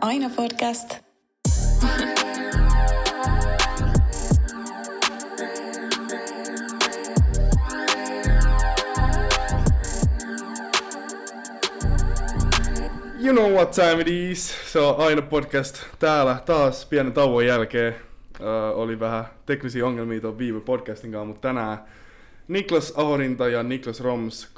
Aina 0.00 0.30
podcast. 0.36 0.98
You 13.20 13.32
know 13.32 13.52
what 13.52 13.70
time 13.70 14.00
it 14.00 14.08
is. 14.08 14.54
Se 14.72 14.78
on 14.78 14.94
aina 14.98 15.22
podcast 15.22 15.76
täällä 15.98 16.38
taas 16.46 16.86
pienen 16.86 17.12
tauon 17.12 17.46
jälkeen. 17.46 17.94
Uh, 18.40 18.78
oli 18.80 19.00
vähän 19.00 19.24
teknisiä 19.46 19.86
ongelmia 19.86 20.20
tuon 20.20 20.38
viime 20.38 20.60
podcastin 20.60 21.12
kanssa, 21.12 21.26
mutta 21.26 21.48
tänään 21.48 21.78
Niklas 22.52 22.92
Ahorinta 22.96 23.48
ja 23.48 23.62
Niklas 23.62 24.00
Roms 24.00 24.48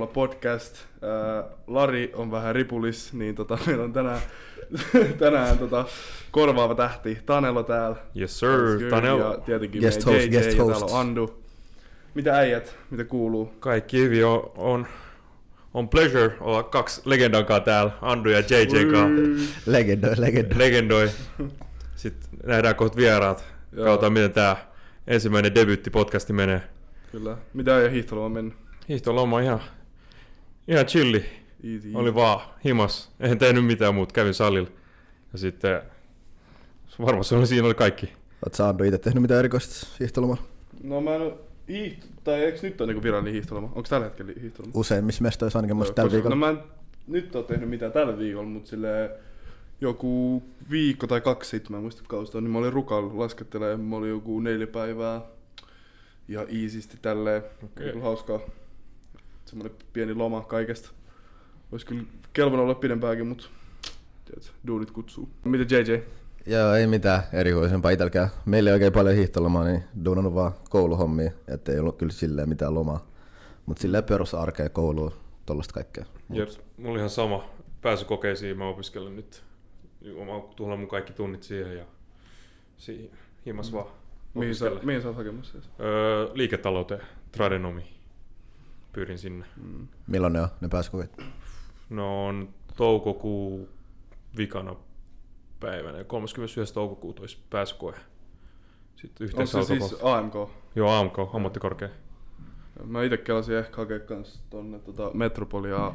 2.0 0.00 0.06
podcast. 0.06 0.76
Uh, 0.76 1.50
Lari 1.66 2.12
on 2.14 2.30
vähän 2.30 2.54
ripulis, 2.54 3.12
niin 3.12 3.34
tota, 3.34 3.58
meillä 3.66 3.84
on 3.84 3.92
tänään, 3.92 4.20
tänään 5.18 5.58
tota, 5.58 5.84
korvaava 6.30 6.74
tähti 6.74 7.18
Tanelo 7.26 7.62
täällä. 7.62 7.96
Yes 8.20 8.38
sir, 8.38 8.48
That's 8.48 8.78
good. 8.78 8.90
Tanel. 8.90 9.18
Ja 9.18 9.38
tietenkin 9.46 9.80
Guest 9.80 10.06
meidän 10.06 10.20
host, 10.20 10.32
JJ 10.32 10.38
guest 10.38 10.58
ja 10.58 10.64
host. 10.64 10.78
täällä 10.78 10.94
on 10.96 11.00
Andu. 11.00 11.42
Mitä 12.14 12.36
äijät, 12.36 12.76
mitä 12.90 13.04
kuuluu? 13.04 13.54
Kaikki 13.60 13.98
hyvin 13.98 14.26
on, 14.26 14.52
on, 14.56 14.86
on 15.74 15.88
pleasure 15.88 16.34
olla 16.40 16.62
kaksi 16.62 17.00
legendan 17.04 17.46
kanssa 17.46 17.64
täällä, 17.64 17.92
Andu 18.00 18.28
ja 18.28 18.38
JJ 18.38 18.92
kanssa. 18.92 19.52
Legendoi, 19.66 20.14
legendoi. 20.18 20.58
Legendoi. 20.58 21.10
Sitten 21.96 22.28
nähdään 22.46 22.76
kohta 22.76 22.96
vieraat. 22.96 23.44
Joo. 23.72 23.84
Katsotaan 23.84 24.12
miten 24.12 24.32
tää 24.32 24.56
ensimmäinen 25.06 25.52
debyytti-podcasti 25.54 26.32
menee. 26.32 26.73
Kyllä. 27.14 27.36
Mitä 27.52 27.76
äijä 27.76 27.90
hiihtoloma 27.90 28.28
mennyt? 28.28 28.54
Hiihtoloma 28.88 29.40
ihan, 29.40 29.60
ihan 30.68 30.86
chilli. 30.86 31.24
Easy. 31.74 31.90
Oli 31.94 32.14
vaan 32.14 32.40
himas. 32.64 33.10
En 33.20 33.38
tehnyt 33.38 33.66
mitään 33.66 33.94
muuta, 33.94 34.12
kävin 34.12 34.34
salilla. 34.34 34.68
Ja 35.32 35.38
sitten 35.38 35.82
varmaan 36.98 37.24
se 37.24 37.34
oli, 37.34 37.46
siinä 37.46 37.66
oli 37.66 37.74
kaikki. 37.74 38.12
Oot 38.46 38.54
sä 38.54 38.68
Andu 38.68 38.84
itse 38.84 38.98
tehnyt 38.98 39.22
mitään 39.22 39.38
erikoista 39.38 39.86
hiihtolomalla? 40.00 40.42
No 40.82 41.00
mä 41.00 41.14
en 41.14 41.22
oo 41.22 41.40
hiiht... 41.68 42.04
Tai 42.24 42.44
eikö 42.44 42.58
nyt 42.62 42.80
ole 42.80 42.86
niinku 42.86 43.02
virallinen 43.02 43.32
hiihtoloma? 43.32 43.66
Onko 43.66 43.82
tällä 43.88 44.04
hetkellä 44.04 44.32
hiihtoloma? 44.40 44.72
Useimmissa 44.74 45.22
mestoissa 45.22 45.58
ainakin 45.58 45.76
musta 45.76 45.94
tällä 45.94 46.12
viikolla. 46.12 46.34
No 46.34 46.40
mä 46.40 46.48
en 46.48 46.58
nyt 47.06 47.36
ole 47.36 47.44
tehnyt 47.44 47.68
mitään 47.68 47.92
tällä 47.92 48.18
viikolla, 48.18 48.48
mutta 48.48 48.70
sille 48.70 49.10
joku 49.80 50.42
viikko 50.70 51.06
tai 51.06 51.20
kaksi 51.20 51.50
sitten, 51.50 51.72
mä 51.72 51.76
en 51.76 51.82
muista 51.82 52.02
kausta, 52.06 52.40
niin 52.40 52.50
mä 52.50 52.58
olin 52.58 52.72
rukalla 52.72 53.18
laskettelemaan, 53.18 53.80
mä 53.80 53.96
olin 53.96 54.10
joku 54.10 54.40
neljä 54.40 54.66
päivää 54.66 55.20
ja 56.28 56.46
easysti 56.48 56.96
tälleen. 57.02 57.42
Okei. 57.64 57.84
Oli 57.84 57.92
kyllä 57.92 58.04
hauskaa. 58.04 58.40
Semmoinen 59.44 59.78
pieni 59.92 60.14
loma 60.14 60.40
kaikesta. 60.40 60.90
Olisi 61.72 61.86
kyllä 61.86 62.02
kelvon 62.32 62.60
olla 62.60 62.74
pidempääkin, 62.74 63.26
mutta 63.26 63.44
tiedätkö, 64.24 64.50
duunit 64.66 64.90
kutsuu. 64.90 65.28
Mitä 65.44 65.74
JJ? 65.74 65.94
Joo, 66.46 66.74
ei 66.74 66.86
mitään 66.86 67.22
erikoisempaa 67.32 67.90
itselläkään. 67.90 68.28
Meillä 68.44 68.70
ei 68.70 68.74
oikein 68.74 68.92
paljon 68.92 69.14
hiihtolomaa, 69.14 69.64
niin 69.64 69.84
duunannut 70.04 70.34
vaan 70.34 70.52
kouluhommia, 70.70 71.30
ettei 71.48 71.78
ollut 71.78 71.98
kyllä 71.98 72.12
silleen 72.12 72.48
mitään 72.48 72.74
lomaa. 72.74 73.06
Mut 73.66 73.78
silleen 73.78 74.04
perusarkea 74.04 74.68
kouluun, 74.68 75.12
tollaista 75.46 75.74
kaikkea. 75.74 76.04
Mut 76.28 76.38
Jep, 76.38 76.48
mulla 76.76 76.90
oli 76.90 76.98
ihan 76.98 77.10
sama. 77.10 77.50
Pääsykokeisiin 77.82 78.58
mä 78.58 78.68
opiskelen 78.68 79.16
nyt. 79.16 79.42
Mä 80.04 80.54
tuhlannut 80.56 80.80
mun 80.80 80.88
kaikki 80.88 81.12
tunnit 81.12 81.42
siihen 81.42 81.76
ja 81.76 81.84
siihen 82.76 83.10
himas 83.46 83.72
vaan 83.72 83.86
Mihin 84.34 84.54
sä, 84.54 84.70
mihin 84.82 85.02
sä 85.02 85.08
oot 85.08 85.16
hakemassa? 85.16 85.52
siis? 85.52 85.70
Öö, 85.80 86.28
liiketalouteen, 86.34 87.00
tradenomi. 87.32 87.84
Pyrin 88.92 89.18
sinne. 89.18 89.46
Mm. 89.62 89.88
Milloin 90.06 90.32
ne 90.32 90.40
on, 90.40 90.48
ne 90.60 90.68
pääsykokeet? 90.68 91.22
No 91.90 92.26
on 92.26 92.48
toukokuu 92.76 93.68
vikana 94.36 94.76
päivänä 95.60 95.98
ja 95.98 96.04
31. 96.04 96.74
toukokuuta 96.74 97.20
olisi 97.22 97.38
pääsykoe. 97.50 97.94
Sitten 98.96 99.28
Onko 99.34 99.46
se 99.46 99.64
siis 99.64 99.96
AMK? 100.02 100.34
Joo, 100.76 100.90
AMK, 100.90 101.18
ammattikorkea. 101.34 101.88
Mä 102.84 103.02
itse 103.02 103.16
kelasin 103.16 103.56
ehkä 103.56 103.76
hakea 103.76 103.98
kans 104.00 104.42
tonne 104.50 104.78
tota 104.78 105.10
Metropolia 105.14 105.94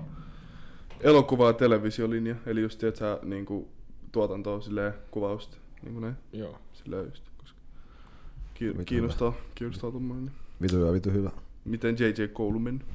elokuva- 1.00 1.48
ja 1.48 1.54
televisiolinja. 1.54 2.36
Eli 2.46 2.62
just 2.62 2.80
tiedät 2.80 3.24
niinku 3.24 3.70
tuotantoa 4.12 4.62
silleen 4.62 4.94
kuvausta. 5.12 5.58
Niinku 5.82 6.00
näin. 6.00 6.16
Joo. 6.34 6.60
Silleen 6.74 7.06
just. 7.06 7.29
Ki- 8.60 8.74
kiinnostaa, 8.86 9.34
kiinnostaa 9.56 9.92
tommonen. 9.92 10.26
Niin. 10.26 10.36
Vitu 10.62 10.76
hyvä, 10.76 10.94
vitu 10.94 11.12
hyvä. 11.12 11.30
Miten 11.66 11.96
JJ 12.00 12.28
koulu 12.34 12.60
mennyt? 12.60 12.88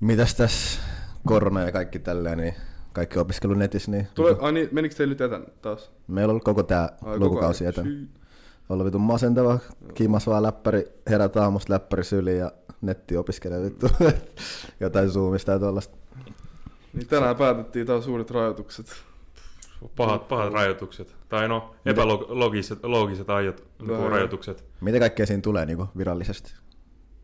Mitäs 0.00 0.34
tässä 0.34 0.80
korona 1.26 1.60
ja 1.60 1.72
kaikki 1.72 1.98
tälleen, 1.98 2.38
niin 2.38 2.54
kaikki 2.92 3.18
opiskelu 3.18 3.54
netissä, 3.54 3.90
niin 3.90 4.08
Tule, 4.14 4.36
ai 4.40 4.52
niin, 4.52 4.68
menikö 4.72 4.94
teillä 4.94 5.12
nyt 5.12 5.20
etän 5.20 5.46
taas? 5.62 5.90
meillä 6.08 6.30
on 6.30 6.30
ollut 6.30 6.44
koko 6.44 6.62
koko 6.64 7.18
lukukausi 7.18 7.66
etän. 7.66 8.08
Olla 8.68 8.84
vitun 8.84 9.00
masentava, 9.00 9.58
kiimas 9.94 10.26
vaan 10.26 10.42
läppäri, 10.42 10.84
herät 11.10 11.36
aamusta 11.36 11.72
läppäri 11.72 12.04
syliin 12.04 12.38
ja 12.38 12.52
netti 12.80 13.16
opiskelee 13.16 13.62
vittu. 13.62 13.86
Jotain 14.80 15.10
zoomista 15.10 15.52
ja 15.52 15.58
tollaista. 15.58 15.96
Niin 16.92 17.06
tänään 17.06 17.36
päätettiin 17.36 17.86
taas 17.86 18.06
uudet 18.08 18.30
rajoitukset. 18.30 18.86
Pahat, 19.96 20.28
pahat 20.28 20.52
rajoitukset. 20.52 21.16
Tai 21.28 21.48
no, 21.48 21.74
epälogiset 21.86 22.78
logiset 22.84 23.30
aiot, 23.30 23.64
Vähän. 23.88 24.10
rajoitukset. 24.10 24.64
Mitä 24.80 24.98
kaikkea 24.98 25.26
siinä 25.26 25.40
tulee 25.42 25.66
niinku 25.66 25.88
virallisesti? 25.98 26.54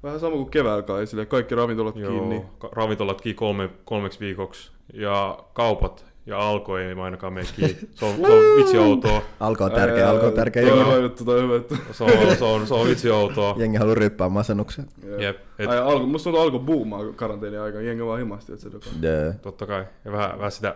Vähän 0.02 0.20
sama 0.20 0.36
kuin 0.36 0.50
keväällä 0.50 0.82
kai, 0.82 1.06
silleen 1.06 1.28
kaikki 1.28 1.54
ravintolat 1.54 1.96
Joo, 1.96 2.10
kiinni. 2.10 2.42
ka- 2.58 2.68
ravintolat 2.72 3.20
kiinni 3.20 3.34
kolme, 3.38 3.70
kolmeksi 3.84 4.20
viikoksi. 4.20 4.70
Ja 4.92 5.38
kaupat 5.52 6.04
ja 6.26 6.38
alkoi 6.38 6.82
ei 6.84 6.92
ainakaan 7.02 7.32
mene 7.32 7.46
kiinni. 7.56 7.76
Se 7.90 8.04
on, 8.04 8.14
se 8.16 8.26
on 8.26 8.42
vitsi 8.58 8.78
outoa. 8.78 9.22
Alko 9.40 9.64
on 9.64 9.72
tärkeä, 9.72 10.10
alko 10.10 10.26
on 10.26 10.32
tärkeä. 10.32 10.62
Toi 10.68 10.82
on 10.96 11.02
juttu, 11.02 11.24
toi 11.24 11.38
on 11.38 11.44
hyvä. 11.44 11.76
Se 11.92 12.04
on, 12.04 12.10
se 12.38 12.44
on, 12.44 12.66
se 12.66 12.74
on 12.74 12.86
vitsi 12.88 13.10
outoa. 13.10 13.54
jengi 13.58 13.76
haluaa 13.76 13.94
ryppää 13.94 14.28
masennuksen. 14.28 14.86
Jep, 15.18 15.36
et, 15.58 15.68
Ai, 15.68 15.78
alko, 15.78 16.06
musta 16.06 16.24
tuntuu 16.24 16.40
alkoi 16.42 16.60
buumaa 16.60 17.12
karanteeni 17.16 17.56
aikana, 17.56 17.82
jengi 17.84 18.04
vaan 18.04 18.18
himasti, 18.18 18.52
että 18.52 18.62
se 18.62 18.72
dokaa. 18.72 18.92
Yeah. 19.02 19.34
totta 19.42 19.66
kai. 19.66 19.84
Ja 20.04 20.12
vähän, 20.12 20.38
vähän 20.38 20.52
sitä, 20.52 20.74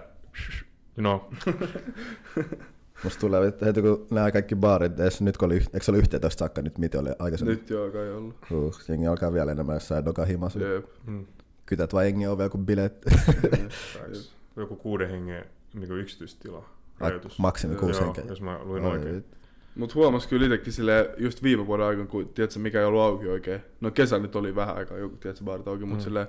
you 1.01 1.19
know, 1.19 1.55
Musta 3.05 3.21
tulee 3.21 3.53
heti 3.65 3.83
kun 3.83 4.07
nämä 4.11 4.31
kaikki 4.31 4.57
baarit, 4.57 5.01
edes 5.01 5.21
nyt 5.21 5.37
kun 5.39 5.47
oli, 5.47 5.55
eikö 5.55 5.81
se 5.83 5.91
ollut 5.91 6.03
11 6.05 6.39
saakka 6.39 6.63
nyt, 6.63 6.79
mitä 6.79 6.99
oli 7.01 7.09
aikaisemmin? 7.19 7.57
Nyt 7.59 7.71
joo, 7.71 7.91
kai 7.91 8.11
ollut. 8.13 8.35
Uh, 8.51 8.75
jengi 8.89 9.07
alkaa 9.07 9.33
vielä 9.33 9.53
enemmän 9.53 9.77
jossain 9.77 10.05
doka 10.05 10.25
himas. 10.25 10.57
Jep. 10.57 10.85
mm, 11.07 11.27
Kytät 11.67 11.93
vaan 11.93 12.05
jengi 12.05 12.27
ovea 12.27 12.49
kuin 12.49 12.67
bileet. 12.67 13.05
joku 14.57 14.77
kuuden 14.77 15.11
hengen 15.11 15.45
niin 15.75 15.93
yksityistila 15.99 16.65
rajoitus. 16.99 17.39
Maksimi 17.39 17.75
kuusi 17.77 17.99
Joo, 18.01 18.05
henkeä. 18.05 18.25
jos 18.29 18.41
mä 18.41 18.61
luin 18.65 18.85
Ai 18.85 18.91
oikein. 18.91 19.15
vittu. 19.17 19.37
Mut 19.75 19.95
huomas 19.95 20.27
kyllä 20.27 20.47
itekin 20.47 20.73
sille 20.73 21.11
just 21.17 21.43
viime 21.43 21.67
vuoden 21.67 21.87
aikana, 21.87 22.07
kun 22.07 22.29
tiedätkö, 22.29 22.59
mikä 22.59 22.79
ei 22.81 22.85
ollut 22.85 23.01
auki 23.01 23.29
oikein. 23.29 23.61
No 23.81 23.91
kesä 23.91 24.19
nyt 24.19 24.37
oli 24.37 24.55
vähän 24.55 24.77
aikaa 24.77 24.99
joku, 24.99 25.17
tiedätkö, 25.17 25.45
baarit 25.45 25.69
auki, 25.69 25.85
mut 25.85 25.99
Mm. 25.99 26.03
silleen, 26.03 26.27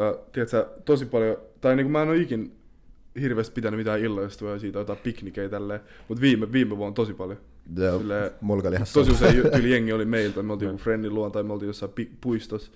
äh, 0.00 0.24
tiedätkö, 0.32 0.66
tosi 0.84 1.06
paljon, 1.06 1.36
tai 1.60 1.76
niinku 1.76 1.90
mä 1.92 2.02
en 2.02 2.08
oo 2.08 2.14
ikin 2.14 2.56
hirveästi 3.20 3.54
pitänyt 3.54 3.78
mitään 3.78 4.00
illallistua 4.00 4.50
ja 4.50 4.58
siitä 4.58 4.78
jotain 4.78 4.98
piknikejä 5.02 5.48
tälleen, 5.48 5.80
mut 6.08 6.20
viime, 6.20 6.52
viime 6.52 6.76
vuonna 6.76 6.94
tosi 6.94 7.14
paljon. 7.14 7.38
Joo, 7.76 7.98
Silleen, 7.98 8.30
mulka 8.40 8.68
oli 8.68 8.76
ihan 8.76 8.86
tosi 8.94 9.10
usein 9.10 9.42
tyyli 9.52 9.70
jengi 9.72 9.92
oli 9.92 10.04
meiltä, 10.04 10.42
me 10.42 10.52
oltiin 10.52 10.66
joku 10.66 10.78
friendin 10.78 11.14
luon 11.14 11.32
tai 11.32 11.42
me 11.42 11.52
oltiin 11.52 11.66
jossain 11.66 11.92
pi- 11.92 12.10
puistossa. 12.20 12.70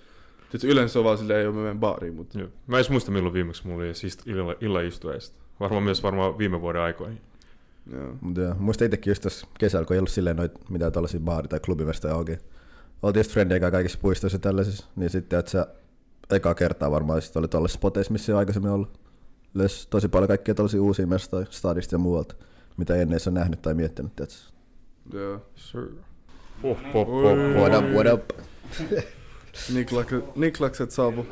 Tiedätkö, 0.51 0.67
yleensä 0.67 0.93
se 0.93 0.99
on 0.99 1.05
vaan 1.05 1.17
silleen, 1.17 1.43
joo 1.43 1.53
mä 1.53 1.61
menen 1.61 1.79
baariin, 1.79 2.13
mut 2.15 2.35
Joo. 2.35 2.47
Mä 2.67 2.79
en 2.79 2.85
muista 2.89 3.11
milloin 3.11 3.33
viimeksi 3.33 3.67
mulla 3.67 3.83
oli 3.83 3.91
ist- 3.91 4.23
illa, 4.31 4.55
illaistueista. 4.61 5.35
Varmaan 5.59 5.83
myös 5.83 6.03
varmaan 6.03 6.37
viime 6.37 6.61
vuoden 6.61 6.81
aikoihin. 6.81 7.21
joo. 7.93 8.15
Mut 8.21 8.37
joo, 8.37 8.55
muista 8.59 8.85
itsekin 8.85 9.11
just 9.11 9.23
tässä 9.23 9.47
kesällä, 9.59 9.85
kun 9.85 9.93
ei 9.93 9.99
ollut 9.99 10.09
silleen 10.09 10.35
noit 10.35 10.69
mitään 10.69 10.91
tällaisia 10.91 11.19
baari- 11.19 11.47
tai 11.47 11.59
klubivestoja 11.59 12.13
auki. 12.15 12.37
Oltiin 13.03 13.19
just 13.19 13.31
friendien 13.31 13.61
kanssa 13.61 13.71
kaikissa 13.71 13.99
puistoissa 14.01 14.35
ja 14.35 14.39
tällaisissa, 14.39 14.85
niin 14.95 15.09
sitten 15.09 15.39
että 15.39 15.51
sä 15.51 15.67
eka 16.29 16.55
kertaa 16.55 16.91
varmaan 16.91 17.21
sit 17.21 17.37
oli 17.37 17.47
tuollaisissa 17.47 17.77
spoteissa, 17.79 18.11
missä 18.13 18.31
ei 18.31 18.37
aikaisemmin 18.37 18.71
ollut. 18.71 18.99
Löysi 19.53 19.87
tosi 19.89 20.07
paljon 20.07 20.27
kaikkia 20.27 20.55
tällaisia 20.55 20.81
uusia 20.81 21.07
mestoja 21.07 21.45
stadista 21.49 21.95
ja 21.95 21.99
muualta, 21.99 22.35
mitä 22.77 22.95
ennen 22.95 23.13
ei 23.19 23.29
ole 23.31 23.39
nähnyt 23.39 23.61
tai 23.61 23.73
miettinyt, 23.73 24.15
tiedätkö? 24.15 24.37
joo. 25.13 25.45
Sir. 25.55 25.81
Oh, 26.63 26.77
pop, 26.77 26.91
pop, 26.93 27.09
Oi. 27.09 27.23
pop. 27.23 27.71
What 27.71 27.83
up, 27.83 27.89
what 27.91 28.07
up? 28.13 28.29
Niklakset, 29.73 30.35
Niklakset 30.35 30.91
saapu. 30.91 31.25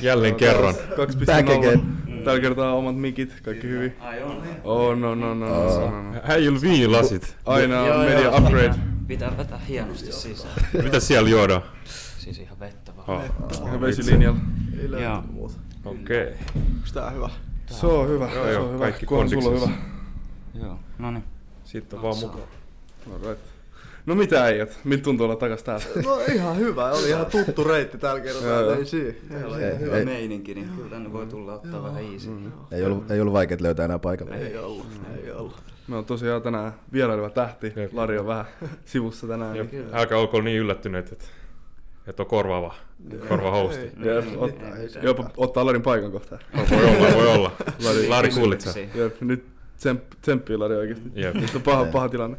Jälleen 0.00 0.34
kerran. 0.34 0.74
2.0. 0.74 1.26
Back 1.26 1.48
again. 1.50 1.82
Tällä 2.24 2.40
kertaa 2.40 2.72
omat 2.72 2.96
mikit, 2.96 3.40
kaikki 3.42 3.66
hyvin. 3.68 3.94
Ai 4.00 4.22
on. 4.22 4.42
Oh, 4.64 4.96
no, 4.98 5.14
no, 5.14 5.34
no, 5.34 5.48
no, 5.48 5.90
no, 5.90 6.02
no. 6.12 6.20
Häijyl 6.24 6.60
viinilasit. 6.60 7.36
Aina 7.46 7.74
Joo, 7.86 7.98
on 7.98 8.04
media 8.04 8.20
joo. 8.20 8.36
upgrade. 8.38 8.74
Pitää 9.06 9.36
vetää 9.36 9.58
hienosti 9.58 10.12
sisään. 10.12 10.54
Mitä 10.82 11.00
siellä 11.00 11.28
juodaan? 11.28 11.62
Siis 12.18 12.38
ihan 12.38 12.60
vettä 12.60 12.92
vaan. 12.96 13.20
Ah, 13.22 13.66
Ihan 13.66 13.80
vesilinjalla. 13.80 14.40
Joo. 15.00 15.22
Okei. 15.88 16.22
Okay. 16.22 16.34
Tää 16.94 17.10
hyvä? 17.10 17.30
Se 17.66 17.86
on 17.86 18.08
hyvä, 18.08 18.30
Joo, 18.34 18.44
se 18.44 18.52
joo, 18.52 18.64
on 18.64 18.68
hyvä. 18.74 18.78
kaikki 18.84 19.06
Kunhan 19.06 19.28
sulla 19.30 19.48
on 19.48 19.54
hyvä. 19.56 19.72
Joo. 20.66 20.78
No 20.98 21.10
niin. 21.10 21.24
Sitten 21.64 21.98
on 21.98 22.02
vaan 22.02 22.16
mukaan. 22.18 22.44
Alright. 23.14 23.44
No 24.06 24.14
mitä 24.14 24.44
äijät? 24.44 24.80
Miltä 24.84 25.02
tuntuu 25.02 25.24
olla 25.24 25.36
takas 25.36 25.62
täällä? 25.62 25.84
No 26.04 26.20
ihan 26.34 26.56
hyvä, 26.56 26.90
oli 26.90 27.08
ihan 27.08 27.26
tuttu 27.26 27.64
reitti 27.64 27.98
tällä 27.98 28.20
kertaa, 28.20 28.60
Joo. 28.60 28.72
ei 28.74 28.84
siinä. 28.86 29.12
Meillä 29.30 29.54
on 29.56 29.62
Ei- 29.62 29.68
ihan 29.68 29.80
hyvä 29.80 29.96
ei- 29.96 30.04
meininki, 30.04 30.54
niin 30.54 30.68
kyllä 30.76 30.90
tänne 30.90 31.12
voi 31.12 31.26
tulla 31.26 31.54
ottaa 31.54 31.82
vähän 31.82 32.04
easy. 32.12 32.30
Ei 32.70 32.84
ollut, 32.84 33.10
ei 33.10 33.20
ollut 33.20 33.34
vaikea 33.34 33.56
löytää 33.60 33.84
enää 33.84 33.98
paikalla. 33.98 34.34
Ei 34.34 34.58
ollut, 34.58 34.86
ei 35.24 35.32
ollut. 35.32 35.62
Me 35.88 35.96
on 35.96 36.04
tosiaan 36.04 36.42
tänään 36.42 36.72
vieraileva 36.92 37.30
tähti. 37.30 37.72
Jep. 37.76 37.94
Lari 37.94 38.18
on 38.18 38.26
vähän 38.26 38.44
sivussa 38.84 39.26
tänään. 39.26 39.56
Älkää 39.92 40.18
olko 40.18 40.40
niin 40.40 40.58
yllättyneet, 40.58 41.12
että, 41.12 41.24
että 42.08 42.22
on 42.22 42.26
korvaava, 42.28 42.74
korva 43.28 43.50
hosti. 43.50 43.92
Jopa 45.02 45.30
ottaa 45.36 45.66
Larin 45.66 45.82
paikan 45.82 46.12
kohta. 46.12 46.38
Voi 46.70 46.84
olla, 46.84 47.14
voi 47.14 47.26
olla. 47.34 47.52
Lari, 47.84 48.08
Lari 48.08 48.30
Kullitsa. 48.30 48.78
Jep, 48.94 49.20
nyt 49.20 49.44
tsemp, 49.76 50.02
tsemppii 50.22 50.56
Lari 50.56 50.76
oikeesti. 50.76 51.10
Jep. 51.14 51.34
Nyt 51.34 51.54
on 51.54 51.62
paha, 51.62 51.84
paha 51.84 52.08
tilanne. 52.08 52.36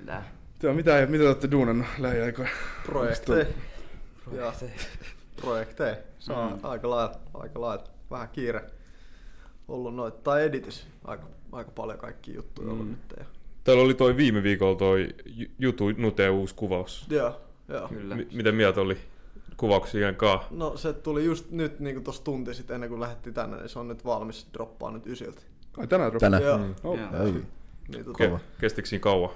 Kyllä. 0.00 0.22
Joo, 0.62 0.74
mitä, 0.74 1.06
mitä 1.06 1.22
te 1.22 1.28
olette 1.28 1.50
duunannut 1.50 1.86
lähiaikoina? 1.98 2.50
Projekteja. 2.86 3.38
Ja 3.38 3.46
Projekteja. 4.30 4.70
projekteja. 5.40 5.96
Se 6.18 6.32
on 6.32 6.52
Mm. 6.52 6.58
aika 6.62 6.90
lailla, 6.90 7.14
aika 7.34 7.60
lailla. 7.60 7.84
Vähän 8.10 8.28
kiire 8.28 8.60
ollut 9.68 9.94
noita. 9.94 10.18
Tai 10.22 10.44
editys. 10.44 10.86
Aika, 11.04 11.26
aika 11.52 11.70
paljon 11.70 11.98
kaikki 11.98 12.34
juttuja 12.34 12.68
ollut 12.70 12.84
Mm. 12.86 12.90
nyt. 12.90 13.14
Ja, 13.18 13.24
Täällä 13.64 13.82
oli 13.82 13.94
toi 13.94 14.16
viime 14.16 14.42
viikolla 14.42 14.76
toi 14.78 15.08
Ju- 15.26 15.48
Jutu 15.58 15.84
Nute 15.96 16.28
uusi 16.30 16.54
kuvaus. 16.54 17.06
joo, 17.10 17.40
joo. 17.68 17.88
Kyllä. 17.88 18.16
M- 18.16 18.26
miten 18.32 18.54
mieltä 18.54 18.80
oli 18.80 18.98
kuvauksien 19.56 20.16
kaa? 20.16 20.46
No 20.50 20.76
se 20.76 20.92
tuli 20.92 21.24
just 21.24 21.50
nyt 21.50 21.80
niin 21.80 22.04
tuossa 22.04 22.24
tunti 22.24 22.54
sitten 22.54 22.74
ennen 22.74 22.90
kuin 22.90 23.00
lähdettiin 23.00 23.34
tänne, 23.34 23.56
niin 23.56 23.68
se 23.68 23.78
on 23.78 23.88
nyt 23.88 24.04
valmis 24.04 24.48
droppaa 24.52 24.90
nyt 24.90 25.06
ysiltä. 25.06 25.42
Ai 25.76 25.86
tänään 25.86 26.10
drop. 26.10 26.20
Tänään. 26.20 26.42
Joo. 26.42 26.58
Mm. 26.58 26.74
Oh. 26.84 26.98
Joo. 26.98 27.08
Oi. 27.22 27.32
Niin, 27.88 28.04
tota, 28.04 28.24
Ke- 28.24 28.40
kestikö 28.60 28.88
siinä 28.88 29.02
kauan 29.02 29.30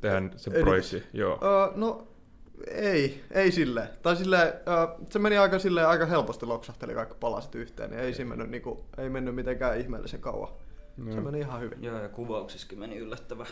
tehdä 0.00 0.22
se 0.36 0.50
projekti? 0.50 1.02
Joo. 1.12 1.38
Öö, 1.42 1.72
no 1.76 2.08
ei, 2.70 3.24
ei 3.30 3.52
silleen. 3.52 3.88
Tai 4.02 4.16
silleen, 4.16 4.46
öö, 4.48 5.06
se 5.10 5.18
meni 5.18 5.38
aika 5.38 5.58
silleen, 5.58 5.88
aika 5.88 6.06
helposti 6.06 6.46
loksahteli 6.46 6.94
kaikki 6.94 7.14
palaset 7.20 7.54
yhteen, 7.54 7.90
niin 7.90 8.00
ei 8.00 8.14
siinä 8.14 8.28
mennyt, 8.28 8.50
niinku, 8.50 8.84
ei 8.98 9.10
mennyt 9.10 9.34
mitenkään 9.34 9.80
ihmeellisen 9.80 10.20
kauan. 10.20 10.48
Se 11.04 11.10
Joo. 11.10 11.20
meni 11.20 11.38
ihan 11.38 11.60
hyvin. 11.60 11.84
Joo, 11.84 12.00
ja 12.02 12.08
kuvauksissakin 12.08 12.78
meni 12.78 12.96
yllättävän, 12.96 13.46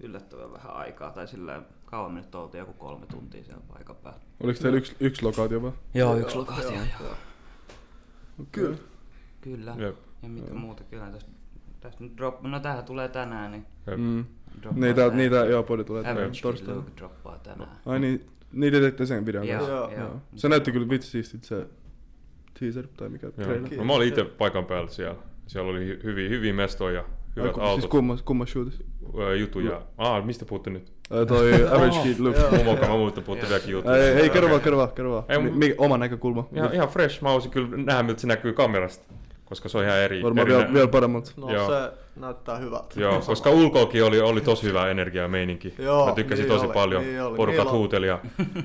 yllättävän 0.00 0.52
vähän 0.52 0.72
aikaa. 0.74 1.10
Tai 1.12 1.28
sillä 1.28 1.62
kauan 1.84 2.12
me 2.12 2.20
nyt 2.20 2.34
oltiin 2.34 2.58
joku 2.58 2.72
kolme 2.72 3.06
tuntia 3.06 3.44
siellä 3.44 3.62
paikan 3.72 3.96
päällä. 3.96 4.20
Oliko 4.42 4.60
teillä 4.62 4.78
yksi, 4.78 4.96
yksi 5.00 5.22
lokaatio 5.24 5.62
vaan? 5.62 5.74
Joo, 5.94 6.16
yksi 6.16 6.36
lokaatio, 6.36 6.70
joo. 6.70 6.84
joo. 7.00 7.14
Kyllä. 8.52 8.76
Kyllä. 9.40 9.74
Jep. 9.78 9.96
Ja 10.22 10.28
mitä 10.28 10.54
muuta, 10.54 10.84
kyllä 10.84 11.10
tästä, 11.10 11.30
tästä 11.80 12.04
nyt 12.04 12.16
drop, 12.16 12.42
no 12.42 12.60
tähän 12.60 12.84
tulee 12.84 13.08
tänään, 13.08 13.50
niin 13.52 13.66
Jep. 13.86 13.98
Mm. 13.98 14.24
droppaa 14.62 14.80
Niitä, 14.80 14.94
tänään. 15.00 15.16
niitä, 15.16 15.36
joo, 15.36 15.62
podi 15.62 15.84
tulee 15.84 16.00
Average 16.02 16.18
tänään 16.20 16.42
torstaina. 16.42 16.76
Luke 16.80 16.90
droppaa 16.96 17.38
tänään. 17.38 17.76
Ai 17.86 18.00
niin, 18.00 18.26
niitä 18.52 18.80
teitte 18.80 19.06
sen 19.06 19.26
videon 19.26 19.48
Joo, 19.48 19.58
kanssa. 19.58 19.72
Joo. 19.74 19.90
joo. 19.90 20.20
Se 20.36 20.48
näytti 20.48 20.72
kyllä 20.72 20.88
vitsi 20.88 21.10
siistit 21.10 21.44
se 21.44 21.66
teaser 22.60 22.86
tai 22.96 23.08
mikä 23.08 23.26
Joo. 23.26 23.32
trailer. 23.46 23.76
No, 23.76 23.84
mä 23.84 23.92
olin 23.92 24.08
itse 24.08 24.24
paikan 24.24 24.64
päällä 24.64 24.90
siellä. 24.90 25.22
Siellä 25.46 25.70
oli 25.70 25.94
hy- 25.96 26.02
hyviä, 26.04 26.28
hyviä 26.28 26.52
mestoja, 26.52 27.04
hyvät 27.36 27.48
Ai, 27.48 27.54
ku- 27.54 27.60
autot, 27.60 27.80
Siis 27.80 27.90
kummas, 27.90 28.22
kummas 28.22 28.50
shootis? 28.50 28.82
ö, 29.18 29.36
jutuja. 29.36 29.82
Ah, 29.98 30.24
mistä 30.24 30.44
puhutte 30.44 30.70
nyt? 30.70 30.92
Ää, 31.10 31.26
toi 31.26 31.54
Average 31.74 31.98
Kid 32.02 32.18
Luke. 32.18 32.40
Mummo, 32.56 32.76
mä 32.76 32.88
muuten 32.88 33.24
puhutte 33.24 33.46
vieläkin 33.48 33.72
jutuja. 33.72 33.96
Ei, 33.96 34.02
ei, 34.12 34.30
kerro 34.30 34.48
vaan, 34.50 34.60
kerro 34.60 34.78
vaan, 34.78 34.92
kerro 34.92 35.10
vaan. 35.12 35.24
Oma 35.78 35.98
näkökulma. 35.98 36.48
Ihan, 36.56 36.74
ihan 36.74 36.88
fresh. 36.88 37.22
Mä 37.22 37.28
haluaisin 37.28 37.50
kyllä 37.50 37.68
nähdä, 37.76 38.02
miltä 38.02 38.20
se 38.20 38.26
näkyy 38.26 38.52
kamerasta. 38.52 39.14
Koska 39.44 39.68
se 39.68 39.78
on 39.78 39.84
ihan 39.84 39.98
eri. 39.98 40.22
Varmaan 40.22 40.48
eri 40.48 40.56
vielä, 40.56 40.72
vielä 40.74 40.88
paremmalta. 40.88 41.32
No 41.36 41.50
Joo. 41.52 41.68
se 41.70 41.92
näyttää 42.16 42.56
hyvältä. 42.58 43.00
Joo, 43.00 43.20
koska 43.26 43.50
ulkoakin 43.50 44.04
oli, 44.04 44.20
oli 44.20 44.40
tosi 44.40 44.62
hyvä 44.66 44.90
energia 44.90 45.22
ja 45.22 45.28
meininki. 45.28 45.74
Joo, 45.78 46.06
Mä 46.06 46.12
tykkäsin 46.12 46.42
niin 46.42 46.52
tosi 46.52 46.64
oli, 46.66 46.74
paljon. 46.74 47.02
niin. 47.02 47.16
Porukat 47.36 47.70
huuteli 47.72 48.06
ja... 48.06 48.18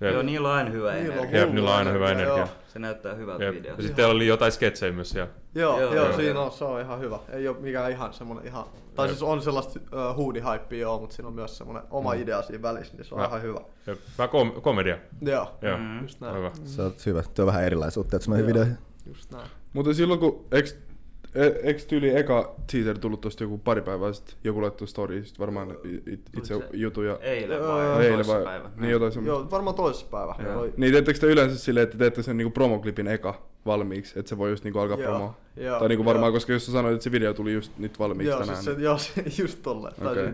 ja, 0.00 0.10
Joo, 0.10 0.22
niillä 0.22 0.48
on 0.48 0.54
aina 0.54 0.70
hyvä 0.70 0.92
Niillä 0.94 1.12
on 1.12 1.18
energia. 1.18 1.40
Jep, 1.40 1.50
niillä 1.50 1.70
on 1.70 1.76
aina 1.76 1.90
hyvä 1.90 2.10
energia. 2.10 2.36
Joo. 2.38 2.48
Se 2.68 2.78
näyttää 2.78 3.14
hyvältä 3.14 3.44
ja, 3.44 3.52
videolta. 3.52 3.68
ja 3.68 3.76
sitten 3.82 3.96
teillä 3.96 4.14
oli 4.14 4.26
jotain 4.26 4.52
sketsejä 4.52 4.92
myös 4.92 5.10
siellä. 5.10 5.30
Joo, 5.54 5.80
Joo, 5.80 5.94
joo, 5.94 6.04
joo, 6.06 6.16
siinä 6.16 6.40
on, 6.40 6.52
se 6.52 6.64
on 6.64 6.80
ihan 6.80 7.00
hyvä. 7.00 7.18
Ei 7.28 7.48
ole 7.48 7.56
mikään 7.60 7.90
ihan 7.90 8.12
semmonen 8.12 8.46
ihan... 8.46 8.64
Tai 8.94 9.06
Jep. 9.06 9.10
siis 9.10 9.22
on 9.22 9.42
sellaista 9.42 9.80
uh, 10.10 10.16
huudi-hypeä 10.16 10.78
joo, 10.78 11.00
mutta 11.00 11.16
siinä 11.16 11.28
on 11.28 11.34
myös 11.34 11.58
semmonen 11.58 11.82
oma 11.90 12.12
idea 12.12 12.42
siinä 12.42 12.62
välissä, 12.62 12.96
niin 12.96 13.04
se 13.04 13.14
on 13.14 13.20
Mä- 13.20 13.26
ihan 13.26 13.42
hyvä. 13.42 13.60
Ja 13.86 13.96
Vähän 14.18 14.28
kom- 14.28 14.52
komedia. 14.62 14.98
Joo, 15.20 15.54
Joo, 15.62 15.78
Mm. 15.78 16.02
just 16.02 16.20
näin. 16.20 16.36
hyvä. 16.36 16.50
Se 16.64 16.82
on 16.82 16.92
hyvä. 17.06 17.22
Tuo 17.34 17.46
vähän 17.46 17.64
erilaisuutta, 17.64 18.16
että 18.16 18.30
noihin 18.30 18.42
Joo. 18.44 18.48
videoihin. 18.48 18.78
Just 19.06 19.30
näin. 19.30 19.46
Mutta 19.72 19.94
silloin 19.94 20.20
kun, 20.20 20.44
eks, 20.52 20.78
e- 21.34 21.60
eks 21.62 21.86
tyyli 21.86 22.16
eka 22.16 22.54
teaser 22.72 22.98
tullut 22.98 23.20
tosta 23.20 23.44
joku 23.44 23.58
pari 23.58 23.82
päivää 23.82 24.12
sitten, 24.12 24.34
joku 24.44 24.62
laittoi 24.62 24.88
story, 24.88 25.24
sit 25.24 25.38
varmaan 25.38 25.70
it, 26.06 26.22
itse 26.36 26.54
se 26.54 26.68
jutu 26.72 27.02
ja... 27.02 27.18
Eilen 27.20 27.58
Joo, 27.58 27.76
vai 27.76 28.04
Eilen 28.04 28.14
toissa 28.14 28.34
vai, 28.34 28.44
päivä. 28.44 28.70
niin 28.76 28.90
jotain 28.90 29.12
semmoista. 29.12 29.40
Joo, 29.42 29.50
varmaan 29.50 29.76
toisessa 29.76 30.06
päivä. 30.10 30.34
Joo. 30.44 30.54
Toi- 30.54 30.72
Niin 30.76 30.92
teettekö 30.92 31.18
te 31.18 31.26
yleensä 31.26 31.58
silleen, 31.58 31.84
että 31.84 31.98
teette 31.98 32.22
sen 32.22 32.36
niinku 32.36 32.50
promoklipin 32.50 33.06
eka 33.06 33.42
valmiiksi, 33.66 34.18
että 34.18 34.28
se 34.28 34.38
voi 34.38 34.50
just 34.50 34.64
niinku 34.64 34.78
alkaa 34.78 34.96
Joo, 34.98 35.10
promoa? 35.10 35.34
joo, 35.56 35.78
tai 35.78 35.88
niinku 35.88 36.04
varmaan, 36.04 36.28
joo. 36.30 36.36
koska 36.36 36.52
jos 36.52 36.66
sä 36.66 36.72
sanoit, 36.72 36.94
että 36.94 37.04
se 37.04 37.12
video 37.12 37.34
tuli 37.34 37.52
just 37.52 37.72
nyt 37.78 37.98
valmiiksi 37.98 38.30
Joo, 38.30 38.40
tänään. 38.40 38.62
siis 38.62 38.76
se, 38.76 38.82
joo, 38.82 38.98
se, 38.98 39.24
just 39.42 39.58
tolleen. 39.62 39.94
Okei. 40.00 40.10
Okay. 40.24 40.32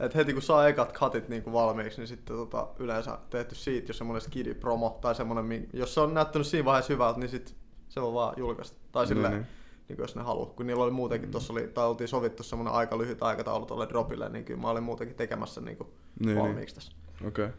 Et 0.00 0.14
heti 0.14 0.32
kun 0.32 0.42
saa 0.42 0.68
ekat 0.68 0.92
katit 0.92 1.28
niinku 1.28 1.52
valmiiksi, 1.52 2.00
niin 2.00 2.08
sitten 2.08 2.36
tota, 2.36 2.66
yleensä 2.78 3.18
tehty 3.30 3.54
siitä 3.54 3.90
jo 3.90 3.94
semmonen 3.94 4.22
skidi-promo 4.22 4.98
tai 5.00 5.14
semmonen, 5.14 5.44
mi- 5.44 5.68
jos 5.72 5.94
se 5.94 6.00
on 6.00 6.14
näyttänyt 6.14 6.46
siinä 6.46 6.64
vaiheessa 6.64 6.92
hyvältä, 6.92 7.18
niin 7.20 7.28
sit 7.30 7.54
se 7.88 8.00
on 8.00 8.14
vaan 8.14 8.34
julkaista. 8.36 8.76
Tai 8.92 9.02
Niin, 9.04 9.08
silleen, 9.08 9.32
niin. 9.32 9.42
niin 9.42 9.57
kuin 9.96 10.04
jos 10.04 10.16
ne 10.16 10.22
haluaa. 10.22 10.46
Kun 10.46 10.66
niillä 10.66 10.84
oli 10.84 10.90
muutenkin, 10.90 11.30
tossa 11.30 11.52
oli, 11.52 11.68
tai 11.68 11.86
oltiin 11.86 12.08
sovittu 12.08 12.42
semmonen 12.42 12.72
aika 12.72 12.98
lyhyt 12.98 13.22
aikataulu 13.22 13.66
tuolle 13.66 13.88
dropille, 13.88 14.28
niin 14.28 14.44
kyllä 14.44 14.60
mä 14.60 14.70
olin 14.70 14.82
muutenkin 14.82 15.16
tekemässä 15.16 15.60
niinku 15.60 15.86
Niin, 16.24 16.38
valmiiksi 16.38 16.74
tässä. 16.74 16.92
Okei. 17.26 17.44
Okay. 17.44 17.56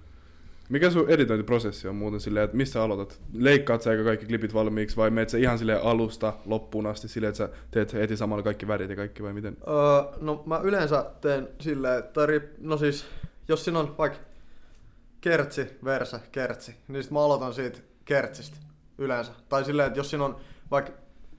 Mikä 0.70 0.90
sun 0.90 1.10
editointiprosessi 1.10 1.88
on 1.88 1.96
muuten 1.96 2.20
silleen, 2.20 2.46
että 2.46 2.58
missä 2.58 2.84
aloitat? 2.84 3.22
Leikkaat 3.34 3.81
sä 3.81 4.04
kaikki 4.04 4.26
klipit 4.26 4.54
valmiiksi 4.54 4.98
vai 4.98 5.10
meet 5.10 5.30
sä 5.30 5.38
ihan 5.38 5.58
silleen 5.58 5.84
alusta 5.84 6.34
loppuun 6.46 6.88
asti 6.88 7.08
silleen, 7.08 7.30
että 7.30 7.38
sä 7.38 7.50
teet 7.72 7.94
heti 7.94 8.18
samalla 8.18 8.44
kaikki 8.44 8.68
värit 8.68 8.90
ja 8.90 8.96
kaikki 8.96 9.24
vai 9.24 9.34
miten? 9.34 9.58
Öö, 9.68 10.18
no 10.22 10.44
mä 10.46 10.60
yleensä 10.64 11.12
teen 11.22 11.48
silleen, 11.60 12.00
että 12.00 12.26
rip, 12.26 12.44
no 12.60 12.78
siis, 12.78 13.06
jos 13.48 13.66
siinä 13.66 13.80
on 13.80 13.96
vaikka 13.98 14.20
kertsi, 15.22 15.68
verse, 15.84 16.20
kertsi, 16.31 16.76
niin 16.88 17.04
sit 17.04 17.12
mä 17.12 17.26
aloitan 17.26 17.54
siitä 17.54 17.80
kertsistä 18.06 18.58
yleensä. 18.98 19.31
Tai 19.50 19.66
silleen, 19.66 19.88
että 19.88 20.00
jos 20.00 20.10
siinä 20.10 20.26
on 20.26 20.36
vaikka 20.72 20.92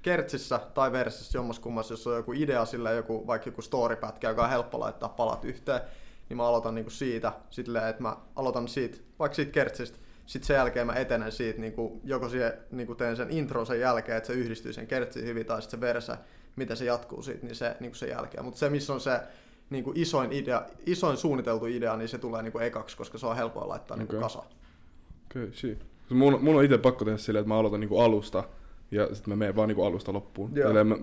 kertsissä 0.03 0.61
tai 0.75 0.93
versissä 0.93 1.39
jommas 1.39 1.59
kummassa, 1.59 1.93
jos 1.93 2.07
on 2.07 2.17
joku 2.17 2.33
idea 2.33 2.65
silleen, 2.65 2.97
joku, 2.97 3.27
vaikka 3.27 3.49
joku 3.49 3.63
storypätkä, 3.63 4.29
joka 4.29 4.45
on 4.45 4.51
helppo 4.51 4.81
laittaa 4.81 5.09
palat 5.09 5.45
yhteen, 5.45 5.81
niin 6.29 6.37
mä 6.37 6.47
aloitan 6.47 6.75
niinku 6.75 6.91
siitä, 6.91 7.33
silleen, 7.51 7.89
että 7.89 8.03
mä 8.03 8.17
aloitan 8.37 8.69
siitä, 8.69 8.99
vaikka 9.19 9.35
siitä 9.35 9.53
kertsistä, 9.53 9.99
sitten 10.27 10.47
sen 10.47 10.55
jälkeen 10.55 10.87
mä 10.87 10.93
etenen 10.93 11.33
siitä, 11.33 11.61
niinku, 11.61 12.01
joko 12.05 12.29
siihen, 12.29 12.53
niinku 12.71 12.95
teen 12.95 13.17
sen 13.17 13.31
intron 13.31 13.67
sen 13.67 13.81
jälkeen, 13.81 14.19
että 14.19 14.27
se 14.27 14.33
yhdistyy 14.33 14.73
sen 14.73 14.87
kertsiin 14.87 15.27
hyvin, 15.27 15.47
tai 15.47 15.63
sitten 15.63 15.81
se 15.81 15.87
verse, 15.87 16.13
miten 16.57 16.77
se 16.77 16.85
jatkuu 16.85 17.23
siitä, 17.23 17.47
niin 17.47 17.55
se 17.55 17.77
niinku 17.81 17.95
sen 17.95 18.09
jälkeen. 18.09 18.45
Mutta 18.45 18.59
se, 18.59 18.71
missä 18.71 18.93
on 18.93 19.01
se 19.01 19.21
niinku 19.71 19.93
isoin, 19.95 20.33
idea, 20.33 20.63
isoin 20.87 21.17
suunniteltu 21.17 21.67
idea, 21.67 21.97
niin 21.97 22.09
se 22.09 22.19
tulee 22.19 22.43
niinku 22.43 22.59
ekaksi, 22.59 22.97
koska 22.97 23.19
se 23.19 23.27
on 23.27 23.37
helpoa 23.37 23.69
laittaa 23.69 23.97
niinku 23.97 24.13
Okei. 24.13 24.23
kasaan. 24.23 24.47
Okei, 24.47 25.43
okay, 25.43 25.53
shit. 25.53 25.87
Mun, 26.11 26.39
mun 26.45 26.57
on 26.57 26.65
itse 26.65 26.79
pakko 26.79 27.05
tehdä 27.05 27.19
silleen, 27.19 27.41
että 27.41 27.49
mä 27.49 27.59
aloitan 27.59 27.81
niinku 27.81 28.01
alusta 28.01 28.45
ja 28.91 29.15
sitten 29.15 29.33
mä 29.33 29.37
menen 29.37 29.57
vaan 29.57 29.69
niinku 29.69 29.85
alusta 29.85 30.13
loppuun. 30.13 30.51
Eli 30.59 30.85
mä, 30.85 30.97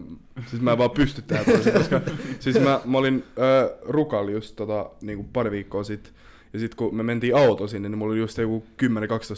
siis 0.46 0.62
mä 0.62 0.72
en 0.72 0.77
vaan 0.77 0.91
pysty 0.91 1.22
tehdä 1.22 1.44
toisin, 1.44 1.74
koska 1.74 2.01
siis 2.39 2.60
mä, 2.60 2.82
mä 2.86 2.98
olin 2.98 3.24
äh, 3.39 3.79
Rukalla 3.82 4.32
just 4.32 4.56
tota, 4.56 4.89
niinku 5.01 5.25
pari 5.34 5.51
viikkoa 5.51 5.84
sitten. 5.84 6.13
Ja 6.53 6.60
sitten 6.60 6.77
kun 6.77 6.96
me 6.96 7.03
mentiin 7.03 7.36
auto 7.36 7.67
sinne, 7.67 7.89
niin 7.89 7.98
mulla 7.98 8.12
oli 8.12 8.20
just 8.20 8.38
joku 8.38 8.63
10-12 8.84 8.88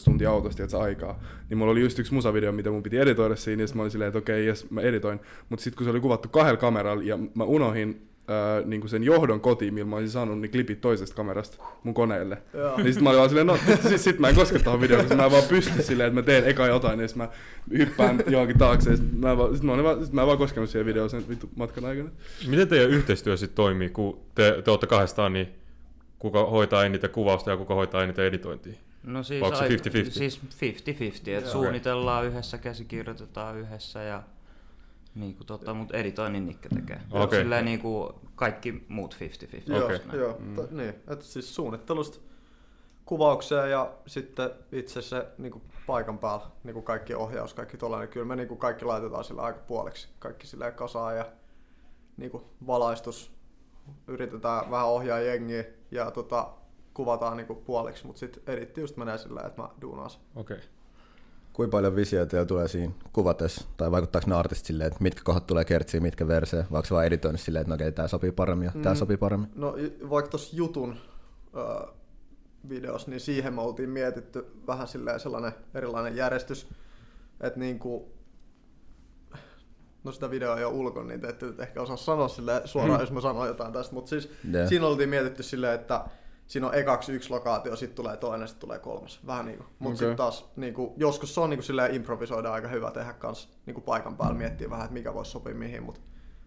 tuntia 0.05 0.31
autosta 0.31 0.63
että 0.63 0.79
aikaa. 0.79 1.19
Niin 1.49 1.57
mulla 1.57 1.71
oli 1.71 1.81
just 1.81 1.99
yksi 1.99 2.13
musavideo, 2.13 2.51
mitä 2.51 2.71
mun 2.71 2.83
piti 2.83 2.97
editoida 2.97 3.35
siinä, 3.35 3.63
ja 3.63 3.67
mä 3.73 3.81
olin 3.81 3.91
silleen, 3.91 4.07
että 4.07 4.19
okei, 4.19 4.47
jes, 4.47 4.69
mä 4.69 4.81
editoin. 4.81 5.19
Mutta 5.49 5.63
sitten 5.63 5.77
kun 5.77 5.85
se 5.85 5.91
oli 5.91 5.99
kuvattu 5.99 6.29
kahdella 6.29 6.57
kameralla, 6.57 7.03
ja 7.03 7.19
mä 7.35 7.43
unohin 7.43 8.01
äh, 8.29 8.65
niinku 8.65 8.87
sen 8.87 9.03
johdon 9.03 9.41
kotiin, 9.41 9.73
millä 9.73 9.87
mä 9.87 9.95
olisin 9.95 10.11
saanut 10.11 10.39
ne 10.39 10.47
klipit 10.47 10.81
toisesta 10.81 11.15
kamerasta 11.15 11.63
mun 11.83 11.93
koneelle. 11.93 12.37
Joo. 12.53 12.77
Niin 12.77 12.93
sit 12.93 13.03
mä 13.03 13.09
olin 13.09 13.17
vaan 13.17 13.29
silleen, 13.29 13.47
no 13.47 13.57
sit, 13.89 14.01
sit 14.01 14.19
mä 14.19 14.29
en 14.29 14.35
koske 14.35 14.59
tohon 14.59 14.81
videoon, 14.81 15.03
koska 15.03 15.15
mä 15.15 15.25
en 15.25 15.31
vaan 15.31 15.43
pysty 15.43 15.81
silleen, 15.83 16.07
että 16.07 16.19
mä 16.19 16.25
teen 16.25 16.45
eka 16.45 16.67
jotain, 16.67 16.99
ja 16.99 17.07
sit 17.07 17.17
mä 17.17 17.29
hyppään 17.77 18.23
johonkin 18.27 18.57
taakse, 18.57 18.89
ja 18.89 18.97
sit 18.97 19.19
mä, 19.19 19.31
en 19.31 19.37
vaan, 19.37 19.55
sit 19.55 19.63
mä, 19.63 19.73
olin 19.73 19.85
vaan, 19.85 20.05
sit 20.05 20.13
mä 20.13 20.21
en 20.21 20.27
vaan 20.27 20.37
koskenut 20.37 20.69
siihen 20.69 20.85
videoon 20.85 21.09
sen 21.09 21.29
vittu 21.29 21.49
matkan 21.55 21.85
aikana. 21.85 22.09
Miten 22.47 22.67
teidän 22.67 22.89
yhteistyö 22.89 23.37
sitten 23.37 23.55
toimii, 23.55 23.89
kun 23.89 24.19
te, 24.35 24.61
te 24.63 24.71
olette 24.71 24.87
kahdestaan, 24.87 25.33
niin 25.33 25.47
kuka 26.19 26.45
hoitaa 26.45 26.85
eniten 26.85 27.09
kuvausta 27.09 27.51
ja 27.51 27.57
kuka 27.57 27.73
hoitaa 27.73 28.03
eniten 28.03 28.25
editointia? 28.25 28.73
No 29.03 29.23
siis, 29.23 29.43
Onko 29.43 29.55
se 29.57 29.63
ai- 29.63 29.69
50-50? 29.69 30.11
Siis 30.11 30.41
50-50, 30.41 31.29
että 31.29 31.49
suunnitellaan 31.49 32.25
yhdessä, 32.25 32.57
käsikirjoitetaan 32.57 33.57
yhdessä 33.57 34.01
ja 34.03 34.23
niinku 35.15 35.43
tota, 35.43 35.73
mut 35.73 35.91
editoinnin 35.91 36.45
Nikke 36.45 36.69
tekee. 36.69 37.01
Okay. 37.11 37.39
Silleen 37.39 37.65
niinku 37.65 38.19
kaikki 38.35 38.85
muut 38.87 39.17
50-50. 39.69 39.73
Joo, 39.73 39.85
Okei. 39.85 39.99
joo. 40.13 40.35
Mm. 40.39 40.55
T- 40.55 40.71
niin, 40.71 40.89
että 40.89 41.25
siis 41.25 41.55
suunnittelusta 41.55 42.19
kuvaukseen 43.05 43.71
ja 43.71 43.93
sitten 44.07 44.49
itse 44.71 45.01
se 45.01 45.27
niin 45.37 45.61
paikan 45.87 46.17
päällä, 46.17 46.45
niin 46.63 46.73
kuin 46.73 46.85
kaikki 46.85 47.15
ohjaus, 47.15 47.53
kaikki 47.53 47.77
tollainen, 47.77 48.09
kyllä 48.09 48.25
me 48.25 48.35
niin 48.35 48.47
kuin 48.47 48.57
kaikki 48.57 48.85
laitetaan 48.85 49.23
sillä 49.23 49.41
aika 49.41 49.59
puoleksi, 49.59 50.09
kaikki 50.19 50.47
sillä 50.47 50.71
kasaan 50.71 51.17
ja 51.17 51.25
niin 52.17 52.31
kuin 52.31 52.43
valaistus, 52.67 53.31
yritetään 54.07 54.71
vähän 54.71 54.87
ohjaa 54.87 55.19
jengiä 55.19 55.63
ja 55.91 56.11
tota, 56.11 56.49
kuvataan 56.93 57.37
niinku 57.37 57.55
puoliksi, 57.55 58.07
mutta 58.07 58.19
sitten 58.19 58.43
editti 58.47 58.81
just 58.81 58.97
menee 58.97 59.17
sillä, 59.17 59.41
että 59.41 59.61
mä 59.61 59.69
duunaan 59.81 60.09
sen. 60.09 60.21
Okei. 60.35 60.57
Okay. 60.57 60.69
Kuinka 61.59 61.71
paljon 61.77 61.95
visioita 61.95 62.29
teillä 62.31 62.45
tulee 62.45 62.67
siinä 62.67 62.93
kuvatessa, 63.13 63.65
tai 63.77 63.91
vaikuttaako 63.91 64.29
ne 64.29 64.35
artistit 64.35 64.65
silleen, 64.65 64.87
että 64.87 65.03
mitkä 65.03 65.21
kohdat 65.23 65.47
tulee 65.47 65.65
kertsiin, 65.65 66.03
mitkä 66.03 66.27
verseen, 66.27 66.65
vai 66.71 66.77
onko 66.77 66.85
se 66.85 66.93
vaan 66.93 67.05
editoinnissa 67.05 67.45
silleen, 67.45 67.61
että 67.61 67.69
no 67.69 67.75
okei, 67.75 67.91
tää 67.91 68.07
sopii 68.07 68.31
paremmin 68.31 68.65
ja 68.65 68.71
Mm. 68.91 68.95
sopii 68.95 69.17
paremmin? 69.17 69.49
No 69.55 69.75
vaikka 70.09 70.31
tuossa 70.31 70.55
jutun 70.55 70.95
ö, 71.55 71.87
videossa, 72.69 73.09
niin 73.09 73.19
siihen 73.19 73.53
me 73.53 73.61
oltiin 73.61 73.89
mietitty 73.89 74.45
vähän 74.67 74.87
silleen 74.87 75.19
sellainen 75.19 75.51
erilainen 75.73 76.15
järjestys, 76.15 76.67
että 77.41 77.59
niinku, 77.59 78.11
no 80.03 80.11
sitä 80.11 80.31
videoa 80.31 80.57
ei 80.57 80.63
ole 80.63 80.73
ulkona, 80.73 81.07
niin 81.07 81.21
te 81.21 81.27
ette 81.27 81.45
ehkä 81.59 81.81
osaa 81.81 81.97
sanoa 81.97 82.27
sille 82.27 82.61
suoraan, 82.65 82.93
Hmm. 82.99 83.01
jos 83.03 83.11
mä 83.11 83.21
sanon 83.21 83.47
jotain 83.47 83.73
tästä, 83.73 83.93
mutta 83.95 84.09
siis 84.09 84.29
Joo. 84.51 84.67
siinä 84.67 84.87
oltiin 84.87 85.09
mietitty 85.09 85.43
silleen, 85.43 85.75
että 85.75 86.05
siinä 86.49 86.67
on 86.67 86.73
ekaksi 86.75 87.11
yksi 87.11 87.29
lokaatio, 87.29 87.75
sitten 87.75 87.95
tulee 87.95 88.17
toinen, 88.17 88.47
sitten 88.47 88.61
tulee 88.67 88.79
kolmas. 88.79 89.19
Vähän 89.27 89.45
niinku. 89.45 89.63
Mutta 89.63 89.85
okay. 89.87 89.95
sitten 89.97 90.15
taas 90.15 90.49
niinku, 90.55 90.93
joskus 90.97 91.33
se 91.35 91.41
on 91.41 91.49
niinku 91.49 91.63
silleen 91.63 91.95
improvisoida 91.95 92.53
aika 92.53 92.67
hyvä 92.67 92.91
tehdä 92.91 93.13
kans 93.13 93.49
niinku 93.65 93.81
paikan 93.81 94.17
päällä, 94.17 94.37
miettiä 94.37 94.69
vähän, 94.69 94.85
että 94.85 94.93
mikä 94.93 95.13
voisi 95.13 95.31
sopia 95.31 95.55
mihin, 95.55 95.83
mutta 95.83 96.01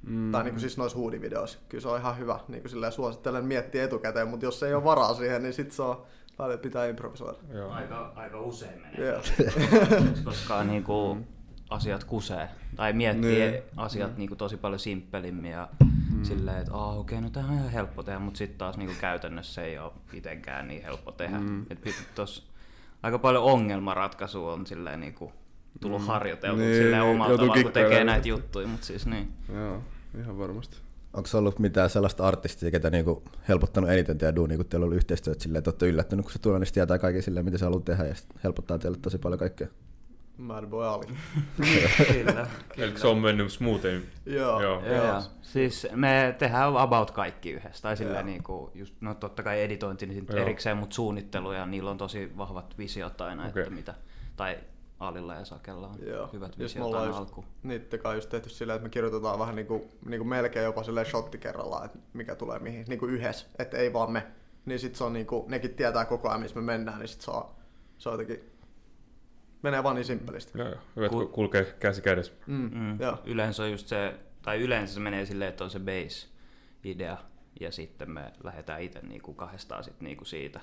Mm. 0.07 0.33
tai 0.33 0.45
niinku 0.45 0.61
siis 0.61 0.79
noissa 0.79 0.99
huudivideoissa. 0.99 1.59
Kyllä 1.69 1.83
se 1.83 1.89
on 1.89 2.01
ihan 2.01 2.19
hyvä. 2.19 2.41
Niinku 2.49 2.69
silleen 2.69 2.93
suosittelen 2.93 3.45
miettiä 3.45 3.85
etukäteen, 3.85 4.29
mutta 4.29 4.47
jos 4.47 4.63
ei 4.63 4.75
ole 4.75 4.85
varaa 4.85 5.15
siihen, 5.15 5.43
niin 5.43 5.53
sit 5.53 5.73
se 5.73 5.83
on 5.83 6.03
välillä 6.39 6.59
pitää 6.59 6.87
improvisoida. 6.87 7.39
Joo. 7.55 7.71
Aika, 7.71 8.13
aika 8.17 8.41
usein 8.41 8.81
menee. 8.83 9.09
Joo. 9.09 9.21
koska 10.25 10.65
niinku 10.65 11.19
asiat 11.71 12.05
kusee. 12.05 12.49
Tai 12.77 12.93
miettii 12.93 13.51
Niin. 13.51 13.63
asiat 13.77 14.17
niinku 14.17 14.37
tosi 14.37 14.57
paljon 14.57 14.79
simppelimmin 14.79 15.51
ja 15.51 15.69
silleen, 16.25 16.59
että 16.59 16.73
oh, 16.73 16.99
okei, 16.99 17.19
okay, 17.19 17.29
no 17.29 17.31
tämä 17.31 17.47
on 17.47 17.55
ihan 17.55 17.71
helppo 17.71 18.03
tehdä, 18.03 18.19
mutta 18.19 18.39
sitten 18.39 18.59
taas 18.59 18.77
niinku 18.77 18.95
käytännössä 19.01 19.63
ei 19.63 19.79
ole 19.79 19.93
mitenkään 20.13 20.69
niin 20.69 20.83
helppo 20.83 21.13
tehdä. 21.13 21.39
Mm. 21.39 21.67
Et 21.71 21.81
tos, 22.15 22.47
aika 23.03 23.19
paljon 23.19 23.43
ongelmanratkaisu 23.43 24.47
on 24.47 24.67
silleen 24.67 25.01
niinku 25.01 25.33
tullut 25.81 26.01
mm. 26.01 26.07
harjoiteltu 26.07 26.61
Niin, 26.61 26.77
silleen 26.77 27.03
omalla 27.03 27.37
tavalla, 27.37 27.63
kun 27.63 27.73
tekee 27.73 28.05
näitä 28.05 28.29
juttuja, 28.29 28.67
mutta 28.67 28.87
siis 28.87 29.07
niin. 29.07 29.33
Joo, 29.55 29.83
ihan 30.21 30.39
varmasti. 30.39 30.77
Onko 31.13 31.27
se 31.27 31.37
ollut 31.37 31.59
mitään 31.59 31.91
sellaista 31.91 32.29
artistia, 32.29 32.71
ketä 32.71 32.91
niinku 32.91 33.23
helpottanut 33.49 33.91
eniten 33.91 34.19
teidän 34.19 34.37
duunia, 34.37 34.57
kun 34.57 34.67
teillä 34.67 34.85
on 34.85 34.87
ollut 34.87 34.97
yhteistyöt 34.97 35.41
silleen, 35.41 35.59
että 35.59 35.71
olette 35.71 35.89
yllättynyt, 35.89 36.25
kun 36.25 36.33
se 36.33 36.39
tulee, 36.39 36.59
niin 36.59 36.73
tietää 36.73 36.99
kaiken 36.99 37.23
silleen, 37.23 37.45
mitä 37.45 37.59
se 37.59 37.65
haluaa 37.65 37.83
tehdä, 37.83 38.05
ja 38.05 38.15
helpottaa 38.45 38.79
teille 38.79 38.99
tosi 39.03 39.19
paljon 39.19 39.39
kaikkea. 39.39 39.69
Mad 40.37 40.67
Boy 40.67 40.87
Ali. 40.87 41.07
Kyllä. 42.13 42.47
Eli 42.77 42.99
se 42.99 43.07
on 43.07 43.19
mennyt 43.19 43.53
smoothemmin. 43.53 44.11
Joo. 44.27 44.63
Joo. 44.63 44.87
Joo. 44.87 45.23
Siis 45.43 45.87
me 45.95 46.35
tehdään 46.39 46.77
about 46.77 47.11
kaikki 47.11 47.51
yhdessä. 47.51 47.83
Tai 47.83 47.97
silleen 47.97 48.17
Joo. 48.17 48.27
niinku, 48.27 48.71
just, 48.75 48.95
no 49.01 49.15
totta 49.15 49.43
kai 49.43 49.63
editointi 49.63 50.07
niin 50.07 50.27
Joo. 50.31 50.43
erikseen, 50.43 50.77
mutta 50.77 50.95
suunnittelu 50.95 51.53
ja 51.53 51.67
niillä 51.67 51.91
on 51.91 51.99
tosi 51.99 52.37
vahvat 52.37 52.79
visiot 52.79 53.21
aina, 53.21 53.47
Okei. 53.47 53.63
että 53.63 53.75
mitä, 53.75 53.95
tai 54.37 54.59
Alilla 55.01 55.35
ja 55.35 55.45
Sakella 55.45 55.87
on 55.89 55.97
Joo. 56.07 56.31
hyvät 56.33 56.59
visiot 56.59 56.95
aina 56.95 57.07
just 57.07 57.19
alkuun. 57.19 57.47
niitten 57.63 58.01
kanssa 58.01 58.17
just 58.17 58.31
tehty 58.31 58.49
silleen, 58.49 58.77
että 58.77 58.87
me 58.87 58.91
kirjoitetaan 58.91 59.39
vähän 59.39 59.55
niinku, 59.57 59.89
niinku 60.07 60.25
melkein 60.25 60.65
jopa 60.65 60.83
silleen 60.83 61.07
shotti 61.07 61.39
kerrallaan, 61.39 61.85
että 61.85 61.99
mikä 62.13 62.35
tulee 62.35 62.59
mihin, 62.59 62.85
niinku 62.89 63.07
yhdessä, 63.07 63.47
että 63.59 63.77
ei 63.77 63.93
vaan 63.93 64.11
me. 64.13 64.27
Niin 64.65 64.79
sit 64.79 64.97
se 64.97 65.05
on 65.05 65.13
niinku, 65.13 65.45
nekin 65.49 65.75
tietää 65.75 66.05
koko 66.05 66.29
ajan, 66.29 66.41
missä 66.41 66.57
me 66.57 66.63
mennään, 66.63 66.99
niin 66.99 67.09
sit 67.09 67.21
se 67.21 67.31
on, 67.31 67.45
se 67.99 68.09
on 68.09 68.13
jotenkin, 68.13 68.52
menee 69.63 69.83
vaan 69.83 69.97
niin 69.97 70.05
simppelisti. 70.05 70.59
Joo, 70.59 70.69
joo. 70.69 70.79
Hyvä, 70.97 71.07
että 71.07 71.19
Ku- 71.19 71.27
kulkee 71.27 71.65
käsi 71.65 72.03
kädessä. 72.03 72.33
Mm. 72.47 72.71
Mm. 72.75 73.01
Joo. 73.01 73.19
Yleensä 73.25 73.63
on 73.63 73.71
just 73.71 73.87
se, 73.89 74.15
tai 74.43 74.61
yleensä 74.61 74.95
se 74.95 75.01
menee 75.01 75.27
silleen, 75.27 75.49
että 75.51 75.65
on 75.65 75.71
se 75.71 75.79
base-idea, 75.81 77.17
ja 77.61 77.73
sitten 77.73 78.11
me 78.11 78.33
lähdetään 78.45 78.83
itse 78.83 79.01
niinku 79.03 79.33
kahdestaan 79.35 79.85
sit 79.85 80.01
niinku 80.01 80.25
siitä 80.25 80.61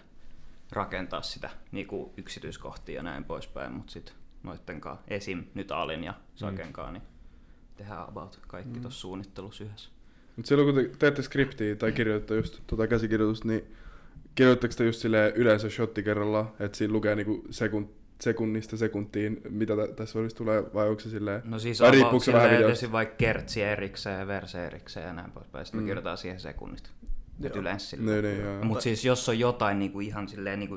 rakentaa 0.72 1.22
sitä 1.22 1.50
niinku 1.72 2.14
yksityiskohtia 2.18 2.96
ja 2.96 3.04
näin 3.04 3.24
poispäin, 3.24 3.72
mutta 3.72 3.92
sitten 3.92 4.14
noitten 4.44 4.82
kanssa, 4.82 5.06
esim. 5.08 5.44
nyt 5.54 5.72
Alin 5.72 6.04
ja 6.04 6.14
Saken 6.36 6.74
kanssa, 6.74 6.92
niin 6.92 7.04
tehdään 7.78 8.10
about 8.10 8.40
kaikki 8.48 8.74
Mm. 8.76 8.82
tuossa 8.82 9.00
suunnittelussa 9.00 9.64
yhdessä. 9.64 9.90
Mutta 10.36 10.50
silloin 10.50 10.74
kun 10.76 10.84
te 10.84 10.90
teette 11.00 11.22
skriptiä 11.22 11.76
tai 11.76 11.92
kirjoitatte 11.92 12.36
just 12.36 12.60
tota 12.68 12.88
käsikirjoitusta, 12.88 13.48
niin 13.48 13.76
kirjoittaako 14.36 14.76
te 14.78 14.86
just 14.86 15.00
silleen 15.02 15.34
yleensä 15.36 15.70
shotti 15.70 16.04
kerrallaan, 16.04 16.52
että 16.60 16.78
siinä 16.78 16.94
lukee 16.94 17.16
niinku 17.16 17.44
sekun, 17.52 17.94
sekunnista 18.22 18.78
sekuntiin, 18.78 19.42
mitä 19.50 19.76
tä- 19.76 19.88
tässä 19.96 20.20
välissä 20.20 20.38
tulee, 20.38 20.64
vai 20.74 20.90
onko 20.90 21.00
se 21.00 21.10
silleen... 21.10 21.42
No 21.46 21.60
siis 21.60 21.80
Vai 21.82 21.92
riippuuko 21.92 22.24
se 22.26 22.34
vähän 22.34 22.52
videosta? 22.52 22.92
vaikka 22.92 23.16
kertsi 23.16 23.62
erikseen 23.62 24.20
ja 24.20 24.28
verse 24.28 24.66
erikseen 24.66 25.08
ja 25.08 25.14
näin 25.14 25.32
poispäin. 25.32 25.66
Sitten 25.66 25.80
Mm. 25.80 25.84
me 25.84 25.88
kirjoitetaan 25.88 26.18
siihen 26.18 26.40
sekunnit. 26.40 26.84
Et 27.44 27.56
Joo. 27.56 27.62
yleensä 27.62 27.98
Niin, 27.98 28.06
silleen. 28.08 28.24
niin, 28.36 28.46
joo. 28.46 28.64
Mutta 28.64 28.82
siis 28.84 29.06
jos 29.06 29.30
on 29.30 29.40
jotain 29.40 29.80
niinku 29.80 30.00
ihan 30.00 30.28
silleen 30.28 30.60
niinku 30.60 30.76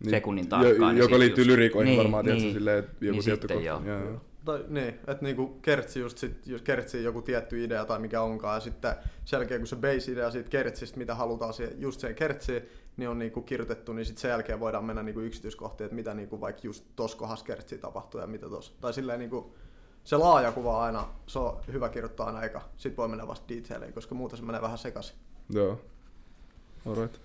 Niin, 0.00 0.10
sekunnin 0.10 0.44
jo- 0.44 0.48
tarkkaan. 0.48 0.94
niin 0.94 1.02
joka 1.02 1.18
liittyy 1.18 1.44
just- 1.44 1.50
lyrikoihin 1.50 1.90
niin, 1.90 1.98
varmaan, 1.98 2.24
niin, 2.24 2.52
silleen, 2.52 2.78
että 2.78 2.92
joku 3.00 3.12
niin 3.12 3.24
tietty 3.24 3.48
sitten 3.48 3.56
kohta. 3.56 3.66
joo. 3.90 3.98
Joo, 3.98 4.10
joo. 4.10 4.20
Tai 4.44 4.64
niin, 4.68 4.88
että 4.88 5.18
niinku 5.20 5.46
kertsi 5.46 6.00
just 6.00 6.18
sit, 6.18 6.46
jos 6.46 6.62
kertsi 6.62 7.04
joku 7.04 7.22
tietty 7.22 7.64
idea 7.64 7.84
tai 7.84 7.98
mikä 7.98 8.22
onkaan, 8.22 8.56
ja 8.56 8.60
sitten 8.60 8.94
sen 9.24 9.36
jälkeen 9.38 9.60
kun 9.60 9.66
se 9.66 9.76
base-idea 9.76 10.30
siitä 10.30 10.48
kertsistä, 10.48 10.98
mitä 10.98 11.14
halutaan 11.14 11.52
siihen, 11.54 11.74
just 11.80 12.00
siihen 12.00 12.14
kertsiin, 12.16 12.62
niin 12.96 13.08
on 13.08 13.18
niinku 13.18 13.42
kirjoitettu, 13.42 13.92
niin 13.92 14.06
sitten 14.06 14.22
sen 14.22 14.28
jälkeen 14.28 14.60
voidaan 14.60 14.84
mennä 14.84 15.02
niinku 15.02 15.20
yksityiskohtiin, 15.20 15.84
että 15.84 15.94
mitä 15.94 16.14
niinku 16.14 16.40
vaikka 16.40 16.60
just 16.64 16.84
tossa 16.96 17.18
kohdassa 17.18 17.44
kertsiä 17.44 17.78
tapahtuu 17.78 18.20
ja 18.20 18.26
mitä 18.26 18.48
tossa. 18.48 18.72
Tai 18.80 18.92
silleen 18.92 19.18
niinku, 19.18 19.54
se 20.04 20.16
laaja 20.16 20.52
kuva 20.52 20.84
aina, 20.84 21.08
se 21.26 21.38
on 21.38 21.60
hyvä 21.72 21.88
kirjoittaa 21.88 22.26
aina 22.26 22.42
eka, 22.42 22.62
sit 22.76 22.96
voi 22.96 23.08
mennä 23.08 23.26
vasta 23.26 23.48
detaileihin, 23.48 23.94
koska 23.94 24.14
muuten 24.14 24.38
se 24.38 24.44
menee 24.44 24.62
vähän 24.62 24.78
sekaisin. 24.78 25.16
Joo. 25.50 25.80
Alright. 26.86 27.20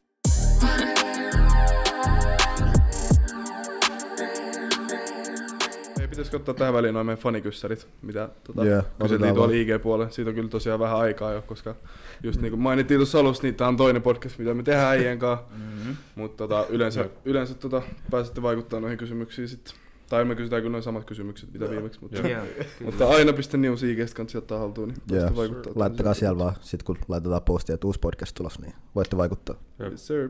Pitäisikö 6.15 6.38
ottaa 6.38 6.53
tähän 6.53 6.74
väliin 6.74 6.93
noin 6.93 7.05
meidän 7.05 7.24
fanikyssärit, 7.24 7.88
mitä 8.01 8.29
tota, 8.43 8.65
Joo, 8.65 8.84
kyseltiin 9.01 9.36
tuolla. 9.36 9.53
IG-puolella. 9.53 10.12
Siitä 10.12 10.29
on 10.29 10.36
kyllä 10.36 10.50
tosiaan 10.50 10.79
vähän 10.79 10.98
aikaa 10.98 11.34
jo, 11.34 11.41
koska 11.41 11.75
just 12.24 12.41
niin 12.41 12.51
kuin 12.51 12.62
mainittiin 12.62 12.98
tuossa 12.98 13.19
alussa, 13.19 13.43
niin 13.43 13.55
tää 13.55 13.67
on 13.67 13.77
toinen 13.77 14.01
podcast, 14.01 14.38
mitä 14.38 14.53
me 14.53 14.63
tehdään 14.63 14.88
äijien 14.88 15.19
kanssa. 15.19 15.45
Mm-hmm. 15.57 15.95
Mutta 16.15 16.48
tota, 16.48 16.65
yleensä, 16.69 17.10
yleensä 17.25 17.53
tota, 17.53 17.81
pääsette 18.12 18.41
vaikuttaa 18.41 18.79
noihin 18.79 18.98
kysymyksiin 18.98 19.48
sitten. 19.48 19.74
Tai 20.10 20.25
me 20.25 20.36
kysytään 20.36 20.62
kyllä 20.62 20.72
noin 20.72 20.84
samat 20.84 21.05
kysymykset, 21.05 21.53
mitä 21.53 21.69
viimeksi. 21.69 22.00
Mutta. 22.01 22.27
Joo, 22.27 22.43
mutta 22.86 23.07
aina 23.07 23.34
piste 23.34 23.57
news 23.57 23.84
IGstä 23.84 24.15
kanssa 24.15 24.38
ottaa 24.38 24.60
haltuun, 24.60 24.88
niin 24.88 24.98
pääsette 25.10 25.36
vaikuttaa. 25.36 25.74
Laittakaa 25.75 26.13
siellä 26.13 26.38
vaan, 26.38 26.55
sit 26.62 26.84
kun 26.84 26.98
laitetaan 27.07 27.41
postia, 27.41 27.74
että 27.74 27.88
uusi 27.88 28.00
podcast 28.00 28.36
tulos, 28.36 28.60
niin 28.60 28.74
voitte 28.95 29.17
vaikuttaa. 29.17 29.55
Yes, 29.79 30.07
sir. 30.07 30.29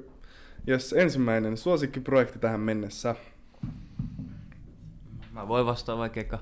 Yes, 0.67 0.93
ensimmäinen 0.93 1.57
suosikkiprojekti 1.57 2.39
tähän 2.39 2.59
mennessä. 2.59 3.15
Mä 5.35 5.47
voin 5.47 5.65
vastaa 5.65 5.97
vaikka 5.97 6.19
eka. 6.19 6.39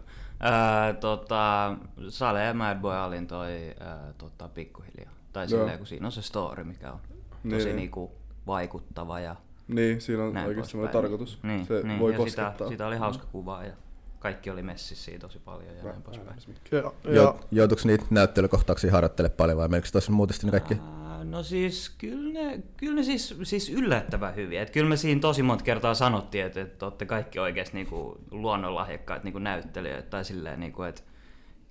Tota, 1.00 1.75
Sale 2.09 2.43
ja 2.43 2.53
Mad 2.53 2.77
Boy 2.79 2.95
Alin 2.95 3.27
toi 3.27 3.73
ää, 3.79 4.13
tota, 4.17 4.47
pikkuhiljaa. 4.47 5.12
Tai 5.33 5.43
Joo. 5.43 5.47
silleen, 5.59 5.77
kun 5.77 5.88
siinä 5.88 6.05
on 6.05 6.12
se 6.12 6.21
story, 6.21 6.63
mikä 6.63 6.91
on 6.91 7.00
Niin, 7.43 7.53
tosi 7.53 7.65
niin. 7.65 7.75
niinku 7.75 8.12
vaikuttava 8.47 9.19
ja 9.19 9.35
Niin, 9.67 10.01
siinä 10.01 10.23
on 10.23 10.33
näin 10.33 10.47
oikeasti 10.47 10.71
semmoinen 10.71 10.91
poispäin. 10.91 11.12
tarkoitus. 11.12 11.39
Niin, 11.43 11.65
se 11.65 11.81
niin. 11.83 12.00
voi 12.00 12.12
ja 12.12 12.17
koskettaa. 12.17 12.51
sitä, 12.51 12.69
sitä 12.69 12.88
oli 12.88 12.97
hauska 12.97 13.25
kuvaa 13.31 13.63
ja 13.65 13.73
kaikki 14.19 14.50
oli 14.50 14.63
messissä 14.63 15.05
siitä 15.05 15.19
tosi 15.19 15.39
paljon 15.39 15.75
ja 15.77 15.83
näin 15.83 16.01
poispäin. 16.01 16.39
Joo, 16.71 16.95
Jo, 17.03 17.39
joutuuko 17.51 17.81
niitä 17.85 18.05
näyttelykohtauksia 18.09 18.91
harjoittele 18.91 19.29
paljon 19.29 19.57
vai 19.57 19.67
menikö 19.67 19.88
tuossa 19.91 20.12
muuten 20.12 20.33
sitten 20.33 20.47
ne 20.47 20.59
kaikki? 20.59 20.73
Ää, 20.73 21.02
No 21.24 21.44
siis 21.44 21.89
kyllä 21.89 22.34
ne, 22.34 22.63
kyllä 22.77 22.96
ne 22.96 23.03
siis, 23.03 23.36
siis 23.44 23.70
yllättävän 23.70 24.36
hyviä. 24.36 24.62
Et 24.62 24.70
kyllä 24.70 24.89
me 24.89 24.98
siinä 24.98 25.22
tosi 25.22 25.44
monta 25.44 25.63
kertaa 25.63 25.94
sanottiin, 25.94 26.46
että, 26.46 26.62
että 26.62 26.86
olette 26.86 27.06
kaikki 27.06 27.39
oikeasti 27.39 27.77
niinku 27.77 28.18
luonnonlahjakkaat 28.32 29.24
niinku 29.24 29.39
näyttelijöitä 29.39 30.10
tai 30.10 30.25
silleen, 30.25 30.60
niinku, 30.60 30.84
että 30.84 31.01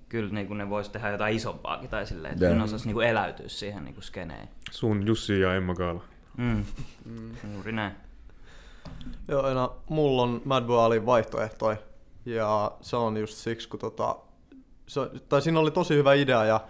kyllä 0.08 0.34
niinku 0.34 0.54
ne 0.54 0.70
vois 0.70 0.88
tehdä 0.88 1.10
jotain 1.10 1.36
isompaakin 1.36 1.90
tai 1.90 2.06
silleen, 2.06 2.32
että 2.32 2.54
ne 2.54 2.62
osais 2.62 2.84
niinku 2.84 3.00
eläytyä 3.00 3.48
siihen 3.48 3.84
niinku 3.84 4.00
skeneen. 4.00 4.48
Sun 4.70 5.06
Jussi 5.06 5.40
ja 5.40 5.54
Emma 5.54 5.74
Kaala. 5.74 6.04
Mm. 6.36 6.64
Juuri 7.54 7.72
näin. 7.72 7.92
Joo, 9.28 9.42
aina 9.42 9.70
mulla 9.88 10.22
on 10.22 10.42
Mad 10.44 10.64
Boy 10.64 10.84
Alin 10.84 11.06
vaihtoehtoja. 11.06 11.76
Ja 12.24 12.72
se 12.80 12.96
on 12.96 13.16
just 13.16 13.34
siksi, 13.34 13.68
kun 13.68 13.80
tota, 13.80 14.16
se, 14.86 15.00
tai 15.28 15.42
siinä 15.42 15.60
oli 15.60 15.70
tosi 15.70 15.94
hyvä 15.94 16.14
idea 16.14 16.44
ja 16.44 16.60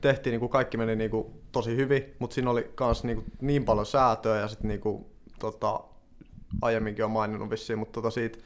tehtiin 0.00 0.32
niinku 0.32 0.48
kaikki 0.48 0.76
meni 0.76 0.96
niinku 0.96 1.43
tosi 1.54 1.76
hyvin, 1.76 2.14
mutta 2.18 2.34
siinä 2.34 2.50
oli 2.50 2.70
kans 2.74 3.04
niinku 3.04 3.24
niin 3.40 3.64
paljon 3.64 3.86
säätöä 3.86 4.40
ja 4.40 4.48
sitten 4.48 4.68
niinku, 4.68 5.06
tota, 5.38 5.80
aiemminkin 6.62 7.04
on 7.04 7.10
maininnut 7.10 7.50
vissiin, 7.50 7.78
mutta 7.78 7.92
tota 7.92 8.10
siitä 8.10 8.38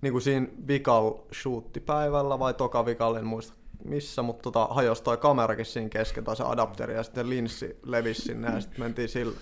niinku 0.00 0.20
siinä 0.20 0.46
vikal 0.68 1.12
shoottipäivällä 1.42 2.38
vai 2.38 2.54
toka 2.54 2.86
vikal, 2.86 3.14
en 3.14 3.26
muista 3.26 3.54
missä, 3.84 4.22
mutta 4.22 4.42
tota, 4.42 4.66
hajosi 4.74 5.02
toi 5.02 5.16
kamerakin 5.16 5.66
siinä 5.66 5.88
kesken 5.88 6.24
tai 6.24 6.36
se 6.36 6.42
adapteri 6.44 6.94
ja 6.94 7.02
sitten 7.02 7.30
linssi 7.30 7.76
levisi 7.86 8.22
sinne 8.22 8.48
ja 8.54 8.60
sitten 8.60 8.80
mentiin 8.80 9.08
sillä 9.08 9.36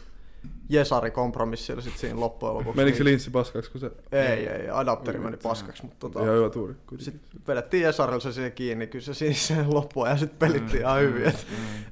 Jesari-kompromissilla 0.68 1.82
sitten 1.82 2.00
siinä 2.00 2.21
loppujen 2.21 2.54
lopuksi. 2.54 2.76
Menikö 2.76 2.99
se 2.99 3.04
Niin- 3.04 3.11
linssi 3.12 3.30
paskaksi, 3.30 3.71
kun 3.71 3.80
se... 3.80 3.90
ei, 4.12 4.49
ei, 4.49 4.71
adapteri 4.71 5.18
meni 5.18 5.37
paskaksi, 5.37 5.82
mutta 5.82 5.97
tota, 6.00 6.23
Ihan 6.23 6.37
hyvä 6.37 6.50
tuuri. 6.50 6.75
sitten 6.99 7.40
vedettiin 7.49 7.87
Esarilla 7.87 8.21
se 8.21 8.32
siihen 8.32 8.52
kiinni, 8.52 8.87
kyllä 8.87 9.04
se 9.04 9.14
siis 9.14 9.52
loppuun 9.66 10.09
ja 10.09 10.16
sitten 10.16 10.38
pelittiin 10.38 10.80
ihan 10.82 11.00
hyvin. 11.00 11.25
Et, 11.26 11.47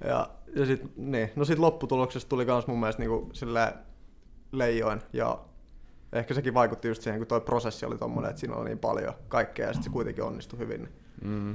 ja 0.05 0.29
ja 0.57 0.67
sit, 0.67 0.97
niin, 0.97 1.31
no 1.37 1.45
sit 1.45 1.59
lopputuloksesta 1.59 2.29
tuli 2.29 2.47
kans 2.47 2.67
mun 2.67 2.81
mielestä 2.81 3.03
niinku 3.03 3.31
silleen 3.33 3.73
leijoin 4.53 5.01
ja 5.13 5.39
ehkä 6.13 6.35
sekin 6.35 6.55
vaikutti 6.55 6.89
just 6.89 7.03
siihen, 7.03 7.21
kun 7.21 7.27
toi 7.27 7.41
prosessi 7.41 7.87
oli 7.87 7.99
tommonen, 7.99 8.31
että 8.31 8.41
siinä 8.41 8.55
oli 8.55 8.65
niin 8.65 8.79
paljon 8.79 9.15
kaikkea 9.29 9.67
ja 9.67 9.73
sit 9.73 9.83
se 9.83 9.91
kuitenkin 9.91 10.25
onnistui 10.25 10.59
hyvin. 10.59 10.89
Mm. 11.25 11.55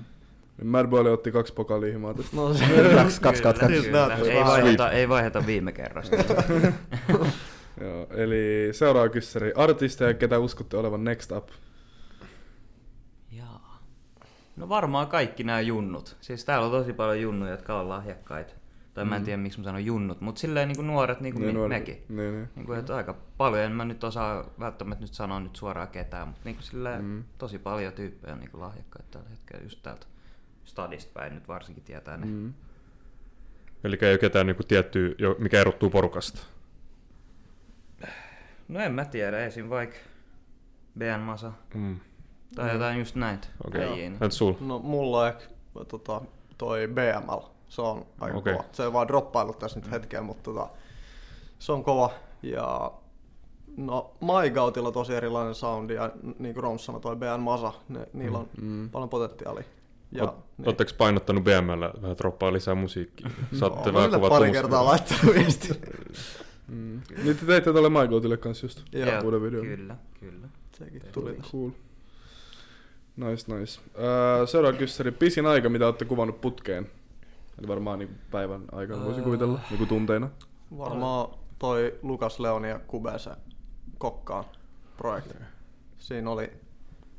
Mad 0.64 0.88
Boy 0.88 1.00
oli 1.00 1.10
otti 1.10 1.32
kaksi 1.32 1.54
pokalia 1.54 1.94
himaa 1.94 2.14
tästä. 2.14 2.36
No 2.36 2.54
se, 2.54 2.66
Kaksi, 2.96 3.22
kaksi, 3.22 3.44
kaksi, 3.44 3.62
kaksi. 3.92 4.32
Ei, 4.32 4.44
vaiheta, 4.44 4.92
ei 4.92 5.10
vaiheta 5.10 5.46
viime 5.46 5.72
kerrasta. 5.72 6.16
Joo, 7.82 8.08
eli 8.10 8.70
seuraava 8.72 9.10
kyssäri. 9.10 9.54
Artisteja, 9.56 10.14
ketä 10.14 10.40
uskotte 10.40 10.78
olevan 10.78 11.04
next 11.04 11.32
up? 11.32 11.50
Jaa. 13.32 13.80
No 14.56 14.70
varmaan 14.70 15.08
kaikki 15.08 15.44
nämä 15.44 15.62
junnut. 15.62 16.18
Siis 16.22 16.46
täällä 16.46 16.66
on 16.66 16.72
tosi 16.72 16.94
paljon 16.94 17.22
junnuja, 17.22 17.52
jotka 17.52 17.80
on 17.80 17.90
lahjakkaita. 17.90 18.54
Tai 18.96 19.06
mä 19.06 19.16
en 19.16 19.24
tiedä, 19.24 19.38
miksi 19.38 19.60
mä 19.60 19.64
sanon 19.66 19.86
junnut, 19.86 20.22
mutta 20.22 20.40
silleen 20.42 20.68
niin 20.68 20.76
kuin 20.76 20.88
nuoret, 20.88 21.22
niin 21.22 21.34
kuin 21.34 21.44
Niin, 21.46 21.56
nuoret- 21.56 21.70
mekin. 21.70 22.06
Niin, 22.10 22.34
niin. 22.36 22.50
Niin 22.56 22.66
kuin, 22.66 22.80
että 22.80 22.96
aika 22.96 23.16
paljon, 23.38 23.64
en 23.64 23.72
mä 23.72 23.86
nyt 23.86 24.04
osaa 24.04 24.46
välttämättä 24.60 25.04
nyt 25.04 25.14
sanoa 25.14 25.40
nyt 25.40 25.56
suoraan 25.56 25.88
ketään, 25.88 26.28
mutta 26.28 26.42
niin 26.46 26.56
kuin 26.56 26.64
silleen 26.64 27.04
Mm. 27.06 27.24
tosi 27.38 27.60
paljon 27.60 27.94
tyyppejä 27.94 28.36
niin 28.36 28.52
kuin 28.52 28.62
lahjakkaita 28.62 29.08
tällä 29.12 29.30
hetkellä 29.30 29.64
just 29.64 29.80
täältä 29.84 30.06
stadista 30.66 31.12
päin 31.14 31.36
nyt 31.36 31.48
varsinkin 31.48 31.84
tietää 31.84 32.18
ne. 32.18 32.26
Mm. 32.26 32.54
Eli 33.84 33.98
ei 34.02 34.12
ole 34.12 34.18
ketään 34.18 34.48
niinku 34.48 34.64
tiettyä, 34.64 35.16
jo- 35.18 35.36
mikä 35.40 35.62
erottuu 35.62 35.90
porukasta. 35.90 36.40
No 38.68 38.80
en 38.80 38.92
mä 38.92 39.06
tiedä, 39.06 39.46
esim. 39.46 39.70
vaikka 39.70 39.96
BN 41.00 41.20
Masa 41.20 41.52
Mm. 41.74 42.00
tai 42.56 42.74
jotain 42.74 43.00
just 43.00 43.16
näitä 43.16 43.48
Okei. 43.68 43.82
äijiä, 43.82 43.96
niin- 43.96 44.14
Entä 44.14 44.30
sul? 44.30 44.54
no 44.60 44.80
mulla 44.80 45.22
on 45.22 45.28
ehkä 45.28 45.44
tota, 45.88 46.22
toi 46.58 46.88
BML, 46.88 47.55
se 47.70 47.82
on 47.82 48.06
aika 48.20 48.38
Okei. 48.38 48.54
kova. 48.54 48.66
Se 48.72 48.88
on 48.88 48.94
vaan 48.94 49.08
droppailut 49.08 49.60
tässä 49.60 49.80
nyt 49.80 49.92
hetken, 49.92 50.24
mutta 50.26 50.44
tota, 50.44 50.70
se 51.60 51.72
on 51.72 51.84
kova. 51.84 52.10
Ja 52.44 52.92
no 53.78 54.12
MyGoutilla 54.22 54.92
tosi 54.92 55.14
erilainen 55.14 55.56
soundi 55.56 55.94
ja 55.94 56.12
niin 56.40 56.54
kuin 56.54 56.64
Rons 56.64 56.86
sanoi, 56.86 57.02
toi 57.02 57.16
BN 57.16 57.40
Masa, 57.40 57.74
ne, 57.90 58.06
niillä 58.14 58.38
on 58.38 58.48
Mm. 58.62 58.90
paljon 58.90 59.10
potentiaalia. 59.10 59.64
Ja, 60.12 60.24
Oot, 60.24 60.36
Oletteko 60.66 60.92
painottanut 60.98 61.44
BMllä 61.44 61.94
vähän 62.02 62.18
droppaa 62.18 62.54
lisää 62.54 62.76
musiikkia? 62.76 63.30
Saatte 63.60 63.80
Oon 63.90 63.94
vähän 63.94 64.10
kuvattua 64.10 64.40
pari 64.40 64.52
kertaa 64.52 64.86
laittanut 64.86 65.36
viestiä. 65.36 65.76
Mm. 66.68 67.02
Niin 67.24 67.38
te 67.38 67.46
teitte 67.46 67.72
tuolle 67.72 67.90
Michaelille 67.90 68.38
kanssa 68.38 68.66
just 68.66 68.82
Joo, 68.92 69.22
uuden 69.24 69.42
videon. 69.44 69.66
Kyllä, 69.66 69.96
kyllä. 70.20 70.48
Sekin 70.78 71.02
tuli 71.12 71.34
tässä. 71.34 71.52
Cool. 71.52 71.70
Nice, 73.18 73.56
nice. 73.56 73.82
Öö, 74.00 74.48
seuraava 74.48 74.78
kyssäri. 74.78 75.12
Pisin 75.12 75.46
aika, 75.46 75.70
mitä 75.70 75.86
olette 75.86 76.06
kuvannut 76.06 76.42
putkeen? 76.42 76.90
Eli 77.60 77.68
varmaan 77.68 78.00
niin 78.00 78.20
päivän 78.32 78.62
aikana 78.72 79.06
voisin 79.06 79.24
kuvitella, 79.24 79.60
niin 79.70 79.78
kuin 79.78 79.88
tunteina. 79.88 80.30
Varmaan 80.78 81.28
toi 81.60 82.00
Lukas 82.02 82.40
Leoni 82.40 82.70
ja 82.70 82.80
Kubese 82.80 83.32
kokkaan 83.98 84.44
projekti. 84.98 85.34
Siinä 85.98 86.32
oli 86.32 86.52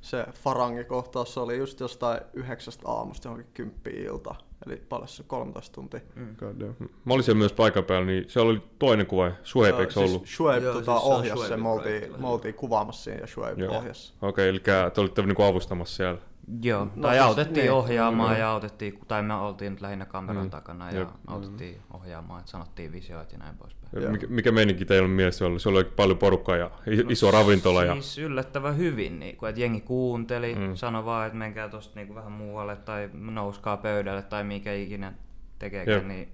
se 0.00 0.26
farangikohtaus, 0.32 1.34
se 1.34 1.40
oli 1.40 1.58
just 1.58 1.80
jostain 1.80 2.20
yhdeksästä 2.32 2.88
aamusta 2.88 3.28
johonkin 3.28 3.50
kymppiin 3.54 4.02
ilta. 4.02 4.34
Eli 4.66 4.76
paljon 4.88 5.08
se 5.08 5.22
13 5.22 5.74
tuntia. 5.74 6.00
God 6.38 6.60
damn. 6.60 6.74
Mä 7.04 7.14
olin 7.14 7.24
siellä 7.24 7.38
myös 7.38 7.52
paikan 7.52 7.84
päällä, 7.84 8.06
niin 8.06 8.24
se 8.28 8.40
oli 8.40 8.62
toinen 8.78 9.06
kuva. 9.06 9.30
Suheip, 9.42 9.80
eikö 9.80 9.92
Siis 9.92 10.10
ollut? 10.10 10.26
Shuaib 10.26 10.62
Joo, 10.62 10.74
tota, 10.74 10.92
siis 10.92 11.06
se 11.06 11.14
ohjasi 11.14 11.48
sen, 11.48 11.62
me 11.62 11.68
oltiin, 11.68 12.20
me 12.20 12.26
oltiin 12.28 12.54
kuvaamassa 12.54 13.04
siinä 13.04 13.26
ja 13.56 13.64
Joo. 13.64 13.76
ohjasi. 13.76 14.14
Okei, 14.22 14.48
eli 14.48 14.60
te 14.94 15.00
olitte 15.00 15.22
niinku 15.22 15.42
avustamassa 15.42 15.96
siellä. 15.96 16.20
Joo, 16.62 16.84
No 16.84 17.02
tai 17.02 17.14
siis- 17.14 17.26
autettiin 17.26 17.62
niin. 17.64 17.72
ohjaamaan 17.72 18.32
Mm. 18.34 18.38
ja 18.40 18.50
autettiin, 18.50 18.98
tai 19.08 19.22
me 19.22 19.34
oltiin 19.34 19.72
nyt 19.72 19.80
lähinnä 19.80 20.04
kameran 20.04 20.44
Mm. 20.44 20.50
takana 20.50 20.90
ja 20.90 20.98
Jep. 20.98 21.08
autettiin 21.26 21.80
ohjaamaan, 21.92 22.40
että 22.40 22.50
sanottiin 22.50 22.92
visioita 22.92 23.32
ja 23.32 23.38
näin 23.38 23.56
poispäin. 23.56 24.02
Joo. 24.02 24.12
Mikä, 24.12 24.26
mikä 24.26 24.52
meininki 24.52 24.84
teillä 24.84 25.04
on 25.06 25.10
mielessä 25.10 25.46
ollut? 25.46 25.62
Se 25.62 25.68
oli 25.68 25.84
paljon 25.84 26.18
porukkaa 26.18 26.56
ja 26.56 26.70
i- 26.88 27.04
iso 27.12 27.30
ravintola. 27.30 27.84
Ja... 27.84 27.92
Siis 27.92 28.18
yllättävän 28.18 28.76
hyvin, 28.76 29.20
niin 29.20 29.36
kuin, 29.36 29.48
että 29.50 29.60
jengi 29.60 29.80
kuunteli, 29.80 30.54
Mm. 30.54 30.60
mm. 30.60 30.74
sanoi 30.74 31.04
vaan, 31.04 31.26
että 31.26 31.38
menkää 31.38 31.68
tosta 31.68 32.00
niin 32.00 32.14
vähän 32.14 32.32
muualle 32.32 32.76
tai 32.76 33.10
nouskaa 33.12 33.76
pöydälle 33.76 34.22
tai 34.22 34.44
mikä 34.44 34.72
ikinä 34.72 35.12
tekeekään, 35.58 35.96
Jep. 35.98 36.06
niin 36.06 36.28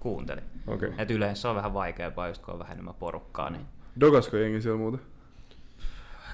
kuunteli. 0.00 0.40
Okei. 0.66 0.90
Et 0.98 1.10
yleensä 1.10 1.42
se 1.42 1.48
on 1.48 1.56
vähän 1.56 1.74
vaikeampaa, 1.74 2.28
just 2.28 2.42
kun 2.42 2.54
on 2.54 2.58
vähän 2.60 2.72
enemmän 2.72 2.94
porukkaa, 2.94 3.50
niin 3.50 3.66
Dogasko 4.00 4.36
jengi 4.36 4.62
siellä 4.62 4.78
muuten? 4.78 5.00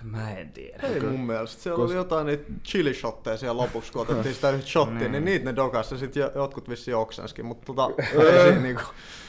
Mä 0.03 0.31
en 0.31 0.53
tiedä. 0.53 0.79
Ei 0.83 1.01
mun 1.01 1.21
mielestä. 1.21 1.63
Siellä 1.63 1.79
Kos- 1.79 1.87
oli 1.87 1.95
jotain 1.95 2.27
niitä 2.27 2.45
chili-shotteja 2.65 3.37
siellä 3.37 3.63
lopuksi, 3.63 3.93
kun 3.93 4.03
otettiin 4.03 4.35
sitä 4.35 4.51
yhtä 4.51 4.67
shottia, 4.71 4.99
Niin. 4.99 5.13
niin 5.13 5.25
niitä 5.25 5.45
ne 5.45 5.57
dokas 5.57 5.91
ja 5.93 5.99
sit 5.99 6.17
jo- 6.17 6.31
jotkut 6.35 6.69
vissi 6.69 6.95
oksenskin, 6.95 7.45
mutta 7.47 7.67
tota, 7.67 7.91
ei 7.99 8.43
siinä 8.43 8.61
niinku, 8.61 8.83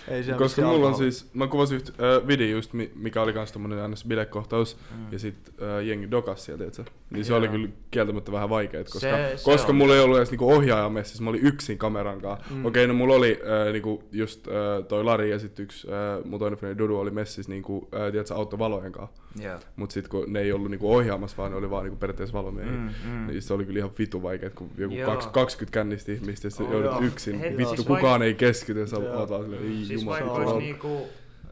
ei 0.08 0.24
Koska 0.38 0.62
mulla 0.62 0.74
on 0.74 0.84
alkoholia. 0.86 1.12
siis, 1.12 1.30
mä 1.34 1.48
kuvasin 1.48 1.76
yhtä 1.76 1.92
äh, 2.18 2.28
video 2.28 2.48
just, 2.48 2.74
mi- 2.74 2.92
mikä 2.96 3.22
oli 3.22 3.34
kans 3.34 3.52
tommonen 3.52 3.92
ns. 3.92 4.06
bilekohtaus, 4.06 4.78
mm. 4.98 5.06
ja 5.12 5.20
sit 5.20 5.36
äh, 5.62 5.86
jengi 5.86 6.12
dokas 6.12 6.46
sieltä, 6.46 6.63
et 6.66 6.82
Niin 7.10 7.26
se 7.26 7.32
Joo. 7.34 7.39
oli 7.39 7.48
kyllä 7.48 7.68
kieltämättä 7.92 8.32
vähän 8.32 8.50
vaikeet, 8.50 8.86
koska, 8.89 9.00
Se- 9.00 9.34
se 9.36 9.44
koska 9.46 9.70
on. 9.70 9.76
mulla 9.76 9.96
ei 9.96 10.02
ollut 10.02 10.18
edes 10.18 10.32
niinku 10.32 10.52
ohjaaja 10.52 10.89
messissä, 10.89 11.24
mä 11.24 11.30
olin 11.30 11.46
yksin 11.46 11.78
kameran 11.78 12.22
kanssa. 12.22 12.46
Mm. 12.54 12.66
Okei, 12.66 12.88
no 12.88 12.94
mulla 12.94 13.13
oli 13.16 13.39
äh, 13.68 13.72
niinku 13.74 14.04
just 14.12 14.48
äh, 14.48 14.54
toi 14.88 15.04
Lari 15.04 15.30
ja 15.32 15.39
sit 15.39 15.60
yksi 15.60 15.88
äh, 15.88 16.26
mun 16.26 16.39
toinen 16.39 16.60
freni 16.60 16.78
Dudu 16.78 17.00
oli 17.00 17.12
messissä 17.12 17.52
niinku, 17.52 17.88
äh, 17.96 18.12
tiedätkö, 18.12 18.34
autovalojen 18.36 18.92
kanssa. 18.92 19.24
Joo. 19.44 19.60
Mut 19.76 19.92
sit 19.92 20.08
kun 20.08 20.34
ne 20.34 20.39
ei 20.42 20.52
ollut 20.52 20.72
niinku 20.72 20.94
ohjaamassa, 20.96 21.38
vaan 21.38 21.52
ne 21.52 21.58
oli 21.58 21.70
vaan 21.70 21.84
niinku 21.84 21.98
periaatteessa 21.98 22.38
valomiehiä. 22.38 22.72
Mm, 22.74 22.89
mm. 23.12 23.28
Niin 23.28 23.42
se 23.42 23.54
oli 23.54 23.66
kyllä 23.66 23.78
ihan 23.80 23.92
vitu 24.00 24.24
vaikeet, 24.24 24.54
kun 24.54 24.70
joku 24.78 24.96
Joo. 24.96 25.12
kaks- 25.16 25.28
20 25.32 25.74
kännistä 25.74 26.12
ihmistä 26.12 26.48
ja 26.48 26.66
Oh, 26.66 26.72
joudut 26.72 26.92
joo. 26.92 27.02
yksin. 27.02 27.39
Heti 27.39 27.58
Vittu, 27.58 27.76
siis 27.76 27.88
kukaan 27.88 28.22
ei 28.22 28.34
keskity 28.34 28.80
ja 28.80 28.88
sä 28.88 28.98
oot 28.98 29.30
vaan 29.30 29.44
silleen, 29.44 29.63
ei 29.63 29.93
Siis 30.00 30.02
jumala. 30.02 30.20
vaikka 30.20 30.34
olisi 30.52 30.58
niinku, 30.66 31.08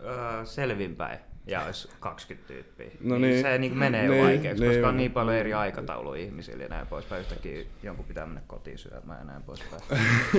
äh, 0.07 0.45
selvinpäin 0.47 1.19
ja 1.47 1.65
olisi 1.65 1.89
20 1.99 2.47
tyyppiä, 2.53 2.87
No 3.01 3.17
niin, 3.17 3.21
niin. 3.21 3.41
se 3.41 3.57
niinku 3.57 3.77
menee 3.77 4.07
Niin, 4.07 4.23
vaikeaksi, 4.23 4.63
niin. 4.63 4.73
koska 4.73 4.87
on 4.89 4.97
niin 4.97 5.11
paljon 5.11 5.35
eri 5.35 5.53
aikatauluja 5.53 6.21
ihmisillä 6.21 6.63
ja 6.63 6.69
näin 6.69 6.87
poispäin. 6.87 7.21
Yhtäkkiä 7.21 7.63
jonkun 7.83 8.05
pitää 8.05 8.25
mennä 8.25 8.41
kotiin 8.47 8.77
syömään 8.77 9.19
ja 9.19 9.25
näin 9.25 9.43
poispäin. 9.43 9.81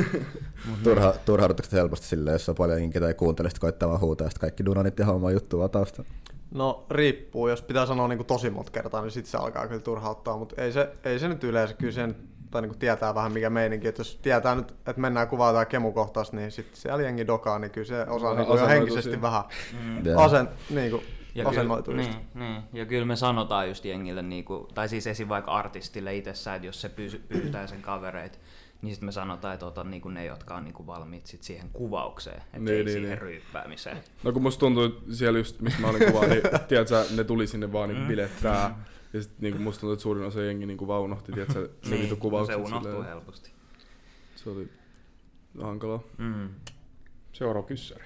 Turha, 0.85 1.15
turhaudutteko 1.25 1.69
te 1.71 1.77
helposti 1.77 2.07
silleen, 2.07 2.33
jos 2.35 2.49
on 2.49 2.55
paljon 2.55 2.81
jengiä 2.81 3.01
tai 3.01 3.15
kuuntelee, 3.15 3.51
sitten 3.51 3.61
koittaa 3.61 3.88
vaan 3.88 4.01
huutaa, 4.01 4.29
sitten 4.31 4.41
kaikki 4.41 4.65
dunanit 4.65 4.99
ja 4.99 5.07
homma 5.07 5.31
juttu 5.31 5.59
vaan 5.59 5.71
taustalla. 5.71 6.11
No 6.55 6.87
riippuu, 6.91 7.49
jos 7.49 7.62
pitää 7.62 7.87
sanoa 7.87 8.09
niinku 8.09 8.25
tosi 8.25 8.51
monta 8.51 8.71
kertaa, 8.71 9.03
niin 9.03 9.11
sit 9.11 9.27
se 9.27 9.38
alkaa 9.38 9.69
kyllä 9.69 9.81
turhauttaa, 9.81 10.37
mutta 10.37 10.62
ei 10.62 10.73
se, 10.73 10.88
ei 11.05 11.19
se 11.19 11.29
nyt 11.29 11.45
yleensä, 11.45 11.75
kyllä 11.75 11.93
se 11.93 12.07
nyt, 12.07 12.17
tai 12.53 12.62
niinku 12.62 12.77
tietää 12.79 13.15
vähän 13.15 13.33
mikä 13.33 13.51
meininki, 13.51 13.88
että 13.88 14.01
jos 14.01 14.19
tietää 14.23 14.55
nyt, 14.55 14.71
että 14.71 15.01
mennään 15.01 15.29
kuvaa 15.29 15.53
tai 15.53 15.67
kemukohtaista, 15.67 16.37
niin 16.37 16.51
sitten 16.51 16.77
siellä 16.77 17.03
jengi 17.03 17.27
dokaa, 17.27 17.59
niin 17.59 17.71
kyllä 17.71 17.87
se 17.87 18.07
osaa 18.09 18.35
niinku 18.35 18.57
jo 18.57 18.67
henkisesti 18.67 19.03
siihen. 19.03 19.23
vähän 19.23 19.43
Joo. 20.05 20.23
asen, 20.23 20.49
niinku, 20.71 21.03
Ja 21.35 21.49
asennoituu 21.49 21.95
kyllä, 21.95 22.07
niin, 22.07 22.17
niin. 22.35 22.62
ja 22.73 22.87
kyllä 22.87 23.05
me 23.05 23.17
sanotaan 23.17 23.69
just 23.69 23.85
jengille, 23.85 24.23
niinku, 24.23 24.69
tai 24.75 24.88
siis 24.88 25.07
esim. 25.07 25.29
vaikka 25.29 25.51
artistille 25.51 26.17
itsessään, 26.17 26.57
että 26.57 26.67
jos 26.67 26.81
se 26.81 26.88
pyytää 27.29 27.67
sen 27.67 27.83
kavereita, 27.83 28.38
niin 28.83 28.95
sitten 28.95 29.07
me 29.07 29.12
sanotaan, 29.12 29.55
että 29.55 29.67
ota 29.67 29.85
niinku 29.85 30.09
ne, 30.09 30.25
jotka 30.25 30.55
on 30.55 30.65
niinku 30.65 30.87
valmiit 30.87 31.27
sit 31.27 31.43
siihen 31.43 31.71
kuvaukseen, 31.73 32.37
ettei 32.37 32.61
Niin, 32.61 32.65
niin, 32.65 32.85
niin, 32.85 32.93
siihen 32.93 33.11
niin. 33.11 33.19
ryyppäämiseen. 33.19 33.99
No 34.23 34.33
kun 34.33 34.43
musta 34.43 34.61
tuntuu, 34.61 34.85
että 34.85 35.01
siellä 35.12 35.38
just, 35.38 35.61
mistä 35.61 35.81
mä 35.81 35.88
olin 35.88 36.12
kuvaa, 36.12 36.27
niin 36.27 36.43
tiedätkö, 36.69 37.05
ne 37.17 37.25
tuli 37.25 37.47
sinne 37.47 37.73
vaan 37.73 37.88
niin 37.88 38.07
bilettää. 38.07 38.85
Ja 39.12 39.22
sit 39.22 39.33
niin 39.40 39.62
musta 39.62 39.81
tuntuu, 39.81 39.92
että 39.92 40.03
suurin 40.03 40.25
osa 40.25 40.42
jengi 40.42 40.66
niin 40.66 40.87
vaunohti, 40.87 41.33
tiedätkö, 41.33 41.61
ne 41.61 41.90
niin, 41.90 42.01
vittu 42.01 42.14
no 42.14 42.16
se 42.16 42.20
kuvaukset 42.20 42.57
unohtuu 42.57 42.81
silleen. 42.90 43.05
helposti. 43.09 43.53
Se 44.37 44.51
oli 44.51 44.68
hankalaa. 45.62 46.01
Mm. 46.18 46.48
Seuraava 47.33 47.66
kyssäri. 47.68 48.05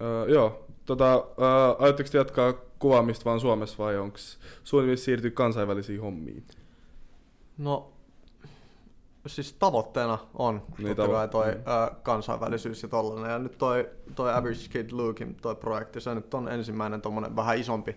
Öö, 0.00 0.26
joo, 0.28 0.64
tota, 0.86 1.12
öö, 1.14 1.76
aiotteko 1.78 2.08
te 2.12 2.18
jatkaa 2.18 2.52
kuvaamista 2.78 3.24
vaan 3.24 3.40
Suomessa 3.40 3.78
vai 3.84 3.96
onko 3.98 4.18
suunnitelmissa 4.64 5.04
siirtyä 5.04 5.30
kansainvälisiin 5.30 6.00
hommiin? 6.00 6.44
No, 7.58 7.92
siis 9.26 9.52
tavoitteena 9.52 10.18
on 10.34 10.54
Niin, 10.54 10.84
niin, 10.84 10.96
totta 10.96 11.12
tavo- 11.12 11.16
kai 11.16 11.28
toi 11.28 11.46
mm. 11.46 11.60
ö, 11.60 11.94
kansainvälisyys 12.02 12.82
ja 12.82 12.88
tollanen. 12.88 13.30
Ja 13.30 13.38
nyt 13.38 13.58
toi, 13.58 13.88
toi 14.14 14.32
Average 14.34 14.68
Kid 14.70 14.90
Lukein 14.92 15.34
toi 15.34 15.56
projekti, 15.56 16.00
se 16.00 16.14
nyt 16.14 16.34
on 16.34 16.48
ensimmäinen 16.48 17.00
tommonen 17.00 17.36
vähän 17.36 17.58
isompi 17.58 17.96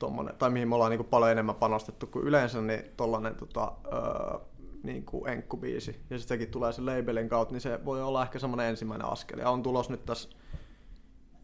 tommonen, 0.00 0.34
tai 0.38 0.50
mihin 0.50 0.68
me 0.68 0.74
ollaan 0.74 0.90
niinku 0.90 1.04
paljon 1.04 1.30
enemmän 1.30 1.54
panostettu 1.54 2.06
kuin 2.06 2.24
yleensä, 2.26 2.60
niin 2.60 2.82
tollanen 2.96 3.34
tota, 3.34 3.72
ö, 3.86 4.38
niinku 4.82 5.26
enkkubiisi. 5.26 5.90
Ja 5.90 6.18
sitten 6.18 6.28
sekin 6.28 6.48
tulee 6.50 6.72
sen 6.72 6.86
labelin 6.86 7.28
kautta, 7.28 7.52
niin 7.54 7.60
se 7.60 7.84
voi 7.84 8.02
olla 8.02 8.22
ehkä 8.22 8.38
semmoinen 8.38 8.66
ensimmäinen 8.66 9.08
askel. 9.08 9.38
Ja 9.38 9.50
on 9.50 9.62
tulos 9.62 9.90
nyt 9.90 10.04
tässä 10.06 10.28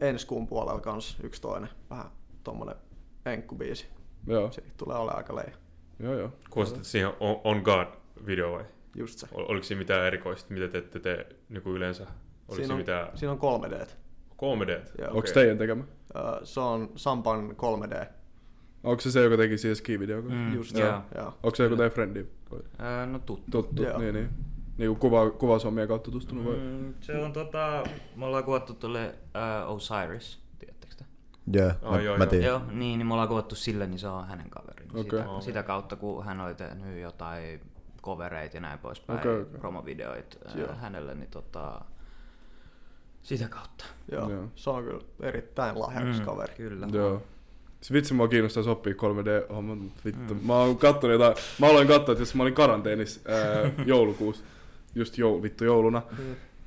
ensi 0.01 0.27
kuun 0.27 0.47
puolella 0.47 0.81
kans 0.81 1.19
yksi 1.23 1.42
toinen 1.42 1.69
vähän 1.90 2.07
tommonen 2.45 2.77
enkkubiisi. 3.27 3.87
Joo, 4.27 4.51
Sekin 4.53 4.73
tulee 4.77 4.97
olemaan 4.97 5.16
aika 5.16 5.35
leija. 5.37 5.53
joo, 5.99 6.14
joo. 6.14 6.31
Kuulostit 6.51 6.85
siihen 6.85 7.12
On, 7.21 7.40
on 7.45 7.59
God 7.62 7.87
video 8.27 8.53
vai? 8.53 8.64
Just 8.97 9.19
se. 9.19 9.27
Ol- 9.35 9.45
Oliko 9.49 9.64
siinä 9.64 9.79
mitään 9.79 10.07
erikoista, 10.07 10.55
mitä 10.55 10.69
te 10.69 10.79
ette 10.79 11.01
tee 11.01 11.27
niin 11.49 11.62
yleensä? 11.66 12.03
Oliko 12.49 12.55
Siinä 12.55 12.75
on, 12.75 12.79
mitään 12.81 13.09
siinä 13.19 13.33
on 13.33 13.38
3D. 13.38 13.87
3D? 14.33 14.71
Joo. 15.01 15.11
Onko 15.11 15.29
teidän 15.35 15.59
tekemä? 15.59 15.85
Se 16.45 16.61
on 16.61 16.92
Sampan 16.97 17.51
3D. 17.51 18.07
Onko 18.87 19.01
se 19.01 19.11
se, 19.11 19.22
joka 19.22 19.37
teki 19.37 19.59
siis 19.59 19.79
ski-video? 19.79 20.22
Mm, 20.22 20.55
Just 20.55 20.79
joo. 20.79 21.03
Joo. 21.14 21.27
Onko 21.42 21.57
se 21.57 21.62
joku 21.62 21.77
teidän 21.77 21.92
frendi? 21.92 22.27
Öö, 22.81 23.07
no 23.07 23.18
tuttu. 23.18 23.51
Tuttu, 23.51 23.83
Joo. 23.83 23.99
niin 23.99 24.14
niin. 24.14 24.31
niinku 24.79 24.94
kuva, 24.94 25.31
kuvaushommien 25.31 25.88
kautta 25.88 26.05
tutustunut 26.05 26.44
vai? 26.44 26.57
Mm, 26.57 26.94
se 27.01 27.18
on 27.18 27.33
tota, 27.33 27.85
me 28.16 28.25
ollaan 28.25 28.44
kuvattu 28.44 28.75
tuolle 28.75 29.14
uh, 29.66 29.75
Osiris, 29.75 30.38
tiedättekö 30.59 30.94
te? 30.94 31.05
Joo, 31.53 31.72
Ai, 31.83 31.99
mä, 31.99 32.03
joo, 32.03 32.18
mä 32.18 32.25
joo. 32.25 32.31
tiedän. 32.31 32.46
Joo, 32.49 32.62
niin, 32.70 32.99
niin 32.99 33.07
me 33.07 33.14
ollaan 33.14 33.29
kuvattu 33.29 33.55
sille, 33.55 33.87
niin 33.87 33.99
se 33.99 34.09
on 34.09 34.27
hänen 34.27 34.51
kaveri. 34.51 34.87
Niin 34.87 35.07
Okei. 35.07 35.18
Sitä, 35.18 35.40
sitä, 35.40 35.62
kautta, 35.62 35.96
kun 35.96 36.25
hän 36.25 36.40
oli 36.40 36.55
tehnyt 36.55 37.03
jotain 37.03 37.61
covereita 38.03 38.57
ja 38.57 38.61
näin 38.61 38.79
poispäin, 38.79 39.18
okay, 39.18 39.40
okei. 39.40 39.61
promovideoita 39.61 40.37
Joo. 40.55 40.64
okay. 40.64 40.77
hänelle, 40.77 41.14
niin 41.14 41.31
tota, 41.31 41.81
sitä 43.22 43.49
kautta. 43.49 43.85
Joo, 44.12 44.31
Joo. 44.31 44.44
se 44.55 44.70
on 44.70 44.85
kyllä 44.85 45.01
erittäin 45.20 45.81
lahjakas 45.81 46.20
kaveri. 46.20 46.55
Kyllä. 46.55 46.88
Joo. 46.92 47.22
Se 47.87 47.94
vitsi 47.94 48.14
mua 48.14 48.29
kiinnostaa 48.29 48.72
oppia 48.72 48.92
3D-hommat, 48.92 49.79
mutta 49.79 50.01
vittu. 50.05 50.35
Mm. 50.35 50.40
Mä 50.46 50.55
oon 50.55 50.77
kattonut 50.79 51.12
jotain, 51.12 51.35
mä 51.61 51.66
aloin 51.66 51.88
katsoa, 51.88 52.12
että 52.12 52.22
jos 52.22 52.35
mä 52.35 52.42
olin 52.42 52.55
karanteenissa 52.55 53.20
ää, 53.29 53.70
joulukuussa, 53.87 54.44
just 54.94 55.18
jou, 55.18 55.42
vittu 55.42 55.64
jouluna, 55.64 56.03
Mm. 56.18 56.25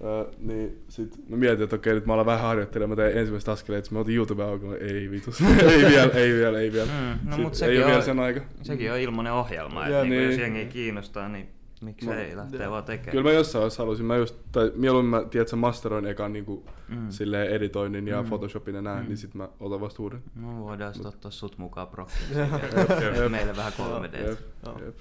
ää, 0.08 0.26
niin 0.40 0.78
sit 0.90 1.30
mä 1.30 1.38
mietin, 1.38 1.64
että 1.64 1.76
okei, 1.76 1.94
nyt 1.94 2.06
mä 2.06 2.14
alan 2.14 2.26
vähän 2.26 2.42
harjoittelemaan, 2.42 2.98
mä 3.00 3.04
tein 3.04 3.18
ensimmäistä 3.18 3.52
askeleita, 3.52 3.86
sit 3.86 3.92
mä 3.94 4.00
otin 4.00 4.16
YouTube 4.16 4.44
auki, 4.44 4.66
ei 4.80 5.12
vitus, 5.12 5.42
ei 5.72 5.86
vielä, 5.92 6.12
ei 6.14 6.34
vielä, 6.34 6.60
ei 6.60 6.72
vielä. 6.74 6.86
Mm, 6.92 7.30
no 7.30 7.36
Sit 7.36 7.44
mut 7.44 7.54
ei 7.62 7.78
ole 7.78 7.86
vielä 7.86 7.98
on, 7.98 8.04
sen 8.04 8.20
aika. 8.20 8.42
sekin 8.62 8.92
on 8.92 9.00
ilmainen 9.00 9.34
ohjelma, 9.34 9.86
että 9.86 9.98
Ja 9.98 10.04
niinku, 10.04 10.20
niin. 10.20 10.30
jos 10.32 10.40
jengi 10.40 10.66
kiinnostaa, 10.66 11.30
niin 11.30 11.48
miksei 11.82 12.36
lähtee 12.38 12.62
joo. 12.64 12.72
vaan 12.72 12.84
tekemään. 12.84 13.12
Kyllä 13.12 13.24
mä 13.24 13.32
jossain 13.32 13.60
vaiheessa 13.62 13.84
halusin, 13.84 14.06
mä 14.06 14.16
just, 14.18 14.36
tai 14.52 14.72
mieluummin 14.76 15.10
mä, 15.22 15.26
tiedätkö, 15.30 15.56
masteroin 15.56 16.06
ekan 16.06 16.34
niinku 16.34 16.64
Mm. 16.88 17.10
silleen 17.10 17.48
editoinnin 17.50 18.08
ja 18.08 18.22
Mm. 18.22 18.28
Photoshopin 18.28 18.76
ja 18.76 18.82
näin, 18.82 19.00
Mm. 19.04 19.08
niin 19.08 19.18
sit 19.18 19.34
mä 19.34 19.50
otan 19.60 19.82
vasta 19.82 20.04
uuden. 20.04 20.20
No 20.36 20.60
voidaan 20.64 20.94
sitten 20.94 21.10
ottaa 21.10 21.32
sut 21.32 21.58
mukaan 21.58 21.88
prokkiin. 21.88 23.30
Meille 23.32 23.56
vähän 23.56 23.74
3 23.78 24.10
d. 24.12 24.36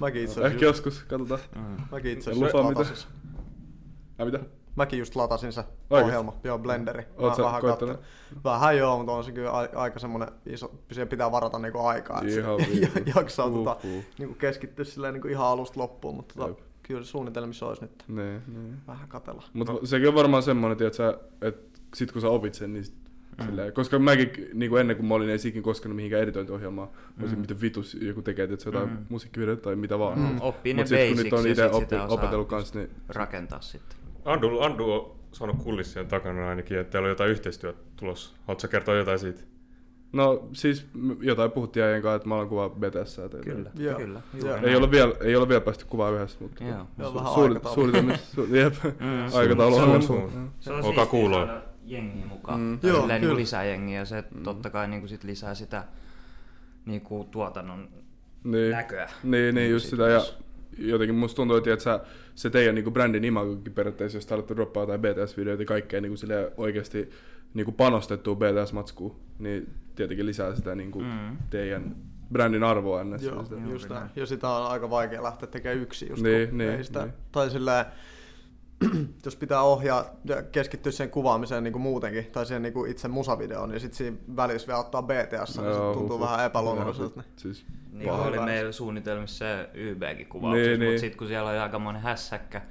Mäkin 0.00 0.22
itse 0.24 0.40
Ehkä 0.46 0.64
joskus, 0.64 1.02
katsotaan. 1.02 1.40
mm. 1.56 1.62
mäkin 1.92 2.12
itse 2.12 2.30
Ja 2.30 2.36
asiassa 2.36 2.58
lupa 2.58 2.68
mitä? 2.80 2.90
Ai 4.18 4.26
mitä? 4.26 4.40
Mäkin 4.76 4.98
just 4.98 5.16
latasin 5.16 5.52
se 5.52 5.60
Oikeesti? 5.60 6.04
ohjelma, 6.08 6.32
joo, 6.44 6.58
Blenderi. 6.58 7.04
Oot 7.16 7.34
sä 7.36 7.42
vähän 7.42 7.60
koittanut? 7.60 7.96
kattelin. 7.96 8.42
Vähän 8.44 8.76
joo, 8.78 8.96
mutta 8.96 9.12
on 9.12 9.24
se 9.24 9.32
kyllä 9.32 9.50
aika 9.74 9.98
semmonen 9.98 10.28
iso, 10.46 10.74
siihen 10.92 11.08
pitää 11.08 11.32
varata 11.32 11.58
niinku 11.58 11.78
aikaa, 11.78 12.22
että 12.22 12.40
Ihan 12.40 12.56
jaksaa 13.16 13.50
tota, 13.50 13.76
Uhuh. 13.84 14.04
niinku 14.18 14.34
keskittyä 14.34 14.84
silleen 14.84 15.14
niinku 15.14 15.28
ihan 15.28 15.46
alusta 15.46 15.80
loppuun, 15.80 16.14
mutta 16.16 16.34
tota, 16.34 16.48
Jep. 16.48 16.58
Kyllä 16.88 17.04
suunnitelmissa 17.04 17.66
olisi 17.66 17.82
nyt 17.82 18.04
Niin, 18.08 18.42
niin. 18.46 18.74
vähän 18.86 19.08
katella. 19.08 19.42
Mutta 19.52 19.72
sekin 19.84 20.08
on 20.08 20.14
varmaan 20.14 20.42
semmoinen, 20.42 20.86
että 20.86 21.18
että 21.42 21.70
sit 21.94 22.12
kun 22.12 22.22
sä 22.22 22.28
opit 22.28 22.54
sen, 22.54 22.72
niin 22.72 22.84
sit, 22.84 22.94
mm. 23.38 23.44
silleen, 23.46 23.72
koska 23.72 23.98
mäkin 23.98 24.30
niin 24.54 24.70
kuin 24.70 24.80
ennen 24.80 24.96
kuin 24.96 25.06
mä 25.06 25.14
olin 25.14 25.30
ei 25.30 25.38
ikin 25.44 25.62
koskenut 25.62 25.96
mihinkään 25.96 26.22
editointiohjelmaan, 26.22 26.88
mm. 27.16 27.22
olisin 27.22 27.38
miten 27.38 27.60
vitus 27.60 27.94
joku 27.94 28.22
tekee, 28.22 28.44
että 28.44 28.56
se 28.64 28.68
jotain 28.68 28.90
Mm. 28.90 28.96
musiikkivideota 29.08 29.62
tai 29.62 29.76
mitä 29.76 29.98
vaan. 29.98 30.18
Mm. 30.18 30.36
Oppii 30.40 30.74
ne 30.74 30.80
Mut 30.82 30.88
sit 30.88 30.98
kun 31.08 31.16
nyt 31.16 31.32
on 31.32 31.38
basics 31.38 31.58
ja 31.58 31.66
itse 31.66 31.76
oppi, 31.76 31.84
sitä 31.84 32.04
osaa 32.04 32.14
opetellut 32.18 32.48
kanssa, 32.48 32.78
niin 32.78 32.90
rakentaa 33.08 33.60
sitten. 33.60 33.98
Andu, 34.24 34.60
Andu 34.60 34.92
on 34.92 35.16
sanonut 35.32 35.62
kulissien 35.62 36.06
takana 36.06 36.48
ainakin, 36.48 36.78
että 36.78 36.90
teillä 36.92 37.06
on 37.06 37.10
jotain 37.10 37.30
yhteistyötä 37.30 37.78
tulossa. 37.96 38.36
Haluatko 38.40 38.60
sä 38.60 38.68
kertoa 38.68 38.94
jotain 38.94 39.18
siitä? 39.18 39.40
No 40.12 40.48
siis 40.52 40.86
jotain 41.20 41.50
puhuttiin 41.50 41.84
äijän 41.84 42.02
kanssa, 42.02 42.16
että 42.16 42.28
mä 42.28 42.34
alan 42.34 42.48
kuvaa 42.48 42.68
BTS. 42.68 43.20
Kyllä, 43.44 43.70
Joo. 43.78 43.98
kyllä. 43.98 44.20
Joo. 44.44 44.56
Ei 44.62 44.76
ole, 44.76 44.90
vielä, 44.90 45.12
ei 45.20 45.36
ole 45.36 45.48
vielä 45.48 45.60
päästy 45.60 45.84
kuvaa 45.88 46.10
yhdessä, 46.10 46.38
mutta 46.40 46.64
Joo. 46.64 46.86
Vähän 47.14 47.34
suuri, 47.34 47.54
aikataulu. 47.54 47.92
su, 48.34 48.46
jep, 48.54 48.74
Mm. 48.84 49.28
aikataulu 49.38 49.76
Se 49.76 49.82
on. 49.82 49.90
on. 49.90 50.50
Se 50.60 50.72
on 50.72 50.82
siistiä 50.82 51.06
kuuloa. 51.06 51.46
saada 51.46 51.62
jengiä 51.86 52.26
mukaan. 52.26 52.60
Mm. 52.60 52.66
Mm. 52.66 52.78
Joo, 52.82 53.06
niin 53.06 53.20
kyllä. 53.20 53.36
lisää 53.36 53.64
jengiä. 53.64 54.04
Se 54.04 54.24
totta 54.44 54.70
kai 54.70 54.88
niin 54.88 55.08
sit 55.08 55.24
lisää 55.24 55.54
sitä 55.54 55.84
niin 56.86 57.00
kuin 57.00 57.28
tuotannon 57.28 57.88
Niin. 58.44 58.70
näköä. 58.70 59.08
Niin, 59.22 59.54
niin 59.54 59.70
just 59.70 59.84
Sit 59.86 59.90
sitä. 59.90 60.08
Ja 60.08 60.20
jotenkin 60.78 61.14
musta 61.14 61.36
tuntuu, 61.36 61.56
että 61.56 61.76
sä, 61.78 62.00
se 62.34 62.50
teidän 62.50 62.74
niinku 62.74 62.90
brändin 62.90 63.24
imagokin 63.24 63.72
periaatteessa, 63.72 64.16
jos 64.18 64.26
te 64.26 64.30
haluatte 64.34 64.54
droppaa 64.56 64.82
jotain 64.82 65.00
BTS-videoita 65.00 65.62
ja 65.62 65.66
kaikkea 65.66 66.00
niinku 66.00 66.16
silleen 66.16 66.48
oikeasti 66.56 67.10
niinku 67.54 67.72
panostettua 67.72 68.34
BTS-matskuun, 68.34 69.16
niin 69.38 69.74
tietenkin 69.94 70.26
lisää 70.26 70.54
sitä 70.54 70.74
niinku 70.74 71.00
Mm. 71.00 71.36
teidän 71.50 71.96
brändin 72.32 72.64
arvoa 72.64 73.00
ennäs. 73.00 73.22
Joo, 73.22 73.44
Sitä. 73.44 73.54
Juuri 73.56 73.72
just 73.72 73.88
näin. 73.88 74.10
Ja 74.16 74.26
sitä 74.26 74.48
on 74.48 74.70
aika 74.70 74.90
vaikea 74.90 75.22
lähteä 75.22 75.48
tekemään 75.48 75.82
yksin 75.82 76.08
just 76.08 76.22
Niin, 76.22 76.48
kun 76.48 76.58
niin, 76.58 76.70
ei 76.70 76.84
sitä, 76.84 77.02
niin. 77.02 77.12
tai 77.32 77.50
silleen, 77.50 77.84
jos 79.24 79.36
pitää 79.36 79.62
ohjaa 79.62 80.04
ja 80.24 80.42
keskittyä 80.42 80.92
sen 80.92 81.10
kuvaamiseen 81.10 81.64
niin 81.64 81.72
kuin 81.72 81.82
muutenkin, 81.82 82.26
tai 82.32 82.46
siihen 82.46 82.62
niin 82.62 82.72
kuin 82.72 82.90
itse 82.90 83.08
musavideoon, 83.08 83.68
niin 83.68 83.80
sitten 83.80 83.96
siinä 83.98 84.16
välissä 84.36 84.68
vielä 84.68 84.80
ottaa 84.80 85.02
BTS, 85.02 85.58
niin 85.58 85.74
se 85.74 85.80
tuntuu 85.80 86.02
huhhuh. 86.02 86.20
vähän 86.20 86.46
epäluonnolliselta. 86.46 87.20
Joo, 87.20 87.32
Siis, 87.36 87.66
Niin 87.92 88.10
oli 88.10 88.38
meillä 88.40 88.72
suunnitelmissa 88.72 89.38
se 89.38 89.68
YBkin 89.74 90.26
kuvauksessa, 90.26 90.68
Niin, 90.68 90.70
niin, 90.70 90.80
niin. 90.80 90.90
mutta 90.90 91.00
sitten 91.00 91.18
kun 91.18 91.26
siellä 91.28 91.50
oli 91.50 91.58
aikamoinen 91.58 92.02
hässäkkä, 92.02 92.60
kun 92.60 92.68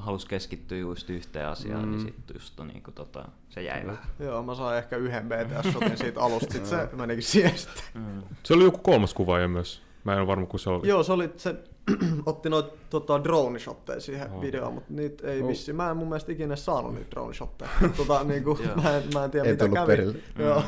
halusi 0.00 0.26
keskittyä 0.26 0.78
just 0.78 1.10
yhteen 1.10 1.48
asiaan, 1.48 1.84
Mm. 1.84 1.90
niin 1.90 2.00
sitten 2.00 2.34
just 2.34 2.60
niin 2.72 2.82
kuin, 2.82 2.94
tota, 2.94 3.28
se 3.48 3.62
jäi 3.62 3.86
vähän. 3.86 4.02
Joo, 4.18 4.42
mä 4.42 4.54
sain 4.54 4.78
ehkä 4.78 4.96
yhden 4.96 5.28
BTS-shotin 5.28 5.96
siitä 6.02 6.20
alusta, 6.20 6.52
sit 6.52 6.66
se 6.66 6.88
menikin 6.92 7.22
siihen 7.22 7.58
sitten. 7.58 7.84
Mm. 7.94 8.22
Se 8.42 8.54
oli 8.54 8.64
joku 8.64 8.78
kolmas 8.78 9.14
kuvaaja 9.14 9.48
myös. 9.48 9.82
Mä 10.04 10.12
en 10.12 10.18
ole 10.18 10.26
varma, 10.26 10.46
kun 10.46 10.60
se 10.60 10.70
oli. 10.70 10.88
Joo, 10.88 11.02
se 11.02 11.12
oli, 11.12 11.30
se 11.36 11.54
otti 12.26 12.48
noita 12.50 12.72
tota, 12.90 13.18
drone-shotteja 13.24 14.00
siihen 14.00 14.30
Oh. 14.32 14.40
videoon, 14.42 14.72
mutta 14.74 14.92
niitä 14.92 15.28
ei 15.28 15.42
Oh. 15.42 15.48
vissiin, 15.48 15.76
mä 15.76 15.90
en 15.90 15.96
mun 15.96 16.08
mielestä 16.08 16.32
ikinä 16.32 16.56
saanut 16.56 16.94
niitä 16.94 17.10
drone-shotteja. 17.16 17.88
tota, 17.96 18.24
niinku, 18.24 18.58
Joo. 18.66 18.76
mä, 18.82 18.96
en, 18.96 19.02
mä 19.14 19.24
en 19.24 19.30
tiedä 19.30 19.46
Ei 19.46 19.52
mitä 19.52 19.64
tullut 19.64 19.78
kävi. 19.78 19.86
perille. 19.86 20.14
Joo, 20.44 20.60
Mm. 20.60 20.66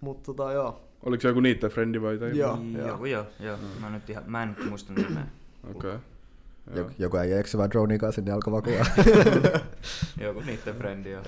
mutta 0.00 0.32
tota, 0.34 0.52
joo. 0.52 0.80
oliko 1.06 1.20
se 1.20 1.28
joku 1.28 1.40
niitten 1.40 1.70
frendi 1.70 2.02
vai 2.02 2.12
jotain? 2.12 2.36
Joo. 2.36 2.56
Niin, 2.56 2.86
Joku 2.86 3.04
joo, 3.04 3.26
joo. 3.40 3.56
Mä, 3.80 3.90
nyt 3.90 4.10
ihan, 4.10 4.24
mä 4.26 4.42
en 4.42 4.48
nyt 4.58 4.70
muista 4.70 4.92
nimeä. 4.92 5.26
Okei. 5.70 5.90
Okay. 5.90 5.98
Joku, 6.74 6.90
joku 6.98 7.16
äijä 7.16 7.38
eksivää 7.40 7.70
dronea 7.70 7.98
kanssa, 7.98 8.22
alkoi 8.34 8.52
vaan 8.52 8.62
kuvaa. 8.62 8.84
Joku 10.26 10.40
niitten 10.40 10.76
frendi 10.76 11.10
joo. 11.10 11.22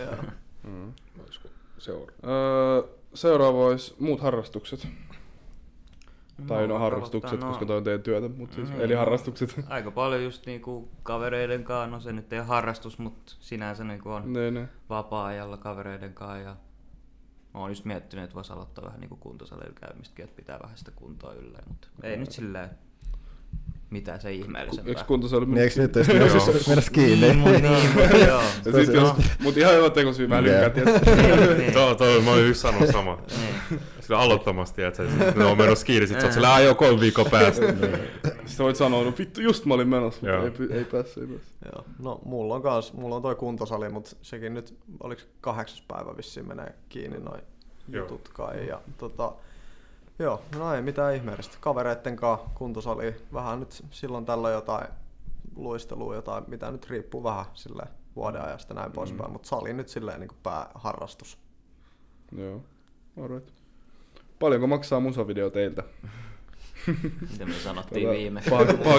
Mm. 0.62 0.92
Olisiko 1.24 1.48
seuraava? 1.78 2.12
Öö, 2.26 2.83
seuraava 3.14 3.66
olisi 3.66 3.94
muut 3.98 4.20
harrastukset. 4.20 4.88
Tai 6.46 6.68
no 6.68 6.78
harrastukset, 6.78 7.33
ottaa, 7.33 7.48
koska 7.48 7.66
toi 7.66 7.76
on 7.76 7.85
teidän 7.85 8.02
työtä, 8.02 8.28
mutta 8.28 8.55
siis, 8.55 8.68
Niin, 8.68 8.81
eli 8.81 8.92
no. 8.92 8.98
harrastukset. 8.98 9.55
Aika 9.68 9.90
paljon 9.90 10.24
just 10.24 10.46
niinku 10.46 10.88
kavereiden 11.02 11.64
kanssa, 11.64 11.87
no 11.96 12.00
se 12.00 12.12
nyt 12.12 12.33
ei 12.33 12.38
ole 12.38 12.46
harrastus, 12.46 12.98
mutta 12.98 13.35
sinänsä 13.40 13.85
niinku 13.85 14.11
on 14.11 14.33
niin, 14.33 14.55
niin. 14.55 14.68
vapaa-ajalla 14.88 15.57
kavereiden 15.57 16.14
kanssa 16.14 16.38
ja 16.38 16.57
mä 17.55 17.61
oon 17.61 17.70
just 17.70 17.85
miettinyt, 17.85 18.24
että 18.24 18.35
voisi 18.35 18.52
aloittaa 18.52 18.85
vähän 18.85 19.00
niinku 19.00 19.16
kuntosalilla 19.16 19.74
käymistäkin, 19.81 20.24
että 20.24 20.37
pitää 20.37 20.59
vähän 20.62 20.78
sitä 20.78 20.90
kuntoa 20.96 21.33
yllä, 21.33 21.59
mutta 21.68 21.88
ei 22.02 22.16
nyt 22.16 22.33
silleen 22.33 22.70
mitään 23.92 24.20
se 24.20 24.33
ihmeellisempää. 24.33 24.90
Eikö 24.90 25.05
kuntosali 25.05 25.46
niin 25.46 25.59
eikö 25.59 25.81
nyt, 25.81 25.96
jos 25.96 26.09
Joo. 26.09 26.46
mennä 26.46 26.61
mennä 26.68 26.83
kiinni? 26.92 27.26
Niin, 27.26 27.38
mut, 27.38 27.52
niin, 27.52 28.26
joo. 28.28 28.42
Ja 28.64 28.85
sit 28.85 28.94
jos, 28.94 29.12
mut 29.42 29.57
ihan 29.57 29.74
hyvä 29.74 29.90
tekosyy 29.90 30.26
mä 30.26 30.42
lykkää, 30.42 30.70
tiedätkö? 30.70 31.16
niin, 31.16 31.59
niin. 31.59 31.72
Tuo, 31.72 31.94
tuo, 31.94 32.20
mä 32.20 32.31
olin 32.33 32.48
just 32.48 32.61
sanonut 32.61 32.90
sama. 32.90 33.18
niin. 33.70 33.81
Sillä 34.00 34.18
aloittamasti, 34.18 34.83
että 34.83 35.02
ne 35.37 35.44
on 35.44 35.59
menossa 35.59 35.87
kiinni, 35.87 36.07
sit 36.07 36.20
sä 36.20 36.26
oot 36.26 36.33
sillä 36.33 36.55
ajo 36.55 36.74
kolme 36.74 37.00
viikkoa 37.00 37.24
päästä. 37.24 37.66
Sitten 38.46 38.64
voit 38.64 38.76
sanoa, 38.76 39.05
no 39.05 39.12
vittu 39.18 39.40
just 39.40 39.64
mä 39.64 39.74
olin 39.74 39.88
menossa, 39.88 40.20
mutta 40.20 40.62
Joo. 40.62 40.70
ei, 40.70 40.78
ei 40.78 40.85
päässyt, 40.85 41.22
ei 41.22 41.28
päässyt. 41.28 41.55
Joo. 41.72 41.85
No 41.98 42.20
mulla 42.24 42.55
on 42.55 42.62
kans, 42.62 42.92
mulla 42.92 43.16
on 43.16 43.22
toi 43.22 43.35
kuntosali, 43.35 43.88
mutta 43.88 44.16
sekin 44.22 44.55
nyt, 44.55 44.74
oliko 45.00 45.22
kahdeksas 45.40 45.83
päivä 45.88 46.16
vissiin 46.16 46.48
menee 46.48 46.74
kiinni 46.88 47.18
noin 47.18 47.42
Joo. 47.88 48.05
jutut 48.05 48.28
kai. 48.28 48.66
Ja, 48.66 48.81
tota, 48.98 49.33
joo, 50.18 50.42
no 50.59 50.75
ei 50.75 50.83
mitään 50.83 51.14
ihmeellistä. 51.14 51.57
Kavereitten 51.61 52.16
kanssa 52.16 52.48
kuntosali, 52.55 53.16
vähän 53.33 53.61
nyt 53.61 53.85
silloin 53.90 54.25
tällä 54.25 54.51
jotain 54.51 54.88
luistelua, 55.57 56.14
jotain, 56.14 56.44
mitä 56.46 56.70
nyt 56.70 56.90
riippuu 56.90 57.25
vähän 57.25 57.44
sille 57.55 57.83
vuoden 58.16 58.42
ajasta 58.42 58.75
näin 58.75 58.92
poispäin, 58.92 59.33
mutta 59.33 59.48
sali 59.48 59.72
nyt 59.72 59.88
silleen 59.88 60.20
niin 60.20 60.29
kuin 60.29 60.40
pääharrastus. 60.42 61.38
Joo, 62.37 62.61
alright. 63.22 63.51
Paljonko 64.38 64.66
maksaa 64.66 65.01
musavideo 65.01 65.51
teiltä? 65.51 65.83
Mitä 67.32 67.46
me 67.46 67.52
sanottiin 67.54 68.06
Tota, 68.06 68.18
viime 68.18 68.40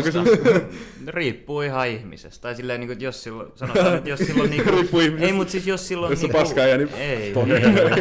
kysymys. 0.03 0.29
Riippuu 1.07 1.61
ihan 1.61 1.87
ihmisestä. 1.87 2.41
Tai 2.41 2.55
silleen, 2.55 2.79
niin 2.79 2.87
kuin, 2.87 3.01
jos 3.01 3.23
silloin, 3.23 3.51
sanotaan, 3.55 3.95
että 3.97 4.09
jos 4.09 4.19
silloin 4.19 4.49
niinku, 4.49 4.71
Riippuu 4.75 4.99
ihmisestä. 4.99 5.25
Ei, 5.27 5.33
mutta 5.33 5.51
siis 5.51 5.67
jos 5.67 5.87
silloin 5.87 6.11
Jos 6.11 6.19
on 6.23 6.29
niinku, 6.29 6.37
paskaa 6.37 6.65
ja 6.65 6.77
niin- 6.77 6.93
Ei. 6.93 7.33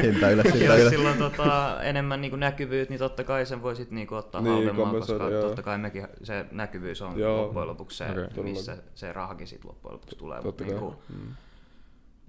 Hinta 0.03 0.31
ylös, 0.31 0.53
hinta 0.55 0.77
jos 0.79 0.91
silloin 0.91 1.19
tota, 1.19 1.83
enemmän 1.83 2.21
niinku 2.21 2.37
näkyvyyttä, 2.37 2.93
niin 2.93 2.99
totta 2.99 3.25
kai 3.25 3.47
sen 3.47 3.63
voi 3.63 3.77
sit 3.77 3.91
niinku 3.91 4.15
ottaa 4.15 4.41
Niin, 4.41 4.77
kompensoida, 4.77 5.25
koska 5.25 5.35
joo. 5.39 5.43
totta 5.43 5.63
kai 5.63 5.79
mekin 5.79 6.07
se 6.23 6.47
näkyvyys 6.51 7.03
on 7.03 7.19
Joo. 7.19 7.43
loppujen 7.43 7.69
lopuksi 7.69 7.99
se, 7.99 8.05
okay. 8.11 8.43
missä 8.45 8.77
se 8.95 9.13
rahakin 9.13 9.47
sit 9.47 9.65
loppujen 9.65 9.93
lopuksi 9.93 10.17
tulee. 10.17 10.43
Totta 10.43 10.65
kai. 10.65 10.73
niinku, 10.73 10.95
Mm. 11.09 11.33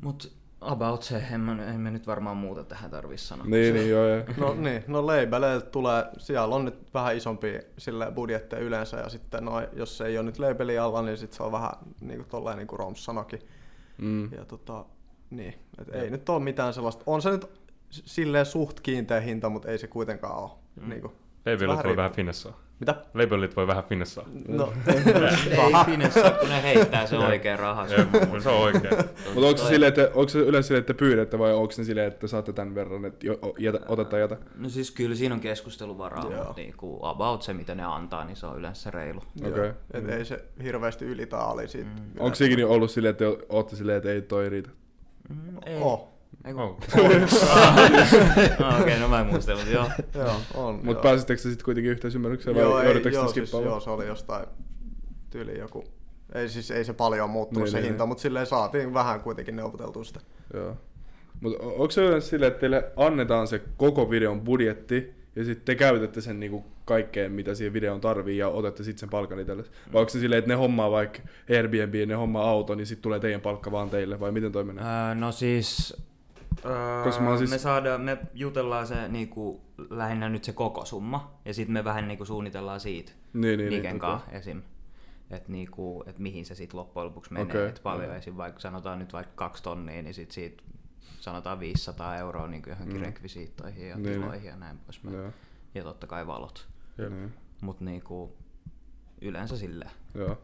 mut 0.02 0.32
about 0.66 1.04
se, 1.04 1.24
en 1.32 1.42
mä, 1.42 1.66
en 1.66 1.80
mä 1.80 1.92
nyt 1.92 2.08
varmaan 2.08 2.38
muuta 2.38 2.64
tähän 2.64 2.92
tarvitse 2.92 3.26
sanoa. 3.26 3.46
Niin, 3.46 3.74
niin, 3.74 3.90
joo, 3.90 4.08
joo. 4.08 4.24
No 4.38 4.54
niin, 4.54 4.84
no 4.88 5.06
labeleilta 5.06 5.66
tulee, 5.66 6.06
siellä 6.18 6.56
on 6.56 6.66
nyt 6.66 6.94
vähän 6.94 7.18
isompi 7.18 7.60
sille 7.78 8.12
budjetteja 8.12 8.62
yleensä 8.62 8.98
ja 8.98 9.10
sitten 9.10 9.46
no, 9.46 9.62
jos 9.74 9.98
se 9.98 10.06
ei 10.06 10.18
ole 10.18 10.26
nyt 10.26 10.40
labeli 10.40 10.78
alla, 10.78 11.02
niin 11.02 11.18
sit 11.18 11.34
se 11.34 11.44
on 11.44 11.52
vähän 11.52 11.72
niin 12.02 12.18
kuin 12.18 12.30
tolleen 12.30 12.58
niin 12.58 12.68
kuin 12.68 12.80
Roms 12.80 13.06
sanoikin. 13.06 13.40
Mm. 13.98 14.34
Ja 14.34 14.46
tota, 14.46 14.86
niin, 15.30 15.54
et 15.78 15.96
ei 15.96 16.10
nyt 16.10 16.30
ole 16.30 16.44
mitään 16.44 16.74
sellaista, 16.74 17.04
on 17.06 17.22
se 17.22 17.32
nyt 17.32 17.46
silleen 17.90 18.46
suht 18.46 18.80
kiinteä 18.80 19.20
hinta, 19.20 19.50
mutta 19.50 19.72
ei 19.72 19.78
se 19.78 19.88
kuitenkaan 19.88 20.44
ole 20.44 20.52
mm. 20.82 20.90
niin 20.90 21.02
kuin 21.02 21.14
Vähän 21.46 21.84
voi 21.84 21.96
vähän 21.96 22.12
finessaa. 22.12 22.60
Mitä? 22.80 22.96
Labelit 23.14 23.56
voi 23.56 23.68
vähän 23.68 23.84
finessaa. 23.84 24.26
No, 24.48 24.74
Ei 24.88 25.86
Finessa, 25.86 26.32
kun 26.32 26.50
ne 26.50 26.64
heittää 26.64 27.06
se 27.06 27.18
oikein 27.18 27.60
rahas. 27.60 27.92
Ei, 27.92 28.42
se 28.42 28.50
on 28.50 28.62
oikein. 28.62 28.96
Mutta 29.34 29.48
onko 29.48 29.58
se, 29.58 29.88
että, 29.88 30.10
onko 30.14 30.30
se 30.30 30.40
yleensä 30.40 30.68
silleen, 30.68 30.80
että 30.82 30.94
pyydätte 30.94 31.40
vai 31.40 31.54
onko 31.54 31.72
se 31.72 31.84
silleen, 31.84 32.08
että 32.08 32.28
saatte 32.28 32.54
tämän 32.54 32.76
verran, 32.76 33.06
että 33.06 33.28
jo, 33.28 33.40
o- 33.42 33.56
jätä, 33.60 33.80
ota 33.88 34.06
tai 34.06 34.20
jätä? 34.20 34.38
No 34.56 34.70
siis 34.70 34.92
kyllä 34.92 35.16
siinä 35.16 35.36
on 35.36 35.42
keskusteluvaraa, 35.42 36.30
mutta 36.30 36.54
niinku 36.56 37.00
about 37.02 37.42
se 37.42 37.54
mitä 37.54 37.76
ne 37.76 37.84
antaa, 37.84 38.26
niin 38.26 38.36
se 38.36 38.46
on 38.46 38.58
yleensä 38.58 38.92
reilu. 38.92 39.22
Okei. 39.40 39.52
okay. 39.52 39.72
et 39.94 40.10
ei 40.10 40.26
se 40.26 40.46
hirveästi 40.64 41.06
yli 41.06 41.26
tai 41.26 41.42
ali 41.42 41.68
siitä. 41.68 41.90
Mm. 41.90 42.20
Onko 42.20 42.36
sekin 42.36 42.66
ollut 42.66 42.92
silleen, 42.92 43.12
että 43.12 43.26
ootte 43.50 43.76
silleen, 43.76 43.98
että 43.98 44.12
ei 44.12 44.22
toi 44.22 44.50
riitä? 44.50 44.70
Mm, 45.30 45.58
ei. 45.66 45.82
Oh. 45.82 46.13
Ei 46.46 46.54
kun- 46.54 46.62
Oh. 46.64 46.78
Okei, 48.82 49.00
no 49.00 49.08
mä 49.08 49.20
en 49.20 49.28
muista, 49.28 49.56
mutta 49.56 49.72
joo. 49.72 49.90
Joo, 50.26 50.36
on. 50.54 50.76
Mutta 50.76 50.92
joo. 50.92 51.02
pääsittekö 51.02 51.42
se 51.42 51.50
sitten 51.50 51.66
kuitenkin 51.66 51.92
yhteisymmärrykseen 51.92 52.56
vai 52.56 52.64
ei, 52.64 52.86
joudutteko 52.86 53.16
joo, 53.16 53.28
sitä 53.28 53.34
siis, 53.34 53.50
skippaamaan? 53.50 53.72
joo, 53.72 53.80
se 53.80 53.90
oli 53.90 54.08
jostain 54.08 54.46
tyyli 55.30 55.60
joku, 55.60 55.84
ei 56.36 56.50
siis 56.50 56.72
ei 56.72 56.86
se 56.86 56.94
paljon 56.94 57.30
muuttunut 57.30 57.64
Niin, 57.64 57.72
se 57.72 57.78
niin, 57.78 57.86
hinta, 57.86 58.04
niin. 58.04 58.08
mutta 58.08 58.22
silleen 58.22 58.46
saatiin 58.46 58.94
vähän 58.94 59.22
kuitenkin 59.22 59.56
neuvoteltua 59.56 60.04
sitä. 60.04 60.20
Joo. 60.54 60.78
Mutta 61.42 61.64
onko 61.64 61.92
se 61.92 62.06
yleensä 62.06 62.28
silleen, 62.30 62.48
että 62.48 62.60
teille 62.60 62.92
annetaan 62.96 63.48
se 63.48 63.62
koko 63.78 64.10
videon 64.10 64.42
budjetti 64.42 65.14
ja 65.36 65.44
sitten 65.46 65.66
te 65.66 65.76
käytätte 65.76 66.22
sen 66.22 66.40
niinku 66.40 66.66
kaikkeen, 66.86 67.32
mitä 67.32 67.56
siihen 67.56 67.74
videoon 67.74 68.02
tarvii 68.02 68.38
ja 68.38 68.48
otatte 68.50 68.84
sitten 68.84 69.00
sen 69.00 69.10
palkan 69.10 69.40
itsellesi? 69.40 69.72
Vai 69.94 70.00
onko 70.00 70.10
se 70.10 70.20
silleen, 70.20 70.40
että 70.40 70.50
ne 70.50 70.56
hommaa 70.56 70.92
vaikka 70.92 71.20
Airbnb 71.50 71.96
ja 71.96 72.06
ne 72.06 72.14
hommaa 72.14 72.50
auton, 72.50 72.78
niin 72.78 72.88
sitten 72.88 73.04
tulee 73.04 73.20
teidän 73.20 73.42
palkka 73.42 73.72
vaan 73.72 73.90
teille, 73.90 74.20
vai 74.20 74.32
miten 74.32 74.52
toi 74.52 74.64
menee? 74.64 74.84
Öö, 74.84 75.16
no 75.16 75.32
siis, 75.32 75.98
öö, 76.66 77.04
Koska 77.04 77.24
mä 77.24 77.38
siis- 77.38 77.50
me, 77.50 77.58
saadaan, 77.58 78.02
me 78.02 78.18
jutellaan 78.34 78.88
se 78.88 79.08
niinku, 79.08 79.62
lähinnä 79.90 80.30
nyt 80.30 80.44
se 80.44 80.54
koko 80.54 80.86
summa, 80.86 81.32
ja 81.46 81.54
sitten 81.54 81.74
me 81.74 81.84
vähän 81.84 82.08
niinku 82.08 82.26
suunnitellaan 82.26 82.80
siitä 82.80 83.12
Niin, 83.34 83.58
niin, 83.60 83.70
Niken 83.70 83.92
niin, 83.92 84.00
kanssa 84.00 84.32
esim. 84.32 84.62
Että 85.32 85.52
niinku, 85.52 86.04
et 86.08 86.20
mihin 86.20 86.46
se 86.46 86.56
sitten 86.56 86.80
loppujen 86.80 87.06
lopuksi 87.06 87.34
menee. 87.34 87.46
Okay. 87.46 87.68
Et 87.68 87.80
paljon 87.84 88.16
esim. 88.16 88.38
vaikka 88.38 88.60
sanotaan 88.60 89.00
nyt 89.00 89.14
vaikka 89.14 89.34
kaksi 89.36 89.64
tonnia, 89.64 90.02
niin 90.02 90.14
sit 90.14 90.32
siitä 90.32 90.64
sanotaan 91.20 91.60
500 91.60 92.18
euroa 92.18 92.48
niin 92.48 92.64
johonkin 92.68 92.98
Mm. 92.98 93.04
rekvisiittoihin 93.04 93.88
ja 93.90 93.96
Niin, 93.96 94.04
niin, 94.06 94.22
tiloihin 94.22 94.48
ja 94.48 94.56
näin 94.56 94.78
poispäin. 94.78 95.16
Joo. 95.16 95.30
Ja 95.76 95.84
totta 95.84 96.08
kai 96.08 96.28
valot. 96.28 96.68
Niin. 96.98 97.34
Mutta 97.62 97.86
niinku, 97.86 98.36
yleensä 99.22 99.58
silleen. 99.58 99.92
Joo. 100.16 100.38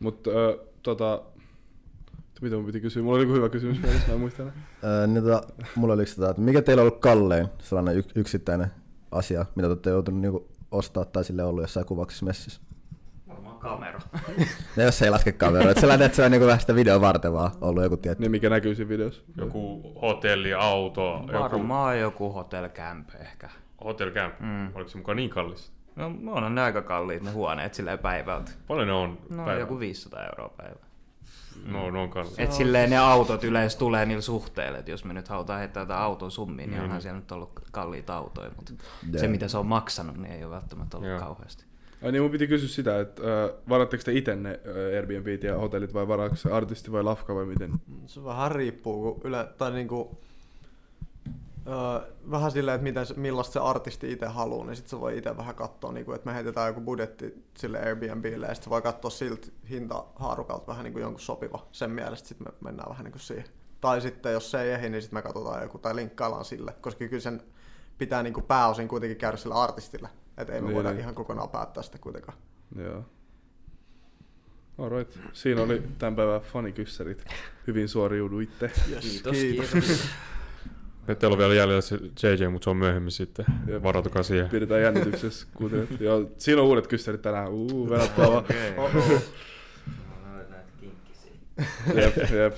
Mutta 0.00 0.30
äh, 0.30 0.66
tota... 0.82 1.22
Mitä 2.40 2.56
mun 2.56 2.64
piti 2.66 2.80
kysyä? 2.80 3.02
Mulla 3.02 3.16
oli 3.16 3.22
joku 3.24 3.34
hyvä 3.34 3.48
kysymys 3.48 3.82
mielessä, 3.82 4.08
mä 4.08 4.14
en 4.14 4.20
muista 4.20 4.42
enää. 4.42 4.54
Öö, 4.84 5.06
niin 5.06 5.24
tota, 5.24 5.42
mulla 5.74 5.94
oli 5.94 6.02
yksi 6.02 6.16
tota, 6.16 6.30
että 6.30 6.42
mikä 6.42 6.62
teillä 6.62 6.80
on 6.82 6.88
ollut 6.88 7.00
kallein 7.00 7.48
sellainen 7.58 7.96
yk- 7.96 8.12
yksittäinen 8.14 8.68
asia, 9.10 9.46
mitä 9.54 9.66
te 9.66 9.72
olette 9.72 9.90
joutunut 9.90 10.20
niinku 10.20 10.48
ostaa 10.70 11.04
tai 11.04 11.24
sille 11.24 11.44
ollut 11.44 11.62
jossain 11.64 11.86
kuvauksessa 11.86 12.26
messissä? 12.26 12.60
Varmaan 13.28 13.58
kamera. 13.58 14.00
Ja 14.76 14.84
jos 14.88 15.02
ei 15.02 15.10
laske 15.10 15.32
kameraa, 15.32 15.70
että 15.70 15.80
sellainen, 15.80 16.06
että 16.06 16.16
se 16.16 16.24
on 16.24 16.30
niinku 16.30 16.46
vähän 16.46 16.60
sitä 16.60 16.74
videon 16.74 17.00
varten 17.00 17.32
vaan 17.32 17.50
ollut 17.60 17.82
joku 17.82 17.96
tietty. 17.96 18.20
Niin 18.22 18.30
mikä 18.30 18.50
näkyy 18.50 18.74
siinä 18.74 18.88
videossa. 18.88 19.22
Joku 19.36 19.92
hotelli, 20.02 20.54
auto, 20.54 21.20
joku 21.26 21.38
Varmaan 21.42 22.00
joku 22.00 22.32
hotel 22.32 22.68
camp 22.68 23.08
ehkä. 23.20 23.50
hotel 23.84 24.10
camp. 24.10 24.40
Mm. 24.40 24.66
Oliko 24.74 24.90
se 24.90 24.98
mukaan 24.98 25.16
niin 25.16 25.30
kallis? 25.30 25.72
No, 25.96 26.06
on 26.32 26.54
ne 26.54 26.60
aika 26.62 26.82
kalliit 26.82 27.22
ne 27.22 27.30
huoneet 27.30 27.74
silleen 27.74 27.98
päivältä. 27.98 28.52
Paljon 28.66 28.86
ne 28.88 28.92
on 28.94 29.18
No 29.30 29.58
joku 29.58 29.78
500 29.78 30.24
euroa 30.24 30.48
päivä. 30.56 30.76
No, 31.66 31.90
ne 31.90 31.98
on 31.98 32.10
kallis. 32.10 32.38
Et 32.38 32.52
silleen 32.52 32.90
ne 32.90 32.98
autot 32.98 33.44
yleensä 33.44 33.78
tulee 33.78 34.06
niillä 34.06 34.22
suhteilla, 34.22 34.78
että 34.78 34.90
jos 34.90 35.04
me 35.04 35.12
nyt 35.14 35.28
halutaan 35.28 35.58
heittää 35.58 35.84
tätä 35.84 35.98
auton 36.00 36.30
summiin, 36.30 36.70
niin 36.70 36.78
Mm. 36.80 36.84
onhan 36.84 37.02
siellä 37.02 37.20
nyt 37.20 37.32
ollut 37.32 37.52
kalliita 37.72 38.14
autoja, 38.16 38.50
mutta 38.56 38.72
Joo. 39.12 39.20
se 39.20 39.28
mitä 39.28 39.48
se 39.48 39.58
on 39.58 39.66
maksanut, 39.66 40.16
niin 40.16 40.32
ei 40.32 40.44
ole 40.44 40.50
välttämättä 40.54 40.96
ollut 40.96 41.10
Joo. 41.10 41.20
kauheasti. 41.20 41.64
Ai 42.04 42.12
niin 42.12 42.22
mun 42.22 42.30
piti 42.30 42.46
kysyä 42.46 42.68
sitä, 42.68 43.00
että 43.00 43.22
äh, 43.22 43.50
varatteko 43.68 44.02
te 44.04 44.12
itse 44.12 44.36
ne 44.36 44.50
äh, 44.50 44.96
Airbnbit 44.96 45.42
ja 45.42 45.58
hotellit 45.58 45.94
vai 45.94 46.08
varaako 46.08 46.36
se 46.36 46.52
artisti 46.52 46.92
vai 46.92 47.02
lafka 47.02 47.34
vai 47.34 47.44
miten? 47.46 47.72
Se 48.06 48.24
vähän 48.24 48.52
riippuu, 48.52 49.02
kun 49.14 49.20
yle, 49.24 49.48
tai 49.58 49.70
niinku, 49.70 50.20
öö, 51.70 52.12
vähän 52.30 52.50
silleen, 52.50 52.74
että 52.74 52.82
miten, 52.82 53.06
se- 53.06 53.14
millaista 53.14 53.52
se 53.52 53.60
artisti 53.60 54.12
itse 54.12 54.26
haluaa, 54.26 54.66
niin 54.66 54.76
sitten 54.76 54.90
se 54.90 55.00
voi 55.00 55.18
itse 55.18 55.36
vähän 55.36 55.54
katsoa, 55.54 55.92
niinku, 55.92 56.12
että 56.12 56.26
me 56.30 56.34
heitetään 56.34 56.68
joku 56.68 56.80
budjetti 56.80 57.44
sille 57.58 57.78
Airbnbille 57.78 58.46
ja 58.46 58.54
sitten 58.54 58.64
se 58.64 58.70
voi 58.70 58.82
katsoa 58.82 59.10
siltä 59.10 59.46
hintahaarukalta 59.70 60.66
vähän 60.66 60.84
niinku 60.84 60.98
jonkun 60.98 61.20
sopiva 61.20 61.66
sen 61.72 61.90
mielestä, 61.90 62.28
sitten 62.28 62.46
me 62.46 62.52
mennään 62.64 62.88
vähän 62.90 63.04
niinku 63.04 63.18
siihen. 63.18 63.44
Tai 63.80 64.00
sitten 64.00 64.32
jos 64.32 64.50
se 64.50 64.60
ei 64.62 64.70
ehdi, 64.70 64.88
niin 64.90 65.02
sitten 65.02 65.16
me 65.18 65.22
katsotaan 65.22 65.62
joku 65.62 65.78
tai 65.78 65.96
linkkaillaan 65.96 66.44
sille, 66.44 66.72
koska 66.80 67.08
kyllä 67.08 67.20
sen 67.22 67.42
pitää 67.98 68.22
niinku 68.22 68.40
pääosin 68.40 68.88
kuitenkin 68.88 69.16
käydä 69.18 69.36
sille 69.36 69.54
artistille, 69.54 70.08
että 70.38 70.52
ei 70.52 70.60
me 70.60 70.66
Niin, 70.66 70.74
voida 70.76 70.90
niin. 70.90 71.00
ihan 71.00 71.14
kokonaan 71.14 71.48
päättää 71.48 71.82
sitä 71.82 71.98
kuitenkaan. 71.98 72.38
Joo. 72.76 73.04
Alright. 74.78 75.18
Siinä 75.32 75.62
oli 75.62 75.82
tämän 75.98 76.16
päivän 76.16 76.40
fanikyssärit. 76.40 77.24
Hyvin 77.66 77.88
suoriuduitte. 77.88 78.70
Yes, 78.90 79.04
Kiitos, 79.04 79.32
kiitos. 79.36 80.08
Ja 81.10 81.16
Teillä 81.16 81.34
on 81.34 81.38
vielä 81.38 81.54
jäljellä 81.54 81.80
se 81.80 81.96
JJ, 81.96 82.46
mutta 82.46 82.64
se 82.64 82.70
on 82.70 82.76
myöhemmin 82.76 83.10
sitten. 83.10 83.46
Jep. 83.66 83.82
Varautukaa 83.82 84.22
siihen. 84.22 84.48
Pidetään 84.48 84.82
jännityksessä 84.82 85.46
kuuntelijat. 85.54 86.00
Joo, 86.00 86.30
siinä 86.38 86.62
on 86.62 86.68
uudet 86.68 86.86
kyssärit 86.86 87.22
tänään. 87.22 87.48
Uu, 87.48 87.90
venattaa 87.90 88.30
vaan. 88.30 88.44
Okei. 88.44 88.74
Oho. 88.76 89.20
Jep, 91.94 92.16
jep. 92.16 92.56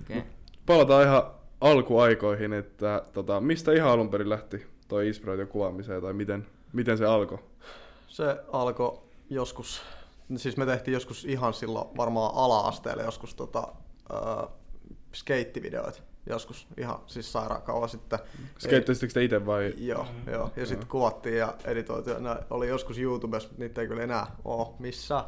Okei. 0.00 0.22
Palataan 0.66 1.04
ihan 1.04 1.22
alkuaikoihin, 1.60 2.52
että 2.52 3.02
tota, 3.12 3.40
mistä 3.40 3.72
ihan 3.72 3.90
alun 3.90 4.10
perin 4.10 4.28
lähti 4.30 4.66
toi 4.88 5.08
inspiraatio 5.08 5.46
kuvaamiseen 5.46 6.02
tai 6.02 6.12
miten, 6.12 6.46
miten 6.72 6.98
se 6.98 7.04
alkoi? 7.04 7.38
Se 8.08 8.36
alkoi 8.52 9.00
joskus, 9.30 9.82
siis 10.36 10.56
me 10.56 10.66
tehtiin 10.66 10.92
joskus 10.92 11.24
ihan 11.24 11.54
silloin 11.54 11.96
varmaan 11.96 12.34
ala-asteella 12.34 13.02
joskus 13.02 13.34
tota, 13.34 13.68
äh, 14.14 14.48
skeittivideoita. 15.14 16.09
Joskus 16.26 16.68
ihan 16.76 16.98
siis 17.06 17.32
sairaan 17.32 17.62
kauan 17.62 17.88
sitten. 17.88 18.18
Skeittasitteko 18.58 19.12
te 19.12 19.24
itse 19.24 19.46
vai? 19.46 19.74
Joo, 19.76 20.06
joo. 20.32 20.50
Ja 20.56 20.66
sitten 20.66 20.88
kuvattiin 20.88 21.36
ja 21.36 21.54
editoitiin. 21.64 22.24
ja 22.24 22.34
Ne 22.34 22.40
oli 22.50 22.68
joskus 22.68 22.98
YouTubessa, 22.98 23.48
mutta 23.48 23.62
niitä 23.62 23.80
ei 23.80 23.88
kyllä 23.88 24.02
enää 24.02 24.36
ole 24.44 24.68
missään. 24.78 25.24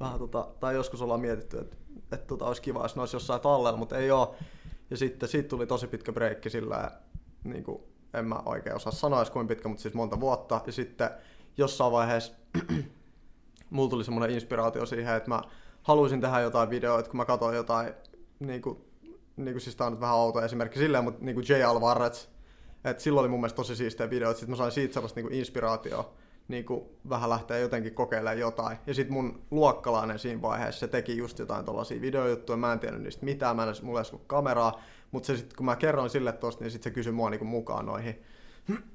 Vähän 0.00 0.18
tota, 0.18 0.48
tai 0.60 0.74
joskus 0.74 1.02
ollaan 1.02 1.20
mietitty, 1.20 1.58
että, 1.58 1.76
että 2.12 2.26
tota, 2.26 2.44
olisi 2.44 2.62
kiva, 2.62 2.82
jos 2.82 2.96
ne 2.96 3.02
olisi 3.02 3.16
jossain 3.16 3.40
tallella, 3.40 3.78
mutta 3.78 3.98
ei 3.98 4.10
ole. 4.10 4.28
Ja 4.90 4.96
sitten 4.96 5.28
siitä 5.28 5.48
tuli 5.48 5.66
tosi 5.66 5.86
pitkä 5.86 6.12
breikki 6.12 6.50
sillä 6.50 6.90
niin 7.44 7.64
kuin, 7.64 7.82
en 8.14 8.24
mä 8.24 8.42
oikein 8.46 8.76
osaa 8.76 8.92
sanoa 8.92 9.18
edes 9.18 9.30
kuinka 9.30 9.48
pitkä, 9.48 9.68
mutta 9.68 9.82
siis 9.82 9.94
monta 9.94 10.20
vuotta. 10.20 10.60
Ja 10.66 10.72
sitten 10.72 11.10
jossain 11.56 11.92
vaiheessa 11.92 12.32
mulla 13.70 13.90
tuli 13.90 14.04
semmoinen 14.04 14.34
inspiraatio 14.34 14.86
siihen, 14.86 15.16
että 15.16 15.28
mä 15.28 15.42
haluaisin 15.82 16.20
tehdä 16.20 16.40
jotain 16.40 16.70
videoita, 16.70 17.10
kun 17.10 17.16
mä 17.16 17.24
katsoin 17.24 17.56
jotain, 17.56 17.94
niin 18.40 18.62
kuin, 18.62 18.78
niin 19.36 19.54
kuin 19.54 19.60
siis 19.60 19.76
tää 19.76 19.86
on 19.86 19.92
nyt 19.92 20.00
vähän 20.00 20.16
outo 20.16 20.42
esimerkki 20.42 20.78
silleen, 20.78 21.04
mutta 21.04 21.24
niin 21.24 21.34
kuin 21.34 21.46
J. 21.48 21.62
Alvarez, 21.62 22.26
että 22.84 23.02
silloin 23.02 23.22
oli 23.22 23.28
mun 23.28 23.40
mielestä 23.40 23.56
tosi 23.56 23.76
siistejä 23.76 24.10
videoita, 24.10 24.40
sitten 24.40 24.50
mä 24.52 24.56
sain 24.56 24.72
siitä 24.72 24.94
sellaista 24.94 25.20
niin 25.20 25.26
kuin 25.26 25.38
inspiraatioa, 25.38 26.14
niin 26.48 26.64
kuin 26.64 26.84
vähän 27.08 27.30
lähteä 27.30 27.58
jotenkin 27.58 27.94
kokeilemaan 27.94 28.38
jotain. 28.38 28.78
Ja 28.86 28.94
sitten 28.94 29.12
mun 29.12 29.42
luokkalainen 29.50 30.18
siinä 30.18 30.42
vaiheessa, 30.42 30.80
se 30.80 30.88
teki 30.88 31.16
just 31.16 31.38
jotain 31.38 31.64
tuollaisia 31.64 32.00
videojuttuja, 32.00 32.56
mä 32.56 32.72
en 32.72 32.80
tiennyt 32.80 33.02
niistä 33.02 33.24
mitään, 33.24 33.56
mä 33.56 33.62
en 33.62 33.68
edes, 33.68 33.82
mulla 33.82 34.00
ei 34.00 34.06
ollut 34.12 34.26
kameraa, 34.26 34.82
mutta 35.10 35.26
se 35.26 35.36
sit, 35.36 35.54
kun 35.54 35.66
mä 35.66 35.76
kerroin 35.76 36.10
sille 36.10 36.32
tosta, 36.32 36.64
niin 36.64 36.70
sitten 36.70 36.90
se 36.90 36.94
kysyi 36.94 37.12
mua 37.12 37.30
niin 37.30 37.46
mukaan 37.46 37.86
noihin 37.86 38.22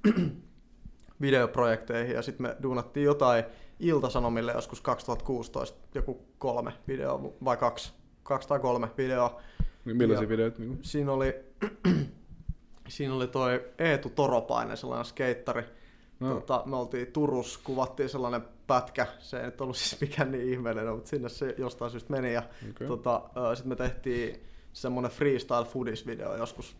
videoprojekteihin 1.21 2.15
ja 2.15 2.21
sitten 2.21 2.47
me 2.47 2.56
duunattiin 2.63 3.04
jotain 3.04 3.43
Iltasanomille 3.80 4.52
joskus 4.52 4.82
2016, 4.82 5.78
joku 5.95 6.25
kolme 6.38 6.73
videoa 6.88 7.21
vai 7.45 7.58
kaksi, 7.58 7.93
kaksi 8.23 8.47
tai 8.47 8.60
kolme 8.60 8.89
videoa. 8.97 9.41
Niin 9.86 9.98
Millaisia 9.98 10.24
Joo. 10.24 10.30
videoita? 10.30 10.60
Niin 10.62 10.80
Siinä 10.82 11.12
oli, 11.12 11.36
siinä 12.88 13.13
oli 13.13 13.28
toi 13.28 13.65
Eetu 13.78 14.10
Toropainen, 14.10 14.78
sellainen 14.78 15.06
skeittari. 15.06 15.63
No. 16.20 16.34
Tota, 16.34 16.63
me 16.65 16.76
oltiin 16.76 17.08
Turussa, 17.08 17.60
kuvattiin 17.63 18.10
sellainen 18.10 18.42
pätkä. 18.68 19.08
Se 19.20 19.38
ei 19.39 19.46
nyt 19.46 19.62
ollut 19.62 19.78
siis 19.78 20.02
mikään 20.02 20.32
niin 20.32 20.50
ihmeellinen, 20.50 20.94
mutta 20.94 21.10
sinne 21.10 21.30
se 21.30 21.56
jostain 21.58 21.92
syystä 21.92 22.12
meni. 22.13 22.34
Ja 22.34 22.44
Okei. 22.70 22.88
tota, 22.88 23.22
sitten 23.56 23.70
me 23.70 23.76
tehtiin 23.76 24.44
semmoinen 24.74 25.12
freestyle 25.12 25.65
foodies 25.65 26.06
video 26.08 26.36
joskus. 26.38 26.76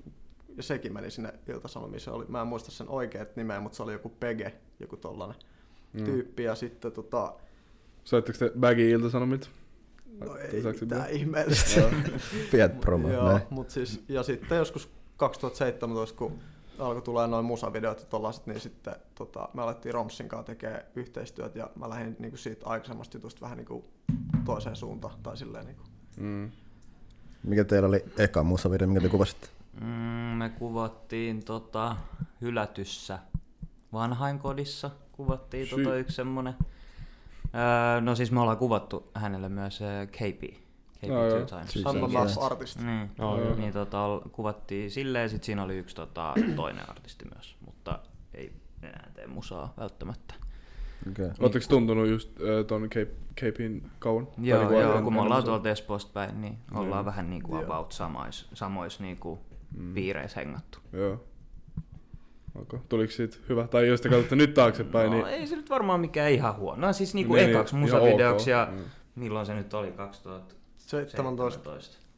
Ja 0.58 0.64
sekin 0.64 0.94
meni 0.94 1.12
sinne 1.12 1.34
Ilta-Sanomiin. 1.48 2.00
Se 2.00 2.12
oli, 2.12 2.26
mä 2.28 2.42
en 2.42 2.48
muista 2.48 2.72
sen 2.72 2.90
oikeat 2.90 3.36
nimeä, 3.36 3.60
mutta 3.60 3.76
se 3.76 3.84
oli 3.84 3.94
joku 3.94 4.10
Pege, 4.10 4.54
joku 4.80 4.98
tollanen 4.98 5.36
Mm. 5.94 6.06
tyyppi. 6.06 6.44
Ja 6.44 6.56
sitten 6.56 6.92
tota, 6.92 7.34
Saitteko 8.04 8.38
te 8.38 8.52
Baggy 8.60 8.90
iltasanomit? 8.90 9.50
No 10.20 10.36
ei 10.36 10.64
mitään 10.82 11.10
ihmeellistä. 11.10 11.82
Piet 12.52 12.80
promo. 12.80 13.10
Joo, 13.10 13.40
mut 13.50 13.70
siis, 13.70 14.04
ja 14.08 14.24
sitten 14.24 14.58
joskus 14.58 14.90
2017, 15.18 16.18
kun 16.18 16.40
alkoi 16.80 17.02
tulla 17.02 17.28
noin 17.28 17.46
musavideot 17.46 18.00
ja 18.00 18.06
tollaset, 18.06 18.48
niin 18.48 18.60
sitten 18.60 18.96
tota, 19.16 19.50
me 19.54 19.62
alettiin 19.62 19.94
Romsin 19.94 20.30
kanssa 20.30 20.46
tekemään 20.46 20.84
yhteistyötä 20.96 21.60
ja 21.60 21.70
mä 21.76 21.90
lähdin 21.90 22.16
niinku 22.20 22.38
siitä 22.38 22.66
aikaisemmasta 22.66 23.18
jutusta 23.18 23.42
vähän 23.42 23.58
niinku 23.58 23.86
toiseen 24.46 24.76
suuntaan. 24.76 25.14
Tai 25.24 25.38
silleen 25.38 25.66
niinku. 25.66 25.84
Mm. 26.18 26.52
Mikä 27.44 27.64
teillä 27.64 27.88
oli 27.88 28.06
eka 28.18 28.44
musavideo, 28.44 28.88
minkä 28.88 29.02
te 29.02 29.10
kuvasitte? 29.10 29.48
Mm, 29.82 29.88
me 30.38 30.50
kuvattiin 30.50 31.46
tota, 31.46 31.96
hylätyssä 32.42 33.20
vanhainkodissa 33.94 34.92
kuvattiin 35.20 35.68
Sy- 35.68 35.76
tota 35.76 35.96
yksi 35.96 36.16
semmonen. 36.16 36.54
Öö, 37.56 38.02
no 38.02 38.16
siis 38.16 38.32
me 38.32 38.40
ollaan 38.42 38.58
kuvattu 38.58 39.12
hänelle 39.14 39.50
myös 39.50 39.80
KP. 40.08 40.42
KP 41.00 41.08
No. 41.10 41.30
Two 41.30 41.46
Times. 41.46 41.72
Siis 41.74 41.86
I'm 41.86 41.90
a 41.90 41.94
Yes. 42.02 42.12
math 42.12 42.44
artist. 42.52 42.80
Niin, 42.82 43.12
Oh, 43.20 43.40
joo. 43.40 43.56
niin 43.56 43.74
tota, 43.74 44.22
kuvattiin 44.32 44.92
silleen, 44.92 45.24
ja 45.24 45.30
sit 45.30 45.44
siinä 45.44 45.64
oli 45.64 45.78
yksi 45.78 45.96
tota, 45.96 46.34
toinen 46.56 46.90
artisti 46.90 47.26
myös, 47.36 47.56
mutta 47.66 48.00
ei 48.34 48.54
enää 48.84 49.10
tee 49.14 49.28
musaa 49.28 49.74
välttämättä. 49.78 50.34
Okay. 51.12 51.32
Oletteko 51.40 51.66
tuntunut 51.70 52.08
just 52.08 52.30
äh, 52.30 52.66
ton 52.68 52.82
Cape, 52.82 53.12
Capein 53.42 53.92
kauan? 54.00 54.28
Joo, 54.38 54.60
niinku 54.60 54.80
joo 54.80 54.98
en- 54.98 55.04
kun 55.04 55.14
me 55.14 55.22
ollaan 55.22 55.44
tuolta 55.44 55.70
Espoosta 55.70 56.12
päin, 56.14 56.42
niin 56.42 56.58
ollaan 56.74 56.90
Joo. 57.00 57.06
vähän 57.06 57.30
niin 57.30 57.44
kuin 57.44 57.64
about 57.66 57.92
samois, 57.92 58.48
samois 58.54 59.00
niin 59.00 59.18
kuin 59.18 59.40
Mm. 59.78 59.94
piireissä 59.94 60.40
hengattu. 60.40 60.80
Joo. 60.94 61.24
Okay. 62.62 62.80
Tuliko 62.89 63.12
siitä 63.12 63.38
hyvä? 63.50 63.67
Tai 63.67 63.88
jos 63.88 64.02
te 64.02 64.10
katsotte 64.10 64.36
nyt 64.36 64.54
taaksepäin, 64.54 65.12
no, 65.12 65.15
niin... 65.17 65.28
ei 65.28 65.48
se 65.48 65.56
nyt 65.56 65.69
varmaan 65.69 66.00
mikään 66.00 66.32
ihan 66.32 66.56
huono. 66.56 66.88
No 66.88 66.93
siis 66.93 67.13
niinku 67.13 67.34
Niin, 67.34 67.45
niin, 67.48 67.56
ekaksi 67.56 67.76
ihan 67.76 67.82
musavideoksi 67.82 68.43
ok. 68.54 68.60
ja 68.60 68.67
Mm. 68.72 68.84
milloin 69.15 69.45
se 69.45 69.54
nyt 69.54 69.74
oli, 69.74 69.91
2017? 69.91 71.17
17. 71.17 71.69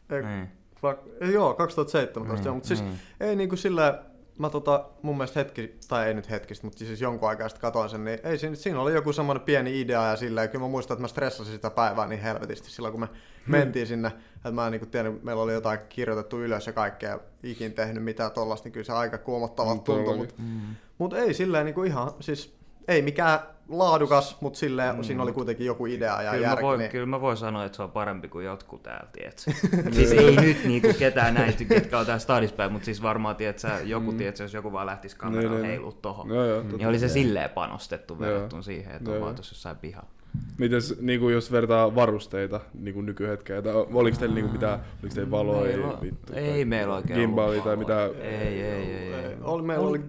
Ei, 0.09 0.21
Niin. 0.23 0.47
va- 0.83 0.97
ei, 1.21 1.33
joo, 1.33 1.53
2017 1.53 2.35
Niin, 2.35 2.45
joo, 2.45 2.53
mutta 2.55 2.67
siis 2.67 2.81
niin. 2.83 2.99
ei 3.19 3.35
niinku 3.35 3.55
sillä, 3.55 4.03
mä 4.39 4.49
tota, 4.49 4.85
mun 5.01 5.17
mielestä 5.17 5.39
hetki, 5.39 5.75
tai 5.87 6.07
ei 6.07 6.13
nyt 6.13 6.29
hetkistä, 6.29 6.67
mutta 6.67 6.79
siis 6.79 7.01
jonkun 7.01 7.29
aikaa 7.29 7.49
sitten 7.49 7.61
katoin 7.61 7.89
sen, 7.89 8.03
niin 8.05 8.19
ei 8.23 8.37
siinä, 8.37 8.55
siinä 8.55 8.81
oli 8.81 8.93
joku 8.93 9.13
semmoinen 9.13 9.43
pieni 9.43 9.81
idea 9.81 10.03
ja 10.07 10.15
sillä, 10.15 10.41
ja 10.41 10.47
kyllä 10.47 10.65
mä 10.65 10.69
muistan, 10.69 10.95
että 10.95 11.01
mä 11.01 11.07
stressasin 11.07 11.53
sitä 11.53 11.69
päivää 11.69 12.07
niin 12.07 12.21
helvetisti 12.21 12.69
silloin, 12.71 12.91
kun 12.91 13.01
me 13.01 13.07
mentiin 13.47 13.87
sinne, 13.87 14.11
että 14.45 14.51
mä 14.51 14.65
en 14.65 14.71
niinku 14.71 14.85
tiennyt, 14.85 15.23
meillä 15.23 15.41
oli 15.41 15.53
jotain 15.53 15.79
kirjoitettu 15.89 16.39
ylös 16.39 16.67
ja 16.67 16.73
kaikkea, 16.73 17.19
ikin 17.43 17.73
tehnyt 17.73 18.03
mitään 18.03 18.31
tollasta, 18.31 18.65
niin 18.65 18.73
kyllä 18.73 18.85
se 18.85 18.93
aika 18.93 19.17
kuomottavalta 19.17 19.81
Mm, 19.81 19.83
tuntui, 19.95 20.17
mutta 20.17 20.33
Mm. 20.37 20.61
mut 20.97 21.13
ei 21.13 21.33
silleen 21.33 21.65
niinku 21.65 21.83
ihan, 21.83 22.11
siis 22.19 22.55
ei 22.87 23.01
mikään 23.01 23.39
laadukas, 23.69 24.41
mutta 24.41 24.59
silleen 24.59 24.95
Mm. 24.95 25.03
siinä 25.03 25.23
oli 25.23 25.31
kuitenkin 25.33 25.65
joku 25.65 25.85
idea 25.85 26.21
ja 26.21 26.31
Kyllä, 26.31 26.45
mä 26.47 26.51
järki. 26.51 26.63
voin, 26.63 26.79
niin, 26.79 26.91
kyllä 26.91 27.05
mä 27.05 27.21
voin 27.21 27.37
sanoa, 27.37 27.65
että 27.65 27.75
se 27.75 27.83
on 27.83 27.91
parempi 27.91 28.27
kuin 28.27 28.45
jotkut 28.45 28.83
täällä, 28.83 29.07
tietsä. 29.13 29.51
siis 29.95 30.11
ei 30.11 30.35
nyt 30.35 30.63
niinku 30.65 30.87
ketään 30.99 31.33
näitä, 31.33 31.63
ketkä 31.63 31.99
on 31.99 32.05
täällä 32.05 32.19
stadissa 32.19 32.55
päin, 32.55 32.71
mutta 32.71 32.85
siis 32.85 33.01
varmaan, 33.01 33.35
tietsä, 33.35 33.79
joku, 33.83 34.11
Mm. 34.11 34.17
tietsä, 34.17 34.43
jos 34.43 34.53
joku 34.53 34.71
vaan 34.71 34.85
lähtisi 34.85 35.15
Niin, 35.15 35.19
kameralla 35.19 35.57
niin. 35.57 35.65
heilu 35.67 35.91
tohon. 35.91 36.29
Joo, 36.29 36.45
joo, 36.45 36.61
totta. 36.61 36.77
Niin 36.77 36.87
oli 36.87 36.99
se 36.99 37.07
silleen 37.09 37.49
panostettu 37.49 38.19
verrattuna 38.19 38.61
siihen, 38.61 38.95
että 38.95 39.11
on 39.11 39.21
vaan 39.21 39.35
tuossa 39.35 39.53
jossain 39.53 39.77
pihalla. 39.77 40.09
Mites, 40.57 40.99
niinku, 41.01 41.29
jos 41.29 41.51
vertaa 41.51 41.95
varusteita 41.95 42.59
niinku 42.73 43.01
nykyhetkeen, 43.01 43.63
tai 43.63 43.73
oliko 43.75 44.17
teillä 44.17 44.35
niinku 44.35 44.51
mitään, 44.51 44.79
oliko 45.03 45.15
teillä 45.15 45.31
valoja, 45.31 45.61
Meillä 45.77 45.87
on- 45.87 46.01
vittu, 46.01 46.33
ei 46.35 46.65
meillä 46.65 46.95
oikein 46.95 47.19
gimbalia 47.19 47.49
ollut 47.51 47.63
tai 47.63 47.77
valoja. 47.77 48.07
mitään? 48.09 48.25
Ei, 48.31 48.63
ei, 48.63 48.93
ei. 48.95 49.13
ei. 49.13 49.35
Oli, 49.41 49.61
meillä 49.61 49.87
oli 49.87 49.99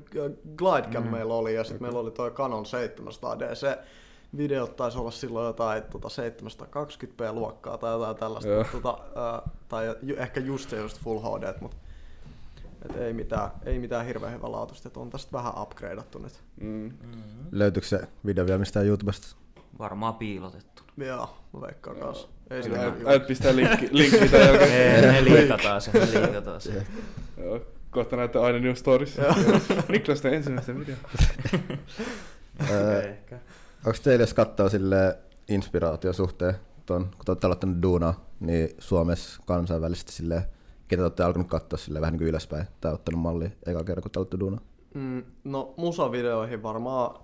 Glidecam 0.56 1.06
meillä 1.06 1.34
oli 1.34 1.54
ja 1.54 1.64
sitten 1.64 1.82
meillä 1.82 1.98
oli 1.98 2.10
toi 2.10 2.30
Canon 2.30 2.66
700 2.66 3.38
D. 3.38 3.54
Se 3.54 3.78
videot 4.36 4.76
taisi 4.76 4.98
olla 4.98 5.10
silloin 5.10 5.46
jotain 5.46 5.82
tota 5.82 6.08
720p 6.08 7.32
luokkaa 7.32 7.78
tai 7.78 7.92
jotain 7.92 8.16
tällaista. 8.16 8.50
Mutta, 8.58 8.72
tota, 8.72 8.98
äh, 9.36 9.52
tai 9.68 9.86
ehkä 10.16 10.40
just 10.40 10.70
se 10.70 10.76
just 10.76 11.00
Full 11.00 11.18
HD, 11.20 11.54
mutta 11.60 11.76
et 12.90 12.96
ei 12.96 13.12
mitään, 13.12 13.50
ei 13.66 13.78
mitään 13.78 14.06
hirveän 14.06 14.32
hyvä 14.32 14.52
laatusta, 14.52 14.88
että 14.88 15.00
on 15.00 15.10
tästä 15.10 15.32
vähän 15.32 15.52
upgradeattu 15.62 16.18
nyt. 16.18 16.40
Mm. 16.60 16.92
Löytyykö 17.52 17.86
se 17.88 18.00
video 18.26 18.46
vielä 18.46 18.58
mistään 18.58 18.86
YouTubesta? 18.86 19.36
Varmaan 19.78 20.14
piilotettu. 20.14 20.82
Joo, 20.96 21.36
mä 21.52 21.60
veikkaan 21.60 21.96
kanssa. 21.96 22.28
Ei 22.50 22.62
sitä 22.62 22.80
Äit, 22.80 23.06
äit 23.06 23.26
pistää 23.26 23.56
linkki, 23.56 23.88
linkki 23.92 24.28
tämän 24.28 24.46
jälkeen. 24.46 25.04
Ei, 25.04 25.12
ne 25.12 25.24
liikataan 25.24 25.80
se, 25.80 25.90
ne 25.92 26.22
liikataan 26.22 26.60
se. 26.60 26.86
Joo, 27.36 27.60
kohta 27.90 28.16
näette 28.16 28.38
aina 28.38 28.58
New 28.58 28.74
Stories. 28.74 29.16
Niklas 29.88 30.20
tee 30.20 30.36
ensimmäistä 30.36 30.78
video. 30.78 30.96
Ehkä. 33.08 33.38
Onko 33.86 33.98
teillä, 34.02 34.22
jos 34.22 34.34
katsoo 34.34 34.68
sille 34.68 35.18
inspiraatio 35.48 36.12
suhteen, 36.12 36.54
ton, 36.86 37.04
kun 37.04 37.24
te 37.24 37.30
olette 37.30 37.46
aloittanut 37.46 37.82
duunaa, 37.82 38.24
niin 38.40 38.68
Suomessa 38.78 39.42
kansainvälisesti 39.46 40.12
sille, 40.12 40.48
ketä 40.88 41.00
te 41.00 41.02
olette 41.02 41.22
alkanut 41.22 41.48
katsoa 41.48 41.78
sille 41.78 42.00
vähän 42.00 42.12
niin 42.12 42.18
kuin 42.18 42.28
ylöspäin, 42.28 42.66
tai 42.80 42.92
ottanut 42.92 43.20
malli 43.20 43.52
eka 43.66 43.84
kerran, 43.84 44.02
kun 44.02 44.10
te 44.10 44.18
olette 44.18 44.40
duunaa? 44.40 44.60
Mm, 44.94 45.22
no 45.44 45.74
musavideoihin 45.76 46.62
varmaan 46.62 47.20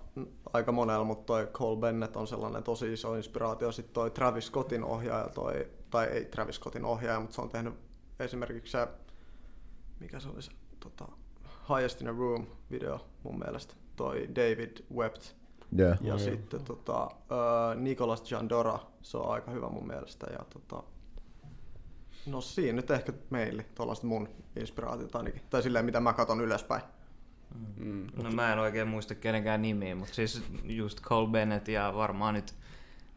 aika 0.52 0.72
monella, 0.72 1.04
mutta 1.04 1.24
toi 1.24 1.46
Cole 1.46 1.80
Bennett 1.80 2.16
on 2.16 2.26
sellainen 2.26 2.62
tosi 2.62 2.92
iso 2.92 3.14
inspiraatio. 3.14 3.72
Sitten 3.72 3.94
toi 3.94 4.10
Travis 4.10 4.46
Scottin 4.46 4.84
ohjaaja, 4.84 5.28
toi, 5.28 5.68
tai 5.90 6.06
ei 6.06 6.24
Travis 6.24 6.56
Scottin 6.56 6.84
ohjaaja, 6.84 7.20
mutta 7.20 7.34
se 7.34 7.40
on 7.40 7.48
tehnyt 7.48 7.74
esimerkiksi 8.20 8.72
se, 8.72 8.88
mikä 10.00 10.20
se 10.20 10.28
oli 10.28 10.42
se, 10.42 10.50
tota, 10.80 11.08
Highest 11.68 12.00
in 12.00 12.08
a 12.08 12.12
Room 12.12 12.46
video 12.70 13.00
mun 13.22 13.38
mielestä, 13.38 13.74
toi 13.96 14.28
David 14.34 14.76
Wept. 14.94 15.22
Joo. 15.72 15.88
Ja 15.88 15.96
joo. 16.00 16.18
sitten 16.18 16.64
tota, 16.64 17.04
uh, 17.04 17.80
Nicolas 17.80 18.32
Jandora, 18.32 18.78
se 19.02 19.18
on 19.18 19.30
aika 19.30 19.50
hyvä 19.50 19.68
mun 19.68 19.86
mielestä. 19.86 20.26
Ja 20.32 20.38
tota, 20.52 20.82
no 22.26 22.40
siinä 22.40 22.76
nyt 22.76 22.90
ehkä 22.90 23.12
meille, 23.30 23.66
tuollaista 23.74 24.06
mun 24.06 24.28
inspiraatiota 24.56 25.18
ainakin. 25.18 25.42
Tai 25.50 25.62
silleen, 25.62 25.84
mitä 25.84 26.00
mä 26.00 26.12
katon 26.12 26.40
ylöspäin. 26.40 26.82
Mm. 27.76 28.06
No 28.22 28.30
mä 28.30 28.52
en 28.52 28.58
oikein 28.58 28.88
muista 28.88 29.14
kenenkään 29.14 29.62
nimiä, 29.62 29.94
mutta 29.94 30.14
siis 30.14 30.42
just 30.64 31.00
Cole 31.00 31.28
Bennett 31.28 31.68
ja 31.68 31.92
varmaan 31.94 32.34
nyt 32.34 32.54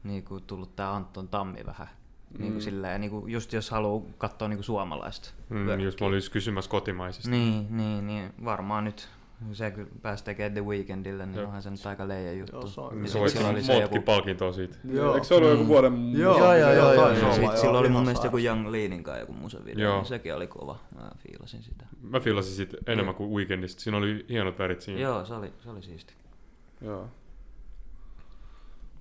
niinku 0.03 0.39
tullut 0.39 0.75
tää 0.75 0.95
Anton 0.95 1.27
Tammi 1.27 1.65
vähän. 1.65 1.87
Mm. 2.33 2.41
Niinku 2.41 2.61
silleen, 2.61 3.01
niinku 3.01 3.27
just 3.27 3.53
jos 3.53 3.71
haluaa 3.71 4.05
katsoa 4.17 4.47
niinku 4.47 4.63
suomalaista. 4.63 5.29
Mm, 5.49 5.79
just 5.79 5.99
mä 5.99 6.07
olin 6.07 6.17
just 6.17 6.33
kysymässä 6.33 6.71
kotimaisista. 6.71 7.29
Niin, 7.29 7.77
niin, 7.77 8.07
niin 8.07 8.33
varmaan 8.45 8.83
nyt 8.83 9.09
se 9.53 9.71
kun 9.71 9.87
pääsi 10.01 10.23
tekemään 10.23 10.53
The 10.53 10.65
Weekendille, 10.65 11.25
niin 11.25 11.35
Joo. 11.35 11.45
onhan 11.45 11.61
se 11.61 11.69
nyt 11.69 11.85
aika 11.85 12.07
leija 12.07 12.33
juttu. 12.33 12.55
Joo, 12.55 12.67
se 12.67 12.81
on 12.81 13.07
Se 13.07 13.17
oli 13.19 13.63
se 13.63 13.79
joku... 13.79 14.01
palkintoa 14.01 14.51
siitä. 14.53 14.77
Joo. 14.91 15.13
Eikö 15.15 15.27
se 15.27 15.33
ollut 15.35 15.49
joku 15.49 15.63
Mm. 15.63 15.67
vuoden... 15.67 16.11
Joo. 16.19 16.37
Joo, 16.37 16.55
joo, 16.55 16.73
joo, 16.73 16.93
joo. 16.93 17.33
sit 17.33 17.43
joo, 17.43 17.55
sillä 17.57 17.79
oli 17.79 17.89
mun 17.89 18.01
mielestä 18.03 18.27
joku. 18.27 18.37
Young 18.37 18.67
Leanin 18.67 19.03
kanssa 19.03 19.19
joku 19.19 19.33
musavideo, 19.33 19.83
Joo. 19.83 19.97
niin 19.97 20.05
sekin 20.05 20.35
oli 20.35 20.47
kova. 20.47 20.79
Mä 20.95 21.11
fiilasin 21.17 21.63
sitä. 21.63 21.85
Mä 22.01 22.19
fiilasin 22.19 22.53
siitä 22.55 22.77
enemmän 22.87 23.15
kuin 23.15 23.31
Weekendista. 23.31 23.81
Siinä 23.81 23.97
oli 23.97 24.25
hienot 24.29 24.59
värit 24.59 24.81
siinä. 24.81 24.99
Joo, 25.01 25.25
se 25.25 25.33
oli, 25.33 25.53
se 25.63 25.69
oli 25.69 25.81
siisti. 25.81 26.13
Joo. 26.81 27.07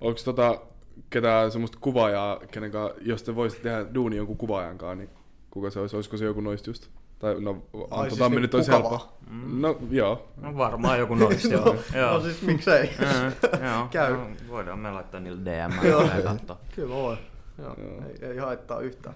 Onko 0.01 0.19
tota 0.25 0.61
ketään 1.09 1.51
semmoista 1.51 1.77
kuvaajaa, 1.81 2.39
kenen 2.51 2.71
kanssa, 2.71 2.97
jos 3.01 3.23
te 3.23 3.35
voisitte 3.35 3.63
tehdä 3.69 3.93
duuni 3.93 4.15
jonkun 4.15 4.37
kuvaajan 4.37 4.77
kanssa, 4.77 4.95
niin 4.95 5.09
kuka 5.51 5.69
se 5.69 5.79
olisi? 5.79 5.95
Olisiko 5.95 6.17
se 6.17 6.25
joku 6.25 6.41
noista 6.41 6.69
just? 6.69 6.89
Tai 7.21 7.35
no, 7.41 7.51
Antto 7.73 8.03
siis 8.03 8.19
Tammi 8.19 8.35
niin 8.35 8.41
nyt 8.41 8.53
olisi 8.55 8.71
helppo. 8.71 9.13
Mm. 9.29 9.61
No 9.61 9.77
joo. 9.91 10.27
No 10.41 10.57
varmaan 10.57 10.99
joku 10.99 11.15
noista, 11.15 11.47
joo. 11.53 11.75
joo. 11.95 12.13
No 12.13 12.19
siis 12.21 12.41
miksei. 12.41 12.89
Mm, 12.99 13.65
joo, 13.65 13.87
Käy. 13.91 14.13
No, 14.17 14.27
voidaan 14.49 14.79
me 14.79 14.91
laittaa 14.91 15.19
niille 15.19 15.41
DM 15.45 15.85
Joo. 15.87 16.01
ja 16.01 16.21
katsoa. 16.23 16.57
Kyllä 16.75 16.89
voi. 16.95 17.17
Joo, 17.57 17.75
Joo. 17.77 18.03
ei, 18.21 18.29
ei 18.29 18.37
haittaa 18.37 18.79
yhtään. 18.79 19.15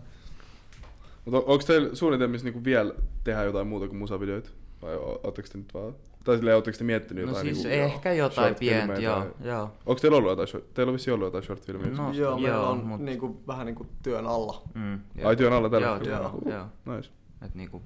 Mutta 1.26 1.38
onko 1.38 1.64
teillä 1.68 1.96
suunnitelmissa 1.96 2.46
niinku 2.46 2.64
vielä 2.64 2.94
tehdä 3.24 3.44
jotain 3.44 3.68
muuta 3.68 3.88
kuin 3.88 3.98
musavideoita? 3.98 4.50
Vai 4.82 4.96
ootteko 4.96 5.48
te 5.52 5.58
nyt 5.58 5.74
vaan... 5.74 5.96
Tai 6.24 6.36
silleen, 6.38 6.56
ootteko 6.56 6.78
te 6.78 6.84
miettinyt 6.84 7.24
No 7.26 7.30
jotain 7.32 7.46
siis 7.56 7.66
niinku, 7.68 7.84
ehkä 7.86 8.14
jotain 8.14 8.48
short-filmejä 8.56 8.86
pientä, 8.86 9.02
joo, 9.02 9.16
tai- 9.20 9.32
joo. 9.48 9.72
Onko 9.86 10.00
teillä 10.02 10.18
ollut 10.18 10.30
jotain, 10.32 10.48
short- 10.48 10.66
teillä 10.74 10.90
on 10.90 10.94
vissiin 10.94 11.14
ollut 11.14 11.28
jotain 11.28 11.44
short-filmejä? 11.44 11.94
No, 11.98 12.12
joo, 12.12 12.36
meillä 12.40 12.50
joo, 12.58 12.70
on 12.70 12.78
mut- 12.86 13.02
niinku, 13.02 13.42
vähän 13.48 13.66
niinku 13.66 13.86
työn 14.04 14.26
alla. 14.28 14.62
Mm, 14.74 15.00
Ai 15.24 15.36
työn 15.36 15.54
alla 15.54 15.70
tällä 15.70 15.88
Joo, 15.88 15.96
hetkellä? 15.96 16.18
työn 16.18 16.30
alla, 16.32 16.40
Uh, 16.46 16.52
joo. 16.86 16.96
Nice. 16.98 17.10
Et 17.46 17.56
niinku 17.56 17.82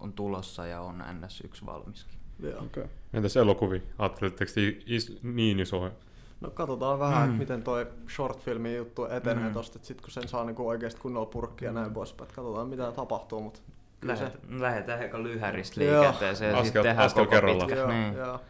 on 0.00 0.12
tulossa 0.12 0.66
ja 0.66 0.80
on 0.80 1.00
NS1 1.22 1.66
valmiskin. 1.66 2.18
Joo. 2.40 2.62
Okay. 2.62 2.84
Entäs 3.12 3.36
elokuvia? 3.36 3.80
Ajatteletteko 3.98 4.52
te 4.54 4.76
is, 4.86 5.18
niin 5.22 5.60
iso? 5.60 5.90
No 6.40 6.50
katsotaan 6.50 6.98
vähän, 6.98 7.18
Mm. 7.22 7.24
että 7.24 7.38
miten 7.38 7.62
toi 7.62 7.86
short 8.14 8.40
filmi 8.40 8.76
juttu 8.76 9.04
etenee 9.06 9.48
Mm. 9.48 9.52
tosta, 9.54 9.78
että 9.78 9.88
sit 9.88 10.00
kun 10.00 10.10
sen 10.10 10.28
saa 10.28 10.44
niinku 10.44 10.68
oikeesti 10.68 11.00
kunnolla 11.00 11.26
purkkia 11.26 11.68
ja 11.68 11.72
näin 11.72 11.92
poispäin, 11.92 12.22
että 12.24 12.34
katsotaan 12.36 12.68
mitä 12.68 12.92
tapahtuu, 12.92 13.40
mutta 13.40 13.60
kyllä 14.00 14.16
se... 14.16 14.24
Lähet, 14.24 14.40
lähetään 14.60 15.02
ehkä 15.02 15.22
lyhäristä 15.22 15.80
liikenteeseen 15.80 16.56
ja 16.56 16.64
sitten 16.64 16.82
tehdään 16.82 17.06
askel 17.06 17.24
koko 17.24 17.30
kerrallaan. 17.34 17.66
pitkä. 17.66 17.80
Joo, 17.80 17.90
Niin. 17.90 18.14
joo, 18.14 18.40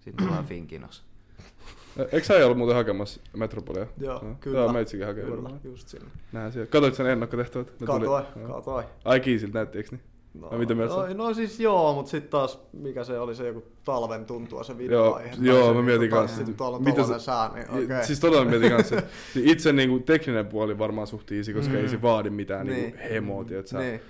Sitten 0.00 0.26
tullaan 0.26 0.44
Finkinos. 0.46 1.02
Eikö 2.12 2.24
sä 2.26 2.34
ollut 2.44 2.58
muuten 2.58 2.76
hakemassa 2.76 3.20
Metropolia? 3.36 3.86
joo, 3.98 4.24
No. 4.24 4.36
kyllä. 4.40 4.58
Joo, 4.58 4.72
meitsikin 4.72 5.06
hakee 5.06 5.24
Kyllä, 5.24 5.36
varmaan. 5.36 5.60
just 5.64 5.88
sinne. 5.88 6.06
Nähdään 6.32 6.52
siellä. 6.52 6.66
Katoit 6.66 6.94
sen 6.94 7.06
ennakkotehtävät? 7.06 7.66
Ne 7.80 7.86
tuli- 7.86 8.00
Katoi, 8.00 8.22
Joo. 8.42 8.54
katoi. 8.54 8.84
Ai 9.04 9.20
kiisiltä 9.20 9.58
näytti, 9.58 9.78
eiks 9.78 9.90
niin? 9.92 10.00
No, 10.34 10.48
No, 10.50 10.58
mitä 10.58 10.74
mieltä 10.74 10.94
no, 10.94 11.06
no 11.14 11.34
siis 11.34 11.60
joo, 11.60 11.94
mutta 11.94 12.10
sitten 12.10 12.30
taas, 12.30 12.62
mikä 12.72 13.04
se 13.04 13.18
oli 13.18 13.34
se 13.34 13.46
joku 13.46 13.62
talven 13.84 14.24
tuntua 14.26 14.64
se 14.64 14.72
Joo, 14.72 14.78
videovaihe. 14.78 15.34
joo, 15.40 15.64
Tai 15.64 15.74
mä 15.74 15.82
mietin 15.82 16.00
niinku 16.00 16.16
kanssa, 16.16 16.40
että 16.40 16.52
tuolla 16.52 16.78
mitä 16.78 17.04
se- 17.04 17.18
sää, 17.18 17.50
niin 17.54 17.70
okei. 17.70 17.84
Okay. 17.84 18.04
Siis 18.04 18.20
todella 18.20 18.44
mietin 18.44 18.70
kanssa, 18.70 18.98
että 18.98 19.10
se 19.34 19.40
itse 19.52 19.72
niinku 19.72 19.98
tekninen 19.98 20.46
puoli 20.46 20.78
varmaan 20.78 21.06
suht 21.06 21.32
easy, 21.32 21.52
koska 21.54 21.72
Mm. 21.72 21.78
ei 21.78 21.88
se 21.88 22.02
vaadi 22.02 22.30
mitään 22.30 22.66
Niin. 22.66 22.82
niinku 22.82 22.98
hemoa, 23.10 23.44
tiedätkö? 23.44 23.78
Niin, 23.78 24.00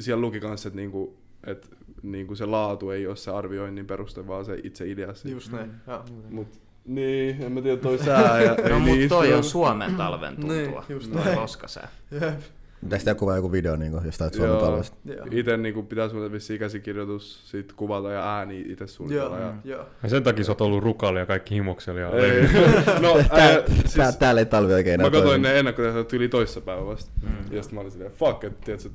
Siellä 0.00 0.20
luki 0.20 0.40
kanssa, 0.40 0.68
että 0.68 0.76
niinku, 0.76 1.16
et, 1.46 1.70
niinku 2.02 2.34
se 2.34 2.46
laatu 2.46 2.90
ei 2.90 3.06
ole 3.06 3.16
se 3.16 3.30
arvioinnin 3.30 3.86
peruste, 3.86 4.26
vaan 4.26 4.44
se 4.44 4.60
itse 4.64 4.90
idea. 4.90 5.12
just 5.24 5.52
näin. 5.52 5.70
joo. 5.86 6.04
Mut, 6.30 6.48
niin, 6.88 7.42
en 7.42 7.52
mä 7.52 7.62
tiedä 7.62 7.76
toi 7.76 7.98
sää 7.98 8.40
ja 8.42 8.54
No 8.54 8.64
ei 8.74 8.80
mut 8.80 8.98
niin 8.98 9.08
toi 9.08 9.32
on 9.34 9.44
Suomen 9.44 9.94
talven 9.94 10.36
tuntua. 10.36 10.56
Niin, 10.56 10.74
just 10.88 11.12
Toi 11.12 11.24
näin. 11.24 11.38
loskasää. 11.40 11.88
Jep. 12.10 12.40
Pitäis 12.80 13.04
tehdä 13.04 13.18
kuvaa 13.18 13.36
joku 13.36 13.52
video 13.52 13.76
niin 13.76 13.92
jostain 14.04 14.34
Suomen 14.34 14.50
Joo. 14.50 14.60
talvesta. 14.60 14.96
Joo. 15.04 15.26
Itse 15.30 15.56
niinku 15.56 15.82
pitää 15.82 16.08
suunnitella 16.08 16.32
vissiin 16.32 16.58
käsikirjoitus, 16.60 17.50
sit 17.50 17.72
kuvata 17.72 18.10
ja 18.10 18.36
ääni 18.36 18.60
itse 18.68 18.86
suunnitella. 18.86 19.38
Joo, 19.38 19.46
Ja... 19.46 19.54
joo. 19.64 19.86
Ja 20.02 20.08
sen 20.08 20.22
takia 20.22 20.44
sä 20.44 20.52
oot 20.52 20.60
ollut 20.60 20.82
rukaali 20.84 21.18
ja 21.18 21.26
kaikki 21.26 21.54
himoksella. 21.54 22.00
Ja 22.00 22.10
Ei. 22.10 22.42
no, 23.02 23.14
Tää, 23.14 23.48
ää, 23.48 23.62
tää, 23.62 23.62
siis, 23.86 24.16
täällä 24.18 24.38
ei 24.40 24.46
talvi 24.46 24.72
oikein 24.72 24.94
enää 24.94 25.06
mä 25.06 25.10
katsoin 25.10 25.42
ne 25.42 25.58
ennakkotehtävät 25.58 26.12
yli 26.12 26.28
toissa 26.28 26.60
päivä 26.60 26.86
vasta. 26.86 27.10
Mm. 27.22 27.56
Ja 27.56 27.62
sit 27.62 27.72
mä 27.72 27.80
olin 27.80 27.92
silleen, 27.92 28.12
fuck, 28.12 28.44
että 28.44 28.64
tiedätkö, 28.64 28.88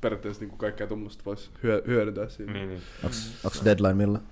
periaatteessa 0.00 0.40
niinku 0.40 0.56
kaikkea 0.56 0.86
tuommoista 0.86 1.24
vois 1.26 1.50
hyö- 1.62 1.82
hyödyntää 1.86 2.28
siinä. 2.28 2.52
Niin, 2.52 2.68
niin. 2.68 2.80
Onks, 3.04 3.32
onks 3.44 3.62
deadline 3.64 3.94
milloin? 3.94 4.22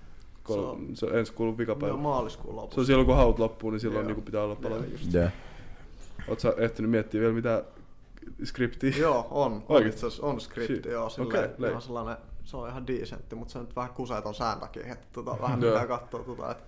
Kol- 0.55 0.77
se 0.95 1.07
on 1.07 1.19
ensi 1.19 1.33
kuulun 1.33 1.53
Joo, 1.55 1.59
vikapäivä. 1.59 1.97
maaliskuun 1.97 2.47
Se 2.47 2.51
on 2.59 2.63
lopussa. 2.63 2.85
silloin 2.85 3.07
kun 3.07 3.17
haut 3.17 3.39
loppuu, 3.39 3.71
niin 3.71 3.81
silloin 3.81 4.01
Joo. 4.03 4.07
niinku 4.07 4.23
pitää 4.23 4.43
olla 4.43 4.57
Joo, 4.63 4.71
paljon. 4.71 4.91
just. 4.93 5.13
Joo. 5.15 5.29
Oot 6.29 6.41
sä 6.41 6.55
ehtinyt 6.57 6.91
miettiä 6.91 7.21
vielä 7.21 7.33
mitä 7.33 7.65
skriptiä? 8.45 8.93
Joo, 8.99 9.27
on. 9.31 9.53
on 9.53 9.63
Oikeesti? 9.69 9.97
itse 9.97 10.07
asiassa 10.07 10.27
on 10.27 10.41
skripti, 10.41 10.75
Shit. 10.75 10.85
joo. 10.85 11.05
Okei, 11.07 11.15
Silleen, 11.25 11.51
leik. 11.59 11.71
ihan 11.71 11.83
sellainen, 11.83 12.17
se 12.45 12.57
on 12.57 12.69
ihan 12.69 12.87
decentti, 12.87 13.37
mutta 13.37 13.53
se 13.53 13.59
on 13.59 13.65
nyt 13.65 13.77
vähän 13.77 13.91
kuseeton 13.95 14.35
sään 14.35 14.61
takia, 14.61 14.93
että 14.93 15.07
tota, 15.13 15.37
vähän 15.43 15.63
Joo. 15.63 15.73
pitää 15.73 15.87
katsoa, 15.87 16.21
tota, 16.25 16.51
että 16.51 16.65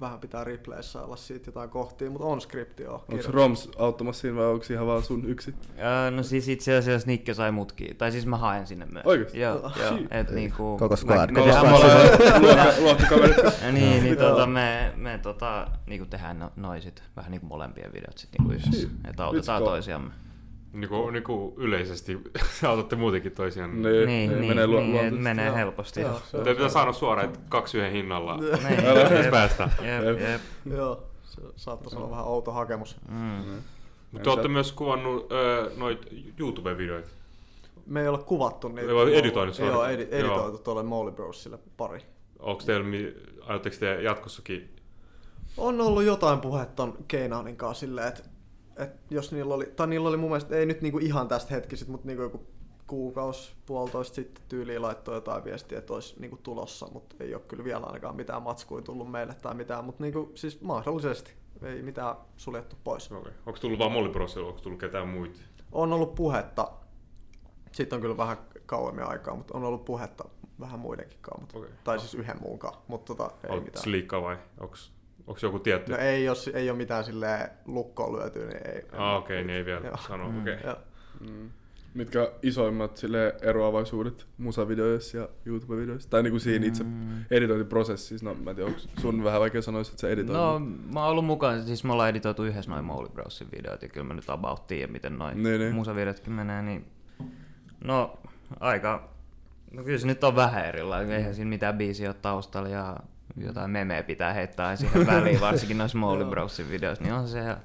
vähän 0.00 0.18
pitää 0.20 0.44
replayssä 0.44 1.02
olla 1.02 1.16
siitä 1.16 1.48
jotain 1.48 1.70
kohtia, 1.70 2.10
mutta 2.10 2.26
on 2.26 2.40
skripti, 2.40 2.82
joo. 2.82 3.04
Onko. 3.12 3.24
Roms 3.28 3.70
auttamassa 3.78 4.20
siinä 4.20 4.36
vai 4.36 4.46
onko 4.46 4.64
ihan 4.70 4.86
vaan 4.86 5.02
sun 5.02 5.24
yksi? 5.24 5.54
Öö, 5.78 6.10
no 6.10 6.22
siis 6.22 6.48
itse 6.48 6.76
asiassa 6.76 7.06
Nikke 7.06 7.34
sai 7.34 7.52
mutkin. 7.52 7.96
Tai 7.96 8.12
siis 8.12 8.26
mä 8.26 8.36
haen 8.36 8.66
sinne 8.66 8.86
myös. 8.86 9.06
Oikeesti? 9.06 9.40
Joo, 9.40 9.56
Oh, 9.64 9.72
joo. 9.80 9.98
Et 10.10 10.30
niinku... 10.30 10.76
Koko 10.78 10.96
squad. 10.96 11.30
Me, 11.30 11.40
me 11.40 11.40
No, 11.40 11.44
tehdään 11.46 11.66
me 11.66 11.70
molemmat. 11.72 12.20
ollaan 12.40 12.68
luokka- 12.76 12.80
luokkakaverit. 12.80 13.36
Ja 13.62 13.72
niin, 13.78 14.02
niin 14.04 14.16
tota, 14.18 14.46
me, 14.46 14.92
me 14.96 15.18
tota, 15.18 15.66
niinku 15.86 16.06
tehdään 16.06 16.38
no, 16.38 16.52
noi 16.56 16.80
sit, 16.80 17.02
vähän 17.16 17.30
niinku 17.30 17.46
molempien 17.46 17.92
videot 17.92 18.18
sit 18.18 18.30
niinku 18.38 18.52
yhdessä. 18.52 18.88
Että 19.10 19.24
autetaan 19.24 19.62
toisiamme. 19.62 20.10
Niinku, 20.80 21.10
niinku 21.10 21.54
yleisesti 21.56 22.18
autatte 22.68 22.96
muutenkin 22.96 23.32
toisiaan. 23.32 23.70
Niin, 23.82 23.82
Niin, 23.82 24.06
niin, 24.06 24.40
niin, 24.40 24.48
menee 24.48 24.66
lu- 24.66 24.80
niin 24.80 25.14
menee 25.22 25.46
Joo. 25.46 25.56
helposti. 25.56 26.00
Joo, 26.00 26.20
se 26.30 26.38
Te 26.38 26.54
pitää 26.54 26.68
saada 26.68 26.92
suoraan, 26.92 27.26
että 27.28 27.40
kaksi 27.48 27.78
yhden 27.78 27.92
hinnalla. 27.92 28.36
Niin, 28.36 28.86
Älä 28.86 29.00
jep, 29.00 29.30
päästä. 29.30 29.70
jep, 29.82 30.20
jep. 30.20 30.40
Joo, 30.76 31.02
se 31.24 31.40
saattaisi 31.56 31.96
olla 31.96 32.10
vähän 32.10 32.24
outo 32.24 32.52
hakemus. 32.52 32.96
Mm. 33.08 33.62
Mutta 34.12 34.24
te 34.24 34.30
olette 34.30 34.48
myös 34.48 34.72
kuvannut 34.72 35.32
öö, 35.32 35.70
noit 35.76 36.06
YouTube-videoita. 36.38 37.08
Me 37.86 38.00
ei 38.02 38.08
ole 38.08 38.18
kuvattu 38.18 38.68
niitä. 38.68 38.88
Ei 38.90 38.94
vaan 38.94 39.08
editoinut. 39.12 39.58
Joo, 39.58 39.84
edi- 39.86 40.02
Joo. 40.02 40.08
editoitu 40.10 40.58
tuolle 40.58 40.82
Molly 40.82 41.12
Brosille 41.12 41.58
pari. 41.76 42.00
Onko 42.38 42.62
teillä, 42.62 42.86
aiotteko 43.46 43.76
te 43.80 44.02
jatkossakin? 44.02 44.76
On 45.56 45.80
ollut 45.80 46.02
jotain 46.04 46.40
puhetta 46.40 46.74
ton 46.76 46.98
Keinanin 47.08 47.56
kanssa 47.56 47.80
silleen, 47.80 48.08
että, 48.08 48.22
että 48.76 49.14
jos 49.14 49.32
niillä 49.32 49.54
oli, 49.54 49.66
tai 49.76 49.86
niillä 49.86 50.08
oli 50.08 50.16
mun 50.16 50.30
mielestä, 50.30 50.56
ei 50.56 50.66
nyt 50.66 50.82
niinku 50.82 50.98
ihan 50.98 51.28
tästä 51.28 51.54
hetkiset, 51.54 51.88
mutta 51.88 52.06
niinku 52.06 52.22
joku 52.22 52.46
kuukausi, 52.86 53.52
puolitoista 53.66 54.14
sitten 54.14 54.44
tyyliin 54.48 54.82
laittoi 54.82 55.14
jotain 55.14 55.44
viestiä, 55.44 55.78
että 55.78 55.94
olisi 55.94 56.14
niinku 56.20 56.36
tulossa, 56.36 56.86
mutta 56.92 57.16
ei 57.20 57.34
ole 57.34 57.42
kyllä 57.48 57.64
vielä 57.64 57.86
ainakaan 57.86 58.16
mitään 58.16 58.42
matskua 58.42 58.82
tullut 58.82 59.10
meille 59.10 59.34
tai 59.34 59.54
mitään, 59.54 59.84
mutta 59.84 60.02
niinku, 60.02 60.32
siis 60.34 60.60
mahdollisesti 60.60 61.32
ei 61.62 61.82
mitään 61.82 62.16
suljettu 62.36 62.76
pois. 62.84 63.12
Okay. 63.12 63.32
Onko 63.46 63.58
tullut 63.60 63.78
vaan 63.78 63.92
Molly 63.92 64.08
Bros, 64.08 64.36
onko 64.36 64.60
tullut 64.60 64.80
ketään 64.80 65.08
muita? 65.08 65.40
On 65.72 65.92
ollut 65.92 66.14
puhetta, 66.14 66.72
sitten 67.72 67.96
on 67.96 68.00
kyllä 68.00 68.16
vähän 68.16 68.36
kauemmin 68.66 69.04
aikaa, 69.04 69.36
mutta 69.36 69.56
on 69.56 69.64
ollut 69.64 69.84
puhetta 69.84 70.24
vähän 70.60 70.80
muidenkin 70.80 71.18
kanssa, 71.20 71.40
mutta, 71.40 71.58
Okei. 71.58 71.70
tai 71.84 71.98
siis 71.98 72.14
yhden 72.14 72.36
muun 72.40 72.58
kanssa, 72.58 72.80
mutta 72.88 73.14
tota, 73.14 73.30
ei 73.44 73.50
Onko 73.50 73.64
mitään. 73.64 73.82
sliikka 73.82 74.22
vai 74.22 74.38
onko 74.60 74.76
joku 75.42 75.58
tietty? 75.58 75.92
No 75.92 75.98
ei, 75.98 76.24
jos 76.24 76.48
ei 76.48 76.70
ole 76.70 76.78
mitään 76.78 77.04
silleen 77.04 77.50
lukkoon 77.64 78.16
lyötyä, 78.16 78.46
niin 78.46 78.68
ei. 78.74 78.82
ah, 78.92 79.16
okei, 79.16 79.36
okay, 79.36 79.46
niin 79.46 79.56
ei 79.56 79.64
vielä 79.64 79.86
Joo. 79.86 79.96
sano. 79.96 80.30
Mm. 80.30 80.40
Okei. 80.40 80.54
Okay. 80.54 80.70
Joo. 80.70 80.78
Mm. 81.20 81.50
Mitkä 81.94 82.32
isoimmat 82.42 82.96
sille 82.96 83.34
eroavaisuudet 83.42 84.26
musavideoissa 84.38 85.16
ja 85.16 85.28
YouTube-videoissa? 85.46 86.10
Tai 86.10 86.22
niinku 86.22 86.38
siinä 86.38 86.66
itse 86.66 86.84
editointiprosessissa. 87.30 88.26
No 88.26 88.34
mä 88.34 88.50
en 88.50 88.56
tiedä, 88.56 88.68
onko 88.68 88.80
sun 89.00 89.24
vähän 89.24 89.40
vaikea 89.40 89.62
sanoa, 89.62 89.80
että 89.80 90.00
sä 90.00 90.08
editoit? 90.08 90.38
No, 90.38 90.58
mä 90.92 91.00
oon 91.00 91.10
ollut 91.10 91.24
mukana, 91.24 91.62
siis 91.62 91.84
me 91.84 91.92
ollaan 91.92 92.08
editoitu 92.10 92.44
yhdessä 92.44 92.70
noin 92.70 92.84
Molly 92.84 93.08
Brosin 93.08 93.48
videot, 93.56 93.82
ja 93.82 93.88
kyllä 93.88 94.06
mä 94.06 94.14
nyt 94.14 94.30
about 94.30 94.66
tiedän, 94.66 94.92
miten 94.92 95.18
noin 95.18 95.42
Niin, 95.42 95.60
niin. 95.60 95.74
musavideotkin 95.74 96.32
menee, 96.32 96.62
niin 96.62 96.86
no 97.84 98.18
aika, 98.60 99.08
no 99.72 99.84
kyllä 99.84 99.98
se 99.98 100.06
nyt 100.06 100.24
on 100.24 100.36
vähän 100.36 100.66
erilainen, 100.66 101.16
eihän 101.16 101.34
siinä 101.34 101.48
mitään 101.48 101.78
biisiä 101.78 102.08
ole 102.08 102.16
taustalla, 102.22 102.68
ja 102.68 102.96
jotain 103.36 103.70
memeä 103.70 104.02
pitää 104.02 104.32
heittää 104.32 104.76
siihen 104.76 105.06
väliin, 105.06 105.40
varsinkin 105.40 105.78
noissa 105.78 105.98
Molly. 105.98 106.24
Brosin 106.24 106.70
videoissa, 106.70 107.04
niin 107.04 107.14
on 107.14 107.28
se, 107.28 107.56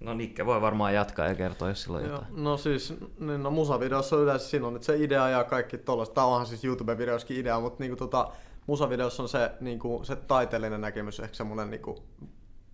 no 0.00 0.14
Nikke 0.14 0.46
voi 0.46 0.60
varmaan 0.60 0.94
jatkaa 0.94 1.28
ja 1.28 1.34
kertoa, 1.34 1.68
jos 1.68 1.82
sillä 1.82 1.98
on 1.98 2.04
Joo, 2.04 2.12
jotain. 2.12 2.44
no 2.44 2.56
siis, 2.56 2.94
niin 3.18 3.42
no 3.42 3.50
musavideossa 3.50 4.16
on 4.16 4.22
yleensä 4.22 4.48
siinä 4.48 4.66
on 4.66 4.74
nyt 4.74 4.82
se 4.82 4.96
idea 4.96 5.28
ja 5.28 5.44
kaikki 5.44 5.78
tollaista. 5.78 6.14
Tää 6.14 6.24
onhan 6.24 6.46
siis 6.46 6.64
YouTube-videossakin 6.64 7.36
idea, 7.36 7.60
mutta 7.60 7.82
niinku 7.82 7.96
tota, 7.96 8.30
musavideossa 8.66 9.22
on 9.22 9.28
se, 9.28 9.50
niinku, 9.60 10.00
se 10.02 10.16
taiteellinen 10.16 10.80
näkemys, 10.80 11.20
ehkä 11.20 11.36
semmonen 11.36 11.70
niinku, 11.70 12.02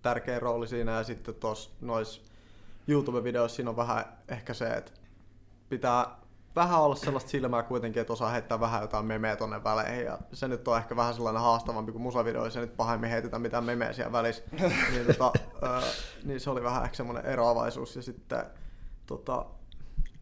tärkeä 0.03 0.39
rooli 0.41 0.69
siinä. 0.69 0.93
Ja 0.93 1.05
sitten 1.05 1.35
tuossa 1.35 1.71
nois 1.81 2.23
YouTube-videoissa 2.89 3.57
siinä 3.57 3.71
on 3.71 3.77
vähän 3.77 4.05
ehkä 4.29 4.55
se, 4.55 4.67
että 4.67 4.93
pitää 5.69 6.24
vähän 6.57 6.81
olla 6.81 6.95
sellaista 6.95 7.31
silmää 7.31 7.63
kuitenkin, 7.63 8.01
että 8.01 8.13
osaa 8.13 8.31
heittää 8.31 8.61
vähän 8.61 8.83
jotain 8.83 9.07
memeä 9.07 9.37
tonne 9.37 9.65
väleihin. 9.65 10.05
Ja 10.05 10.19
se 10.33 10.49
nyt 10.49 10.69
on 10.69 10.79
ehkä 10.79 10.97
vähän 10.97 11.15
sellainen 11.15 11.43
haastavampi 11.43 11.93
kuin 11.93 12.03
musavideoissa, 12.03 12.61
ja 12.61 12.67
nyt 12.67 12.77
pahemmin 12.77 13.11
heitetään 13.11 13.43
mitään 13.43 13.65
memeä 13.65 13.93
siellä 13.93 14.13
välissä. 14.13 14.43
niin, 14.93 15.07
tota, 15.07 15.33
ö, 15.63 15.81
niin 16.25 16.41
se 16.41 16.51
oli 16.51 16.63
vähän 16.63 16.85
ehkä 16.85 16.97
semmoinen 16.97 17.27
eroavaisuus. 17.27 17.97
Ja 17.97 18.03
sitten 18.03 18.45
tota, 19.07 19.47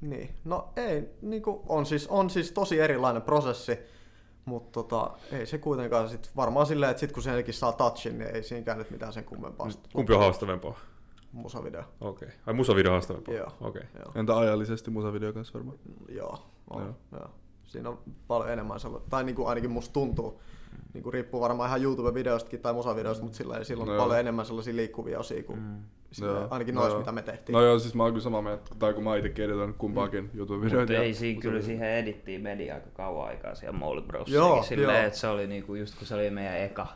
niin, 0.00 0.34
no 0.44 0.68
ei, 0.76 1.08
niinku, 1.22 1.62
on, 1.68 1.86
siis, 1.86 2.06
on 2.06 2.30
siis 2.30 2.52
tosi 2.52 2.80
erilainen 2.80 3.22
prosessi, 3.22 3.78
mutta 4.44 4.70
tota, 4.72 5.10
ei 5.32 5.46
se 5.46 5.58
kuitenkaan 5.58 6.08
sit 6.08 6.30
varmaan 6.36 6.66
silleen, 6.66 6.90
että 6.90 7.00
sit 7.00 7.12
kun 7.12 7.22
senkin 7.22 7.54
saa 7.54 7.72
touchin, 7.72 8.18
niin 8.18 8.36
ei 8.36 8.42
siinäkään 8.42 8.78
nyt 8.78 8.90
mitään 8.90 9.12
sen 9.12 9.24
kummempaa. 9.24 9.70
sit 9.70 9.88
Kumpi 9.92 10.12
on 10.12 10.20
haastavempaa? 10.20 10.78
Musavideo. 11.32 11.82
Okei. 12.00 12.26
Okay. 12.28 12.38
Ai 12.46 12.54
musavideo 12.54 12.92
haastavempaa? 12.92 13.34
Joo. 13.34 13.46
Okei. 13.60 13.82
Okay. 13.82 14.02
Joo. 14.04 14.12
Entä 14.14 14.36
ajallisesti 14.38 14.90
musavideo 14.90 15.32
kanssa 15.32 15.54
varmaan? 15.54 15.78
Joo, 16.08 16.38
on, 16.70 16.82
Joo. 16.82 16.94
joo. 17.12 17.30
Siinä 17.64 17.88
on 17.88 17.98
paljon 18.28 18.50
enemmän 18.52 18.78
tai 19.10 19.24
niinku 19.24 19.46
ainakin 19.46 19.70
musta 19.70 19.92
tuntuu, 19.92 20.40
niinku 20.94 21.10
riippuu 21.10 21.40
varmaan 21.40 21.68
ihan 21.68 21.82
YouTube-videostakin 21.82 22.60
tai 22.60 22.72
musavideosta, 22.72 23.22
mutta 23.24 23.36
sillä 23.38 23.64
silloin 23.64 23.86
No 23.86 23.92
on 23.92 23.96
joo. 23.96 24.04
paljon 24.04 24.20
enemmän 24.20 24.46
sellaisia 24.46 24.76
liikkuvia 24.76 25.18
osia 25.18 25.42
kuin 25.42 25.58
Mm. 25.58 25.76
silleen, 26.12 26.36
Joo, 26.38 26.48
ainakin 26.50 26.74
no 26.74 26.80
noissa, 26.80 26.94
joo. 26.94 27.00
mitä 27.00 27.12
me 27.12 27.22
tehtiin. 27.22 27.52
No 27.54 27.62
joo, 27.62 27.78
siis 27.78 27.94
mä 27.94 28.02
oon 28.02 28.12
kyllä 28.12 28.24
samaa 28.24 28.42
mieltä, 28.42 28.70
tai 28.78 28.92
kun 28.94 29.04
mä 29.04 29.16
itsekin 29.16 29.44
editoin 29.44 29.74
kumpaakin 29.74 30.30
YouTube-videoita. 30.34 30.92
Mutta 30.92 31.02
ei 31.02 31.14
siinä 31.14 31.40
kyllä 31.40 31.62
siihen 31.62 31.88
edittiin 31.90 32.40
media 32.40 32.74
aika 32.74 32.90
kauan 32.92 33.28
aikaa 33.28 33.54
siellä 33.54 33.78
Molly 33.78 34.00
Joo, 34.00 34.06
Brosillakin 34.08 34.64
silleen, 34.64 34.98
joo. 34.98 35.06
että 35.06 35.18
se 35.18 35.26
oli 35.28 35.46
niinku 35.46 35.74
just 35.74 35.98
kun 35.98 36.06
se 36.06 36.14
oli 36.14 36.30
meidän 36.30 36.58
eka, 36.58 36.86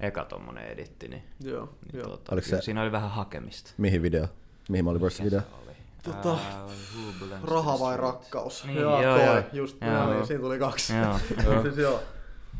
eka 0.00 0.24
tommonen 0.24 0.64
editti, 0.66 1.08
niin, 1.08 1.22
Joo, 1.40 1.68
niin 1.92 2.00
joo. 2.00 2.08
tota, 2.10 2.32
Oliko 2.34 2.48
se- 2.48 2.62
siinä 2.62 2.82
oli 2.82 2.92
vähän 2.92 3.10
hakemista. 3.10 3.70
Mihin 3.78 4.02
video? 4.02 4.26
Mihin 4.68 4.84
mä 4.84 4.90
olin 4.90 5.00
Brossin 5.00 5.24
video? 5.26 5.40
Se 5.40 5.46
oli? 5.64 5.70
Tota, 6.02 6.38
Turbulence 6.94 7.46
Raha 7.46 7.80
vai 7.80 7.96
rakkaus? 7.96 8.64
Niin, 8.64 8.78
joo, 8.78 9.02
joo, 9.02 9.16
toi, 9.18 9.26
joo. 9.26 9.42
just 9.52 9.76
Joo. 9.80 9.92
joo. 9.92 10.12
niin, 10.12 10.26
siinä 10.26 10.40
tuli 10.42 10.58
kaksi. 10.58 10.92
Joo. 10.96 11.18
Joo. 11.44 11.62
siis 11.62 11.76
joo. 11.76 12.00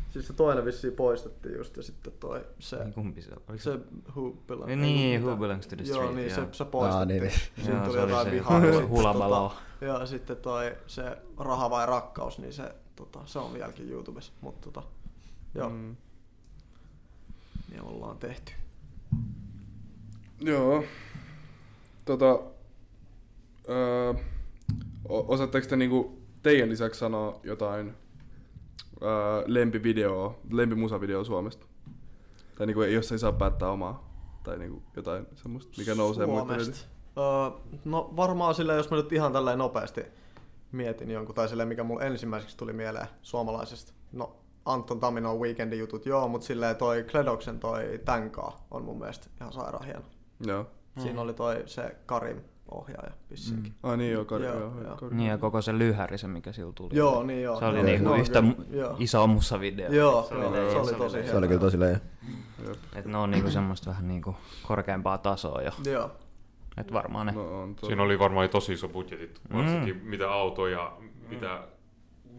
Siis 0.09 0.27
se 0.27 0.33
toinen 0.33 0.65
vissiin 0.65 0.93
poistettiin 0.93 1.55
just 1.57 1.77
ja 1.77 1.83
sitten 1.83 2.13
toi 2.19 2.45
se, 2.59 2.77
Niin 2.83 2.93
kumpi 2.93 3.21
se 3.21 3.31
oli? 3.49 3.59
Se 3.59 3.79
Who 4.15 4.31
Belongs 4.47 4.67
Niin, 4.67 4.81
niin, 4.81 5.23
Who 5.23 5.35
Belongs 5.37 5.67
to 5.67 5.75
the 5.75 5.85
Joo, 5.85 5.95
Street, 5.97 6.15
niin 6.15 6.27
joo. 6.29 6.35
se, 6.35 6.47
se 6.51 6.65
poistettiin. 6.65 6.99
Aa, 6.99 7.05
niin, 7.05 7.23
niin. 7.23 7.33
Siinä 7.65 7.73
Joo, 7.77 7.83
tuli 7.85 7.93
se 7.93 8.01
oli 8.01 8.11
jotain 8.11 8.25
se 8.27 8.31
vihaa. 8.31 8.59
ja 8.65 8.71
sitten 8.71 8.89
Hulabalo. 8.89 9.49
Tota, 9.49 9.85
joo, 9.85 9.99
ja 9.99 10.05
sitten 10.05 10.37
toi 10.37 10.75
se 10.87 11.17
Raha 11.37 11.69
vai 11.69 11.85
rakkaus, 11.85 12.39
niin 12.39 12.53
se, 12.53 12.75
tota, 12.95 13.19
se 13.25 13.39
on 13.39 13.53
vieläkin 13.53 13.89
YouTubessa. 13.89 14.31
Mutta 14.41 14.71
tota, 14.71 14.87
joo, 15.55 15.69
mm. 15.69 15.95
Niin 17.71 17.81
ollaan 17.83 18.17
tehty. 18.17 18.51
Joo. 20.39 20.83
Tota, 22.05 22.39
öö, 23.69 24.13
osaatteko 25.09 25.67
te 25.67 25.75
niinku 25.75 26.21
teidän 26.43 26.69
lisäksi 26.69 26.99
sanoa 26.99 27.39
jotain 27.43 27.93
öö, 29.01 29.43
lempivideoa, 29.45 30.35
lempimusavideoa 30.51 31.23
Suomesta? 31.23 31.65
Tai 32.57 32.67
niinku, 32.67 32.81
jos 32.81 33.11
ei 33.11 33.19
saa 33.19 33.31
päättää 33.31 33.69
omaa. 33.69 34.11
Tai 34.43 34.57
niinku 34.57 34.81
jotain 34.95 35.27
semmoista, 35.35 35.73
mikä 35.77 35.95
nousee. 35.95 36.25
Suomesta. 36.25 36.85
Öö, 37.17 37.77
no 37.85 38.13
varmaan 38.15 38.55
silleen, 38.55 38.77
jos 38.77 38.89
mä 38.89 38.97
nyt 38.97 39.13
ihan 39.13 39.33
tälleen 39.33 39.57
nopeasti 39.57 40.01
mietin 40.71 41.11
jonkun, 41.11 41.35
tai 41.35 41.49
silleen, 41.49 41.67
mikä 41.69 41.83
mulle 41.83 42.07
ensimmäiseksi 42.07 42.57
tuli 42.57 42.73
mieleen 42.73 43.07
suomalaisesta. 43.21 43.93
No, 44.11 44.35
Anton 44.65 44.99
Taminon 44.99 45.39
Weekendin 45.39 45.79
jutut, 45.79 46.05
joo, 46.05 46.27
mutta 46.27 46.47
silleen 46.47 46.75
toi 46.75 47.03
Kledoksen 47.11 47.59
toi 47.59 47.99
Tänkaa 48.05 48.65
on 48.71 48.83
mun 48.83 48.99
mielestä 48.99 49.27
ihan 49.41 49.53
sairaan 49.53 49.85
hieno. 49.85 50.01
Joo. 50.47 50.65
Siinä 50.99 51.21
oli 51.21 51.33
toi 51.33 51.63
se 51.65 51.95
Karim 52.05 52.37
ohjaaja 52.71 53.11
vissiinkin. 53.31 53.73
Ai 53.83 53.97
niin 53.97 54.11
joo, 54.13 54.25
Kari, 54.25 54.45
Joo, 54.45 54.59
joo, 54.59 54.81
joo. 54.83 54.95
Kari. 54.95 55.15
Niin 55.15 55.29
ja 55.29 55.37
koko 55.37 55.61
se 55.61 55.77
lyhäri, 55.77 56.17
se 56.17 56.27
mikä 56.27 56.51
sillä 56.51 56.71
tuli. 56.75 56.89
Joo, 56.93 57.23
niin 57.23 57.43
joo. 57.43 57.59
Se 57.59 57.65
oli 57.65 57.77
joo, 57.77 57.85
niinku 57.85 58.09
no, 58.09 58.15
yhtä 58.15 58.43
joo. 58.69 58.95
iso 58.99 59.27
musavideo. 59.27 59.91
Joo, 59.91 60.23
se 60.23 60.35
joo, 60.35 60.47
oli, 60.49 60.71
se 60.71 60.77
oli 60.77 60.91
tosi 60.93 61.03
oli- 61.03 61.13
hieno. 61.13 61.27
Se 61.31 61.37
oli 61.37 61.47
kyllä 61.47 61.59
tosi 61.59 61.79
leijä. 61.79 61.99
Et 62.95 63.05
ne 63.05 63.17
on 63.17 63.31
niinku 63.31 63.49
semmoista 63.51 63.89
vähän 63.89 64.07
niinku 64.07 64.35
korkeampaa 64.67 65.17
tasoa 65.17 65.61
jo. 65.61 65.71
Joo, 65.91 66.11
Et 66.77 66.93
varmaan 66.93 67.25
ne. 67.25 67.31
No 67.31 67.61
on. 67.61 67.75
Siinä 67.85 68.03
oli 68.03 68.19
varmaan 68.19 68.49
tosi 68.49 68.73
iso 68.73 68.87
budjetit, 68.87 69.41
Mm. 69.49 69.57
varsinkin 69.57 70.01
mitä 70.03 70.31
autoja, 70.31 70.91
mitä 71.29 71.63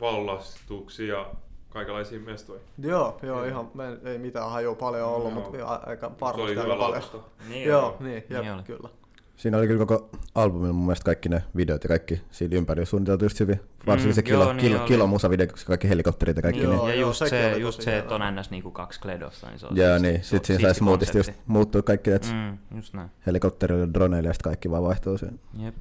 vallastuksia 0.01 1.27
kaikenlaisia 1.73 2.21
mestoja. 2.21 2.61
Joo, 2.79 3.19
joo, 3.23 3.45
ihan, 3.45 3.71
me 3.75 3.85
ei 4.05 4.19
mitään 4.19 4.51
hajua 4.51 4.75
paljon 4.75 5.09
ollut, 5.09 5.33
Joo. 5.35 5.41
mutta 5.51 5.81
aika 5.87 6.07
Se 6.09 6.13
oli 6.15 6.21
varmasti 6.21 6.51
hyvä 6.53 6.63
aika 6.63 6.77
paljon. 6.77 7.25
Niin 7.49 7.69
Joo, 7.69 7.81
joo. 7.81 7.97
niin, 8.01 8.25
Niin 8.29 8.45
jep, 8.45 8.55
oli. 8.55 8.63
kyllä. 8.63 8.89
Siinä 9.37 9.59
oli 9.59 9.67
kyllä 9.67 9.87
koko 9.87 10.11
albumilla 10.35 10.73
mun 10.73 10.87
mielestä 10.87 11.05
kaikki 11.05 11.29
ne 11.29 11.43
videot 11.57 11.85
ja 11.85 11.89
kaikki 11.89 12.21
siinä 12.31 12.57
ympäri 12.57 12.87
suunniteltu 12.87 13.25
just 13.25 13.41
hyvin. 13.41 13.61
Varsinkin 13.87 14.15
se 14.15 14.21
Mm, 14.21 14.25
kilo, 14.25 14.45
joo, 14.45 14.53
niin 14.53 14.61
kilo, 14.67 14.79
oli. 14.81 14.89
kilo 14.89 15.07
musavideo, 15.07 15.47
koska 15.47 15.67
kaikki 15.69 15.89
helikopterit 15.89 16.37
ja 16.37 16.43
kaikki 16.43 16.61
Niin, 16.61 16.71
niin. 16.71 16.77
Joo, 16.79 16.89
ja 16.89 16.95
joo, 16.95 17.09
just 17.09 17.19
sekin 17.19 17.31
se, 17.31 17.57
just 17.59 17.83
se 17.83 17.99
että 17.99 18.15
on 18.15 18.21
ns 18.37 18.51
niinku 18.51 18.71
kaksi 18.71 19.01
kledosta, 19.01 19.47
niin 19.49 19.59
se 19.59 19.67
on 19.67 19.77
Joo, 19.77 19.87
siisti- 19.89 20.03
niin. 20.09 20.23
se 20.23 20.29
Sitten 20.29 20.47
siinä 20.47 20.59
siisti 20.59 20.63
sai 20.63 20.75
smoothisti 20.75 21.19
just 21.19 21.33
muuttuu 21.47 21.83
kaikki, 21.83 22.11
että 22.11 22.29
Mm, 22.33 22.59
just 22.77 22.95
näin. 22.95 23.11
helikopterille, 23.27 23.89
droneille 23.95 24.29
ja 24.29 24.33
sitten 24.33 24.51
kaikki 24.51 24.71
vaan 24.71 24.83
vaihtuu 24.83 25.19
siihen. 25.19 25.41
Jep. 25.59 25.75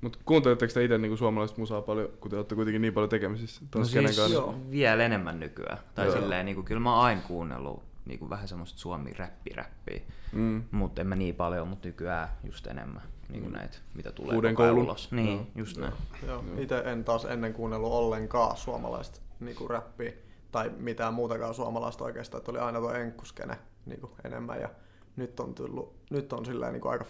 Mut 0.00 0.18
kuunteletteko 0.24 0.72
te 0.72 0.84
itse 0.84 0.98
niinku 0.98 1.16
suomalaista 1.16 1.60
musaa 1.60 1.82
paljon, 1.82 2.08
kun 2.20 2.30
te 2.30 2.36
olette 2.36 2.54
kuitenkin 2.54 2.82
niin 2.82 2.94
paljon 2.94 3.08
tekemisissä 3.08 3.60
No 3.74 3.84
siis 3.84 4.04
kanssa? 4.04 4.34
joo. 4.34 4.54
vielä 4.70 5.04
enemmän 5.04 5.40
nykyään. 5.40 5.78
Tai 5.94 6.06
Joo. 6.06 6.14
silleen, 6.14 6.46
niinku, 6.46 6.62
kyllä 6.62 6.80
mä 6.80 6.94
oon 6.96 7.04
aina 7.04 7.20
kuunnellut 7.20 7.82
niinku, 8.06 8.30
vähän 8.30 8.48
semmoista 8.48 8.78
suomi-räppi-räppiä. 8.78 10.00
Mm. 10.32 10.62
Mutta 10.70 11.00
en 11.00 11.06
mä 11.06 11.16
niin 11.16 11.34
paljon, 11.34 11.68
mutta 11.68 11.88
nykyään 11.88 12.28
just 12.44 12.66
enemmän 12.66 13.02
niinku 13.28 13.48
näitä, 13.50 13.78
mitä 13.94 14.12
tulee 14.12 14.34
Uuden 14.36 14.54
koulun. 14.54 14.84
ulos. 14.84 15.12
Niin, 15.12 15.36
Joo. 15.36 15.46
just 15.54 15.76
näin. 15.76 15.92
Joo. 16.26 16.44
Itse 16.58 16.78
en 16.78 17.04
taas 17.04 17.24
ennen 17.24 17.52
kuunnellut 17.52 17.92
ollenkaan 17.92 18.56
suomalaista 18.56 19.20
niinku 19.40 19.68
räppiä 19.68 20.12
tai 20.52 20.70
mitään 20.78 21.14
muutakaan 21.14 21.54
suomalaista 21.54 22.04
oikeastaan, 22.04 22.38
että 22.38 22.50
oli 22.50 22.58
aina 22.58 22.78
tuo 22.80 22.92
enkkuskene 22.92 23.58
niinku 23.86 24.10
enemmän 24.24 24.60
ja 24.60 24.68
nyt 25.16 25.40
on 25.40 25.54
tullut, 25.54 25.94
nyt 26.10 26.32
on 26.32 26.46
silleen 26.46 26.72
niinku 26.72 26.88
aika 26.88 27.04
50-50, 27.04 27.08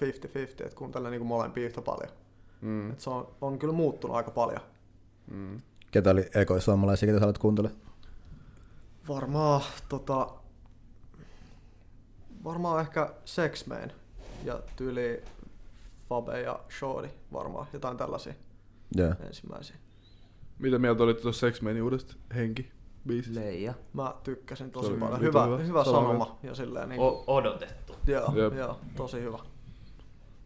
että 0.64 0.76
kuuntelen 0.76 1.10
niinku 1.10 1.26
molempia 1.26 1.66
yhtä 1.66 1.82
paljon. 1.82 2.10
Mm. 2.60 2.90
Et 2.90 3.00
se 3.00 3.10
on, 3.10 3.28
on 3.40 3.58
kyllä 3.58 3.74
muuttunut 3.74 4.16
aika 4.16 4.30
paljon. 4.30 4.60
Mm. 5.30 5.60
Ketä 5.90 6.10
oli 6.10 6.28
ekoja 6.34 6.60
suomalaisia, 6.60 7.06
ketä 7.06 7.16
sä 7.18 7.20
haluat 7.20 7.38
kuuntele? 7.38 7.70
Varmaan 9.08 9.62
tota, 9.88 10.30
varmaan 12.44 12.80
ehkä 12.80 13.14
Sexman 13.24 13.92
ja 14.44 14.60
tyyli 14.76 15.22
Fabe 16.08 16.40
ja 16.40 16.60
Shorty 16.78 17.10
varmaan, 17.32 17.66
jotain 17.72 17.96
tällaisia 17.96 18.34
Joo. 18.94 19.14
ensimmäisiä. 19.26 19.76
Mitä 20.58 20.78
mieltä 20.78 21.02
olitte 21.02 21.22
tuossa 21.22 21.40
Sex 21.40 21.60
Manin 21.60 21.82
uudesta 21.82 22.14
Henki 22.34 22.70
biisistä? 23.06 23.40
Leija. 23.40 23.74
Mä 23.92 24.14
tykkäsin 24.22 24.70
tosi 24.70 24.92
paljon. 24.92 25.20
Hyvä, 25.20 25.44
hyvä. 25.44 25.58
hyvä, 25.58 25.84
sanoma 25.84 26.38
ja 26.42 26.54
silleen 26.54 26.88
niin, 26.88 27.00
O- 27.00 27.24
odotettu. 27.26 27.94
joo, 28.06 28.32
Jep. 28.36 28.54
joo, 28.54 28.78
tosi 28.96 29.20
hyvä. 29.20 29.38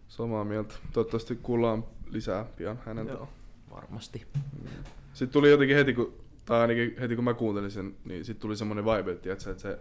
Samaa 0.08 0.44
mieltä. 0.44 0.74
Toivottavasti 0.92 1.36
kuullaan 1.36 1.84
lisää 2.11 2.44
pian 2.56 2.78
häneltä. 2.86 3.12
Joo. 3.12 3.28
Varmasti. 3.70 4.26
Sitten 5.12 5.32
tuli 5.32 5.50
jotenkin 5.50 5.76
heti, 5.76 5.94
kun, 5.94 6.14
tai 6.44 6.61
ainakin 6.61 6.96
heti 7.00 7.14
kun 7.14 7.24
mä 7.24 7.34
kuuntelin 7.34 7.70
sen, 7.70 7.94
niin 8.04 8.24
sitten 8.24 8.40
tuli 8.42 8.56
semmoinen 8.56 8.84
vibe, 8.84 9.12
että, 9.12 9.54
se 9.56 9.78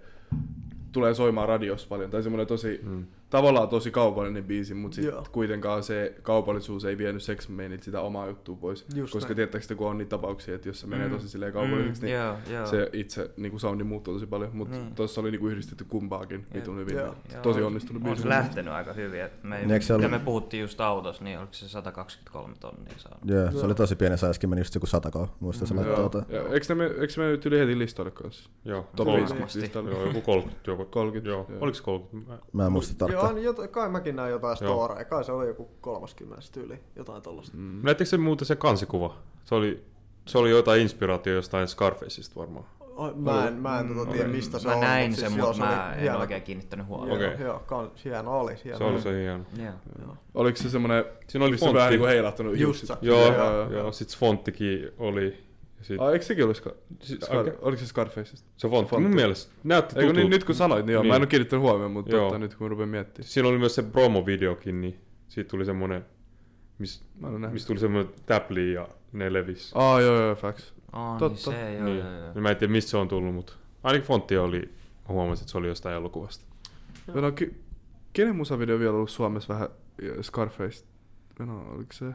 tulee 0.91 1.13
soimaan 1.13 1.47
radiossa 1.47 1.87
paljon. 1.87 2.11
Tai 2.11 2.23
semmoinen 2.23 2.47
tosi, 2.47 2.79
mm. 2.83 3.05
Tavallaan 3.29 3.69
tosi 3.69 3.91
kaupallinen 3.91 4.43
biisi, 4.43 4.73
mutta 4.73 4.95
sitten 4.95 5.13
Joo. 5.13 5.23
kuitenkaan 5.31 5.83
se 5.83 6.15
kaupallisuus 6.21 6.85
ei 6.85 6.97
vienyt 6.97 7.23
Sex 7.23 7.49
Manit 7.49 7.83
sitä 7.83 8.01
omaa 8.01 8.27
juttua 8.27 8.55
pois. 8.55 8.85
Just 8.95 9.13
Koska 9.13 9.35
te, 9.35 9.75
kun 9.77 9.87
on 9.87 9.97
niitä 9.97 10.09
tapauksia, 10.09 10.55
että 10.55 10.69
jos 10.69 10.79
se 10.79 10.87
menee 10.87 11.07
Mm. 11.07 11.13
tosi 11.13 11.29
silleen 11.29 11.53
kaupalliseksi, 11.53 12.01
niin 12.05 12.15
joo, 12.15 12.35
joo. 12.51 12.65
se 12.67 12.89
itse 12.93 13.31
niin 13.37 13.49
kuin 13.51 13.59
soundi 13.59 13.83
muuttuu 13.83 14.13
tosi 14.13 14.27
paljon. 14.27 14.49
Mutta 14.53 14.77
Niin. 14.77 14.95
tuossa 14.95 15.21
oli 15.21 15.31
niin 15.31 15.39
kuin 15.41 15.51
yhdistetty 15.51 15.83
kumpaakin 15.83 16.45
vitun 16.53 16.77
hyvin. 16.77 16.95
Joo. 16.97 17.05
Joo, 17.05 17.41
Tosi 17.41 17.59
on- 17.61 17.67
onnistunut 17.67 18.01
On 18.01 18.05
biisi. 18.05 18.21
se 18.21 18.29
lähtenyt 18.29 18.73
aika 18.73 18.93
hyvin. 18.93 19.21
Et 19.21 19.43
me, 19.43 19.81
se 19.81 19.93
ollut- 19.93 20.11
me 20.11 20.19
puhuttiin 20.19 20.61
just 20.61 20.81
autossa, 20.81 21.23
niin 21.23 21.39
oliko 21.39 21.53
se 21.53 21.69
123 21.69 22.55
tonnia 22.59 22.93
saanut? 22.97 23.19
Joo, 23.25 23.51
se 23.51 23.57
Joo. 23.57 23.65
oli 23.65 23.75
tosi 23.75 23.95
pieni 23.95 24.17
saiskin, 24.17 24.49
meni 24.49 24.59
just 24.61 24.75
joku 24.75 24.85
satako, 24.87 25.29
muista 25.39 25.65
se 25.65 25.75
Joo. 25.75 26.01
jotain. 26.01 26.25
Ja 26.29 26.41
eikö 26.53 26.75
me- 26.75 26.85
eikö 26.85 27.13
me 27.17 27.27
nyt 27.27 27.45
yli 27.45 27.59
heti 27.59 27.77
listoille 27.79 28.11
kanssa? 28.11 28.49
Joo, 28.65 28.81
Top 28.95 29.05
kolme- 29.07 29.17
50 29.17 29.59
listalle. 29.59 29.89
Joo, 29.91 30.05
joku 30.05 30.21
30. 30.21 30.71
Joku, 30.71 30.85
30, 30.85 31.29
Joo. 31.29 31.47
Oliko 31.59 31.75
se 31.75 31.83
30? 31.83 32.37
Mä- 32.53 32.65
en 32.65 32.71
muista 32.71 33.05
Joo, 33.23 33.31
niin 33.33 33.43
jota, 33.45 33.67
kai 33.67 33.89
mäkin 33.89 34.15
näin 34.15 34.31
jotain 34.31 34.57
storeja. 34.57 35.05
Kai 35.05 35.23
se 35.23 35.31
oli 35.31 35.47
joku 35.47 35.69
30 35.81 36.41
tyyli, 36.51 36.79
jotain 36.95 37.21
tollasta. 37.21 37.57
Mm. 37.57 37.79
Näettekö 37.83 38.09
se 38.09 38.17
muuten 38.17 38.45
se 38.45 38.55
kansikuva? 38.55 39.17
Se 39.45 39.55
oli, 39.55 39.83
se 40.25 40.37
oli 40.37 40.49
jotain 40.49 40.81
inspiraatio 40.81 41.33
jostain 41.33 41.67
Scarfaceista 41.67 42.39
varmaan. 42.39 42.65
Oi, 42.95 43.13
Mä 43.15 43.47
en, 43.47 43.53
mä 43.53 43.79
en 43.79 43.95
tota 43.95 44.11
tiedä 44.11 44.27
mistä 44.27 44.59
se 44.59 44.67
mä 44.67 44.73
on. 44.73 44.79
näin 44.81 45.09
mut 45.11 45.19
sen, 45.19 45.29
siis 45.31 45.41
mutta 45.41 45.63
oli 45.65 45.75
mä 45.75 45.93
en 45.93 45.99
hieno. 46.01 46.19
oikein 46.19 46.41
kiinnittänyt 46.41 46.87
huomioon. 46.87 47.17
Okei. 47.31 47.45
joo, 47.45 47.59
kans, 47.59 48.05
hieno 48.05 48.39
oli. 48.39 48.55
Hieno 48.63 48.77
Se 48.77 48.83
oli 48.83 49.01
se 49.01 49.21
hieno. 49.21 49.43
Joo. 49.57 49.73
Joo. 50.01 50.15
Oliko 50.33 50.57
se 50.57 50.69
semmoinen, 50.69 51.05
Siinä 51.27 51.45
oli 51.45 51.51
missä 51.51 51.65
fontti. 51.65 51.77
vähän 51.77 51.89
niinku 51.89 52.05
heilahtanut 52.05 52.51
Just 52.57 52.81
hiukset? 52.81 52.87
se. 52.99 53.05
Joo, 53.05 53.19
Joo, 53.25 53.33
joo, 53.35 53.53
joo. 53.53 53.71
joo. 53.71 53.91
Sitten 53.91 54.19
fonttikin 54.19 54.89
oli. 54.97 55.48
Sit, 55.81 56.01
Ai, 56.01 56.13
eikö 56.13 56.25
sekin 56.25 56.43
ollut 56.43 56.57
Scar- 56.57 56.75
Siis 57.01 57.19
Scar- 57.21 57.35
aika- 57.37 57.51
Oliko 57.61 57.79
se 57.79 57.87
Scarfaceista? 57.87 58.49
se 58.57 58.67
fontti, 58.69 58.89
fontti. 58.89 59.07
mun 59.07 59.15
mielestä 59.15 59.51
näytti 59.63 59.89
Eikö 59.95 60.01
tutulta. 60.01 60.19
niin, 60.19 60.29
nyt 60.29 60.43
kun 60.43 60.55
sanoit, 60.55 60.85
niin 60.85 60.93
joo, 60.93 61.03
Niin. 61.03 61.07
mä 61.11 61.15
en 61.15 61.21
ole 61.21 61.27
kiinnittänyt 61.27 61.63
huomioon, 61.63 61.91
mutta 61.91 62.11
Joo. 62.15 62.21
totta, 62.23 62.37
nyt 62.39 62.55
kun 62.55 62.65
mä 62.65 62.69
rupean 62.69 62.89
miettimään. 62.89 63.29
Siinä 63.29 63.49
oli 63.49 63.57
myös 63.57 63.75
se 63.75 63.81
promo-videokin, 63.83 64.81
niin 64.81 64.99
siitä 65.27 65.49
tuli 65.49 65.65
semmonen, 65.65 66.05
miss, 66.79 67.03
Mä 67.19 67.27
en 67.27 67.33
ole 67.33 67.39
nähnyt. 67.39 67.53
mistä 67.53 67.67
tuli 67.67 67.79
semmonen 67.79 68.09
täpli 68.25 68.73
ja 68.73 68.87
ne 69.11 69.33
levis. 69.33 69.71
Aa, 69.75 70.01
joo, 70.01 70.21
joo, 70.21 70.35
facts. 70.35 70.73
Oh, 70.93 71.09
niin 71.09 71.19
Totta. 71.19 71.51
se, 71.51 71.73
joo, 71.73 71.85
niin. 71.85 71.97
joo, 71.99 72.11
joo. 72.13 72.31
Ja 72.35 72.41
Mä 72.41 72.49
en 72.49 72.57
tiedä 72.57 72.71
mistä 72.71 72.91
se 72.91 72.97
on 72.97 73.07
tullut, 73.07 73.33
mutta 73.35 73.53
ainakin 73.83 74.07
fontti 74.07 74.37
oli, 74.37 74.59
mä 75.07 75.07
huomasin, 75.13 75.43
että 75.43 75.51
se 75.51 75.57
oli 75.57 75.67
jostain 75.67 75.95
elokuvasta. 75.95 76.45
Joo. 77.07 77.21
No, 77.21 77.31
ki- 77.31 77.55
kenen 78.13 78.35
musavideo 78.35 78.79
vielä 78.79 78.93
ollut 78.93 79.09
Suomessa 79.09 79.53
vähän 79.53 79.69
Scarface? 80.21 80.85
No, 81.39 81.65
oliko 81.71 81.93
se 81.93 82.05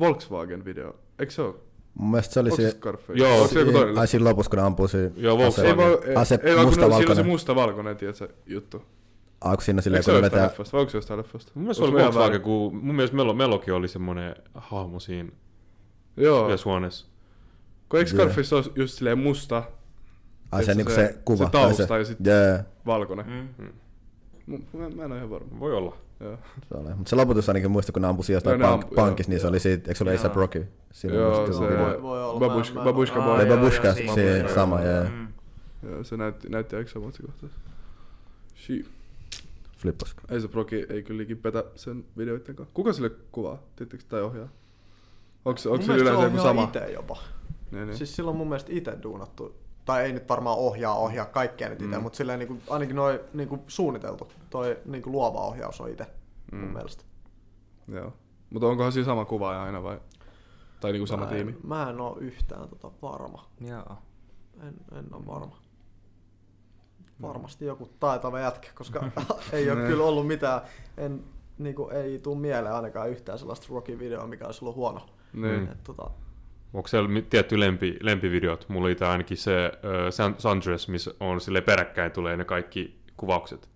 Volkswagen-video? 0.00 0.94
Eikö 1.18 1.32
se 1.32 1.42
ole? 1.42 1.54
Mun 1.94 2.10
mielestä 2.10 2.34
se 2.34 2.40
oli 2.40 2.50
se 2.50 2.56
se... 2.56 2.70
Scarface? 2.70 3.12
Joo, 3.18 3.36
Onko 3.36 3.48
se 3.48 3.60
joku 3.60 3.72
toinen? 3.72 3.98
Ai 3.98 4.06
siinä 4.06 4.24
lopussa, 4.24 4.50
kun 4.50 4.56
ne 4.58 4.62
ampuu 4.64 4.88
siinä... 4.88 5.10
Joo, 5.16 5.34
ase- 5.36 5.42
Volkswagen. 5.44 5.70
Ei, 5.70 5.76
vaan, 5.76 6.08
ei, 6.08 6.14
Ase 6.14 6.38
ei, 6.42 6.54
vaan 6.56 6.66
kun 6.66 6.78
musta 6.78 6.80
ne- 6.80 6.86
siinä 6.86 6.96
on 6.96 7.02
se 7.02 7.06
valkoinen. 7.08 7.26
musta-valkoinen, 7.26 7.96
tiedätkö, 7.96 8.28
juttu. 8.46 8.82
Ah, 9.40 9.50
onko 9.50 9.60
siinä 9.62 9.80
silleen, 9.82 9.98
Eikö 9.98 10.04
se 10.04 10.10
kun 10.10 10.14
ole 10.14 10.20
ne 10.20 10.26
jostain 10.26 10.40
vetää... 10.42 10.48
leffasta? 10.50 10.72
Vai 10.72 10.80
onko 10.80 10.90
se 10.90 10.98
jostain 10.98 11.18
leffasta? 11.18 11.52
Mun 11.54 11.62
mielestä 11.64 11.84
se 11.84 11.90
oli 11.90 12.02
Volkswagen, 12.02 12.40
kun 12.40 12.76
mun 12.76 12.94
mielestä 12.96 13.16
Melo, 13.16 13.34
Melokin 13.34 13.74
oli 13.74 13.88
semmonen 13.88 14.36
hahmo 14.54 15.00
siinä 15.00 15.28
Joo. 16.16 16.46
yhdessä 16.46 16.64
huoneessa. 16.70 17.06
Kun 17.88 17.98
eikö. 17.98 18.10
Scarface 18.10 18.54
ole 18.54 18.64
just 18.74 18.94
silleen 18.98 19.18
musta, 19.18 19.62
Ai 20.52 20.64
se, 20.64 20.74
niinku 20.74 20.92
se- 20.92 20.96
se, 21.06 21.18
kuva. 21.24 21.44
se 21.44 21.50
tai 21.50 21.62
tausta 21.74 21.98
ja 21.98 22.04
sit- 22.04 22.18
Jee, 22.26 22.64
valkoinen? 22.86 23.26
Mm. 23.58 23.64
M- 24.46 24.62
Mä, 24.72 24.88
mä 24.90 25.04
en 25.04 25.10
ole 25.12 25.16
ihan 25.16 25.30
varma. 25.30 25.60
Voi 25.60 25.72
olla. 25.74 25.96
Joo. 26.20 26.38
se 26.68 26.74
oli. 26.74 26.94
Mutta 26.94 27.10
se 27.10 27.16
loputus 27.16 27.48
ainakin 27.48 27.70
muista, 27.70 27.92
kun 27.92 28.02
ne 28.02 28.08
ampui 28.08 28.24
Joo, 28.28 28.56
ne 28.56 28.64
pank- 28.64 28.82
ampu- 28.84 28.94
pankissa, 28.94 29.32
joo, 29.32 29.34
niin 29.34 29.40
se 29.40 29.46
joo. 29.46 29.50
oli 29.50 29.60
siitä, 29.60 29.90
eikö 29.90 29.98
se 29.98 30.04
ole 30.04 30.14
Joo. 30.14 30.22
A$AP 30.22 30.36
Rocky? 30.36 30.66
Siinä 30.92 31.16
Joo, 31.16 31.46
se 31.46 31.52
joku 31.52 32.02
Voi- 32.02 32.22
olla. 32.24 32.40
Babushka, 32.40 32.74
Mä- 32.74 32.80
mä- 32.80 32.84
Babushka. 32.84 33.40
Ei, 33.40 33.46
joo, 33.46 33.56
Babushka, 33.56 33.88
joo, 33.88 34.14
se 34.14 34.44
sama, 34.54 34.80
jee. 34.80 35.08
Mm. 35.10 35.28
Joo, 35.90 36.04
se 36.04 36.16
näytti, 36.16 36.48
näytti 36.48 36.76
aika 36.76 36.90
samalta 36.90 37.16
se 37.16 37.22
kohtaus. 37.22 37.52
Shit. 38.64 38.90
Flippas. 39.78 40.16
Ei 40.30 40.40
se 40.40 40.48
proki, 40.48 40.86
ei 40.88 41.02
kyllä 41.02 41.18
liikin 41.18 41.38
petä 41.38 41.64
sen 41.76 42.04
videoiden 42.18 42.56
kanssa. 42.56 42.74
Kuka 42.74 42.92
sille 42.92 43.10
kuvaa? 43.32 43.58
Tiedättekö 43.76 44.04
tai 44.08 44.22
ohjaa? 44.22 44.48
Onko 45.44 45.58
se, 45.58 45.68
onko 45.68 45.76
Mun 45.76 45.86
se 45.86 45.92
mielestä 45.92 46.10
yleensä 46.10 46.24
joku 46.26 46.36
ohjaa 46.48 46.54
sama? 46.54 46.64
Ite 46.84 46.92
jopa. 46.92 47.16
Niin, 47.70 47.86
niin. 47.86 47.96
Siis 47.96 48.16
silloin 48.16 48.36
mun 48.36 48.48
mielestä 48.48 48.70
itse 48.72 48.98
duunattu. 49.02 49.54
Tai 49.84 50.02
ei 50.04 50.12
nyt 50.12 50.28
varmaan 50.28 50.58
ohjaa 50.58 50.94
ohjaa 50.94 51.26
kaikkea 51.26 51.68
nyt 51.68 51.82
itse, 51.82 51.96
Mm. 51.96 52.02
mutta 52.02 52.16
silleen 52.16 52.38
niinku, 52.38 52.56
ainakin 52.70 52.96
noin 52.96 53.18
niinku 53.34 53.64
suunniteltu. 53.66 54.28
Toi 54.50 54.78
niinku 54.84 55.12
luova 55.12 55.40
ohjaus 55.40 55.80
on 55.80 55.88
itse 55.90 56.06
Mm. 56.52 56.58
mun 56.58 56.68
mielestä. 56.72 57.04
Joo. 57.88 58.12
Mutta 58.50 58.66
onkohan 58.66 58.92
siinä 58.92 59.04
sama 59.06 59.24
kuvaaja 59.24 59.62
aina 59.62 59.82
vai? 59.82 60.00
Tai 60.80 60.92
niinku 60.92 61.06
sama 61.06 61.24
mä 61.24 61.30
tiimi? 61.30 61.50
En, 61.50 61.58
mä 61.64 61.90
en 61.90 62.00
oo 62.00 62.16
yhtään 62.20 62.68
tota 62.68 62.90
varma. 63.02 63.46
Joo. 63.60 63.96
En, 64.62 64.74
en 64.98 65.14
oo 65.14 65.22
varma. 65.26 65.56
Varmasti 67.22 67.64
joku 67.64 67.88
taitava 68.00 68.40
jätkä, 68.40 68.68
koska 68.74 69.04
ei 69.52 69.70
ole 69.70 69.80
Ne. 69.82 69.88
kyllä 69.88 70.04
ollut 70.04 70.26
mitään, 70.26 70.60
en, 70.96 71.24
niinku, 71.58 71.88
ei 71.88 72.18
tuu 72.18 72.34
mieleen 72.34 72.74
ainakaan 72.74 73.10
yhtään 73.10 73.38
sellaista 73.38 73.66
Rocky-videoa, 73.70 74.26
mikä 74.26 74.46
olisi 74.46 74.64
ollut 74.64 74.76
huono. 74.76 75.06
Niin. 75.32 75.68
Et, 75.72 75.84
tota, 75.84 76.10
Onko 76.74 76.88
siellä 76.88 77.08
tietty 77.30 77.60
lempi, 77.60 77.98
lempivideot? 78.02 78.68
Mulla 78.68 78.86
oli 78.86 78.96
ainakin 79.00 79.36
se 79.36 79.72
uh, 79.74 80.12
San- 80.12 80.34
Sundress, 80.38 80.88
missä 80.88 81.14
on 81.20 81.40
sille 81.40 81.60
peräkkäin 81.60 82.12
tulee 82.12 82.36
ne 82.36 82.44
kaikki 82.44 82.98
kuvaukset. 83.16 83.68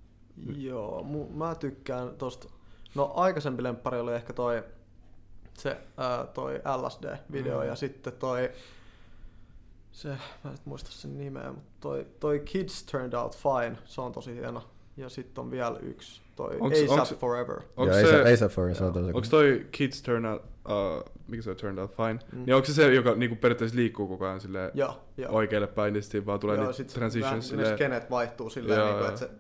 Joo, 0.57 1.03
mu, 1.03 1.29
mä 1.29 1.55
tykkään 1.55 2.11
tosta. 2.17 2.49
No 2.95 3.13
aikaisempi 3.15 3.63
lemppari 3.63 4.01
oli 4.01 4.15
ehkä 4.15 4.33
toi, 4.33 4.65
se, 5.55 5.77
ää, 5.97 6.27
toi 6.27 6.55
LSD-video 6.55 7.61
mm. 7.61 7.67
ja 7.67 7.77
sitten 7.77 8.13
toi, 8.13 8.51
se, 9.93 10.09
mä 10.45 10.51
en 10.51 10.59
muista 10.65 10.91
sen 10.91 11.19
nimeä, 11.19 11.53
mutta 11.53 11.71
toi, 11.81 12.07
toi 12.21 12.41
Kids 12.41 12.85
Turned 12.85 13.13
Out 13.13 13.37
Fine, 13.37 13.79
se 13.85 14.01
on 14.01 14.13
tosi 14.13 14.35
hieno. 14.35 14.65
Ja 14.99 15.09
sitten 15.09 15.43
on 15.45 15.51
vielä 15.51 15.79
yksi, 15.83 16.21
toi 16.37 16.51
Onks- 16.55 16.93
ASAP 16.93 16.99
onks- 17.17 17.21
Forever. 17.21 17.57
Onko 17.77 17.95
Joo, 17.97 18.07
se, 18.07 18.17
A$AP 18.17 18.57
Rocky, 18.57 18.75
se 18.75 18.85
on 18.85 18.93
tosi 18.93 19.07
onko 19.07 19.21
toi 19.31 19.67
Kids 19.71 20.03
Turn 20.03 20.27
Out, 20.27 20.43
uh, 20.45 21.13
mikä 21.29 21.43
se 21.43 21.51
on 21.51 21.57
Turned 21.57 21.79
Out 21.83 21.97
Fine? 21.97 22.19
Mm. 22.33 22.45
Niin 22.47 22.55
onko 22.55 22.67
se 22.67 22.73
se, 22.73 22.95
joka 22.95 23.15
niinku 23.15 23.37
periaatteessa 23.37 23.77
liikkuu 23.77 24.09
koko 24.09 24.27
ajan 24.27 24.41
silleen 24.41 24.71
Joo, 24.75 25.01
joo. 25.17 25.33
oikealle 25.33 25.67
päin, 25.67 25.93
niin 25.93 26.03
sitten 26.03 26.27
vaan 26.27 26.41
tulee 26.41 26.57
joo, 26.57 26.71
niitä 26.79 26.93
transitions 26.95 27.49
silleen. 27.49 27.75
skenet 27.77 28.11
vaihtuu 28.11 28.51
silleen, 28.51 28.79
Joo, 28.79 28.87
niinku, 28.87 29.03
joo. 29.03 29.09
että 29.09 29.21
se 29.21 29.31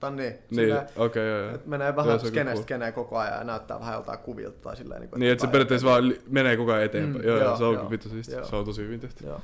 tai 0.00 0.10
niin, 0.10 0.32
Niin, 0.32 0.40
silleen, 0.50 0.82
okei, 0.82 0.96
okay, 1.06 1.22
joo, 1.28 1.38
joo. 1.50 1.58
menee 1.66 1.86
Joo, 1.88 1.96
vähän 1.96 2.20
skenestä 2.20 2.52
cool. 2.54 2.62
skeneen 2.62 2.92
koko 2.92 3.18
ajan 3.18 3.38
ja 3.38 3.44
näyttää 3.44 3.80
vähän 3.80 3.94
joltain 3.94 4.18
kuvilta 4.18 4.58
tai 4.62 4.76
silleen. 4.76 5.00
Niin, 5.00 5.10
kuin, 5.10 5.20
Niin, 5.20 5.32
että 5.32 5.46
se 5.46 5.50
periaatteessa 5.50 5.86
vaan 5.88 6.08
li- 6.08 6.20
menee 6.30 6.56
koko 6.56 6.72
ajan 6.72 6.84
eteenpäin. 6.84 7.24
Mm, 7.24 7.28
joo, 7.28 7.36
joo, 7.36 7.46
joo, 7.48 7.56
se 7.56 7.64
on 7.64 7.74
joo. 7.74 7.90
vittu 7.90 8.08
siisti. 8.08 8.34
Joo. 8.34 8.44
Se 8.44 8.56
on 8.56 8.64
tosi 8.64 8.82
hyvin 8.82 9.00
tehty. 9.00 9.26
Joo. 9.26 9.40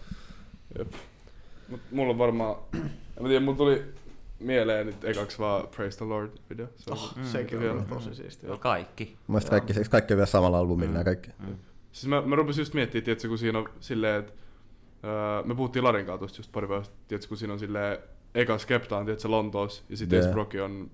Jep. 0.79 0.89
Mut 1.69 1.81
mulla 1.91 2.11
on 2.11 2.19
varmaan, 2.19 2.57
en 3.17 3.23
mä 3.23 3.29
tiedä, 3.29 3.45
mulla 3.45 3.57
tuli 3.59 3.85
mieleen 4.41 4.87
nyt 4.87 5.05
ekaksi 5.05 5.39
vaan 5.39 5.69
Praise 5.69 5.97
the 5.99 6.05
Lord 6.07 6.31
video. 6.51 6.67
Se 6.77 6.91
on, 6.91 6.99
Oh, 6.99 7.17
Mm. 7.17 7.25
sekin 7.25 7.71
on 7.71 7.85
tosi 7.85 8.15
siistiä. 8.15 8.57
Kaikki. 8.57 9.05
Mun 9.05 9.17
mielestä 9.35 9.51
kaikki, 9.51 9.73
eikö 9.73 9.91
kaikki 9.91 10.15
on 10.15 10.17
vielä 10.17 10.27
samalla 10.27 10.59
albumilla 10.59 10.93
Mm. 10.93 10.99
ja 10.99 11.05
kaikki. 11.05 11.31
Mm. 11.39 11.57
Siis 11.93 12.07
mä, 12.07 12.23
mä 12.23 12.37
rupesin 12.37 12.61
just 12.63 12.75
miettimään, 12.75 13.05
tiedätkö, 13.05 13.29
kun 13.29 13.39
siinä 13.39 13.59
on 13.59 13.69
silleen, 13.81 14.21
että 14.21 14.33
öö, 15.05 15.43
me 15.45 15.55
puhuttiin 15.55 15.85
Larin 15.85 16.07
kanssa 16.07 16.39
just 16.41 16.53
pari 16.53 16.67
päivää, 16.69 16.85
sitten, 16.85 17.01
tiedätkö, 17.09 17.29
kun 17.29 17.37
siinä 17.37 17.53
on 17.53 17.59
silleen, 17.59 17.99
eka 18.35 18.59
Skepta 18.59 18.97
on, 18.97 19.05
tiedätkö, 19.05 19.31
Lontoossa, 19.31 19.83
ja 19.89 19.97
sitten 19.97 20.19
Yeah. 20.23 20.65
on, 20.65 20.91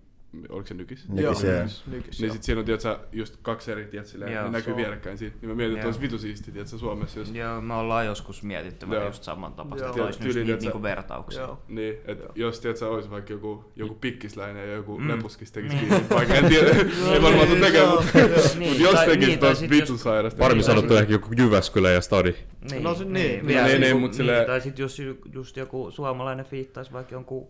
oliko 0.48 0.66
se 0.66 0.74
Nykis? 0.74 1.08
Nykis, 1.08 1.42
Joo, 1.42 1.52
nykis, 1.58 1.82
nykis, 1.86 2.18
Niin 2.20 2.26
joo. 2.26 2.34
sit 2.34 2.42
siinä 2.42 2.58
on, 2.58 2.64
tiedätkö, 2.64 2.98
just 3.12 3.36
kaksi 3.42 3.72
eri, 3.72 3.84
tiedätkö, 3.86 4.10
silleen, 4.12 4.32
Joo, 4.32 4.44
ne 4.44 4.50
näkyy 4.50 4.72
on. 4.72 4.76
vierekkäin 4.76 5.18
siinä. 5.18 5.34
Niin 5.40 5.48
mä 5.48 5.54
mietin, 5.54 5.72
että 5.72 5.84
Joo. 5.84 5.88
olisi 5.88 6.00
vitu 6.00 6.18
siisti, 6.18 6.52
tiedätkö, 6.52 6.78
Suomessa, 6.78 7.18
jos... 7.18 7.30
Joo, 7.34 7.60
me 7.60 7.74
ollaan 7.74 8.06
joskus 8.06 8.42
mietitty 8.42 8.90
vähän 8.90 9.06
just 9.06 9.22
samantapaista, 9.22 9.88
että 9.88 10.02
olisi 10.04 10.20
Tyyli, 10.20 10.44
niitä 10.44 10.60
niinku 10.60 10.82
vertauksia. 10.82 11.42
Joo. 11.42 11.58
Niin, 11.68 11.94
että 12.04 12.24
jos 12.34 12.60
tiedätkö, 12.60 12.88
olisi 12.88 13.10
vaikka 13.10 13.32
joku, 13.32 13.64
joku 13.76 13.94
pikkisläinen 13.94 14.68
ja 14.68 14.74
joku 14.74 14.98
Mm. 14.98 15.04
mm. 15.04 15.10
lepuskis 15.10 15.52
tekisi 15.52 15.76
Niin. 15.76 15.88
biisin, 15.88 16.10
vaikka 16.10 16.34
en 16.34 16.44
tiedä, 16.48 16.70
ei 17.14 17.22
varmaan 17.22 17.48
tuu 17.48 17.56
tekemään, 17.56 17.90
mutta 17.90 18.18
jos 18.18 18.34
tekisi, 18.34 18.58
niin, 18.58 19.40
niin, 19.60 19.70
vittu 19.70 19.92
jos- 19.92 20.02
sairasta. 20.02 20.38
Paremmin 20.38 20.64
sanottu 20.64 20.94
ehkä 20.96 21.12
joku 21.12 21.28
Jyväskylä 21.38 21.90
ja 21.90 22.00
Stadi. 22.00 22.34
No 22.80 22.94
se- 22.94 23.04
niin, 23.04 23.46
niin, 23.46 23.64
niin, 23.64 23.80
niinku- 23.80 23.98
mut 23.98 24.14
silleen- 24.14 24.46
Tai 24.46 24.60
sit 24.60 24.78
jos 24.78 24.98
ju- 24.98 25.18
just 25.32 25.56
joku 25.56 25.90
suomalainen 25.90 26.44
fiittaisi 26.44 26.92
vaikka 26.92 27.14
jonkun 27.14 27.46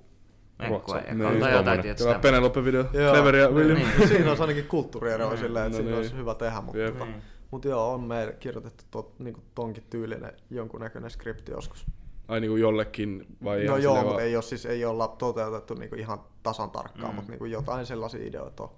Enkkoa 0.60 0.96
Ruotsa- 0.96 1.02
ekan 1.04 1.18
niin, 1.18 1.40
tai 1.40 1.52
jotain 1.52 1.82
tietysti. 1.82 2.08
Hyvä 2.08 2.18
Penelope-video. 2.18 2.84
Clever 3.10 3.34
ja 3.36 3.48
William. 3.48 3.78
Niin. 3.78 4.08
Siinä 4.08 4.32
on 4.32 4.40
ainakin 4.40 4.64
kulttuurieroa 4.66 5.30
Mm. 5.30 5.38
silleen, 5.44 5.66
että 5.66 5.78
No 5.78 5.82
siinä 5.82 5.90
niin. 5.90 5.98
olisi 5.98 6.16
hyvä 6.16 6.34
tehdä, 6.34 6.60
mutta, 6.60 6.78
tota, 6.92 7.04
Niin. 7.04 7.22
mutta 7.50 7.68
joo, 7.68 7.92
on 7.92 8.00
meillä 8.00 8.32
kirjoitettu 8.32 8.84
tot, 8.90 9.18
niin 9.18 9.36
tonkin 9.54 9.84
tyylinen 9.90 10.32
jonkunnäköinen 10.50 11.10
skripti 11.10 11.52
joskus. 11.52 11.86
Ai 12.28 12.40
niinku 12.40 12.56
jollekin 12.56 13.26
vai 13.44 13.64
no 13.64 13.76
joo, 13.76 14.02
mutta 14.04 14.22
ei, 14.22 14.36
ole, 14.36 14.42
siis, 14.42 14.66
ei 14.66 14.84
olla 14.84 15.08
toteutettu 15.08 15.74
niin 15.74 15.98
ihan 15.98 16.18
tasan 16.42 16.70
tarkkaan, 16.70 17.08
Mm. 17.12 17.14
mutta 17.16 17.32
niin 17.32 17.50
jotain 17.50 17.86
sellaisia 17.86 18.26
ideoita 18.26 18.62
on 18.62 18.70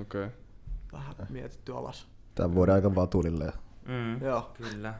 Okei. 0.00 0.24
Okay. 0.24 0.28
vähän 0.92 1.14
mietitty 1.30 1.72
alas. 1.76 2.08
Tämän 2.34 2.54
vuoden 2.54 2.74
aika 2.74 2.94
vaan 2.94 3.08
tulille. 3.08 3.52
Mm, 3.88 4.24
Joo. 4.24 4.50
kyllä. 4.56 4.94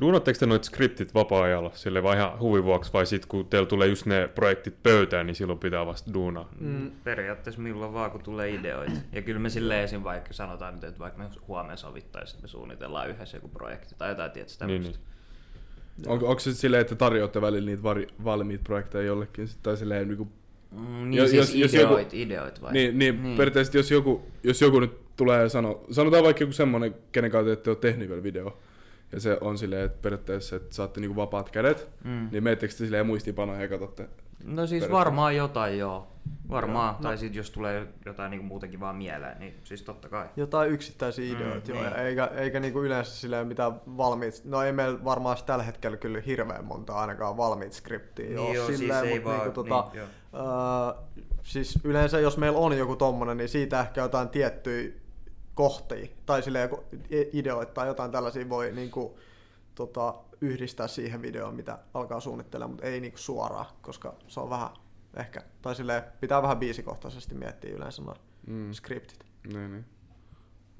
Duunatteko 0.00 0.38
te 0.38 0.46
noita 0.46 0.64
skriptit 0.66 1.14
vapaa-ajalla 1.14 1.70
sille 1.74 2.02
vai 2.02 2.16
ihan 2.16 2.38
huvin 2.38 2.64
vuoksi 2.64 2.92
vai 2.92 3.06
sit 3.06 3.26
kun 3.26 3.46
teillä 3.46 3.66
tulee 3.66 3.88
just 3.88 4.06
ne 4.06 4.28
projektit 4.34 4.82
pöytään, 4.82 5.26
niin 5.26 5.34
silloin 5.34 5.58
pitää 5.58 5.86
vasta 5.86 6.14
duunaa? 6.14 6.48
Mm. 6.60 6.90
Periaatteessa 7.04 7.62
milloin 7.62 7.92
vaan, 7.92 8.10
kun 8.10 8.22
tulee 8.22 8.50
ideoita. 8.50 8.92
Ja 9.12 9.22
kyllä 9.22 9.40
me 9.40 9.50
silleen 9.50 9.84
esim. 9.84 10.04
vaikka 10.04 10.32
sanotaan 10.32 10.74
nyt, 10.74 10.84
että 10.84 10.98
vaikka 11.00 11.18
me 11.22 11.28
huomenna 11.48 11.76
sovittaisiin, 11.76 12.34
että 12.36 12.42
me 12.44 12.48
suunnitellaan 12.48 13.10
yhdessä 13.10 13.36
joku 13.36 13.48
projekti 13.48 13.94
tai 13.98 14.08
jotain 14.08 14.30
tietysti 14.30 14.66
Niin, 14.66 14.82
niin. 14.82 14.94
On, 16.06 16.12
onko 16.24 16.38
se 16.38 16.54
silleen, 16.54 16.80
että 16.80 16.94
tarjoatte 16.94 17.40
välillä 17.40 17.66
niitä 17.66 17.82
vari, 17.82 18.06
valmiita 18.24 18.64
projekteja 18.64 19.04
jollekin, 19.04 19.48
sit- 19.48 19.62
tai 19.62 19.76
silleen 19.76 20.08
niinku, 20.08 20.28
Mm, 20.70 21.10
niin 21.10 21.14
Jos- 21.14 21.30
siis 21.30 21.40
jos- 21.54 21.54
jos 21.54 21.74
joku- 21.74 21.92
ideoit, 21.94 22.14
ideoit 22.14 22.62
vai? 22.62 22.72
niin, 22.72 22.98
niin, 22.98 23.22
niin. 23.22 23.36
periaatteessa 23.36 23.76
jos 23.76 23.90
joku, 23.90 24.26
jos 24.42 24.60
joku 24.60 24.80
nyt 24.80 25.05
tulee 25.16 25.42
ja 25.42 25.48
sanoo, 25.48 25.84
sanotaan 25.90 26.24
vaikka 26.24 26.42
joku 26.42 26.52
semmonen, 26.52 26.94
kenen 27.12 27.30
kautta 27.30 27.46
te 27.46 27.52
ette 27.52 27.70
ole 27.70 27.76
tehnyt 27.76 28.08
vielä 28.08 28.22
video, 28.22 28.58
ja 29.12 29.20
se 29.20 29.38
on 29.40 29.58
silleen, 29.58 29.84
että 29.84 29.98
periaatteessa, 30.02 30.56
että 30.56 30.74
saatte 30.74 31.00
niinku 31.00 31.16
vapaat 31.16 31.50
kädet, 31.50 31.88
Mm. 32.04 32.28
niin 32.32 32.44
meettekö 32.44 32.72
te 32.72 32.78
silleen 32.78 33.06
muistiinpanoja 33.06 33.60
ja 33.60 33.68
katsotte? 33.68 34.08
No 34.44 34.66
siis 34.66 34.90
varmaan 34.90 35.36
jotain 35.36 35.78
joo. 35.78 36.06
Varmaan. 36.50 36.94
Joo. 36.94 37.02
Tai 37.02 37.12
No. 37.12 37.16
sit 37.18 37.34
jos 37.34 37.50
tulee 37.50 37.86
jotain 38.04 38.30
niinku 38.30 38.46
muutenkin 38.46 38.80
vaan 38.80 38.96
mieleen, 38.96 39.38
niin 39.38 39.54
siis 39.64 39.82
totta 39.82 40.08
kai. 40.08 40.26
Jotain 40.36 40.70
yksittäisiä 40.70 41.34
Mm, 41.34 41.40
ideoita, 41.40 41.70
joo, 41.70 41.82
niin. 41.82 41.92
eikä, 41.96 42.24
eikä 42.36 42.60
niinku 42.60 42.82
yleensä 42.82 43.10
silleen 43.16 43.46
mitään 43.46 43.72
valmiit, 43.96 44.42
no 44.44 44.62
ei 44.62 44.72
meillä 44.72 45.04
varmaan 45.04 45.36
tällä 45.46 45.64
hetkellä 45.64 45.96
kyllä 45.96 46.20
hirveän 46.20 46.64
monta 46.64 46.94
ainakaan 46.94 47.36
valmiit 47.36 47.72
skriptiä 47.72 48.26
Niin 48.26 48.38
oo 48.38 48.52
joo, 48.54 48.66
siis 48.66 48.78
silleen, 48.78 49.04
ei 49.04 49.14
mut 49.14 49.24
vaan- 49.24 49.38
niinku 49.38 49.52
tota, 49.62 49.88
niin, 49.92 49.98
joo. 49.98 50.08
öö, 50.88 51.02
siis 51.42 51.78
yleensä 51.84 52.20
jos 52.20 52.38
meillä 52.38 52.58
on 52.58 52.78
joku 52.78 52.96
tommonen, 52.96 53.36
niin 53.36 53.48
siitä 53.48 53.80
ehkä 53.80 54.00
jotain 54.00 54.28
tiettyjä 54.28 54.92
kohtia, 55.56 56.06
tai 56.26 56.42
i- 57.10 57.30
ideoita 57.38 57.72
tai 57.72 57.86
jotain 57.86 58.10
tällaisia 58.10 58.48
voi 58.48 58.72
niinku, 58.72 59.18
tota, 59.74 60.14
yhdistää 60.40 60.88
siihen 60.88 61.22
videoon, 61.22 61.54
mitä 61.54 61.78
alkaa 61.94 62.20
suunnittelemaan, 62.20 62.70
mutta 62.70 62.86
ei 62.86 63.00
niinku 63.00 63.18
suoraan, 63.18 63.66
koska 63.82 64.14
se 64.28 64.40
on 64.40 64.50
vähän 64.50 64.68
ehkä, 65.16 65.42
tai 65.62 65.74
silleen 65.74 66.02
pitää 66.20 66.42
vähän 66.42 66.58
biisikohtaisesti 66.58 67.34
miettiä 67.34 67.74
yleensä 67.76 68.02
noin 68.02 68.18
Mm. 68.46 68.72
skriptit. 68.72 69.24
Niin, 69.52 69.72
niin. 69.72 69.84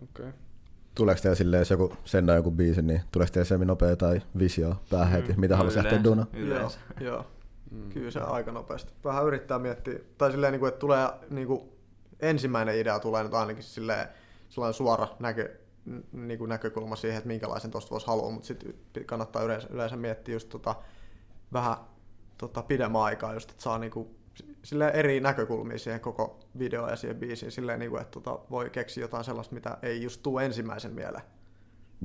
Okei. 0.02 0.28
Okay. 0.28 0.38
Tuleeko 0.94 1.20
teillä 1.22 1.34
silleen, 1.34 1.58
jos 1.60 1.70
joku 1.70 1.92
sendaa 2.04 2.36
joku 2.36 2.50
biisi, 2.50 2.82
niin 2.82 3.02
tuleeko 3.12 3.32
teillä 3.32 3.44
semmin 3.48 3.68
nopea 3.68 3.90
jotain 3.90 4.22
visioa 4.38 4.80
päähän 4.90 5.12
heti, 5.22 5.32
Mm, 5.32 5.40
mitä 5.40 5.56
haluaisi 5.56 5.78
lähteä 5.78 6.04
duunaan? 6.04 6.28
Yleensä. 6.32 6.78
Joo, 7.00 7.14
joo. 7.14 7.26
Mm. 7.70 7.90
Kyllä 7.90 8.10
se 8.10 8.20
aika 8.20 8.52
nopeasti. 8.52 8.92
Vähän 9.04 9.24
yrittää 9.26 9.58
miettiä, 9.58 9.98
tai 10.18 10.30
silleen, 10.30 10.52
niin 10.52 10.60
kuin, 10.60 10.68
että 10.68 10.78
tulee 10.78 11.08
niin 11.30 11.46
kuin, 11.46 11.60
ensimmäinen 12.20 12.78
idea 12.78 12.98
tulee 12.98 13.22
nyt 13.22 13.34
ainakin 13.34 13.62
silleen, 13.62 14.08
sellainen 14.48 14.74
suora 14.74 15.08
näkö, 15.18 15.58
niin 16.12 16.38
kuin 16.38 16.48
näkökulma 16.48 16.96
siihen, 16.96 17.18
että 17.18 17.28
minkälaisen 17.28 17.70
tuosta 17.70 17.90
voisi 17.90 18.06
haluaa, 18.06 18.30
mutta 18.30 18.46
sitten 18.46 18.74
kannattaa 19.06 19.42
yleensä, 19.42 19.68
yleensä 19.70 19.96
miettiä 19.96 20.34
just 20.34 20.48
tota, 20.48 20.74
vähän 21.52 21.76
tota, 22.38 22.62
pidemmän 22.62 23.02
aikaa, 23.02 23.34
just, 23.34 23.50
että 23.50 23.62
saa 23.62 23.78
niin 23.78 23.90
kuin, 23.90 24.08
silleen 24.62 24.94
eri 24.94 25.20
näkökulmia 25.20 25.78
siihen 25.78 26.00
koko 26.00 26.40
videoon 26.58 26.90
ja 26.90 26.96
siihen 26.96 27.16
biisiin, 27.16 27.52
silleen, 27.52 27.78
niin 27.78 27.90
kuin, 27.90 28.02
että 28.02 28.20
tota, 28.20 28.38
voi 28.50 28.70
keksiä 28.70 29.04
jotain 29.04 29.24
sellaista, 29.24 29.54
mitä 29.54 29.78
ei 29.82 30.02
just 30.02 30.22
tuu 30.22 30.38
ensimmäisen 30.38 30.92
mieleen. 30.92 31.24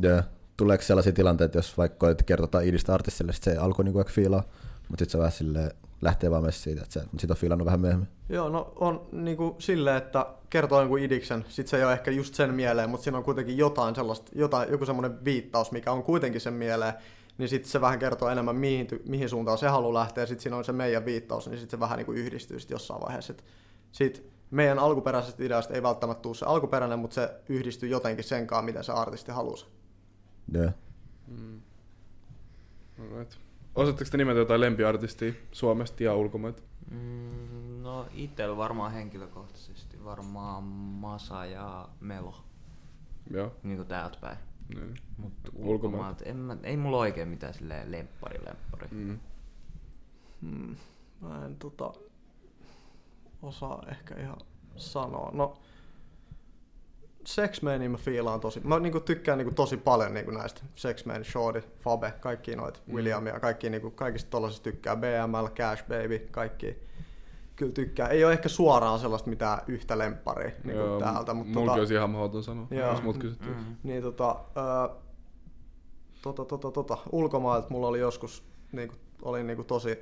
Ja 0.02 0.24
tuleeko 0.58 0.84
sellaisia 0.84 1.14
tilanteita, 1.14 1.58
jos 1.58 1.78
vaikka 1.78 1.98
koet 1.98 2.24
kertoa 2.24 2.62
idistä 2.62 2.94
artistille, 2.94 3.34
sit 3.34 3.44
se 3.44 3.58
alkoi 3.58 3.86
niinku 3.86 4.04
fiilaa, 4.08 4.44
mutta 4.90 5.02
sitten 5.02 5.10
se 5.10 5.18
vähän 5.18 5.32
silleen 5.32 5.72
lähtee 6.02 6.32
vaan 6.32 6.44
messiin 6.44 6.64
siitä, 6.64 6.82
että 6.82 6.94
se 6.94 7.06
sit 7.20 7.32
on 7.32 7.38
fiilannut 7.38 7.66
vähän 7.66 7.80
myöhemmin. 7.80 8.08
Joo, 8.30 8.50
no 8.50 8.74
on 8.76 9.08
niinku 9.12 9.56
silleen, 9.60 9.98
että 9.98 10.26
kertoo 10.50 10.80
jonkun 10.80 11.00
idiksen, 11.00 11.46
sit 11.50 11.68
se 11.68 11.78
ei 11.78 11.84
ole 11.84 11.94
ehkä 11.94 12.12
just 12.12 12.36
sen 12.36 12.54
mieleen, 12.54 12.90
mutta 12.90 13.04
siinä 13.04 13.18
on 13.18 13.24
kuitenkin 13.24 13.58
jotain 13.58 13.96
sellaista, 13.96 14.32
jotain, 14.36 14.72
joku 14.72 14.86
semmoinen 14.86 15.26
viittaus, 15.26 15.72
mikä 15.72 15.92
on 15.92 16.04
kuitenkin 16.04 16.42
sen 16.42 16.54
mieleen, 16.54 16.94
niin 17.38 17.50
sitten 17.50 17.72
se 17.72 17.82
vähän 17.82 18.00
kertoo 18.00 18.30
enemmän, 18.30 18.56
mihin, 18.56 18.88
mihin 19.08 19.30
suuntaan 19.30 19.58
se 19.58 19.68
haluaa 19.68 19.94
lähteä, 19.94 20.22
ja 20.22 20.28
sitten 20.28 20.44
siinä 20.44 20.58
on 20.58 20.66
se 20.66 20.72
meidän 20.72 21.06
viittaus, 21.06 21.48
niin 21.48 21.60
sitten 21.60 21.78
se 21.78 21.80
vähän 21.80 21.98
niinku 21.98 22.12
yhdistyy 22.12 22.60
sit 22.60 22.70
jossain 22.70 23.02
vaiheessa. 23.02 23.34
Et 23.34 23.44
sit 23.92 24.32
meidän 24.52 24.80
alkuperäisestä 24.80 25.44
ideasta 25.44 25.74
ei 25.74 25.84
välttämättä 25.84 26.22
tule 26.22 26.36
se 26.36 26.46
alkuperäinen, 26.46 27.00
mutta 27.00 27.16
se 27.16 27.30
yhdistyy 27.50 27.90
jotenkin 27.90 28.24
sen 28.24 28.48
kanssa, 28.48 28.66
mitä 28.66 28.84
se 28.84 28.92
artisti 28.92 29.32
halusi. 29.32 29.66
Ja. 30.52 30.72
Mm. 31.28 31.62
Alright. 33.00 33.51
Osaatteko 33.76 34.10
te 34.12 34.18
nimetä 34.18 34.40
jotain 34.40 34.62
lempiartistia 34.62 35.34
Suomesta 35.52 36.04
ja 36.04 36.16
ulkomailta? 36.16 36.62
Mm, 36.92 37.82
no 37.84 38.06
itel 38.14 38.58
varmaan 38.58 38.92
henkilökohtaisesti 38.92 40.04
varmaan 40.04 40.64
Masa 40.64 41.46
ja 41.46 41.90
Melo, 42.00 42.36
Joo. 43.30 43.52
niinku 43.64 43.86
täältä 43.86 44.18
päin. 44.22 44.38
Niin. 44.76 44.96
Mutta 45.18 45.52
Ulkomailta. 45.56 46.24
en 46.26 46.38
mä, 46.38 46.58
ei 46.64 46.78
mulla 46.78 46.98
oikein 46.98 47.28
mitään 47.28 47.54
silleen 47.54 47.92
lemppari 47.92 48.46
lemppari. 48.46 48.88
Mm. 48.92 49.20
Hmm. 50.42 50.76
Mä 51.22 51.46
en 51.46 51.56
tota, 51.56 51.94
osaa 53.42 53.84
ehkä 53.90 54.16
ihan 54.16 54.38
sanoa. 54.76 55.32
No, 55.34 55.58
Sexmania 57.26 57.90
mä 57.90 57.98
fiilaan 57.98 58.40
tosi. 58.40 58.60
Mä 58.64 58.80
niinku 58.80 59.00
tykkään 59.00 59.38
niinku 59.38 59.54
tosi 59.54 59.78
paljon 59.78 60.14
niinku 60.14 60.32
näistä. 60.32 60.62
Sexman, 60.76 61.26
Shorty, 61.26 61.64
Fabe, 61.80 62.14
kaikki 62.20 62.56
noita, 62.56 62.80
Mm. 62.88 62.96
Williamia, 62.96 63.40
kaikki 63.40 63.70
niinku, 63.70 63.92
kaikista 63.92 64.30
tollasista 64.30 64.64
tykkää. 64.64 64.96
BML, 64.96 65.48
Cash 65.56 65.84
Baby, 65.88 66.20
kaikki. 66.32 66.78
Kyllä 67.56 67.72
tykkää. 67.72 68.08
Ei 68.08 68.26
ole 68.26 68.34
ehkä 68.34 68.50
suoraan 68.50 69.00
sellaista 69.00 69.30
mitään 69.30 69.60
yhtä 69.68 69.98
lempparia 69.98 70.52
niinku 70.64 70.82
Joo, 70.84 71.00
täältä, 71.00 71.34
mutta 71.34 71.54
Mulki 71.54 71.68
tota, 71.68 71.80
olisi 71.80 71.94
ihan 71.94 72.10
mahdoton 72.10 72.44
sanoa, 72.44 72.68
Joo. 72.72 72.92
jos 72.92 73.02
mut 73.04 73.18
kysyttiin. 73.18 73.56
Mm. 73.58 73.76
niin 73.84 74.02
tota, 74.04 74.36
ö, 74.58 74.96
tota, 76.22 76.46
tota, 76.46 76.72
tota, 76.72 76.98
ulkomailta 77.12 77.68
mulla 77.70 77.88
oli 77.88 78.00
joskus, 78.00 78.44
niinku, 78.72 78.96
oli 79.22 79.44
niinku 79.44 79.64
tosi, 79.64 80.00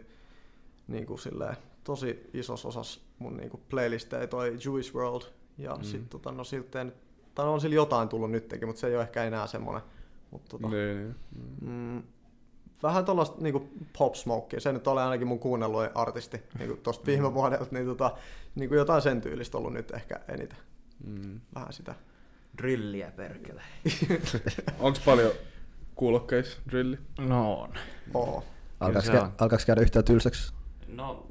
niinku 0.88 1.17
silleen, 1.17 1.55
tosi 1.84 2.30
isos 2.34 2.65
osas 2.65 3.01
mun 3.20 3.38
niinku 3.38 3.57
playlisteja 3.70 4.28
toi 4.28 4.57
Jewish 4.65 4.95
World. 4.95 5.22
Ja 5.57 5.72
Mm. 5.74 5.78
mm. 5.78 5.84
sit 5.84 6.09
tota, 6.09 6.32
no 6.32 6.43
siltä 6.43 6.84
nyt, 6.84 6.95
tai 7.36 7.45
on 7.45 7.61
sillä 7.61 7.75
jotain 7.75 8.09
tullut 8.09 8.32
nytkin, 8.32 8.67
mutta 8.67 8.80
se 8.80 8.88
ei 8.88 8.95
ole 8.95 9.03
ehkä 9.03 9.23
enää 9.23 9.47
semmonen. 9.47 9.82
Mut, 10.32 10.45
tota, 10.45 10.67
Niin, 10.67 10.97
niin. 10.97 11.15
Mm. 11.61 11.69
mm, 11.69 12.03
vähän 12.84 13.05
tollasta 13.05 13.41
niinku 13.41 13.69
pop 13.97 14.15
smokea, 14.15 14.59
se 14.59 14.73
nyt 14.73 14.88
oli 14.88 15.01
ainakin 15.01 15.27
mun 15.27 15.39
kuunnelluin 15.39 15.89
artisti 15.95 16.41
niinku 16.59 16.77
tosta 16.84 17.05
viime 17.05 17.34
vuodelta, 17.34 17.67
niin 17.71 17.86
tota, 17.86 18.11
niinku 18.55 18.75
jotain 18.75 19.01
sen 19.01 19.21
tyylistä 19.21 19.57
ollut 19.57 19.73
nyt 19.73 19.91
ehkä 19.91 20.19
eniten. 20.27 20.57
Mm. 21.03 21.39
Vähän 21.55 21.73
sitä. 21.73 21.95
Drilliä 22.57 23.11
perkele. 23.11 23.61
Onks 24.80 24.99
paljon 24.99 25.32
kuulokkeissa 25.95 26.57
drilli? 26.71 26.97
No 27.17 27.61
on. 27.61 27.73
Oo. 28.13 28.43
Alkaako, 28.80 29.57
käydä 29.65 29.82
yhtään 29.82 30.05
tylsäksi? 30.05 30.53
No 30.88 31.27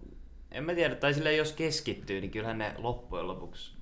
en 0.50 0.64
mä 0.64 0.74
tiedä, 0.74 0.94
tai 0.94 1.14
silleen 1.14 1.36
jos 1.36 1.52
keskittyy, 1.52 2.20
niin 2.20 2.30
kyllähän 2.30 2.58
ne 2.58 2.74
loppujen 2.78 3.28
lopuksi, 3.28 3.76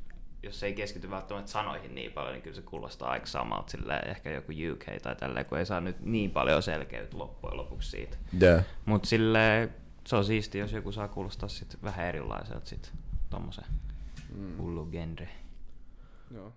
jos 0.46 0.62
ei 0.62 0.74
keskity 0.74 1.10
välttämättä 1.10 1.50
sanoihin 1.50 1.94
niin 1.94 2.12
paljon, 2.12 2.32
niin 2.32 2.42
kyllä 2.42 2.56
se 2.56 2.62
kuulostaa 2.62 3.10
aika 3.10 3.26
samalta 3.26 3.70
silleen 3.70 4.08
ehkä 4.08 4.30
joku 4.30 4.52
UK 4.72 5.02
tai 5.02 5.16
tälleen, 5.16 5.46
kun 5.46 5.58
ei 5.58 5.66
saa 5.66 5.80
nyt 5.80 6.00
niin 6.00 6.30
paljon 6.30 6.62
selkeyttä 6.62 7.18
loppujen 7.18 7.56
lopuksi 7.56 7.90
siitä. 7.90 8.16
Yeah. 8.42 8.64
Mutta 8.84 9.08
sille 9.08 9.68
se 10.06 10.16
on 10.16 10.24
siisti, 10.24 10.58
jos 10.58 10.72
joku 10.72 10.92
saa 10.92 11.08
kuulostaa 11.08 11.48
sit 11.48 11.76
vähän 11.82 12.06
erilaiselta 12.06 12.66
sit 12.66 12.92
tommosen 13.30 13.64
mm. 14.34 14.58
hullu 14.58 14.86
genre. 14.86 15.28
Joo. 16.34 16.52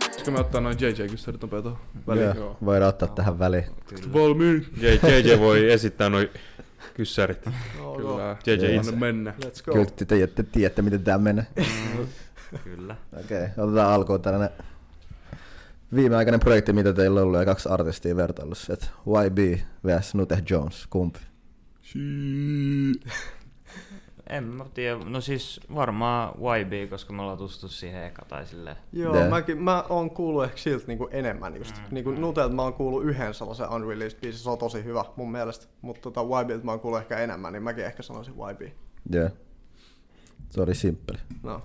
Pitäisikö 0.00 0.30
me 0.30 0.40
ottaa 0.40 0.60
noin 0.60 0.76
JJ-kyssärit 0.80 1.42
nopea 1.42 1.62
tuohon 1.62 1.78
väliin? 2.06 2.36
Yeah. 2.36 2.56
Voidaan 2.64 2.88
ottaa 2.88 3.08
tähän 3.08 3.38
väliin. 3.38 3.64
Valmiin. 4.12 4.66
JJ 4.80 5.38
voi 5.38 5.72
esittää 5.72 6.08
noin 6.08 6.28
kyssärit. 6.94 7.46
No, 7.78 7.94
Kyllä. 7.94 8.36
JJ 8.46 8.66
Anna 8.66 8.80
itse. 8.80 8.96
mennä. 8.96 9.34
Let's 9.44 9.64
go. 9.64 9.72
Kyllä 9.72 9.84
te 9.96 10.04
tiedätte, 10.04 10.42
tiedätte 10.42 10.82
miten 10.82 11.04
tää 11.04 11.18
menee. 11.18 11.46
Kyllä. 12.64 12.96
Okei, 13.24 13.42
okay, 13.42 13.64
otetaan 13.64 13.92
alkuun 13.92 14.22
tällainen 14.22 14.50
viimeaikainen 15.94 16.40
projekti, 16.40 16.72
mitä 16.72 16.92
teillä 16.92 17.20
on 17.20 17.26
ollut, 17.26 17.38
ja 17.38 17.44
kaksi 17.44 17.68
artistia 17.68 18.16
vertailussa. 18.16 18.72
Et 18.72 18.90
YB 19.26 19.38
vs. 19.86 20.14
Nute 20.14 20.42
Jones, 20.50 20.86
kumpi? 20.90 21.20
En 24.30 24.44
mä 24.44 24.64
tiedä, 24.74 24.98
no 25.04 25.20
siis 25.20 25.60
varmaan 25.74 26.34
YB, 26.60 26.90
koska 26.90 27.12
me 27.12 27.22
ollaan 27.22 27.38
tutustu 27.38 27.68
siihen 27.68 28.04
eka 28.04 28.24
tai 28.28 28.46
silleen. 28.46 28.76
Joo, 28.92 29.14
Yeah. 29.14 29.28
mäkin, 29.30 29.62
mä 29.62 29.84
oon 29.88 30.10
kuullut 30.10 30.44
ehkä 30.44 30.56
siltä 30.56 30.86
niinku 30.86 31.08
enemmän 31.10 31.56
just. 31.56 31.76
Mm. 31.78 31.84
Niinku 31.90 32.10
Nutelta 32.10 32.54
mä 32.54 32.62
oon 32.62 32.74
kuullut 32.74 33.04
yhden 33.04 33.34
sellaisen 33.34 33.70
unreleased 33.70 34.20
biisin, 34.20 34.40
se 34.42 34.50
on 34.50 34.58
tosi 34.58 34.84
hyvä 34.84 35.04
mun 35.16 35.32
mielestä. 35.32 35.66
Mutta 35.82 36.00
tota 36.10 36.20
YBltä 36.42 36.64
mä 36.64 36.70
oon 36.70 36.80
kuullut 36.80 37.00
ehkä 37.00 37.18
enemmän, 37.18 37.52
niin 37.52 37.62
mäkin 37.62 37.84
ehkä 37.84 38.02
sanoisin 38.02 38.34
YB. 38.50 38.60
Joo. 38.60 39.22
Yeah. 39.22 39.32
Se 40.50 40.60
oli 40.62 40.74
simppeli. 40.74 41.18
No. 41.42 41.62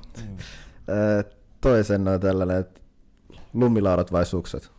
Öö, 0.89 1.24
toisen 1.61 2.07
on 2.07 2.20
tällainen, 2.20 2.57
että 2.57 2.82
lumilaudat 3.53 4.11
vai 4.11 4.26
sukset? 4.26 4.72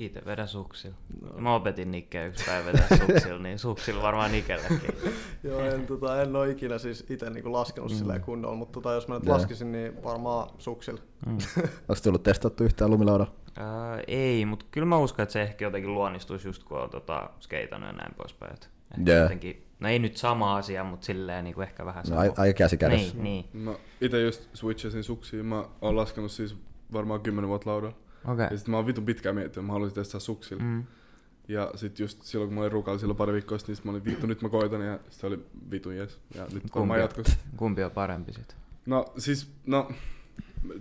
Itse 0.00 0.22
vedän 0.26 0.48
suksilla. 0.48 0.96
No. 1.22 1.40
Mä 1.40 1.54
opetin 1.54 1.90
Nikkeä 1.90 2.26
yksi 2.26 2.44
päivä 2.44 2.72
vetää 2.72 2.88
suksilla, 3.06 3.38
niin 3.38 3.58
suksilla 3.58 4.02
varmaan 4.02 4.32
Nikellekin. 4.32 4.94
Joo, 5.44 5.60
en, 5.60 5.86
tota, 5.86 6.22
en 6.22 6.36
ole 6.36 6.50
ikinä 6.50 6.78
siis 6.78 7.06
itse 7.10 7.30
niinku 7.30 7.52
laskenut 7.52 7.90
mm. 7.90 7.96
silleen 7.96 8.20
kunnolla, 8.20 8.56
mutta 8.56 8.72
tota, 8.72 8.92
jos 8.92 9.08
mä 9.08 9.14
nyt 9.14 9.24
Joo. 9.26 9.34
laskisin, 9.34 9.72
niin 9.72 10.02
varmaan 10.04 10.50
suksilla. 10.58 11.00
Mm. 11.26 11.38
Onko 11.88 12.00
tullut 12.02 12.22
testattu 12.22 12.64
yhtään 12.64 12.90
lumilaudalla? 12.90 13.32
Ää, 13.56 14.00
ei, 14.06 14.44
mutta 14.44 14.66
kyllä 14.70 14.86
mä 14.86 14.98
uskon, 14.98 15.22
että 15.22 15.32
se 15.32 15.42
ehkä 15.42 15.64
jotenkin 15.64 15.94
luonnistuisi 15.94 16.48
just 16.48 16.64
kun 16.64 16.78
on 16.78 16.90
tota, 16.90 17.30
skeitannut 17.40 17.88
ja 17.88 17.92
näin 17.92 18.14
poispäin. 18.14 18.52
Ehkä 18.52 19.12
Joo. 19.12 19.22
jotenkin, 19.22 19.66
no 19.80 19.88
ei 19.88 19.98
nyt 19.98 20.16
sama 20.16 20.56
asia, 20.56 20.84
mutta 20.84 21.06
silleen 21.06 21.44
niin 21.44 21.54
kuin 21.54 21.68
ehkä 21.68 21.86
vähän 21.86 22.02
No, 22.04 22.08
sama. 22.08 22.20
ai- 22.20 22.32
aika 22.36 22.58
käsi 22.58 22.76
kädessä. 22.76 23.16
Niin, 23.16 23.44
niin. 23.52 23.62
Mä 23.64 23.74
ite 24.00 24.20
just 24.20 24.48
switchasin 24.54 25.04
suksiin. 25.04 25.46
Mä 25.46 25.64
oon 25.80 25.96
laskenut 25.96 26.30
siis 26.30 26.56
varmaan 26.92 27.20
10 27.20 27.48
vuotta 27.48 27.70
laudalla. 27.70 27.96
Okei. 28.24 28.46
Ja 28.50 28.58
sit 28.58 28.68
mä 28.68 28.76
oon 28.76 28.86
vitun 28.86 29.04
pitkään 29.04 29.34
miettinyt, 29.34 29.66
mä 29.66 29.72
haluaisin 29.72 29.94
testaa 29.94 30.20
suksilla. 30.20 30.62
Mm. 30.62 30.84
Ja 31.48 31.70
sit 31.74 31.98
just 31.98 32.22
silloin 32.22 32.48
kun 32.48 32.54
mä 32.54 32.60
olin 32.60 32.72
rukalla 32.72 32.98
silloin 32.98 33.16
pari 33.16 33.32
viikkoa 33.32 33.58
sitten, 33.58 33.74
niin 33.74 33.84
mä 33.84 33.90
olin 33.90 34.04
vittu, 34.04 34.26
nyt 34.26 34.42
mä 34.42 34.48
koitan 34.48 34.86
ja 34.86 34.98
se 35.10 35.26
oli 35.26 35.46
vitun 35.70 35.96
jes. 35.96 36.20
Ja 36.34 36.46
nyt 36.52 36.62
Kumpi 36.70 36.94
on? 36.94 37.00
jatkossa. 37.00 37.36
Kumpi 37.56 37.84
on 37.84 37.90
parempi 37.90 38.32
sit? 38.32 38.56
No 38.86 39.12
siis, 39.18 39.52
no 39.66 39.90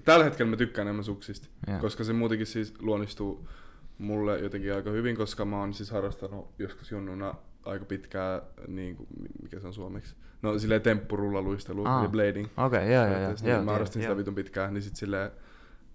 tällä 0.06 0.26
hetkellä 0.26 0.50
mä 0.50 0.58
tykkään 0.58 0.88
enemmän 0.88 1.04
suksista, 1.04 1.48
Joo. 1.68 1.80
koska 1.80 2.04
se 2.04 2.14
muutenkin 2.14 2.48
siis 2.48 2.74
luonnistuu 2.80 3.50
mulle 3.98 4.40
jotenkin 4.40 4.76
aika 4.76 4.90
hyvin, 4.90 5.16
koska 5.16 5.46
mä 5.46 5.60
oon 5.60 5.74
siis 5.74 5.92
harrastanut 5.92 6.52
joskus 6.60 6.92
junnuna 6.92 7.36
aika 7.66 7.86
pitkää, 7.86 8.42
niin 8.68 8.96
kuin, 8.96 9.08
mikä 9.42 9.60
se 9.60 9.68
on 9.68 9.74
suomeksi? 9.74 10.16
No 10.42 10.60
silleen 10.60 10.82
temppurulla 10.82 11.42
luistelu 11.42 11.84
ja 11.84 12.10
blading. 12.12 12.48
Okei, 12.58 12.94
joo, 12.94 13.06
joo, 13.06 13.20
joo. 13.20 13.22
Joo, 13.22 13.56
niin 13.56 13.66
mä 13.66 13.72
harrastin 13.72 14.02
sitä 14.02 14.12
joo. 14.12 14.18
vitun 14.18 14.36
pitkään, 14.36 14.74
niin 14.74 14.82
sit 14.82 14.96
silleen 14.96 15.32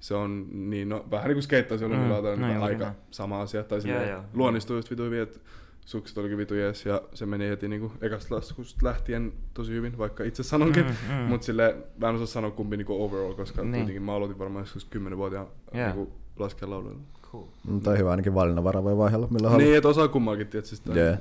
se 0.04 0.14
on 0.14 0.46
niin, 0.70 0.88
no, 0.88 1.04
vähän 1.10 1.28
niin 1.28 1.34
kuin 1.34 1.42
skeittaisi 1.42 1.84
Mm, 1.84 1.94
mm, 1.94 2.08
no 2.08 2.46
niin 2.48 2.62
aika 2.62 2.84
näin. 2.84 2.96
sama 3.10 3.40
asia. 3.40 3.64
Tai 3.64 3.80
silleen, 3.80 4.08
joo. 4.10 4.22
luonnistuu 4.34 4.76
just 4.76 4.90
vitun 4.90 5.06
hyvin, 5.06 5.20
että 5.22 5.38
sukset 5.84 6.18
olikin 6.18 6.38
vitu 6.38 6.54
jees 6.54 6.86
ja 6.86 7.02
se 7.14 7.26
meni 7.26 7.48
heti 7.48 7.68
niinku 7.68 7.92
ekasta 8.00 8.34
laskusta 8.34 8.86
lähtien 8.86 9.32
tosi 9.54 9.72
hyvin, 9.72 9.98
vaikka 9.98 10.24
itse 10.24 10.42
sanonkin. 10.42 10.84
Mm, 10.84 10.90
Mm, 10.90 11.14
mm. 11.14 11.20
mm. 11.22 11.28
Mut 11.28 11.42
sille 11.42 11.76
mä 11.98 12.08
en 12.08 12.14
osaa 12.14 12.26
sanoa 12.26 12.50
kumpi 12.50 12.76
niinku 12.76 13.04
overall, 13.04 13.34
koska 13.34 13.62
Niin. 13.62 13.72
niin. 13.72 13.80
kuitenkin 13.82 14.02
mä 14.02 14.14
aloitin 14.14 14.38
varmaan 14.38 14.62
joskus 14.62 14.86
10-vuotiaan 14.96 15.46
Joo. 15.74 15.86
niinku 15.86 16.12
laskea 16.38 16.70
lauluilla. 16.70 17.00
Cool. 17.32 17.44
Mm, 17.68 17.80
toi 17.80 17.98
hyvä 17.98 18.10
ainakin 18.10 18.34
valinnanvara 18.34 18.84
voi 18.84 18.96
vaihella 18.96 19.26
milloin 19.30 19.52
haluaa. 19.52 19.66
Niin, 19.68 19.78
et 19.78 19.84
osaa 19.86 20.08
kummallakin, 20.08 20.46
tietysti. 20.46 20.76
Sitä. 20.76 20.98
Jee. 20.98 21.18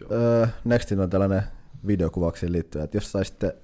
Joo. 0.00 0.12
Öö, 0.12 0.46
nextin 0.64 1.00
on 1.00 1.10
tällainen 1.10 1.42
videokuvauksiin 1.86 2.52
liittyen, 2.52 2.84
että 2.84 2.96
jos 2.96 3.12
saisitte 3.12 3.56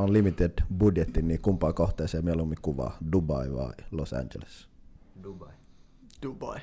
unlimited 0.00 0.52
budjetti, 0.78 1.22
niin 1.22 1.40
kumpaan 1.40 1.74
kohteeseen 1.74 2.24
mieluummin 2.24 2.58
kuvaa, 2.62 2.96
Dubai 3.12 3.52
vai 3.54 3.72
Los 3.90 4.12
Angeles? 4.12 4.68
Dubai. 5.22 5.52
Dubai. 6.22 6.58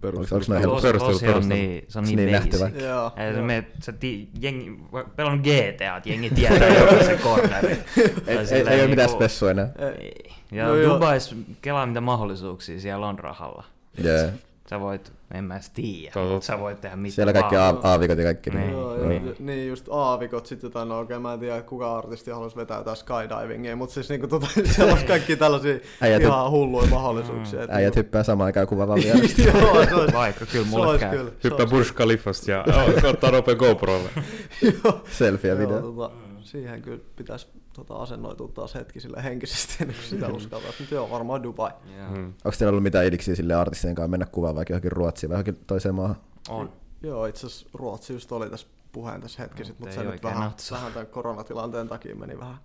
Perustelu. 0.00 0.38
Los, 0.66 0.82
perustelu, 0.82 1.12
Los 1.12 1.22
on 1.42 1.48
niin, 1.48 1.84
se 1.88 1.98
on 1.98 2.04
Niin 2.04 2.16
niin, 2.16 2.60
vai? 2.60 2.82
Joo. 2.82 3.12
Ei, 3.16 3.34
se 3.34 3.40
me, 3.42 3.66
ti, 4.00 4.28
jengi, 4.40 4.80
pelannut 5.16 5.40
GTA, 5.46 5.96
että 5.96 6.08
jengi 6.08 6.30
tietää 6.30 6.68
jokaisen 6.80 7.18
cornerin. 7.18 7.78
Ei, 7.96 8.08
Tai 8.08 8.22
ei, 8.26 8.38
ei 8.38 8.46
silleen 8.46 8.80
ole 8.80 8.86
mitään 8.88 9.06
niinku- 9.08 9.12
spessua 9.24 9.50
enää. 9.50 9.68
Ei. 10.00 10.12
Ja 10.52 10.68
No. 10.68 10.94
Dubais, 10.94 11.36
kelaa 11.62 11.86
mitä 11.86 12.00
mahdollisuuksia 12.00 12.80
siellä 12.80 13.06
on 13.08 13.18
rahalla. 13.18 13.64
Yeah. 14.04 14.32
Sä 14.70 14.80
voit, 14.80 15.12
en 15.34 15.44
mä 15.44 15.54
edes 15.54 15.70
tiedä, 15.70 16.20
mutta 16.32 16.46
sä 16.46 16.58
voit 16.58 16.80
tehdä 16.80 16.96
mitä 16.96 17.14
Siellä 17.14 17.32
kaikki 17.32 17.54
vaan. 17.56 17.74
aav- 17.76 17.80
aavikot 17.82 18.18
ja 18.18 18.24
kaikki. 18.24 18.50
Niin. 18.50 18.70
Joo, 18.70 18.96
Joo. 18.96 19.10
ja, 19.10 19.20
niin 19.38 19.68
just 19.68 19.88
aavikot 19.90 20.46
sitten 20.46 20.68
jotain, 20.68 20.88
no 20.88 21.00
okei, 21.00 21.18
mä 21.18 21.32
en 21.32 21.40
tiedä 21.40 21.62
kuka 21.62 21.98
artisti 21.98 22.30
haluaisi 22.30 22.56
vetää 22.56 22.78
jotain 22.78 22.96
skydivingia, 22.96 23.76
mutta 23.76 23.94
siis 23.94 24.08
niinku 24.08 24.26
tota, 24.26 24.46
siellä 24.76 24.92
olisi 24.92 25.06
kaikki 25.06 25.36
tällaisia 25.36 25.78
Äijät 26.00 26.22
ihan 26.22 26.50
hulluja 26.50 26.88
mahdollisuuksia. 26.90 27.62
et 27.62 27.70
Äijät 27.70 27.80
niinku- 27.94 27.98
hyppää 27.98 28.22
samaan 28.22 28.46
aikaan 28.46 28.66
kuvaamaan 28.66 29.00
vierestä. 29.04 29.42
Joo, 29.42 29.84
se 29.84 29.94
olisi, 29.94 30.14
Vaikka 30.14 30.46
kyllä 30.46 30.64
se 30.64 30.70
mulle 30.70 30.86
olisi 30.86 31.00
käy. 31.04 31.16
kyllä. 31.16 31.30
se 31.30 31.36
Hyppää 31.48 31.66
Burj 31.66 31.88
Khalifasta 31.94 32.50
ja 32.50 32.64
ottaa 33.08 33.30
nopea 33.30 33.54
GoProlle. 33.54 34.08
Joo. 34.84 35.00
Selfie 35.10 35.50
ja 35.50 35.60
Joo, 35.60 35.68
video. 35.68 35.80
tota, 35.82 36.10
siihen 36.42 36.82
kyllä 36.82 36.98
pitäisi 37.16 37.46
tota, 37.74 37.94
asennoitua 37.94 38.48
taas 38.48 38.74
hetki 38.74 39.00
sille 39.00 39.22
henkisesti 39.24 39.76
ennen 39.80 39.96
kuin 40.00 40.08
sitä 40.08 40.28
uskaltaa. 40.28 40.72
Mutta 40.78 40.94
joo, 40.94 41.10
varmaan 41.10 41.42
Dubai. 41.42 41.70
Joo. 41.96 42.10
Mm. 42.10 42.24
Onko 42.24 42.56
teillä 42.58 42.70
ollut 42.70 42.82
mitään 42.82 43.06
idiksiä 43.06 43.34
sille 43.34 43.54
artistien 43.54 43.94
kanssa 43.94 44.08
mennä 44.08 44.26
kuvaan 44.26 44.54
vaikka 44.54 44.72
johonkin 44.72 44.92
Ruotsiin 44.92 45.30
vai 45.30 45.34
johonkin 45.34 45.64
toiseen 45.66 45.94
maahan? 45.94 46.16
On. 46.48 46.72
Joo, 47.02 47.26
itse 47.26 47.46
asiassa 47.46 47.68
Ruotsi 47.74 48.12
just 48.12 48.32
oli 48.32 48.50
tässä 48.50 48.66
puheen 48.92 49.20
tässä 49.20 49.42
hetki 49.42 49.62
No, 49.62 49.66
sitten, 49.66 49.86
mutta 49.86 50.02
se 50.02 50.10
nyt 50.10 50.22
vähän, 50.22 50.52
vähän 50.70 50.92
tämän 50.92 51.06
koronatilanteen 51.06 51.88
takia 51.88 52.16
meni 52.16 52.38
vähän, 52.38 52.58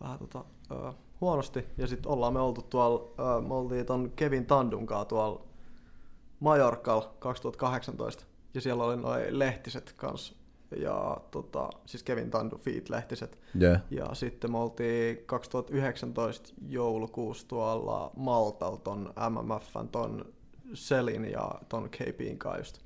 vähän 0.00 0.18
tota, 0.18 0.44
ö, 0.70 0.92
huonosti. 1.20 1.64
Ja 1.78 1.86
sitten 1.86 2.12
ollaan 2.12 2.32
me 2.32 2.40
oltu 2.40 2.62
tuolla, 2.62 3.10
ö, 3.38 3.40
me 3.40 3.54
oltiin 3.54 3.86
ton 3.86 4.12
Kevin 4.16 4.46
Tandunkaa 4.46 5.04
tuolla 5.04 5.44
Majorkalla 6.40 7.14
2018. 7.18 8.24
Ja 8.54 8.60
siellä 8.60 8.84
oli 8.84 8.96
noin 8.96 9.38
lehtiset 9.38 9.94
kanssa. 9.96 10.34
Ja 10.76 11.20
tota, 11.30 11.70
siis 11.86 12.02
Kevin 12.02 12.30
Tandu 12.30 12.56
Feet-lehtiset. 12.56 13.38
Yeah. 13.62 13.80
Ja 13.90 14.14
sitten 14.14 14.52
me 14.52 14.58
oltiin 14.58 15.18
2019 15.26 16.54
joulukuussa 16.68 17.48
tuolla 17.48 18.10
Maltalla 18.16 18.76
ton 18.76 19.14
MMFn 19.30 19.88
ton 19.88 20.32
Selin 20.74 21.30
ja 21.30 21.50
ton 21.68 21.90
KPin 21.90 22.38
kanssa 22.38 22.58
just. 22.60 22.78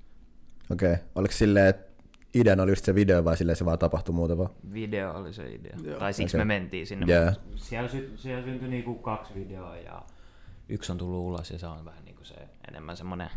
Okei. 0.70 0.92
Okay. 0.92 1.04
Oliko 1.14 1.32
silleen, 1.32 1.66
että 1.66 1.88
ideana 2.34 2.62
oli 2.62 2.72
just 2.72 2.84
se 2.84 2.94
video 2.94 3.24
vai 3.24 3.36
silleen 3.36 3.56
se 3.56 3.64
vaan 3.64 3.78
tapahtui 3.78 4.14
muuten 4.14 4.38
vaan? 4.38 4.50
Video 4.72 5.12
oli 5.12 5.32
se 5.32 5.54
idea. 5.54 5.76
Joo. 5.82 5.98
Tai 5.98 6.12
siksi 6.12 6.36
Okei. 6.36 6.44
me 6.44 6.54
mentiin 6.54 6.86
sinne. 6.86 7.06
Mut 7.06 7.60
Siellä, 7.60 7.88
sy- 7.88 8.12
siellä 8.16 8.44
syntyi 8.44 8.68
niinku 8.68 8.94
kaksi 8.94 9.34
videoa 9.34 9.76
ja 9.76 10.02
yksi 10.68 10.92
on 10.92 10.98
tullut 10.98 11.20
ulos 11.20 11.50
ja 11.50 11.58
se 11.58 11.66
on 11.66 11.84
vähän 11.84 12.04
niinku 12.04 12.24
se 12.24 12.34
enemmän 12.68 12.96
semmonen 12.96 13.30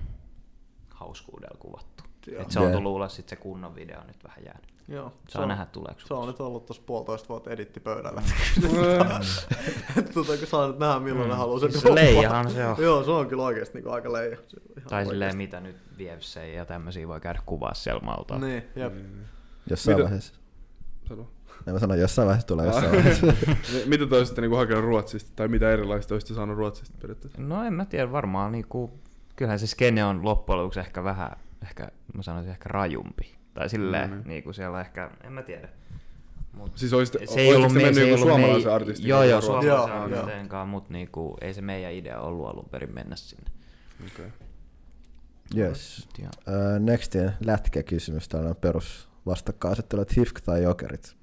hauskuudella 0.89 1.57
kuvattu. 1.59 1.90
Joo. 2.27 2.41
Et 2.41 2.51
se 2.51 2.59
on 2.59 2.71
tullut 2.71 2.91
ulos, 2.91 3.15
sit 3.15 3.29
se 3.29 3.35
kunnon 3.35 3.75
video 3.75 3.99
on 3.99 4.07
nyt 4.07 4.23
vähän 4.23 4.43
jäänyt. 4.45 4.71
Joo, 4.87 5.13
Saa 5.27 5.45
nähdä 5.45 5.65
tuleeko 5.65 5.99
Se 6.05 6.13
on 6.13 6.27
nyt 6.27 6.39
ollut 6.39 6.65
tuossa 6.65 6.83
puolitoista 6.85 7.29
vuotta 7.29 7.49
edittipöydällä. 7.51 8.21
Mm. 8.61 8.67
Tota, 10.13 10.37
kun 10.37 10.47
saa 10.47 10.67
nyt 10.67 10.79
nähdä 10.79 10.99
milloin 10.99 11.29
ne 11.29 11.35
haluaa 11.35 11.59
sen 11.59 11.71
Se 11.71 11.79
droppaa. 11.79 11.95
leijahan 11.95 12.51
se 12.51 12.65
on. 12.67 12.75
Joo, 12.79 13.03
se 13.03 13.11
on 13.11 13.27
kyllä 13.27 13.43
oikeesti 13.43 13.73
niinku 13.77 13.89
aika 13.89 14.13
leija. 14.13 14.35
Se 14.47 14.57
on 14.57 14.71
ihan 14.77 14.89
Tai 14.89 15.05
silleen, 15.05 15.37
mitä 15.37 15.59
nyt 15.59 15.75
VFC 15.97 16.39
ja 16.55 16.65
tämmöisiä 16.65 17.07
voi 17.07 17.19
käydä 17.19 17.39
kuvaa 17.45 17.73
siellä 17.73 18.01
Maltalla. 18.01 18.45
Niin, 18.45 18.63
jep. 18.75 18.93
Jossain 19.69 19.97
Mitä- 19.97 20.03
vaiheessa. 20.03 20.33
Sano. 21.09 21.27
En 21.67 21.73
mä 21.73 21.79
sano, 21.79 21.95
jossain 21.95 22.25
vaiheessa 22.27 22.47
tulee 22.47 22.65
jossain 22.65 22.91
vaiheessa. 22.91 23.25
Ni- 23.73 23.85
Mitä 23.85 24.05
te 24.05 24.15
olisitte 24.15 24.41
niinku 24.41 24.55
hakenut 24.57 24.83
Ruotsista, 24.83 25.31
tai 25.35 25.47
mitä 25.47 25.71
erilaista 25.71 26.13
olisitte 26.15 26.33
saanut 26.33 26.57
Ruotsista 26.57 26.97
periaatteessa? 27.01 27.41
No 27.41 27.63
en 27.63 27.73
mä 27.73 27.85
tiedä, 27.85 28.11
varmaan 28.11 28.51
niinku, 28.51 28.91
kyllähän 29.35 29.59
se 29.59 29.67
skene 29.67 30.05
on 30.05 30.25
loppujen 30.25 30.59
lopuksi 30.59 30.79
ehkä 30.79 31.03
vähän, 31.03 31.31
ehkä, 31.63 31.91
mä 32.13 32.21
sanoisin 32.21 32.51
ehkä 32.51 32.69
rajumpi. 32.69 33.35
Tai 33.53 33.69
silleen, 33.69 34.09
Mm. 34.09 34.15
mm. 34.15 34.23
niinku 34.25 34.53
siellä 34.53 34.81
ehkä, 34.81 35.11
en 35.23 35.33
mä 35.33 35.43
tiedä. 35.43 35.69
Mut 36.53 36.77
Siis 36.77 36.93
olisitte, 36.93 37.25
se 37.25 37.39
ei 37.39 37.55
ollut, 37.55 37.73
mennyt 37.73 37.95
se 37.95 38.01
ei 38.01 38.13
ollut 38.13 38.27
suomalaisen 38.27 38.65
mei- 38.67 38.73
artistin 38.75 39.07
Joo, 39.07 39.23
joo, 39.23 39.41
suomalaisen 39.41 40.11
Joo, 40.11 40.21
artistin 40.23 40.49
kanssa, 40.49 40.65
mutta 40.65 40.93
niinku, 40.93 41.37
ei 41.41 41.53
se 41.53 41.61
meidän 41.61 41.91
idea 41.93 42.19
ollut 42.19 42.47
alun 42.47 42.67
perin 42.71 42.93
mennä 42.93 43.15
sinne. 43.15 43.51
Okei. 44.13 44.25
Yes. 45.57 46.07
Uh, 46.19 46.25
nextin 46.79 47.31
lätkäkysymys, 47.45 48.27
tällainen 48.27 48.55
perus 48.61 49.09
vastakkainasettelu, 49.25 50.01
että 50.01 50.13
HIFK 50.17 50.41
tai 50.41 50.63
Jokerit. 50.63 51.15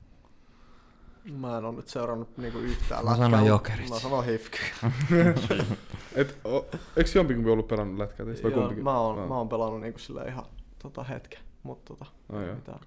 Mä 1.33 1.59
en 1.59 1.65
ole 1.65 1.75
nyt 1.77 1.89
seurannut 1.89 2.37
niinku 2.39 2.59
yhtään 2.59 3.05
Mä 3.05 3.11
lätkää, 3.11 3.27
sanon 3.27 3.41
mut 3.41 3.49
Jokerit. 3.49 3.89
Mä 3.91 3.99
sanon 3.99 4.25
HIFK. 4.25 4.53
Et, 6.15 6.37
o, 6.45 6.67
eikö 6.97 7.11
jompikumpi 7.15 7.51
ollut 7.51 7.69
pelannut 7.69 7.99
lätkää 7.99 8.27
teistä 8.27 8.43
vai 8.43 8.53
Joo, 8.53 8.61
kumpikin? 8.61 8.85
mä 8.85 9.01
oon, 9.01 9.17
No. 9.17 9.29
mä 9.29 9.37
oon 9.37 9.49
pelannut 9.49 9.81
niinku 9.81 9.99
sillä 9.99 10.23
ihan 10.25 10.45
tota 10.83 11.03
hetken, 11.05 11.41
mutta 11.63 11.95
tota, 11.95 12.11
Oh, 12.33 12.41
joo. 12.41 12.55
mitään. 12.55 12.81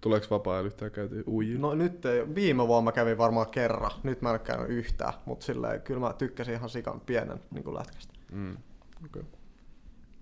Tuleeko 0.00 0.26
vapaa-ajalla 0.30 0.66
yhtään 0.66 0.90
käyty 0.90 1.24
uijilla? 1.26 1.60
No 1.68 1.74
nyt 1.74 2.06
ei, 2.06 2.34
viime 2.34 2.68
vuonna 2.68 2.84
mä 2.84 2.92
kävin 2.92 3.18
varmaan 3.18 3.50
kerran, 3.50 3.90
nyt 4.02 4.22
mä 4.22 4.28
en 4.28 4.32
ole 4.32 4.38
käynyt 4.38 4.68
yhtään, 4.70 5.12
mutta 5.26 5.44
silleen 5.46 5.80
kyllä 5.80 6.00
mä 6.00 6.12
tykkäsin 6.12 6.54
ihan 6.54 6.68
sikan 6.70 7.00
pienen 7.00 7.40
niin 7.50 7.74
lätkästä. 7.74 8.14
Mm. 8.32 8.56
Okay. 9.04 9.22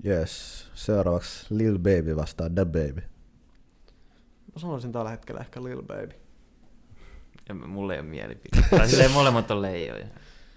Yes. 0.06 0.66
Seuraavaksi 0.74 1.46
Lil 1.58 1.78
Baby 1.78 2.16
vastaa 2.16 2.56
Da 2.56 2.64
Baby. 2.66 3.02
Mä 4.54 4.58
sanoisin 4.60 4.92
tällä 4.92 5.10
hetkellä 5.10 5.40
ehkä 5.40 5.62
Lil 5.64 5.82
Baby. 5.82 6.14
Ja 7.48 7.54
mulla 7.54 7.94
ei 7.94 8.00
ole 8.00 8.08
mielipide. 8.08 8.62
tai 8.70 8.88
silleen 8.88 9.10
molemmat 9.20 9.50
on 9.50 9.62
leijoja. 9.62 10.06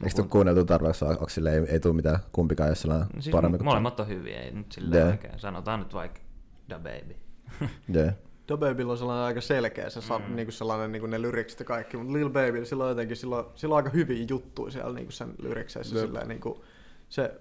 Eikö 0.04 0.16
tuu 0.16 0.26
kuunneltu 0.26 0.66
tarpeeksi, 0.66 1.06
onko 1.06 1.30
sille 1.30 1.54
ei, 1.54 1.66
ei 1.68 1.80
tule 1.80 1.94
mitään 1.94 2.20
kumpikaan, 2.32 2.70
jos 2.70 2.82
sellainen 2.82 3.08
No 3.16 3.22
siis 3.22 3.32
paremmin 3.32 3.58
kuin 3.58 3.66
molemmat 3.66 4.00
on 4.00 4.08
hyviä, 4.08 4.42
ei 4.42 4.52
nyt 4.52 4.72
silleen 4.72 5.02
Joo. 5.02 5.10
oikein. 5.10 5.40
Sanotaan 5.40 5.80
nyt 5.80 5.94
vaikka 5.94 6.20
Da 6.70 6.80
Baby. 6.80 7.16
Yeah. 7.96 8.14
Da 8.50 8.58
Babylla 8.58 8.92
on 8.92 8.98
sellainen 8.98 9.26
aika 9.26 9.42
selkeä 9.42 9.90
se 9.90 10.00
mm. 10.00 10.36
niinku 10.36 10.52
sellainen 10.52 10.92
niinku 10.92 11.08
ne 11.08 11.22
lyriksit 11.22 11.60
ja 11.60 11.66
kaikki, 11.66 11.98
mutta 11.98 12.14
Lil 12.14 12.30
Baby 12.30 12.66
sillä 12.66 12.84
on 12.84 12.90
jotenkin 12.90 13.18
sillä 13.18 13.38
on, 13.38 13.52
sillä 13.56 13.74
on 13.74 13.78
aika 13.78 13.90
hyviä 13.90 14.26
juttuja 14.30 14.72
siellä 14.72 14.94
niinku 14.94 15.12
sen 15.12 15.34
lyrikseissä 15.42 15.96
Jep. 15.96 16.06
silleen 16.06 16.28
niinku 16.28 16.64
se 17.10 17.32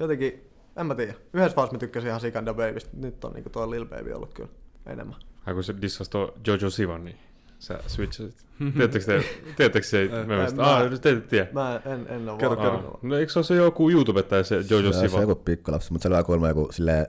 jotenkin 0.00 0.50
en 0.76 0.86
mä 0.86 0.94
tiedä. 0.94 1.12
Yhdessä 1.12 1.56
vaiheessa 1.56 1.72
mä 1.72 1.78
tykkäsin 1.78 2.08
ihan 2.08 2.20
sikan 2.20 2.46
Da 2.46 2.54
Babystä, 2.54 2.90
nyt 2.96 3.24
on 3.24 3.32
niinku 3.32 3.50
tuo 3.50 3.70
Lil 3.70 3.84
Baby 3.84 4.12
ollut 4.12 4.34
kyllä 4.34 4.50
enemmän. 4.86 5.16
Ai 5.46 5.54
kun 5.54 5.64
se 5.64 5.74
dissasi 5.82 6.10
tuo 6.10 6.34
Jojo 6.46 6.70
Sivan, 6.70 7.04
niin 7.04 7.18
sä 7.62 7.78
switchasit. 7.86 8.34
Tiedättekö 8.72 9.04
te, 9.04 9.24
tiedättekö 9.56 9.86
se 9.86 10.08
memestä? 10.26 10.62
mä- 10.62 10.76
Ah, 10.76 10.88
te 10.90 10.94
ette 10.94 11.20
tiedä. 11.20 11.46
Mä 11.52 11.80
en, 11.84 12.06
en 12.08 12.28
ole 12.28 12.38
Kerro, 12.38 12.56
vaan 12.56 12.70
kerro. 12.80 12.98
No 13.02 13.16
eikö 13.16 13.32
se 13.32 13.38
ole 13.38 13.44
se 13.44 13.54
joku 13.54 13.90
YouTubettaja 13.90 14.44
se 14.44 14.54
Jojo 14.70 14.92
Se 14.92 14.98
on 14.98 15.04
se 15.04 15.08
Siva? 15.08 15.20
joku 15.20 15.34
pikkulapsi, 15.34 15.92
mutta 15.92 16.08
se 16.08 16.14
oli 16.14 16.24
kuulemma 16.24 16.48
joku 16.48 16.68
silleen 16.72 17.06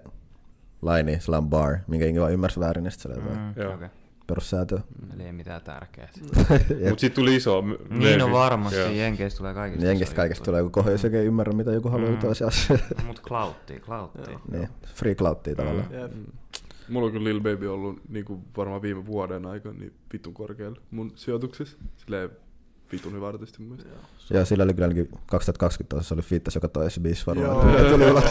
laini, 0.82 1.20
sellainen 1.20 1.49
bar, 1.49 1.78
minkä 1.88 2.06
jengi 2.06 2.20
vaan 2.22 2.34
ymmärsi 2.34 2.60
väärin, 2.60 2.86
ja 2.86 2.91
sitten 2.91 3.12
se 3.16 3.20
oli 3.20 3.30
mm. 3.30 3.38
Mm, 3.39 3.54
Joo. 3.64 3.74
okay. 3.74 3.88
perussäätö. 4.28 4.80
Eli 5.16 5.24
ei 5.24 5.32
mitään 5.32 5.62
tärkeää. 5.62 6.10
Mut 6.89 6.99
sit 6.99 7.14
tuli 7.14 7.36
iso 7.36 7.62
m- 7.62 7.76
Niin 7.99 8.20
no 8.20 8.32
varmasti, 8.32 8.80
Joo. 8.80 8.89
Jenkeistä 8.89 9.38
tulee 9.38 9.54
kaikista. 9.54 9.86
Niin 9.88 9.97
kaikesta 10.16 10.51
juttuja. 10.51 10.72
tulee 10.74 10.91
jos 10.93 11.04
joku 11.04 11.16
ei 11.16 11.26
ymmärrä, 11.26 11.54
mitä 11.54 11.72
joku 11.72 11.89
haluaa 11.89 12.08
Mm. 12.10 12.14
juttua 12.14 12.32
asiassa. 12.32 12.78
Mut 13.08 13.22
clouttia, 13.22 13.80
clouttia. 13.80 14.24
Joo. 14.32 14.41
niin, 14.51 14.70
free 14.95 15.16
clouttia 15.16 15.56
tavallaan. 15.56 15.88
Jep. 15.91 16.12
Mulla 16.90 17.06
on 17.06 17.12
kyllä 17.12 17.24
Lil 17.24 17.40
Baby 17.40 17.68
ollut 17.68 18.02
niinku 18.10 18.44
varmaan 18.58 18.82
viime 18.82 19.06
vuoden 19.06 19.46
aikana 19.46 19.76
niin 19.80 19.94
vitun 20.14 20.34
korkealla 20.34 20.82
mun 20.92 21.12
sijoituksissa. 21.16 21.78
Silleen 21.98 22.30
vitun 22.94 23.14
hyvä 23.14 23.28
artisti 23.28 23.62
mun 23.62 23.68
mielestä. 23.70 23.90
Joo, 24.30 24.46
sillä 24.46 24.64
oli 24.64 24.74
kyllä 24.74 24.86
ainakin 24.86 25.10
2020 25.26 26.02
se 26.08 26.14
oli 26.14 26.22
fiittas 26.22 26.56
joka 26.56 26.68
toisessa 26.68 27.02
biisissä 27.02 27.32
Joo. 27.32 27.56
varmaan. 27.56 28.02
Ja 28.02 28.12
ulos. 28.12 28.24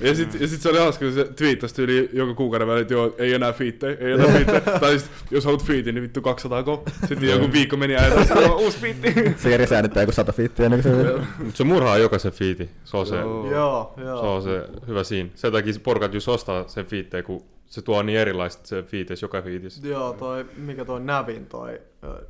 Ja 0.00 0.14
sit, 0.14 0.40
ja 0.40 0.48
sit 0.48 0.60
se 0.60 0.68
oli 0.68 0.78
hauska, 0.78 1.04
kun 1.04 1.14
se 1.14 1.24
twiittasi 1.24 1.82
yli 1.82 2.10
joka 2.12 2.34
kuukauden 2.34 2.68
välein, 2.68 2.82
että 2.82 2.94
joo, 2.94 3.14
ei 3.18 3.34
enää 3.34 3.52
fiittejä, 3.52 3.96
ei 4.00 4.12
enää 4.12 4.26
fiittejä. 4.26 4.60
tai 4.60 4.98
sit, 4.98 5.10
jos 5.30 5.44
haluat 5.44 5.64
fiitin, 5.64 5.94
niin 5.94 6.02
vittu 6.02 6.20
200 6.20 6.62
ko. 6.62 6.84
Sitten 7.08 7.28
joku 7.28 7.52
viikko 7.52 7.76
meni 7.76 7.94
ja 7.94 8.00
on 8.36 8.60
uusi 8.60 8.78
fiitti. 8.78 9.14
se 9.42 9.54
eri 9.54 9.66
säännöttää 9.66 10.02
joku 10.02 10.12
sata 10.12 10.32
fiittiä 10.32 10.64
ennen 10.64 10.82
kuin 10.82 10.94
se 10.94 11.44
Mut 11.44 11.56
se 11.56 11.64
murhaa 11.64 11.98
jokaisen 11.98 12.32
fiiti. 12.32 12.70
Se 12.84 12.96
on 12.96 13.06
se, 13.06 13.16
Joo. 13.16 13.50
Joo, 13.50 13.92
se, 13.96 14.02
joo. 14.02 14.36
on 14.36 14.42
se 14.42 14.64
hyvä 14.86 15.04
siinä. 15.04 15.30
Sen 15.34 15.52
takia 15.52 15.72
se 15.72 15.80
porkat 15.80 16.14
just 16.14 16.28
ostaa 16.28 16.68
sen 16.68 16.86
fiitteen, 16.86 17.24
kun 17.24 17.42
se 17.68 17.82
tuo 17.82 18.02
niin 18.02 18.18
erilaiset 18.18 18.66
se 18.66 18.82
fiitis 18.82 19.22
joka 19.22 19.42
fiitissä. 19.42 19.88
Joo, 19.88 20.12
toi, 20.12 20.46
mikä 20.56 20.84
toi 20.84 21.00
Navin 21.00 21.46
toi, 21.46 21.80
ö, 22.04 22.24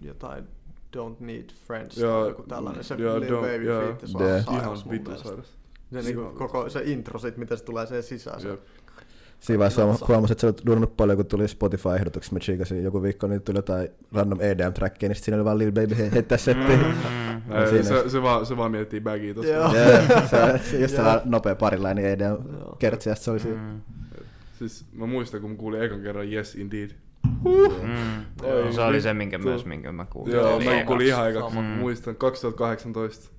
jotain 0.00 0.44
Don't 0.96 1.16
Need 1.20 1.44
Friends 1.66 1.96
Joo, 1.98 2.20
tai 2.20 2.30
joku 2.30 2.42
tällainen, 2.42 2.84
se 2.84 2.94
joo, 2.98 3.20
Lil 3.20 3.36
Baby 3.36 3.64
joo. 3.64 3.82
fiitti, 3.84 4.06
se 4.06 4.18
on 4.18 4.24
Yeah. 4.24 4.44
sairas 4.44 4.62
Ihan 4.62 5.04
mun 5.06 5.16
sairas. 5.18 5.46
Se 5.92 6.02
niinku 6.02 6.32
koko 6.38 6.68
se 6.70 6.82
intro 6.84 7.18
sit, 7.18 7.36
miten 7.36 7.58
se 7.58 7.64
tulee 7.64 7.86
siihen 7.86 8.02
sisään. 8.02 8.40
Se, 8.40 8.48
Jep. 8.48 8.60
Siinä 9.40 9.58
vaiheessa 9.58 9.84
huom- 9.84 9.98
huomasin, 10.08 10.32
että 10.32 10.40
sä 10.40 10.46
olet 10.46 10.62
duunannut 10.66 10.96
paljon, 10.96 11.16
kun 11.16 11.26
tuli 11.26 11.48
Spotify-ehdotuksia, 11.48 12.32
mä 12.32 12.38
chiikasin 12.38 12.84
joku 12.84 13.02
viikko, 13.02 13.26
niin 13.26 13.42
tuli 13.42 13.58
jotain 13.58 13.88
random 14.12 14.38
EDM-trackia, 14.40 15.08
niin 15.08 15.14
siinä 15.16 15.36
oli 15.36 15.44
vaan 15.44 15.58
Lil 15.58 15.72
Baby 15.72 15.96
he- 15.98 16.10
heittää 16.12 16.38
settiin. 16.38 16.78
Mm. 16.80 17.52
Ää, 17.52 17.68
siinä- 17.70 17.82
Se, 17.82 18.08
se, 18.08 18.22
vaan, 18.22 18.46
se 18.46 18.56
vaan 18.56 18.70
miettii 18.70 19.00
bagia 19.00 19.34
tossa. 19.34 19.50
Joo. 19.52 19.72
Yeah, 19.74 20.08
se, 20.30 20.60
se 20.70 20.78
just 20.78 20.80
Joo. 20.80 20.88
sellainen 20.88 21.30
nopea 21.30 21.54
parilainen 21.54 22.04
Joo. 22.04 22.12
EDM-kertsi, 22.36 23.08
ja 23.08 23.14
sit 23.14 23.24
se 23.24 23.30
oli 23.30 23.40
siinä. 23.40 23.56
Mm. 23.62 23.80
Siis 24.68 24.84
mä 24.92 25.06
muistan, 25.06 25.40
kun 25.40 25.50
mä 25.50 25.56
kuulin 25.56 25.82
ekan 25.82 26.00
kerran 26.02 26.32
Yes 26.32 26.54
Indeed. 26.54 26.90
Mm. 27.24 28.24
Oi, 28.42 28.72
Se 28.72 28.80
oli 28.80 29.00
se, 29.00 29.14
minkä 29.14 29.38
myös, 29.38 29.64
minkä 29.64 29.92
mä 29.92 30.04
kuulin. 30.04 30.34
Joo, 30.34 30.58
mä 30.60 30.70
ekaksi. 30.70 30.84
kuulin 30.86 31.06
ihan 31.06 31.30
ekaksi. 31.30 31.56
Mm. 31.58 31.64
Muistan 31.64 32.16
2018. 32.16 33.30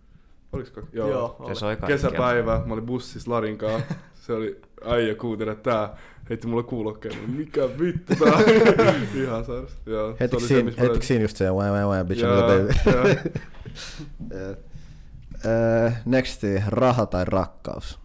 Oliko 0.54 0.70
se? 0.76 0.82
Joo. 0.94 1.10
Joo, 1.10 1.36
Se 1.38 1.44
oli. 1.44 1.56
soi 1.56 1.76
kaikkea. 1.78 1.88
Kesäpäivä, 1.96 2.62
mä 2.66 2.74
olin 2.74 2.86
bussissa 2.86 3.32
Larin 3.32 3.58
kanssa. 3.58 3.96
Se 4.14 4.34
oli 4.34 4.62
äijä 4.86 5.16
kuuntele 5.16 5.56
tää. 5.56 5.98
Heitti 6.30 6.48
mulle 6.48 6.64
kuulokkeen. 6.64 7.16
Mä, 7.22 7.28
Mikä 7.28 7.62
vittu 7.80 8.14
tää 8.16 8.34
on? 8.34 8.44
Ihan 9.24 9.46
sairas. 9.46 9.78
Joo, 9.86 10.16
se 10.18 10.28
se, 10.40 10.48
siinä, 10.48 10.72
mä 10.72 10.84
löysin. 10.88 11.02
siinä 11.04 11.24
just 11.24 11.38
se 11.38 11.52
wah 11.52 11.72
wah 11.72 11.88
wah 11.90 12.06
bitch 12.06 12.22
Joo, 12.24 12.42
the 12.42 12.58
baby? 12.58 12.98
joo. 12.98 13.08
Yeah. 14.34 14.56
Uh, 15.88 15.94
next, 16.06 16.42
raha 16.68 17.06
tai 17.06 17.26
rakkaus? 17.26 18.00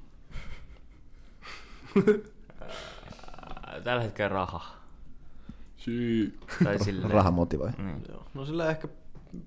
Tällä 3.89 4.03
hetkellä 4.03 4.29
raha. 4.29 4.61
Shit. 5.79 6.35
Tai 6.65 6.79
silleen. 6.85 7.11
Raha 7.11 7.31
motivoi. 7.31 7.71
Niin. 7.79 8.03
Joo. 8.09 8.27
No 8.35 8.47
sillä 8.47 8.71
ehkä 8.71 8.89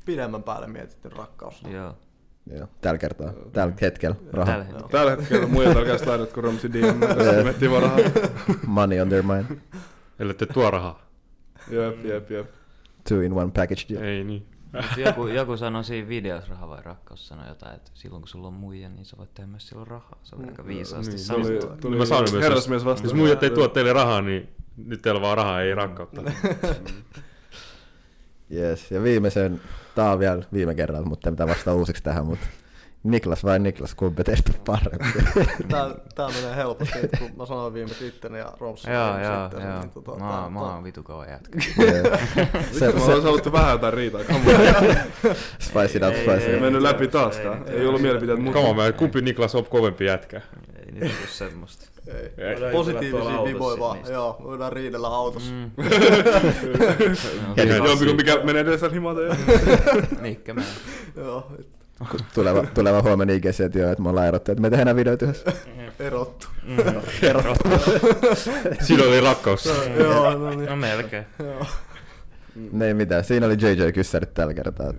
pidemmän 0.06 0.44
päälle 0.44 0.68
mietitty 0.68 1.10
rakkaus. 1.10 1.64
Joo. 1.70 1.98
Joo, 2.54 2.68
tällä 2.82 2.98
kertaa, 2.98 3.34
tällä 3.52 3.74
hetkellä 3.82 4.16
raha. 4.32 4.52
Tällä 4.52 4.64
hetkellä. 4.64 4.90
Tällä 4.90 5.12
hetkellä 5.12 5.48
muijat 5.48 5.78
alkaa 5.78 5.98
slaidat 5.98 6.34
kuin 6.34 6.44
Romsi 6.44 6.74
DM. 6.74 7.00
Tässä 7.00 7.44
miettii 7.44 7.72
vaan 7.72 7.84
rahaa. 7.84 8.00
Money 8.66 9.00
on 9.00 9.10
their 9.10 9.24
mind. 9.24 9.58
Ellei 10.20 10.36
te 10.36 10.46
tuo 10.46 10.72
rahaa. 10.72 11.06
Jep, 11.70 12.06
jep, 12.06 12.32
jep. 12.32 12.48
Two 13.10 13.22
in 13.22 13.34
one 13.34 13.52
package 13.52 13.86
deal. 13.90 14.04
Ei 14.04 14.24
niin. 14.24 14.46
Mut 14.74 15.06
joku, 15.06 15.28
joku 15.28 15.58
sanoi 15.58 15.84
siinä 15.84 16.08
videossa 16.08 16.50
raha 16.50 16.70
vai 16.70 16.82
rakkaus 16.82 17.28
sanoi 17.28 17.48
jotain, 17.48 17.76
että 17.76 17.92
silloin 17.94 18.22
kun 18.22 18.28
sulla 18.28 18.48
on 18.48 18.54
muija, 18.54 18.90
niin 18.90 19.06
sä 19.06 19.18
voit 19.18 19.34
tehdä 19.34 19.48
myös 19.48 19.68
silloin 19.68 19.88
rahaa. 19.88 20.20
Se 20.24 20.36
on 20.36 20.46
aika 20.50 20.66
viisaasti 20.66 21.16
niin, 21.16 21.28
Tuli, 21.28 21.46
sanottu. 21.46 21.82
tuli 21.82 21.98
Mä 21.98 22.06
sanon 22.06 22.32
myös, 22.32 22.44
herrasmies 22.44 22.80
jos, 22.80 22.86
vastaan. 22.86 23.06
jos 23.10 23.14
muijat 23.14 23.44
ei 23.44 23.50
tuo 23.50 23.68
teille 23.68 23.94
rahaa, 23.94 24.22
niin 24.22 24.50
nyt 24.78 25.02
teillä 25.02 25.22
vaan 25.22 25.38
rahaa, 25.38 25.62
ei 25.62 25.76
rakkautta. 25.76 26.22
Yes. 28.54 28.92
Ja 28.92 29.04
viimeisen, 29.04 29.62
tää 29.96 30.12
on 30.12 30.20
vielä 30.20 30.44
viime 30.54 30.76
kerralla, 30.76 31.08
mutta 31.08 31.32
pitää 31.32 31.48
vastata 31.48 31.74
uusiksi 31.74 32.04
tähän, 32.04 32.26
mutta 32.26 32.46
Niklas 33.04 33.44
vai 33.44 33.60
Niklas, 33.60 33.96
kumpi 33.96 34.24
teistä 34.24 34.52
on 34.56 34.62
parempi? 34.66 35.20
Tää, 35.70 35.90
tää 36.16 36.28
menee 36.28 36.56
helposti, 36.56 37.00
kun 37.20 37.30
mä 37.38 37.46
sanoin 37.46 37.74
viime 37.74 37.90
tyttönä 38.00 38.38
ja 38.38 38.54
Romsi. 38.60 38.90
Joo, 38.90 39.14
sitten, 39.14 39.32
joo, 39.32 39.50
niin 39.72 39.82
joo. 39.82 39.84
tota, 39.94 40.12
Mä, 40.12 40.30
tää- 40.32 40.50
mä 40.50 40.60
oon 40.60 40.84
vitu 40.84 41.04
kova 41.04 41.26
jätkä. 41.26 41.60
se, 42.80 42.86
Vittu, 42.86 43.00
mä 43.00 43.06
se, 43.06 43.14
oon 43.14 43.24
haluttu 43.24 43.52
vähän 43.52 43.72
jotain 43.72 43.94
riitaa. 43.94 44.22
Come 44.24 44.40
on. 44.56 45.36
spice 45.60 45.98
it 45.98 46.04
up, 46.04 46.14
Ei, 46.14 46.22
spice 46.22 46.46
Ei 46.46 46.50
it 46.50 46.56
up. 46.56 46.62
mennyt 46.62 46.82
läpi 46.82 47.04
Ei, 47.04 47.08
taaskaan. 47.08 47.64
ei, 47.68 47.76
Ei 47.80 47.86
ollut 47.88 48.00
ei, 48.02 48.04
mielipiteet 48.04 48.40
on, 48.56 48.76
mä- 48.76 48.92
kumpi 48.92 49.22
Niklas 49.22 49.56
on 49.56 49.66
kovempi 49.66 50.06
jätkä? 50.06 50.42
Ei 50.86 50.92
nyt 50.92 51.00
tuu 51.02 51.28
semmoista. 51.28 51.86
Ei. 52.08 52.16
Ei. 52.66 52.72
Positiivisia 52.72 53.44
viboja 53.44 53.80
vaan. 53.80 53.98
Joo, 54.10 54.38
voidaan 54.44 54.74
riidellä 54.74 55.08
autossa. 55.08 55.52
Mm. 55.54 55.72
No, 57.80 57.86
Jompi 57.88 58.06
kumpi 58.06 58.24
käy- 58.24 58.44
menee 58.44 58.62
edessä 58.62 58.90
himata 58.90 59.22
ja... 59.22 59.36
Mihinkä 60.22 60.54
mä? 60.54 60.62
Joo, 61.16 61.52
tuleva, 62.34 62.64
tuleva 62.74 63.02
huomenna 63.02 63.34
IGC, 63.34 63.60
että 63.60 63.80
joo, 63.80 63.92
että 63.92 64.04
me 64.04 64.10
ollaan 64.10 64.28
erottu, 64.28 64.52
että 64.52 64.62
me 64.62 64.70
tehdään 64.70 64.96
videoita 64.96 65.26
yhdessä. 65.26 65.52
erottu. 66.00 66.48
Siinä 68.82 69.04
oli 69.04 69.22
rakkaus. 69.22 69.66
Joo, 70.00 70.38
no 70.38 70.50
niin. 70.50 70.70
No 70.70 70.76
melkein. 70.76 71.26
Joo. 71.40 71.66
Ne 72.72 72.88
ei 72.88 72.94
mitään, 72.94 73.24
siinä 73.24 73.46
oli 73.46 73.54
JJ 73.60 73.92
Kyssärit 73.92 74.34
tällä 74.34 74.54
kertaa. 74.54 74.94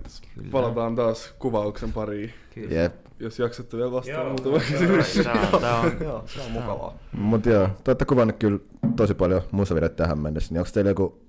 Palataan 0.51 0.95
taas 0.95 1.33
kuvauksen 1.39 1.93
pariin. 1.93 2.33
Kyllä. 2.53 2.73
Jep. 2.73 2.93
Jos 3.19 3.39
jaksatte 3.39 3.77
vielä 3.77 3.91
vastaan 3.91 4.27
muutama 4.27 4.59
kysymys. 4.59 5.19
Tää 5.61 5.79
on, 5.79 5.91
Joo, 6.01 6.23
se 6.25 6.41
on 6.41 6.51
mukavaa. 6.51 6.97
Mut 7.11 7.45
joo, 7.45 7.67
te 7.83 7.91
olette 7.91 8.05
kuvannut 8.05 8.37
kyllä 8.39 8.59
tosi 8.95 9.13
paljon 9.13 9.41
musavideoita 9.51 9.95
tähän 9.95 10.17
mennessä, 10.17 10.53
niin 10.53 10.59
onko 10.59 10.71
teillä 10.73 10.91
joku 10.91 11.21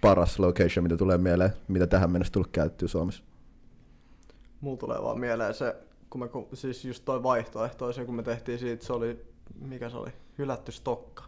paras 0.00 0.38
location, 0.38 0.82
mitä 0.82 0.96
tulee 0.96 1.18
mieleen, 1.18 1.50
mitä 1.68 1.86
tähän 1.86 2.10
mennessä 2.10 2.32
tullut 2.32 2.50
käyttöä 2.52 2.88
Suomessa? 2.88 3.24
Mulla 4.64 4.76
tulee 4.76 5.02
vaan 5.02 5.20
mieleen 5.20 5.54
se, 5.54 5.76
kun 6.10 6.20
me, 6.20 6.28
kun, 6.28 6.48
siis 6.54 6.84
just 6.84 7.04
toi 7.04 7.22
vaihtoehtoisen, 7.22 8.06
kun 8.06 8.14
me 8.14 8.22
tehtiin 8.22 8.58
siitä, 8.58 8.86
se 8.86 8.92
oli, 8.92 9.24
mikä 9.60 9.90
se 9.90 9.96
oli, 9.96 10.10
hylätty 10.38 10.72
stokka. 10.72 11.24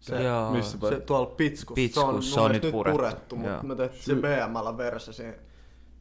Se, 0.00 0.22
Joo. 0.22 0.52
Missä 0.52 0.78
se 0.88 1.00
tuolla 1.00 1.26
Pitskus. 1.26 1.74
Pitskus, 1.74 2.34
se 2.34 2.40
on 2.40 2.50
mielestä 2.50 2.66
nyt 2.66 2.72
purettu. 2.72 2.96
purettu 2.96 3.36
mutta 3.36 3.62
me 3.62 3.76
tehtiin 3.76 4.02
se 4.02 4.14
BML 4.14 4.76
verse 4.76 5.12
siinä. 5.12 5.34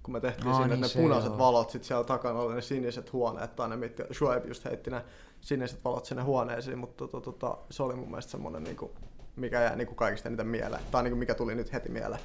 kun 0.03 0.13
me 0.13 0.19
tehtiin 0.19 0.47
Aa, 0.47 0.53
sinne 0.53 0.67
niin 0.67 0.81
ne 0.81 0.87
se 0.87 0.99
punaiset 0.99 1.29
joo. 1.29 1.37
valot, 1.37 1.69
sit 1.69 1.83
siellä 1.83 2.03
takana 2.03 2.39
oli 2.39 2.55
ne 2.55 2.61
siniset 2.61 3.13
huoneet, 3.13 3.55
tai 3.55 3.69
ne 3.69 3.75
mitkä 3.75 4.05
Shoaib 4.13 4.45
just 4.45 4.65
heitti 4.65 4.89
ne 4.89 5.01
siniset 5.41 5.83
valot 5.85 6.05
sinne 6.05 6.23
huoneisiin, 6.23 6.77
mutta 6.77 7.07
tota, 7.07 7.21
tota, 7.21 7.57
se 7.69 7.83
oli 7.83 7.95
mun 7.95 8.09
mielestä 8.09 8.31
semmonen 8.31 8.63
niinku, 8.63 8.91
mikä 9.35 9.61
jää 9.61 9.75
niinku 9.75 9.95
kaikista 9.95 10.29
eniten 10.29 10.47
mieleen, 10.47 10.83
tai 10.91 11.03
niinku 11.03 11.19
mikä 11.19 11.35
tuli 11.35 11.55
nyt 11.55 11.73
heti 11.73 11.89
mieleen. 11.89 12.21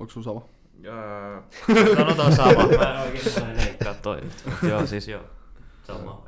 Onko 0.00 0.12
sun 0.12 0.24
sama? 0.24 0.42
Öö, 0.84 1.40
sanotaan 1.96 2.32
sama. 2.32 2.66
Mä 2.66 2.94
en 2.94 3.00
oikein 3.00 3.56
leikkaa 3.56 3.94
toi. 3.94 4.20
Mut 4.44 4.70
Joo, 4.70 4.86
siis 4.86 5.08
joo. 5.08 5.22
Sama. 5.86 6.24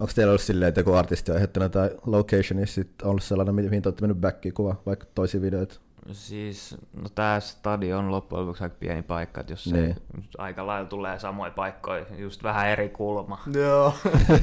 Onko 0.00 0.12
teillä 0.14 0.30
ollut 0.30 0.40
silleen, 0.42 0.68
että 0.68 0.80
joku 0.80 0.92
artisti 0.92 1.30
on 1.30 1.36
ehdottanut 1.36 1.64
jotain 1.74 1.90
locationissa, 2.06 2.74
sit 2.74 3.02
ollut 3.02 3.22
sellainen, 3.22 3.54
mi- 3.54 3.62
mihin 3.62 3.82
te 3.82 3.88
olette 3.88 4.00
mennyt 4.02 4.18
backiin 4.20 4.54
kuva, 4.54 4.76
vaikka 4.86 5.06
toisia 5.14 5.40
videoita? 5.40 5.80
Siis, 6.12 6.76
no 7.02 7.08
tää 7.14 7.40
stadion 7.40 8.04
on 8.04 8.10
loppujen 8.10 8.40
lopuksi 8.46 8.62
aika 8.64 8.76
pieni 8.80 9.02
paikka, 9.02 9.40
että 9.40 9.52
jos 9.52 9.64
se 9.64 9.76
Niin. 9.80 9.96
aika 10.38 10.66
lailla 10.66 10.88
tulee 10.88 11.18
samoja 11.18 11.50
paikkoja, 11.50 12.06
just 12.18 12.42
vähän 12.42 12.68
eri 12.68 12.88
kulma. 12.88 13.38
Joo. 13.54 13.94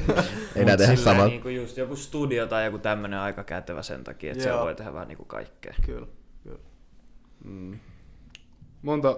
Ei 0.56 0.64
nää 0.64 0.76
tehdä 0.76 0.96
samaa. 0.96 1.26
Niinku 1.26 1.48
just 1.48 1.76
joku 1.76 1.96
studio 1.96 2.46
tai 2.46 2.64
joku 2.64 2.78
tämmönen 2.78 3.18
aika 3.20 3.44
kätevä 3.44 3.82
sen 3.82 4.04
takia, 4.04 4.32
että 4.32 4.42
siellä 4.44 4.62
voi 4.62 4.74
tehdä 4.74 4.92
vähän 4.92 5.08
niinku 5.08 5.24
kaikkea. 5.24 5.74
Kyllä. 5.86 6.06
Kyllä. 6.42 6.58
Mm. 7.44 7.78
Monta, 8.82 9.16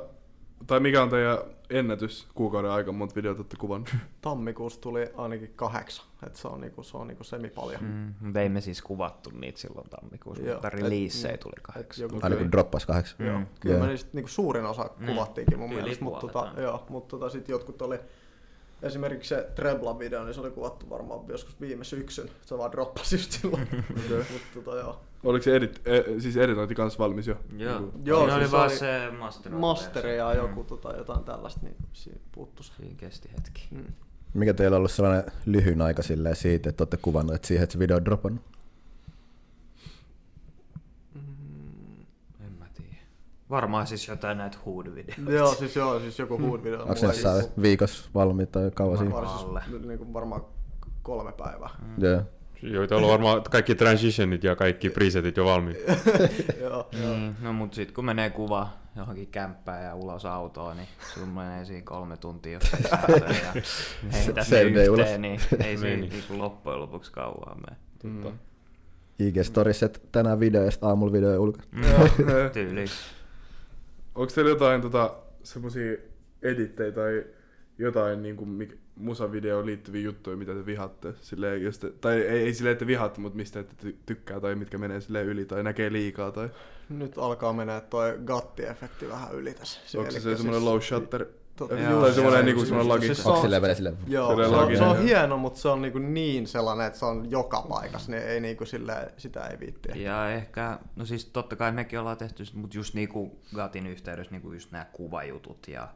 tai 0.66 0.80
mikä 0.80 1.02
on 1.02 1.10
teidän 1.10 1.38
ennätys 1.70 2.28
kuukauden 2.34 2.70
aikana, 2.70 2.98
monta 2.98 3.14
videota 3.14 3.40
olette 3.40 3.56
kuvannut? 3.56 3.94
Tammikuussa 4.20 4.80
tuli 4.80 5.10
ainakin 5.16 5.52
kahdeksan, 5.56 6.06
että 6.26 6.38
se 6.38 6.48
on 6.48 6.60
niinku, 6.60 6.82
se 6.82 6.96
on 6.96 7.06
niinku 7.06 7.24
semi 7.24 7.48
paljon. 7.48 7.84
Mm, 7.84 8.14
mutta 8.20 8.40
ei 8.40 8.48
me 8.48 8.60
siis 8.60 8.82
kuvattu 8.82 9.30
niitä 9.30 9.58
silloin 9.60 9.88
tammikuussa, 9.90 10.44
Joo, 10.44 10.54
mutta 10.54 10.70
releasejä 10.70 11.32
niin, 11.32 11.40
tuli 11.40 11.52
kahdeksan. 11.62 12.02
joku 12.02 12.18
Aina 12.22 12.36
kun 12.36 12.52
droppas 12.52 12.86
kahdeksan. 12.86 13.26
Joo, 13.26 13.38
Mm. 13.38 13.46
kyllä 13.60 13.74
Joo. 13.74 13.84
me 13.84 13.90
niistä 13.90 14.10
niinku 14.12 14.28
suurin 14.28 14.64
osa 14.64 14.90
Mm. 14.98 15.06
kuvattiinkin 15.06 15.58
mun 15.58 15.72
Yli 15.72 15.82
mielestä, 15.82 16.04
mutta 16.04 16.20
tota, 16.26 16.52
joo, 16.60 16.86
mutta 16.88 17.08
tota, 17.18 17.30
sitten 17.30 17.52
jotkut 17.52 17.82
oli, 17.82 17.98
esimerkiksi 18.82 19.28
se 19.28 19.48
Trebla 19.54 19.98
video, 19.98 20.24
niin 20.24 20.34
se 20.34 20.40
oli 20.40 20.50
kuvattu 20.50 20.90
varmaan 20.90 21.20
joskus 21.28 21.60
viime 21.60 21.84
syksyn, 21.84 22.28
se 22.46 22.58
vaan 22.58 22.72
droppasi 22.72 23.16
just 23.16 23.32
silloin, 23.32 23.62
Okei. 23.62 24.24
mutta 24.32 24.46
tota, 24.54 24.76
joo. 24.76 25.00
Oliko 25.24 25.42
se 25.42 25.56
edit, 25.56 25.80
e, 25.86 26.20
siis 26.20 26.36
editointi 26.36 26.74
kanssa 26.74 26.98
valmis 26.98 27.26
jo? 27.26 27.36
Joo, 27.56 27.80
Niinku- 27.80 27.98
Joo, 28.04 28.20
Siinä 28.20 28.34
siis 28.38 28.52
oli 28.52 28.58
vaan 28.60 28.70
se 28.70 29.10
master. 29.18 29.52
Masteri 29.52 30.16
ja 30.16 30.34
joku 30.34 30.64
tota, 30.64 30.96
jotain 30.96 31.24
tällaista, 31.24 31.60
niin 31.62 31.76
siinä 31.92 32.20
puuttu 32.32 32.62
se. 32.62 32.72
Siinä 32.76 32.94
kesti 32.96 33.30
hetki. 33.36 33.68
Mm. 33.70 33.84
Mikä 34.34 34.54
teillä 34.54 34.74
on 34.74 34.78
ollut 34.78 34.90
sellainen 34.90 35.24
lyhyin 35.46 35.82
aika 35.82 36.02
silleen 36.02 36.36
siitä, 36.36 36.70
että 36.70 36.82
olette 36.82 36.96
kuvannut, 36.96 37.34
että 37.34 37.48
siihen, 37.48 37.62
että 37.64 37.72
se 37.72 37.78
video 37.78 37.96
on 37.96 38.04
dropannut? 38.04 38.42
En 42.44 42.52
mä 42.58 42.66
tiedä. 42.74 42.96
Varmaan 43.53 43.86
siis 43.86 44.09
jotain 44.09 44.38
näitä 44.38 44.59
hood-videoita. 44.66 45.30
Joo, 45.32 45.55
siis 45.55 45.76
joo, 45.76 46.00
siis 46.00 46.18
joku 46.18 46.38
hood 46.38 46.62
video. 46.64 46.80
Onko 46.82 46.94
ne 47.07 47.12
saa 47.12 47.40
viikossa 47.62 48.11
valmiit 48.14 48.53
tai 48.53 48.70
kauan 48.74 48.98
siinä? 48.98 49.14
varmaan, 49.14 49.62
siis, 49.70 49.82
niinku 49.86 50.12
varmaan 50.12 50.44
kolme 51.03 51.32
päivää. 51.32 51.70
Joo. 51.98 52.22
Joita 52.62 52.96
on 52.96 53.03
varmaan 53.09 53.42
kaikki 53.42 53.74
transitionit 53.74 54.44
ja 54.44 54.57
kaikki 54.57 54.90
presetit 54.90 55.36
jo 55.36 55.44
valmiit. 55.44 55.76
joo, 56.62 56.88
Niin, 56.92 57.36
no 57.40 57.53
mut 57.53 57.74
sit 57.74 57.92
kun 57.92 58.05
menee 58.05 58.30
kuva 58.30 58.68
johonkin 58.96 59.26
kämppään 59.26 59.84
ja 59.84 59.94
ulos 59.94 60.24
autoon, 60.26 60.76
niin 60.76 60.88
sun 61.14 61.28
menee 61.28 61.64
siinä 61.64 61.82
kolme 61.84 62.16
tuntia 62.16 62.53
jos 62.53 62.72
ja 62.90 62.98
heität 64.12 64.46
Se 64.46 64.64
ne 64.64 64.70
mene 64.70 64.88
ulos. 64.88 65.00
yhteen, 65.00 65.22
niin 65.22 65.40
ei 65.64 65.76
siinä 65.78 65.96
Niin. 65.96 66.11
niinku 66.11 66.38
loppujen 66.38 66.80
lopuksi 66.80 67.12
kauan 67.12 67.57
mene. 67.61 67.76
Totta. 68.22 68.36
IG-stories, 69.22 69.82
että 69.84 70.00
tänään 70.12 70.40
video 70.40 70.62
ja 70.64 70.70
sitten 70.70 70.88
aamulla 70.88 71.12
video. 71.12 71.46
Mm, 71.46 71.82
tyyli. 72.53 72.84
Onko 74.14 74.32
teillä 74.34 74.50
jotain 74.50 74.80
tota, 74.82 75.14
semmosia 75.42 75.96
edittejä 76.42 76.92
tai 76.92 77.24
jotain 77.78 78.22
niin 78.22 78.36
kuin, 78.36 78.48
mikä, 78.48 78.76
musavideoon 78.94 79.66
liittyviä 79.66 80.02
juttuja, 80.02 80.36
mitä 80.36 80.54
te 80.54 80.66
vihatte? 80.66 81.14
Silleen, 81.20 81.62
jos 81.62 81.78
te, 81.78 81.90
tai 82.00 82.20
ei, 82.20 82.38
ei 82.42 82.54
silleen, 82.54 82.72
että 82.72 82.86
vihatte, 82.86 83.20
mutta 83.20 83.36
mistä 83.36 83.60
ette 83.60 83.88
ty- 83.88 83.96
tykkää 84.06 84.40
tai 84.40 84.54
mitkä 84.54 84.78
menee 84.78 85.00
silleen 85.00 85.26
yli 85.26 85.44
tai 85.44 85.62
näkee 85.62 85.92
liikaa 85.92 86.32
tai... 86.32 86.48
Nyt 86.88 87.18
alkaa 87.18 87.52
mennä 87.52 87.80
toi 87.80 88.18
gatti-efekti 88.26 89.08
vähän 89.08 89.34
yli 89.34 89.54
tässä. 89.54 89.80
Onko 89.98 90.10
se 90.10 90.16
Elikkä 90.18 90.36
semmoinen 90.36 90.60
siis- 90.62 90.64
low 90.64 90.80
shutter? 90.80 91.26
Tota, 91.68 91.80
Joo, 91.82 92.00
tai 92.02 92.12
semmoinen 92.12 92.38
joo, 92.38 92.44
niinku 92.46 92.64
semmoinen 92.64 92.88
lagi? 92.88 93.06
siis 93.06 93.22
se 93.22 93.28
on- 93.28 93.40
silleen? 93.40 93.96
Joo, 94.06 94.36
se 94.36 94.42
on, 94.42 94.76
se 94.76 94.82
on 94.84 94.96
joo. 94.96 95.04
hieno, 95.04 95.36
mutta 95.38 95.60
se 95.60 95.68
on 95.68 95.82
niinku 95.82 95.98
niin 95.98 96.46
sellainen, 96.46 96.86
että 96.86 96.98
se 96.98 97.04
on 97.04 97.30
joka 97.30 97.62
paikassa, 97.68 98.10
niin 98.10 98.22
ei 98.22 98.40
niinku 98.40 98.66
silleen, 98.66 99.10
sitä 99.16 99.46
ei 99.46 99.60
viitti. 99.60 100.02
Ja 100.02 100.30
ehkä, 100.30 100.78
no 100.96 101.04
siis 101.04 101.24
totta 101.24 101.56
kai 101.56 101.72
mekin 101.72 101.98
ollaan 101.98 102.16
tehty, 102.16 102.44
mutta 102.54 102.76
just 102.76 102.94
niinku 102.94 103.38
Gatin 103.54 103.86
yhteydessä 103.86 104.30
niinku 104.32 104.52
just 104.52 104.72
nämä 104.72 104.84
kuvajutut 104.92 105.68
ja 105.68 105.88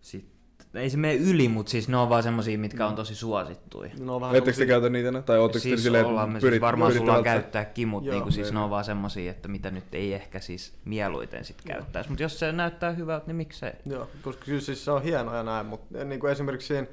sit, 0.00 0.33
ei 0.74 0.90
se 0.90 0.96
mene 0.96 1.14
yli, 1.14 1.48
mutta 1.48 1.70
siis 1.70 1.88
ne 1.88 1.96
on 1.96 2.08
vaan 2.08 2.22
semmosia, 2.22 2.58
mitkä 2.58 2.86
on 2.86 2.94
tosi 2.94 3.14
suosittuja. 3.14 3.90
No, 4.00 4.20
vähän 4.20 4.36
Ettekö 4.36 4.58
te 4.58 4.66
käytä 4.66 4.88
niitä? 4.88 5.22
Tai 5.22 5.38
ootteko 5.38 5.62
te 5.62 5.68
Siis 5.68 5.82
silleen, 5.82 6.06
ollaan 6.06 6.36
että 6.36 6.46
me 6.46 6.50
siis 6.50 6.60
varmaan 6.60 6.88
pyritte 6.88 7.00
sulla 7.06 7.14
välttää? 7.14 7.34
käyttääkin, 7.34 7.88
mutta 7.88 8.08
Joo, 8.08 8.14
niinku 8.14 8.30
siis 8.30 8.46
niin. 8.46 8.54
ne 8.54 8.60
on 8.60 8.70
vaan 8.70 8.84
semmosia, 8.84 9.30
että 9.30 9.48
mitä 9.48 9.70
nyt 9.70 9.94
ei 9.94 10.14
ehkä 10.14 10.40
siis 10.40 10.72
mieluiten 10.84 11.44
sit 11.44 11.56
käyttäisi. 11.66 12.10
Mutta 12.10 12.22
jos 12.22 12.38
se 12.38 12.52
näyttää 12.52 12.92
hyvältä, 12.92 13.26
niin 13.26 13.36
miksei? 13.36 13.72
Joo, 13.86 14.08
koska 14.22 14.44
kyllä 14.44 14.60
siis 14.60 14.84
se 14.84 14.90
on 14.90 15.02
hieno 15.02 15.36
ja 15.36 15.42
näin, 15.42 15.66
mutta 15.66 16.04
niin 16.04 16.20
kuin 16.20 16.32
esimerkiksi 16.32 16.66
siinä 16.66 16.86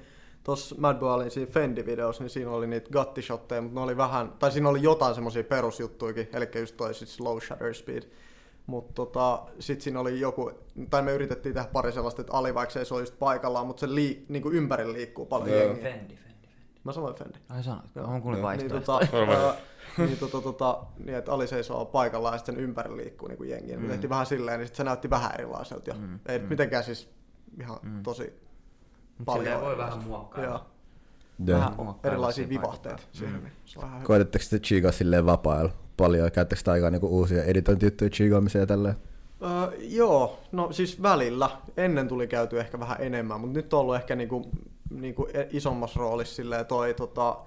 tuossa 0.44 0.76
Mad 0.80 1.00
Ballin 1.00 1.32
siinä 1.32 1.52
Fendi-videossa, 1.52 2.24
niin 2.24 2.30
siinä 2.30 2.52
oli 2.52 2.68
niitä 2.68 2.90
gattishotteja, 2.90 3.62
mutta 3.62 3.80
ne 3.80 3.84
oli 3.84 3.98
vähän, 3.98 4.32
tai 4.40 4.52
siinä 4.52 4.70
oli 4.70 4.82
jotain 4.82 5.16
semmoisia 5.16 5.44
perusjuttuikin, 5.44 6.30
eli 6.34 6.48
just 6.60 6.78
toi 6.78 6.94
sit 6.94 7.08
slow 7.08 7.40
shutter 7.40 7.74
speed. 7.74 8.04
Mutta 8.66 8.93
tota, 8.93 9.43
sit 9.59 9.82
siinä 9.82 9.99
oli 9.99 10.20
joku, 10.20 10.51
tai 10.89 11.01
me 11.01 11.12
yritettiin 11.12 11.55
tehdä 11.55 11.68
pari 11.74 11.91
sellaista, 11.91 12.22
että 12.22 12.34
Ali 12.34 12.53
vaikka 12.55 12.74
se 12.74 12.80
ei 12.80 12.86
se 12.86 12.93
ole 12.93 13.01
just 13.01 13.20
paikallaan, 13.20 13.68
mutta 13.68 13.80
se 13.80 13.95
liik, 13.95 14.30
niin 14.30 14.43
kuin 14.43 14.55
ympärillä 14.55 14.93
liikkuu 14.93 15.26
paljon 15.26 15.49
Joo. 15.49 15.59
jengiä. 15.62 15.84
Fendi, 15.84 16.16
Fendi. 16.16 16.47
Mä 16.84 16.91
sanoin 16.91 17.16
Fendi. 17.16 17.38
Ai 17.49 17.64
sanoit, 17.64 17.97
on 17.97 18.22
kuullut 18.22 18.38
Niin, 18.38 18.43
vaihtoehto. 18.43 18.80
tota, 18.80 19.18
ää, 19.38 19.55
niin, 19.97 20.18
tota, 20.18 20.41
tota, 20.41 20.84
niin, 21.05 21.18
että 21.18 21.32
Ali 21.32 21.47
seisoo 21.47 21.86
paikallaan 21.86 22.34
ja 22.34 22.38
sitten 22.38 22.55
sen 22.55 22.64
ympärillä 22.64 22.97
liikkuu 22.97 23.28
niin 23.28 23.38
kuin 23.38 23.49
jengiä. 23.49 23.78
Mm. 23.78 23.84
Me 23.84 23.89
tehtiin 23.89 24.09
vähän 24.09 24.26
silleen, 24.26 24.59
niin 24.59 24.68
sit 24.68 24.76
se 24.76 24.84
näytti 24.84 25.09
vähän 25.09 25.32
erilaiselta 25.34 25.89
jo. 25.89 25.95
Mm. 25.99 26.20
Ei 26.26 26.39
mm. 26.39 26.45
mitenkään 26.45 26.84
siis 26.84 27.09
ihan 27.62 27.78
Mm. 27.84 28.03
tosi 28.03 28.24
Mut 29.18 29.26
paljon 29.26 29.45
silleen 29.45 29.62
voi 29.62 29.78
vähän 29.78 30.03
muokkailla. 30.03 30.66
Joo. 31.45 31.59
Vähän 31.59 31.74
erilaisia 32.03 32.49
vivahteita 32.49 33.03
siihen. 33.12 33.36
Mm. 33.36 33.43
Niin. 33.43 34.03
Koetatteko 34.03 34.45
te 34.49 34.59
chigaa 34.59 34.91
silleen 34.91 35.26
vapailla 35.26 35.72
paljon? 36.02 36.32
Käyttäkö 36.32 36.60
sitä 36.60 36.72
aikaa 36.72 36.89
niinku 36.89 37.08
uusia 37.08 37.43
editointijuttuja 37.43 38.10
chigaamiseen 38.10 38.62
ja 38.62 38.68
tälleen? 38.68 38.95
Öö, 39.41 39.78
joo, 39.80 40.39
no 40.52 40.72
siis 40.72 41.02
välillä. 41.02 41.49
Ennen 41.78 42.08
tuli 42.08 42.28
käyty 42.28 42.60
ehkä 42.60 42.80
vähän 42.80 42.97
enemmän, 42.99 43.39
mutta 43.39 43.54
nyt 43.54 43.74
on 43.74 43.80
ollut 43.80 43.95
ehkä 43.95 44.16
niinku, 44.16 44.52
niinku 44.89 45.28
e- 45.34 45.47
isommassa 45.52 45.99
roolissa 45.99 46.36
silleen 46.36 46.66
toi 46.66 46.93
tota, 46.93 47.38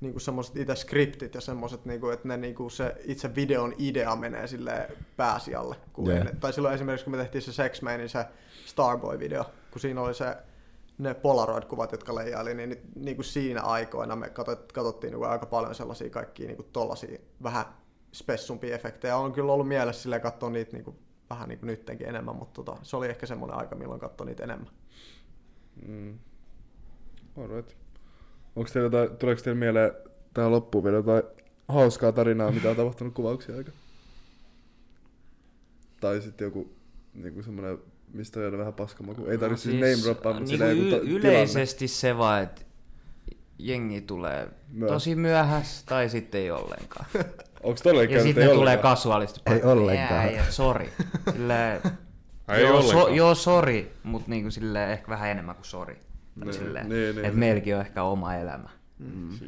niinku 0.00 0.20
semmoset 0.20 0.56
itse 0.56 0.74
skriptit 0.74 1.34
ja 1.34 1.40
semmoset, 1.40 1.84
niinku, 1.84 2.08
että 2.08 2.28
ne 2.28 2.36
niinku 2.36 2.70
se 2.70 2.94
itse 3.04 3.34
videon 3.34 3.74
idea 3.78 4.16
menee 4.16 4.46
sille 4.46 4.88
pääsialle. 5.16 5.76
Kun 5.92 6.06
Joo. 6.06 6.16
ennen, 6.16 6.36
tai 6.36 6.52
silloin 6.52 6.74
esimerkiksi 6.74 7.04
kun 7.04 7.10
me 7.10 7.16
tehtiin 7.16 7.42
se 7.42 7.52
Sex 7.52 7.82
Manin 7.82 8.08
se 8.08 8.24
Starboy-video, 8.66 9.44
kun 9.70 9.80
siinä 9.80 10.00
oli 10.00 10.14
se 10.14 10.36
ne 10.98 11.14
Polaroid-kuvat, 11.14 11.92
jotka 11.92 12.14
leijaili, 12.14 12.54
niin, 12.54 12.68
niin, 12.68 12.80
niin 12.94 13.16
kuin 13.16 13.24
siinä 13.24 13.60
aikoina 13.60 14.16
me 14.16 14.28
katsot, 14.28 14.72
katsottiin 14.72 15.12
niin 15.12 15.24
aika 15.24 15.46
paljon 15.46 15.74
sellaisia 15.74 16.10
kaikkia 16.10 16.46
niin 16.46 16.56
kuin 16.56 16.68
tollasia 16.72 17.18
vähän 17.42 17.64
spessumpia 18.12 18.74
efektejä. 18.74 19.16
On 19.16 19.32
kyllä 19.32 19.52
ollut 19.52 19.68
mielessä 19.68 20.02
silleen 20.02 20.22
katsoa 20.22 20.50
niitä 20.50 20.72
niin 20.72 20.84
kuin, 20.84 20.96
vähän 21.30 21.48
niin 21.48 21.58
kuin 21.58 21.66
nyttenkin 21.66 22.08
enemmän, 22.08 22.36
mutta 22.36 22.62
tota, 22.62 22.80
se 22.82 22.96
oli 22.96 23.08
ehkä 23.08 23.26
semmoinen 23.26 23.58
aika, 23.58 23.74
milloin 23.76 24.00
katsoin 24.00 24.26
niitä 24.28 24.44
enemmän. 24.44 24.68
Mm. 25.86 26.18
Alright. 27.42 27.72
Onko 28.56 28.70
teillä 28.72 28.86
jotain, 28.86 29.18
tuleeko 29.18 29.42
teille 29.42 29.58
mieleen 29.58 29.92
tähän 30.34 30.50
loppuun 30.50 30.84
vielä 30.84 30.96
jotain 30.96 31.22
hauskaa 31.68 32.12
tarinaa, 32.12 32.50
mitä 32.52 32.70
on 32.70 32.76
tapahtunut 32.76 33.14
kuvauksia 33.14 33.56
aika? 33.56 33.72
Tai 36.00 36.20
sitten 36.22 36.44
joku 36.44 36.72
niinku 37.14 37.42
semmonen, 37.42 37.78
mistä 38.12 38.38
on 38.38 38.44
jäänyt 38.44 38.58
vähän 38.60 38.74
paskamaku. 38.74 39.26
Ei 39.26 39.38
tarvitse 39.38 39.62
siis 39.62 39.74
name 39.74 40.02
droppaa, 40.04 40.32
mutta 40.32 40.44
niinku 40.44 40.64
silleen 40.64 40.78
y- 40.86 40.90
ta- 40.90 41.26
yleisesti 41.28 41.88
se 41.88 42.18
vaan, 42.18 42.42
että 42.42 42.62
jengi 43.58 44.00
tulee 44.00 44.48
Myöhässä. 44.68 44.94
tosi 44.94 45.14
myöhässä 45.14 45.86
tai 45.86 46.08
sitten 46.08 46.40
ei 46.40 46.50
ollenkaan. 46.50 47.06
Onks 47.62 47.82
todellakin 47.82 48.16
Ja 48.16 48.22
sitten 48.22 48.42
että 48.42 48.54
ne 48.54 48.58
tulee 48.58 48.76
kasuaalisti. 48.76 49.40
Ei 49.46 49.62
ollenkaan. 49.62 50.28
Ei, 50.28 50.38
sori. 50.50 50.92
Silleen, 51.32 51.80
ei 52.48 52.62
joo, 52.62 52.82
so, 52.82 52.88
ollenkaan. 52.88 53.16
joo, 53.16 53.34
sori, 53.34 53.92
mutta 54.02 54.30
niinku 54.30 54.50
silleen 54.50 54.90
ehkä 54.90 55.08
vähän 55.08 55.30
enemmän 55.30 55.54
kuin 55.54 55.64
sori. 55.66 56.00
Niin, 56.36 56.54
Silleen, 56.54 56.88
niin, 56.88 56.98
niin, 56.98 57.08
että 57.10 57.22
niin. 57.22 57.38
meilläkin 57.38 57.74
on 57.74 57.80
ehkä 57.80 58.02
oma 58.02 58.34
elämä. 58.34 58.68
Mm. 58.98 59.38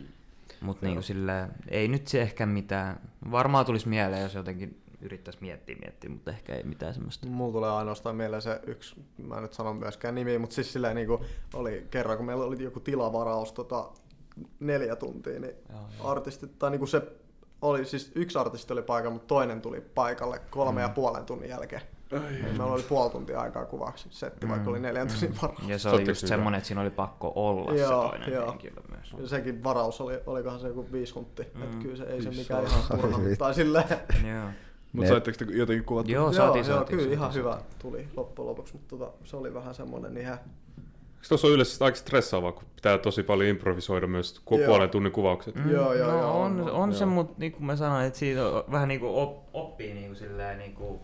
Mutta 0.60 0.86
niinku 0.86 1.02
silleen, 1.02 1.48
ei 1.68 1.88
nyt 1.88 2.08
se 2.08 2.22
ehkä 2.22 2.46
mitään. 2.46 3.00
Varmaan 3.30 3.66
tulisi 3.66 3.88
mieleen, 3.88 4.22
jos 4.22 4.34
jotenkin 4.34 4.82
yrittäisi 5.00 5.38
miettiä, 5.40 5.76
miettiä, 5.80 6.10
mutta 6.10 6.30
ehkä 6.30 6.54
ei 6.54 6.62
mitään 6.62 6.94
semmoista. 6.94 7.26
Mulla 7.26 7.52
tulee 7.52 7.70
ainoastaan 7.70 8.16
mieleen 8.16 8.42
se 8.42 8.60
yksi, 8.66 8.94
mä 9.18 9.36
en 9.36 9.42
nyt 9.42 9.52
sano 9.52 9.74
myöskään 9.74 10.14
nimiä, 10.14 10.38
mutta 10.38 10.54
siis 10.54 10.72
silleen 10.72 10.96
niin 10.96 11.06
kuin 11.06 11.22
oli 11.54 11.86
kerran, 11.90 12.16
kun 12.16 12.26
meillä 12.26 12.44
oli 12.44 12.62
joku 12.62 12.80
tilavaraus 12.80 13.52
tota, 13.52 13.88
neljä 14.60 14.96
tuntia, 14.96 15.40
niin 15.40 15.54
Joo, 15.72 15.80
joo. 15.98 16.10
artistit, 16.10 16.58
tai 16.58 16.70
niin 16.70 16.78
kuin 16.78 16.88
se 16.88 17.02
oli 17.62 17.84
siis 17.84 18.12
yksi 18.14 18.38
artisti 18.38 18.72
oli 18.72 18.82
paikalla, 18.82 19.12
mutta 19.14 19.26
toinen 19.28 19.60
tuli 19.62 19.80
paikalle 19.80 20.40
kolme 20.50 20.72
Mm. 20.80 20.82
ja 20.82 20.88
puolen 20.88 21.24
tunnin 21.24 21.50
jälkeen. 21.50 21.82
Meillä 22.42 22.64
oli 22.64 22.82
puoli 22.82 23.10
tuntia 23.10 23.40
aikaa 23.40 23.64
kuvaksi 23.64 24.08
setti, 24.10 24.48
vaikka 24.48 24.70
oli 24.70 24.80
neljän 24.80 25.08
tunnin 25.08 25.38
varaus. 25.42 25.68
Ja 25.68 25.78
se 25.78 25.88
oli 25.88 26.08
just 26.08 26.22
hyvä. 26.22 26.28
semmonen, 26.28 26.58
että 26.58 26.68
siinä 26.68 26.80
oli 26.80 26.90
pakko 26.90 27.32
olla 27.34 27.74
Joo, 27.74 28.02
se 28.02 28.08
toinen 28.10 28.32
joo. 28.32 28.50
henkilö 28.50 28.80
myös. 28.96 29.14
Ja 29.18 29.28
sekin 29.28 29.64
varaus 29.64 30.00
oli, 30.00 30.20
olikohan 30.26 30.60
se 30.60 30.68
joku 30.68 30.86
viisi 30.92 31.14
huntia. 31.14 31.44
Mm. 31.54 31.62
Että 31.62 31.76
kyllä 31.76 31.96
se 31.96 32.04
ei 32.04 32.22
se 32.22 32.30
mikään 32.30 32.64
ihan 32.64 32.82
turha. 33.00 33.18
Tai 33.38 33.54
silleen. 33.54 33.84
Joo. 34.34 34.48
Mutta 34.92 35.08
saitteko 35.08 35.38
te 35.38 35.44
jotenkin 35.52 35.84
kuvattua? 35.84 36.14
Joo, 36.14 36.24
joo, 36.24 36.32
saatiin, 36.32 36.66
joo, 36.66 36.76
saatiin, 36.76 36.98
kyllä 36.98 37.02
saatiin, 37.02 37.12
ihan 37.18 37.32
saatiin. 37.32 37.44
hyvä 37.44 37.60
tuli 37.78 38.08
loppujen 38.16 38.48
lopuksi, 38.48 38.72
mutta 38.72 38.96
tota, 38.96 39.12
se 39.24 39.36
oli 39.36 39.54
vähän 39.54 39.74
semmonen 39.74 40.16
ihan... 40.16 40.38
Tuossa 41.28 41.46
ole 41.46 41.54
yleensä 41.54 41.84
aika 41.84 41.96
stressaavaa, 41.98 42.52
kun 42.52 42.64
pitää 42.76 42.98
tosi 42.98 43.22
paljon 43.22 43.48
improvisoida 43.50 44.06
myös 44.06 44.40
ku- 44.44 44.58
Joo. 44.58 44.66
puolen 44.66 44.90
tunnin 44.90 45.12
kuvaukset? 45.12 45.54
Mm, 45.54 45.70
Joo, 45.70 45.94
joo, 45.94 46.12
no, 46.12 46.18
joo, 46.18 46.42
on, 46.42 46.60
on, 46.60 46.70
on, 46.70 46.70
on, 46.70 46.94
se, 46.94 47.04
joo. 47.04 47.10
mutta 47.14 47.34
niin 47.38 47.52
kuin 47.52 47.64
mä 47.64 47.76
sanoin, 47.76 48.06
että 48.06 48.18
siitä 48.18 48.46
on, 48.48 48.64
vähän 48.70 48.88
niin 48.88 49.00
kuin 49.00 49.12
op, 49.14 49.44
oppii 49.52 49.94
niin 49.94 50.06
kuin 50.06 50.16
silleen, 50.16 50.58
niin 50.58 50.74
kuin, 50.74 51.00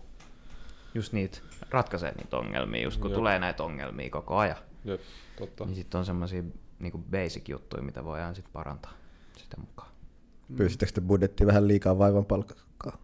just 0.94 1.12
niitä, 1.12 1.38
ratkaisee 1.70 2.12
niitä 2.16 2.36
ongelmia, 2.36 2.82
just 2.82 3.00
kun 3.00 3.10
Joo. 3.10 3.18
tulee 3.18 3.38
näitä 3.38 3.62
ongelmia 3.64 4.10
koko 4.10 4.36
ajan. 4.36 4.56
Jep, 4.84 5.00
totta. 5.38 5.64
Niin 5.64 5.74
sitten 5.74 5.98
on 5.98 6.04
semmoisia 6.04 6.42
niin 6.78 6.92
kuin 6.92 7.04
basic 7.10 7.48
juttuja, 7.48 7.82
mitä 7.82 8.04
voidaan 8.04 8.34
sitten 8.34 8.52
parantaa 8.52 8.92
sitä 9.36 9.56
mukaan. 9.60 9.90
Pyysittekö 10.56 10.92
te 10.92 11.00
budjettiin 11.00 11.46
vähän 11.46 11.68
liikaa 11.68 11.98
vaivan 11.98 12.24
palkkaa? 12.24 12.98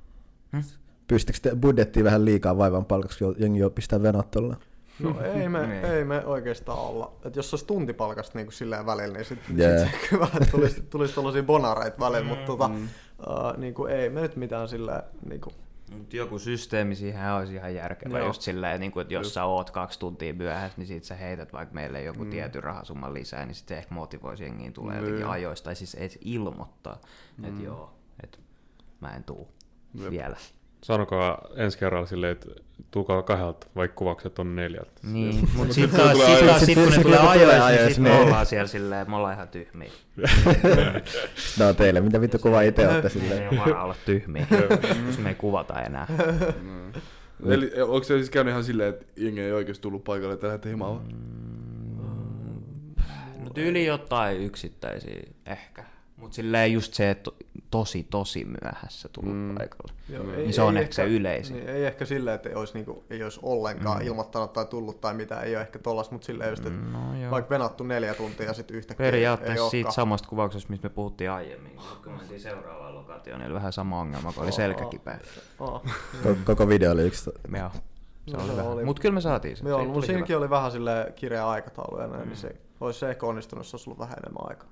Hmm? 0.52 0.62
Pyysittekö 1.08 1.38
te 1.42 1.56
budjettiin 1.56 2.04
vähän 2.04 2.24
liikaa 2.24 2.56
vaivan 2.58 2.84
palkaksi, 2.84 3.18
kun 3.24 3.34
jengi 3.38 3.58
jo 3.58 3.70
pistää 3.70 4.02
venot 4.02 4.30
tuolla? 4.30 4.56
No 4.98 5.20
ei 5.34 5.48
me, 5.48 5.80
Ei. 5.82 5.90
ei 5.90 6.04
me 6.04 6.24
oikeastaan 6.24 6.78
olla. 6.78 7.12
Et 7.24 7.36
jos 7.36 7.54
olisi 7.54 7.66
tuntipalkasta 7.66 8.38
niin 8.38 8.46
kuin 8.46 8.54
silleen 8.54 8.86
välillä, 8.86 9.16
niin 9.18 9.24
sitten 9.24 9.58
Jee. 9.58 9.78
sit 9.78 9.90
se 10.00 10.08
kyllä 10.08 10.20
vähän 10.20 10.50
tulisi, 10.50 10.82
tulisi 10.82 11.14
tollasia 11.14 11.42
bonareita 11.42 11.98
välillä, 12.00 12.28
mutta 12.28 12.46
tota, 12.46 12.66
uh, 12.66 13.56
niin 13.56 13.74
kuin 13.74 13.92
ei 13.92 14.10
me 14.10 14.20
nyt 14.20 14.36
mitään 14.36 14.68
silleen, 14.68 15.02
niin 15.28 15.40
kuin, 15.40 15.54
Mut 15.92 16.14
joku 16.14 16.38
systeemi 16.38 16.94
siihen 16.94 17.32
olisi 17.32 17.54
ihan 17.54 17.74
järkevä, 17.74 18.18
Joo. 18.18 18.26
just 18.26 18.42
silleen, 18.42 18.80
niin 18.80 18.92
kuin, 18.92 19.02
että 19.02 19.14
jos 19.14 19.34
sä 19.34 19.44
oot 19.44 19.70
kaksi 19.70 19.98
tuntia 19.98 20.34
myöhässä, 20.34 20.78
niin 20.78 20.86
sit 20.86 21.04
sä 21.04 21.14
heität 21.14 21.52
vaikka 21.52 21.74
meille 21.74 22.02
joku 22.02 22.24
mm. 22.24 22.30
tietyn 22.30 22.62
rahasumman 22.62 23.14
lisää, 23.14 23.46
niin 23.46 23.54
sit 23.54 23.68
se 23.68 23.78
ehkä 23.78 23.94
motivoisi 23.94 24.44
jengiin 24.44 24.72
tulee 24.72 24.96
jotenkin 24.96 25.20
Niin. 25.20 25.30
ajoista, 25.30 25.64
tai 25.64 25.76
siis 25.76 25.94
edes 25.94 26.18
ilmoittaa, 26.20 26.98
mm. 27.36 27.44
että 27.44 27.62
joo, 27.62 27.94
että 28.22 28.38
mä 29.00 29.16
en 29.16 29.24
tuu 29.24 29.48
Jep. 29.94 30.10
vielä. 30.10 30.36
Sanokaa 30.84 31.48
ensi 31.56 31.78
kerralla 31.78 32.06
silleen, 32.06 32.32
että 32.32 32.48
tulkaa 32.90 33.22
kahdelta, 33.22 33.66
vaikka 33.76 33.94
kuvaukset 33.94 34.38
on 34.38 34.56
neljältä. 34.56 34.90
Niin, 35.02 35.48
mutta 35.56 35.74
sit 35.74 35.90
sitten 35.90 35.90
kun 35.90 35.98
taas, 35.98 36.12
tulee 36.12 36.26
sit 36.26 36.36
ajoissa- 36.36 36.46
taas 36.46 36.66
sit, 36.66 36.74
kun 36.74 36.92
ne 36.92 37.02
tulee 37.02 37.18
ajoissa, 37.18 37.52
niin 37.52 37.62
ajoissa, 37.62 37.88
sit 37.94 38.02
me 38.02 38.08
niin. 38.10 38.22
ollaan 38.22 38.46
siellä 38.46 38.66
silleen, 38.66 39.10
me 39.10 39.16
ollaan 39.16 39.34
ihan 39.34 39.48
tyhmiä. 39.48 39.90
No 41.58 41.74
teille, 41.74 42.00
mitä 42.00 42.20
vittu 42.20 42.38
kuvaa 42.38 42.62
itse 42.62 42.88
olette 42.88 43.08
silleen? 43.08 43.42
ei 43.42 43.48
ole 43.48 43.58
varaa 43.58 43.84
olla 43.84 43.94
tyhmiä, 44.04 44.46
jos 45.06 45.18
me 45.18 45.28
ei 45.28 45.34
kuvata 45.34 45.82
enää. 45.82 46.06
Mm. 46.62 46.92
Eli 47.52 47.72
onko 47.82 48.02
se 48.02 48.16
siis 48.16 48.30
käynyt 48.30 48.52
ihan 48.52 48.64
silleen, 48.64 48.88
että 48.88 49.04
jengi 49.16 49.40
ei 49.40 49.52
oikeasti 49.52 49.82
tullut 49.82 50.04
paikalle, 50.04 50.34
että 50.34 50.46
lähdette 50.46 50.68
himaan 50.68 50.92
vaan? 50.94 51.08
No 53.44 53.50
tyyli 53.54 53.86
jotain 53.86 54.40
yksittäisiä 54.42 55.20
ehkä. 55.46 55.84
Mutta 56.24 56.34
silleen 56.36 56.72
just 56.72 56.94
se, 56.94 57.10
että 57.10 57.30
tosi 57.70 58.06
tosi 58.10 58.44
myöhässä 58.44 59.08
tullut 59.12 59.34
mm. 59.36 59.54
paikalle. 59.54 59.92
joo, 60.08 60.24
Niin 60.24 60.52
se 60.52 60.62
on 60.62 60.76
ehkä 60.76 60.94
se 60.94 61.04
yleisin. 61.04 61.56
Niin, 61.56 61.68
ei 61.68 61.84
ehkä 61.84 62.04
silleen, 62.04 62.34
että 62.34 62.48
ei 62.48 62.54
olisi, 62.54 62.74
niin 62.74 62.84
kuin, 62.84 63.04
ei 63.10 63.22
olisi 63.22 63.40
ollenkaan 63.42 63.98
mm. 64.02 64.06
ilmoittanut 64.06 64.52
tai 64.52 64.64
tullut 64.66 65.00
tai 65.00 65.14
mitä, 65.14 65.40
ei 65.40 65.54
ole 65.56 65.62
ehkä 65.62 65.78
tollasta, 65.78 66.12
mutta 66.14 66.26
silleen 66.26 66.50
just, 66.50 66.66
että 66.66 66.78
No 66.92 67.20
joo. 67.20 67.30
vaikka 67.30 67.50
venattu 67.50 67.84
neljä 67.84 68.14
tuntia 68.14 68.46
ja 68.46 68.52
sitten 68.54 68.76
yhtäkkiä 68.76 69.06
ei 69.06 69.12
Periaatteessa 69.12 69.68
siitä 69.70 69.86
olekaan. 69.86 69.92
samasta 69.94 70.28
kuvauksesta, 70.28 70.70
mistä 70.70 70.88
me 70.88 70.94
puhuttiin 70.94 71.30
aiemmin, 71.30 71.72
kun 72.04 72.12
me 72.12 72.18
mentiin 72.18 72.40
seuraavaan 72.40 72.94
lokaatioon, 72.94 73.40
niin 73.40 73.46
oli 73.46 73.54
vähän 73.54 73.72
sama 73.72 74.00
ongelma, 74.00 74.32
kun 74.32 74.42
oli 74.42 74.52
selkäkipeä. 74.52 75.18
Aa. 75.60 75.80
Koko, 76.22 76.36
koko 76.44 76.68
video 76.68 76.92
oli 76.92 77.02
yksi. 77.02 77.30
Joo, 77.58 77.70
se 78.26 78.36
No 78.36 78.42
oli 78.42 78.46
se 78.46 78.52
hyvä. 78.52 78.62
oli- 78.62 78.84
Mutta 78.84 79.02
kyllä 79.02 79.14
me 79.14 79.20
saatiin 79.20 79.56
se. 79.56 79.68
Joo, 79.68 79.84
mutta 79.84 80.06
siinäkin 80.06 80.28
hyvä. 80.28 80.38
oli 80.38 80.50
vähän 80.50 80.72
sille 80.72 81.12
kireä 81.16 81.48
aikataulu 81.48 82.00
ja 82.00 82.06
näin, 82.06 82.28
niin 82.28 82.36
se 82.36 82.56
olisi 82.80 82.98
se 83.00 83.10
ehkä 83.10 83.26
onnistunut, 83.26 83.64
jos 83.64 83.74
olisi 83.74 83.90
ollut 83.90 83.98
vähän 83.98 84.16
enemmän 84.18 84.48
aikaa. 84.50 84.68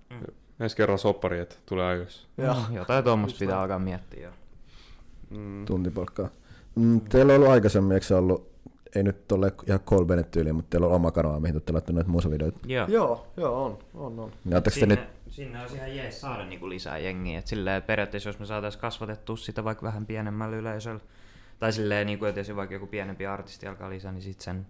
Ensi 0.63 0.77
kerralla 0.77 0.99
soppari, 0.99 1.39
että 1.41 1.55
tulee 1.67 1.87
ajoissa. 1.87 2.29
Ja, 2.37 2.57
Mm, 2.69 2.77
Jotain 2.77 3.05
tuommoista 3.05 3.39
pitää 3.39 3.61
alkaa 3.61 3.79
miettiä. 3.79 4.23
Joo. 4.23 4.33
Mm. 5.31 5.65
tuntipalkkaa. 5.65 6.29
Mm, 6.75 7.01
teillä 7.01 7.33
on 7.33 7.37
ollut 7.37 7.53
aikaisemmin, 7.53 7.93
eikö 7.93 8.07
se 8.07 8.15
ollut, 8.15 8.53
ei 8.95 9.03
nyt 9.03 9.33
ole 9.33 9.53
ihan 9.67 9.81
Cole 9.81 10.07
Bennett 10.07 10.31
tyyliin, 10.31 10.55
mutta 10.55 10.71
teillä 10.71 10.87
on 10.87 10.93
oma 10.93 11.11
kanava, 11.11 11.41
mihin 11.41 11.53
te 11.55 11.57
olette 11.57 11.73
laittaneet 11.73 12.07
musavideoita. 12.07 12.59
Joo. 12.67 12.87
joo, 12.89 13.27
joo, 13.37 13.65
on, 13.65 13.79
on, 13.95 14.19
on. 14.21 14.33
Niin 14.45 14.55
ootteko 14.55 14.75
te 14.75 14.81
Sinne, 14.81 14.95
nyt, 14.95 15.05
sinne 15.29 15.61
olisi 15.61 15.77
ihan 15.77 15.97
jees 15.97 16.21
saada 16.21 16.45
niinku 16.45 16.69
lisää 16.69 16.99
jengiä. 16.99 17.39
Et 17.39 17.47
silleen, 17.47 17.83
periaatteessa 17.83 18.29
jos 18.29 18.39
me 18.39 18.47
saataisiin 18.47 18.81
kasvatettua 18.81 19.37
sitä 19.37 19.65
vaikka 19.65 19.87
vähän 19.87 20.07
pienemmällä 20.07 20.57
yleisöllä, 20.57 21.01
tai 21.59 21.73
silleen, 21.73 22.07
niinku, 22.07 22.25
että 22.25 22.41
jos 22.41 22.57
vaikka 22.57 22.75
joku 22.75 22.87
pienempi 22.87 23.27
artisti 23.27 23.67
alkaa 23.67 23.91
lisää, 23.91 24.13
niin 24.13 24.23
sitten 24.23 24.45
sen 24.45 24.67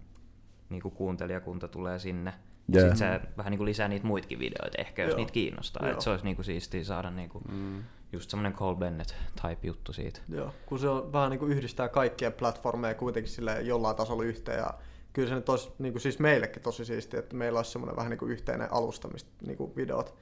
niinku 0.69 0.89
kuuntelijakunta 0.89 1.67
tulee 1.67 1.99
sinne. 1.99 2.33
Jee. 2.67 2.81
sitten 2.81 2.97
se 2.97 3.21
vähän 3.37 3.51
niinku 3.51 3.65
lisää 3.65 3.87
niitä 3.87 4.07
muitakin 4.07 4.39
videoita, 4.39 4.77
ehkä 4.81 5.01
jos 5.01 5.09
Joo. 5.09 5.17
niitä 5.17 5.31
kiinnostaa. 5.31 5.85
Joo. 5.85 5.93
Et 5.93 6.01
se 6.01 6.09
olisi 6.09 6.25
niinku 6.25 6.43
siistiä 6.43 6.83
saada 6.83 7.11
niinku 7.11 7.41
Mm. 7.51 7.83
just 8.11 8.29
semmoinen 8.29 8.53
Cole 8.53 8.77
Bennett-type 8.77 9.67
juttu 9.67 9.93
siitä. 9.93 10.19
Joo, 10.29 10.53
kun 10.65 10.79
se 10.79 10.89
on 10.89 11.13
vähän 11.13 11.29
niin 11.29 11.39
kuin 11.39 11.51
yhdistää 11.51 11.89
kaikkia 11.89 12.31
platformeja 12.31 12.93
kuitenkin 12.93 13.31
sille 13.31 13.61
jollain 13.61 13.95
tasolla 13.95 14.23
yhteen 14.23 14.57
ja 14.57 14.73
kyllä 15.13 15.29
se 15.29 15.35
nyt 15.35 15.49
olisi 15.49 15.69
niin 15.79 15.93
kuin 15.93 16.01
siis 16.01 16.19
meillekin 16.19 16.61
tosi 16.61 16.85
siistiä, 16.85 17.19
että 17.19 17.35
meillä 17.35 17.59
olisi 17.59 17.71
semmoinen 17.71 17.95
vähän 17.95 18.09
niin 18.09 18.17
kuin 18.17 18.31
yhteinen 18.31 18.73
alusta, 18.73 19.07
mistä 19.07 19.29
niin 19.47 19.57
kuin 19.57 19.75
videot 19.75 20.15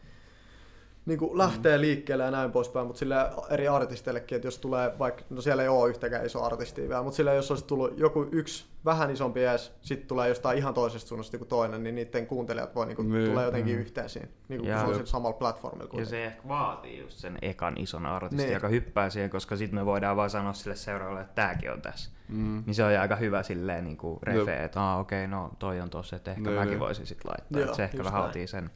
niin 1.06 1.20
kuin 1.20 1.38
lähtee 1.38 1.78
Mm. 1.78 1.82
liikkeelle 1.82 2.24
ja 2.24 2.32
näin 2.32 2.52
poispäin, 2.52 2.88
mutta 2.88 3.00
sille 3.00 3.16
eri 3.50 3.68
artisteillekin, 3.68 4.36
että 4.36 4.48
jos 4.48 4.58
tulee 4.58 4.92
vaikka, 5.00 5.24
no 5.30 5.42
siellä 5.42 5.64
ei 5.64 5.70
ole 5.70 5.90
yhtäkään 5.90 6.26
iso 6.26 6.44
artistia 6.44 6.90
vielä, 6.90 7.04
mutta 7.04 7.18
sille 7.18 7.36
jos 7.36 7.52
olisi 7.52 7.66
tullut 7.66 7.98
joku 8.00 8.26
yksi 8.32 8.66
vähän 8.86 9.12
isompi 9.12 9.44
edes, 9.44 9.74
sitten 9.82 10.08
tulee 10.08 10.30
jostain 10.30 10.58
ihan 10.58 10.74
toisesta 10.74 11.08
suunnasta 11.10 11.36
joku 11.36 11.46
toinen, 11.46 11.84
niin 11.84 11.96
niiden 11.96 12.28
kuuntelijat 12.28 12.76
voi 12.76 12.86
niin 12.86 12.96
kuin, 12.96 13.10
Niin. 13.12 13.30
tulee 13.30 13.46
jotenkin 13.46 13.80
yhteen 13.80 14.10
siinä, 14.10 14.28
niin 14.50 14.62
kuin, 14.62 14.74
kun 14.86 14.94
se 14.96 15.00
on 15.02 15.08
samalla 15.08 15.34
platformilla 15.38 15.84
Ja 15.84 15.88
kuitenkin. 15.88 16.10
se 16.10 16.26
ehkä 16.26 16.48
vaatii 16.48 17.00
just 17.00 17.18
sen 17.18 17.38
ekan 17.42 17.78
ison 17.78 18.06
artistin, 18.06 18.38
Niin. 18.38 18.54
joka 18.54 18.68
hyppää 18.68 19.10
siihen, 19.10 19.30
koska 19.30 19.56
sitten 19.56 19.80
me 19.80 19.86
voidaan 19.86 20.18
vaan 20.18 20.30
sanoa 20.30 20.54
sille 20.54 20.76
seuraavalle, 20.76 21.22
että 21.22 21.36
tääkin 21.36 21.72
on 21.72 21.82
tässä. 21.82 22.12
Mm. 22.30 22.64
Niin 22.66 22.76
se 22.76 22.84
on 22.84 23.00
aika 23.00 23.16
hyvä 23.16 23.44
silleen 23.44 23.84
niin 23.84 23.98
kuin 23.98 24.20
refe, 24.24 24.64
että 24.64 24.94
okei, 24.94 25.28
no 25.28 25.52
toi 25.60 25.82
on 25.82 25.90
tossa, 25.90 26.16
että 26.16 26.32
ehkä 26.32 26.44
Niin, 26.44 26.54
mäkin 26.56 26.70
niin. 26.70 26.80
voisin 26.80 27.06
sit 27.08 27.26
laittaa. 27.26 27.62
Joo, 27.62 27.74
se 27.76 27.84
ehkä 27.84 28.04
vähän 28.04 28.24
sen. 28.46 28.70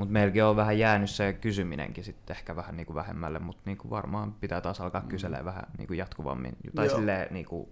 Mutta 0.00 0.12
meilläkin 0.12 0.44
on 0.44 0.56
vähän 0.56 0.78
jäänyt 0.78 1.10
se 1.10 1.32
kysyminenkin 1.32 2.04
sitten 2.04 2.36
ehkä 2.36 2.56
vähän 2.56 2.76
niin 2.76 2.86
kuin 2.86 2.94
vähemmälle, 2.94 3.38
mutta 3.38 3.62
niin 3.64 3.78
kuin 3.78 3.90
varmaan 3.90 4.32
pitää 4.32 4.60
taas 4.60 4.80
alkaa 4.80 5.02
kyselemään 5.08 5.44
vähän 5.44 5.62
niin 5.78 5.86
kuin 5.86 5.98
jatkuvammin. 5.98 6.56
Tai 6.74 6.86
Joo. 6.86 6.96
silleen 6.96 7.34
niin 7.34 7.46
kuin 7.46 7.68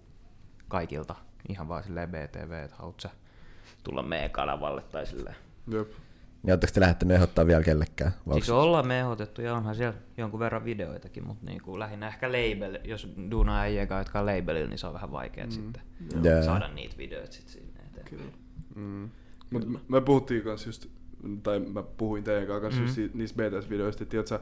kaikilta, 0.67 1.15
ihan 1.49 1.67
vaan 1.67 1.83
silleen 1.83 2.09
BTV, 2.09 2.51
että 2.51 2.75
haluat 2.75 2.99
sä 2.99 3.09
tulla 3.83 4.03
meidän 4.03 4.29
kanavalle 4.29 4.81
tai 4.81 5.05
silleen. 5.05 5.35
Jep. 5.71 5.87
niin 6.43 6.51
ootteko 6.51 6.73
te 6.73 6.79
lähtenyt 6.79 7.15
ehdottaa 7.15 7.47
vielä 7.47 7.63
kellekään? 7.63 8.11
Vai 8.27 8.35
Siis 8.35 8.49
ollaan 8.49 8.87
me 8.87 8.99
ehdotettu 8.99 9.41
ja 9.41 9.55
onhan 9.55 9.75
siellä 9.75 9.97
jonkun 10.17 10.39
verran 10.39 10.65
videoitakin, 10.65 11.27
mutta 11.27 11.45
niinku 11.45 11.79
lähinnä 11.79 12.07
ehkä 12.07 12.27
label, 12.27 12.79
jos 12.83 13.13
duunaa 13.31 13.59
äijä 13.59 13.87
jotka 13.97 14.19
on 14.19 14.25
labelilla, 14.25 14.69
niin 14.69 14.77
se 14.77 14.87
on 14.87 14.93
vähän 14.93 15.11
vaikea 15.11 15.45
mm. 15.45 15.51
sitten 15.51 15.81
Jaa. 16.23 16.43
saada 16.43 16.67
niitä 16.67 16.97
videoita 16.97 17.33
sitten 17.33 17.53
sinne 17.53 17.79
eteen. 17.79 18.05
Kyllä. 18.05 18.31
Mm. 18.75 19.09
Mut 19.51 19.65
me- 19.65 19.79
me 19.87 20.01
puhuttiin 20.01 20.43
kanssa 20.43 20.69
just, 20.69 20.87
tai 21.43 21.59
mä 21.59 21.83
puhuin 21.83 22.23
teidän 22.23 22.61
kanssa 22.61 22.79
mm. 22.81 22.85
just 22.85 22.95
si- 22.95 23.11
niistä 23.13 23.43
BTS-videoista, 23.43 24.03
että 24.03 24.11
tiiätkö, 24.11 24.39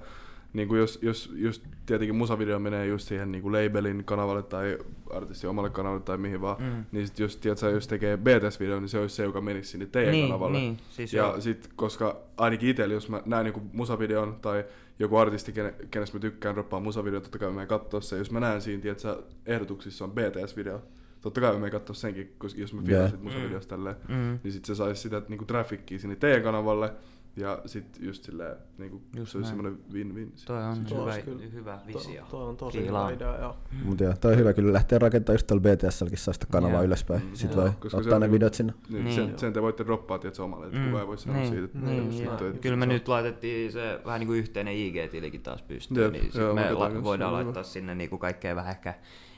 niin 0.53 0.67
kuin 0.67 0.79
jos, 0.79 0.99
jos 1.01 1.31
just 1.35 1.63
tietenkin 1.85 2.15
musavideo 2.15 2.59
menee 2.59 2.85
just 2.87 3.07
siihen 3.07 3.31
niin 3.31 3.41
kuin 3.41 3.51
labelin 3.53 4.03
kanavalle 4.05 4.43
tai 4.43 4.77
artistin 5.13 5.49
omalle 5.49 5.69
kanavalle 5.69 6.01
tai 6.03 6.17
mihin 6.17 6.41
vaan, 6.41 6.57
Mm. 6.59 6.65
mm. 6.65 6.83
niin 6.91 7.07
sit 7.07 7.19
jos, 7.19 7.37
tiiätkö, 7.37 7.69
jos 7.69 7.87
tekee 7.87 8.17
BTS-video, 8.17 8.79
niin 8.79 8.89
se 8.89 8.99
olisi 8.99 9.15
se, 9.15 9.23
joka 9.23 9.41
menisi 9.41 9.69
sinne 9.69 9.85
teidän 9.85 10.11
Niin, 10.11 10.25
kanavalle. 10.27 10.57
niin, 10.57 10.77
siis 10.89 11.13
ja 11.13 11.23
joo. 11.23 11.41
sit, 11.41 11.69
koska 11.75 12.17
ainakin 12.37 12.69
itsellä, 12.69 12.93
jos 12.93 13.09
mä 13.09 13.21
näen 13.25 13.45
joku 13.47 13.61
musavideon 13.73 14.37
tai 14.41 14.65
joku 14.99 15.17
artisti, 15.17 15.51
kene, 15.51 15.73
kenestä 15.91 16.17
mä 16.17 16.21
tykkään 16.21 16.55
droppaa 16.55 16.79
musavideo, 16.79 17.19
totta 17.21 17.37
kai 17.39 17.47
mä 17.47 17.53
menen 17.53 17.67
kattoo 17.67 18.01
se. 18.01 18.17
Jos 18.17 18.31
mä 18.31 18.39
näen 18.39 18.61
siinä, 18.61 18.81
tiiätkö, 18.81 19.23
ehdotuksissa 19.45 20.05
on 20.05 20.11
BTS-video, 20.11 20.79
totta 21.21 21.41
kai 21.41 21.53
menen 21.53 21.71
kattoo 21.71 21.93
senkin, 21.93 22.33
koska 22.37 22.61
jos 22.61 22.73
mä 22.73 22.79
Joo. 22.81 22.85
fiilan 22.87 23.09
sit 23.11 23.23
musavideosta 23.23 23.75
tälleen, 23.75 23.95
Mm. 24.09 24.39
niin 24.43 24.51
sit 24.51 24.65
se 24.65 24.75
saisi 24.75 25.01
sitä 25.01 25.21
niinku 25.29 25.45
traffickia 25.45 25.99
sinne 25.99 26.15
teidän 26.15 26.43
kanavalle. 26.43 26.93
Ja 27.39 27.61
sit 27.65 27.97
just 27.99 28.23
silleen, 28.23 28.55
niinku, 28.77 29.01
Just 29.15 29.31
se 29.31 29.37
olisi 29.37 29.53
näin. 29.55 29.75
semmonen 29.75 29.79
win-win. 29.93 30.31
Toi 30.45 30.63
on 30.63 30.85
Tuo 30.85 30.97
hyvä, 31.01 31.03
olisi 31.13 31.21
kyllä- 31.25 31.43
hyvä 31.53 31.79
visio. 31.87 32.21
Toi, 32.21 32.29
toi 32.29 32.49
on 32.49 32.57
tosi 32.57 32.77
Kiilaa. 32.77 33.07
hyvä 33.07 33.15
idea, 33.15 33.39
joo. 33.41 33.57
Mut 33.83 33.99
joo, 33.99 34.13
toi 34.21 34.31
on 34.31 34.37
hyvä 34.39 34.53
kyllä 34.53 34.73
lähteä 34.73 34.99
rakentamaan 34.99 35.33
just 35.35 35.47
tuolla 35.47 35.61
BTSlläkin 35.61 36.17
saa 36.17 36.33
sitä 36.33 36.45
kanavaa 36.51 36.75
Joo. 36.77 36.83
ylöspäin. 36.83 37.21
Mm. 37.23 37.29
Sitten 37.35 37.57
Joo. 37.57 37.65
voi 37.65 37.73
Koska 37.79 37.97
ottaa 37.97 38.19
se- 38.19 38.25
ne 38.27 38.31
videot 38.31 38.53
sinne. 38.53 38.73
Niin, 38.89 39.03
Niin. 39.03 39.15
sen, 39.15 39.39
sen 39.39 39.53
te 39.53 39.61
voitte 39.61 39.85
droppaa 39.85 40.19
tietysti 40.19 40.41
omalle, 40.41 40.65
että 40.67 40.79
kuka 40.85 40.99
ei 41.01 41.07
voi 41.07 41.17
sanoa 41.17 41.37
niin, 41.37 41.49
siitä. 41.49 41.65
Että 41.65 41.77
niin, 41.79 42.05
just 42.05 42.23
joo. 42.23 42.33
että 42.33 42.59
Kyllä 42.61 42.75
me 42.77 42.85
nyt 42.85 43.07
laitettiin 43.07 43.71
se 43.71 43.99
vähän 44.05 44.19
niin 44.19 44.27
kuin 44.27 44.39
yhteinen 44.39 44.73
IG-tilikin 44.73 45.41
taas 45.41 45.61
pystyyn, 45.61 46.11
niin 46.11 46.31
sit 46.31 46.41
me 46.93 47.03
voidaan 47.03 47.33
laittaa 47.33 47.63
sinne 47.63 47.95
niin 47.95 48.09
kuin 48.09 48.19
kaikkea 48.19 48.55
vähän 48.55 48.71
ehkä 48.71 48.93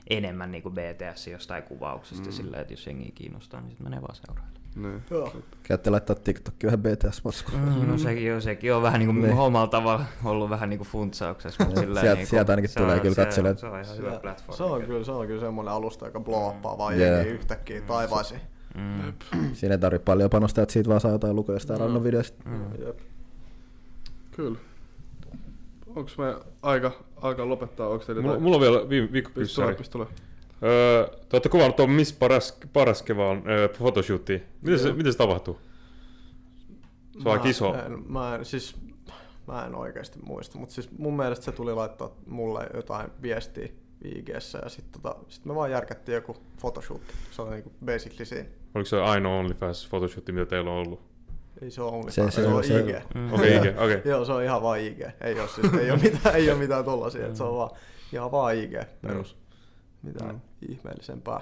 enemmän 0.09 0.51
niin 0.51 0.63
kuin 0.63 0.75
BTS 0.75 1.27
jostain 1.27 1.63
kuvauksesta 1.63 2.25
mm. 2.25 2.31
silleen, 2.31 2.61
että 2.61 2.73
jos 2.73 2.87
jengi 2.87 3.11
kiinnostaa, 3.11 3.61
niin 3.61 3.69
sitten 3.69 3.85
menee 3.87 4.01
vaan 4.01 4.15
seuraille. 4.15 4.59
Niin. 4.75 5.01
Joo. 5.09 5.33
Käytte 5.63 5.89
laittaa 5.89 6.15
TikTokki 6.15 6.65
vähän 6.67 6.79
BTS-maskua. 6.79 7.57
Mm, 7.59 7.87
no 7.87 7.97
sekin 7.97 8.33
on, 8.33 8.41
sekin 8.41 8.73
on 8.73 8.81
vähän 8.81 8.99
niinku 8.99 9.13
Niin. 9.13 9.33
omalla 9.37 9.67
tavalla 9.67 10.05
ollut 10.25 10.49
vähän 10.49 10.69
niinku 10.69 10.85
funtsauksessa. 10.85 11.63
Mutta 11.65 11.79
Joo, 11.79 11.85
silleen 11.85 12.03
sieltä- 12.05 12.15
niinku, 12.19 12.29
sieltä 12.29 12.51
ainakin 12.51 12.69
se 12.69 12.79
tulee 12.79 12.95
on- 12.95 13.01
kyllä 13.01 13.15
se 13.15 13.21
on- 13.21 13.27
katsojille. 13.27 13.57
Se 13.57 13.65
on 13.67 13.81
ihan 13.81 13.97
hyvä 13.97 14.13
Se, 14.13 14.19
platformi. 14.19 14.57
se 14.57 14.63
on 14.63 14.81
kyllä, 14.81 15.03
se 15.05 15.11
on 15.11 15.27
kyllä 15.27 15.39
semmoinen 15.41 15.73
alusta, 15.73 16.05
joka 16.05 16.19
blowappaa 16.19 16.77
vaan 16.77 16.99
Yeah. 16.99 17.15
jengiä 17.17 17.33
yhtäkkiä 17.33 17.81
taivaisiin. 17.81 18.41
Mm. 18.75 19.13
Siinä 19.53 19.73
ei 19.75 19.79
tarvitse 19.79 20.05
paljon 20.05 20.29
panostaa, 20.29 20.61
että 20.63 20.73
siitä 20.73 20.89
vaan 20.89 21.01
saa 21.01 21.11
jotain 21.11 21.35
lukuja 21.35 21.55
jostain 21.55 21.79
No. 21.79 21.85
random 21.85 22.03
videosta. 22.03 22.43
Mm. 22.49 22.65
Jep. 22.85 22.99
Kyllä. 24.31 24.59
Onks 25.95 26.17
me 26.17 26.35
aika, 26.61 26.91
aika 27.21 27.49
lopettaa? 27.49 27.99
Teillä 27.99 28.21
Mulla, 28.21 28.39
mulla 28.39 28.55
on 28.55 28.61
vielä 28.61 28.89
viime 28.89 29.07
tulee, 29.55 29.75
pistä 29.75 29.91
tulee. 29.91 30.07
Öö, 30.63 31.07
te 31.07 31.27
olette 31.33 31.49
kuvannut 31.49 31.75
tuon 31.75 31.89
Miss 31.89 32.13
Paras, 32.13 32.59
Paraskevaan 32.73 33.43
öö, 33.49 33.67
photoshootiin. 33.67 34.43
Miten 34.61 34.79
se, 34.79 34.93
miten 34.93 35.11
se 35.11 35.17
tapahtuu? 35.17 35.59
Se 37.13 37.29
on 37.29 37.33
aika 37.33 37.47
iso. 37.49 37.75
En, 37.75 38.11
mä 38.11 38.35
en, 38.35 38.45
siis, 38.45 38.75
mä 39.47 39.65
en 39.65 39.75
oikeasti 39.75 40.19
muista, 40.23 40.57
mutta 40.57 40.75
siis 40.75 40.97
mun 40.97 41.17
mielestä 41.17 41.45
se 41.45 41.51
tuli 41.51 41.73
laittaa 41.73 42.09
mulle 42.27 42.69
jotain 42.73 43.09
viestiä 43.21 43.69
ig 44.03 44.29
ja 44.29 44.39
sitten 44.39 45.01
tota, 45.01 45.15
sit 45.27 45.45
me 45.45 45.55
vaan 45.55 45.71
järkättiin 45.71 46.15
joku 46.15 46.37
photoshoot. 46.61 47.01
Se 47.31 47.41
oli 47.41 47.51
niinku 47.51 47.71
basically 47.85 48.25
siinä. 48.25 48.49
Oliko 48.75 48.85
se 48.85 49.01
ainoa 49.01 49.39
OnlyFans 49.39 49.87
photoshoot, 49.89 50.27
mitä 50.27 50.45
teillä 50.45 50.71
on 50.71 50.77
ollut? 50.77 51.08
Ei 51.61 51.71
se 51.71 51.81
ole 51.81 51.91
OnlyFans, 51.91 52.15
Se- 52.15 52.21
se, 52.23 52.31
se- 52.31 52.41
se, 52.41 52.47
on 52.47 52.63
se- 52.63 52.79
IG. 52.79 52.95
Mm. 53.15 53.33
Okei, 53.33 53.57
okay, 53.57 53.69
okei. 53.77 53.95
Okay. 53.97 54.11
Joo, 54.11 54.25
se 54.25 54.31
on 54.31 54.43
ihan 54.43 54.61
vaan 54.61 54.79
IG. 54.79 54.99
Ei 55.21 55.39
ole, 55.39 55.47
siis, 55.47 55.73
ei 55.73 55.91
ole 55.91 55.99
mitään, 56.11 56.35
ei 56.35 56.51
ole 56.51 56.59
mitään 56.59 56.85
tollasia, 56.85 57.25
että 57.25 57.37
se 57.37 57.43
on 57.43 57.55
vaan, 57.57 57.69
ihan 58.13 58.31
vaan 58.31 58.55
IG 58.55 58.73
perus. 59.01 59.37
Mitään 60.03 60.35
Mm. 60.35 60.41
ihmeellisempää. 60.69 61.41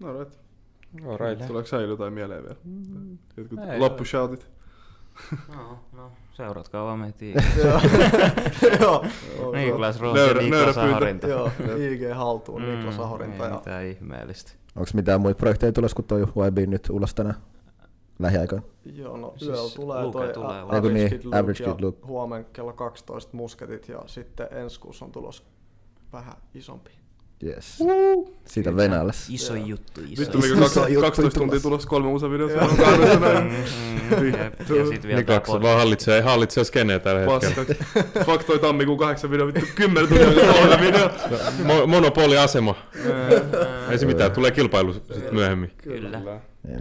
No 0.00 0.18
right. 0.18 0.34
Alright. 1.08 1.46
Tuleeko 1.46 1.66
säilyä 1.68 1.88
jotain 1.92 2.12
mieleen 2.12 2.42
vielä? 2.42 2.56
Jotkut 3.36 3.58
Ei, 3.72 3.78
loppushoutit? 3.78 4.46
No, 5.56 5.78
no, 5.92 6.12
seuratkaa 6.32 6.84
vaan 6.84 6.98
meitä 6.98 7.24
Joo. 7.64 7.80
Joo. 8.80 9.04
Niklas 9.52 10.00
Roos 10.00 10.18
ja 10.18 10.34
Niklas. 10.34 10.78
Ahorinta. 10.78 11.26
Joo, 11.28 11.50
IG 11.78 12.14
haltuun, 12.14 12.62
Niklas 12.62 12.98
Ahorinta. 12.98 13.44
Ei 13.44 13.50
Ja 13.50 13.56
mitään 13.56 13.84
ihmeellistä. 13.86 14.52
Onko 14.76 14.90
mitään 14.94 15.20
muita 15.20 15.38
projekteja 15.38 15.72
tulossa, 15.72 15.94
kun 15.94 16.04
toi 16.04 16.20
YB 16.46 16.58
nyt 16.68 16.90
ulos 16.90 17.14
tänään 17.14 17.34
lähiaikoina? 18.18 18.64
Joo, 18.94 19.16
no 19.16 19.34
Siis 19.36 19.50
yöllä 19.50 19.70
tulee 19.76 20.02
Luke 20.04 20.18
toi 20.18 20.32
tulee 20.32 20.58
A- 20.58 20.64
ulos. 20.64 20.74
Average 20.76 20.94
Niin, 20.98 21.10
Kid 21.10 21.24
Luke 21.24 21.38
Average 21.38 21.64
Kid 21.64 21.80
Luke. 21.80 22.06
huomenna 22.06 22.48
kello 22.52 22.72
12 22.72 23.36
musketit 23.36 23.88
ja 23.88 23.98
sitten 24.06 24.46
ensi 24.50 24.80
kuussa 24.80 25.04
on 25.04 25.12
tulos 25.12 25.42
vähän 26.12 26.34
isompi. 26.54 26.90
Yes. 27.44 27.78
Siitä 28.44 28.76
Venäjällä. 28.76 29.12
Iso 29.30 29.54
Joo. 29.54 29.66
juttu, 29.66 30.00
iso 30.08 30.20
Vittu, 30.22 30.38
Iso 30.38 30.48
mikä 30.48 30.60
kaksi- 30.60 30.80
juttu 30.80 31.00
12 31.00 31.38
tuntia 31.40 31.60
tulossa 31.60 31.88
kolme 31.88 32.08
musavideota. 32.08 32.60
on 32.64 32.76
kahdessa 32.76 33.14
Mm, 33.18 33.20
näin. 33.24 33.44
mm, 33.46 34.26
jep. 34.26 34.60
Ja 34.60 34.86
sit 34.88 35.02
vielä 35.06 35.22
tää 35.22 35.38
Niklas 35.38 35.62
vaan 35.62 35.78
hallitsee, 35.78 36.20
hallitsee 36.20 36.64
skeneä 36.64 36.98
tällä 36.98 37.20
hetkellä. 37.20 37.54
Paska. 37.54 38.24
Fuck 38.24 38.44
toi 38.44 38.58
tammikuun 38.58 38.98
kahdeksan 38.98 39.30
video, 39.30 39.46
vittu 39.46 39.66
10 39.74 40.08
tuntia 40.08 40.52
kolme 40.52 40.78
video. 40.86 41.08
Mo- 41.62 41.86
monopoliasema. 41.86 42.74
Ei 43.90 43.98
se 43.98 44.06
mitään, 44.06 44.32
tulee 44.32 44.50
kilpailu 44.50 44.92
sit 44.92 45.32
myöhemmin. 45.32 45.70
Kyllä. 45.76 46.20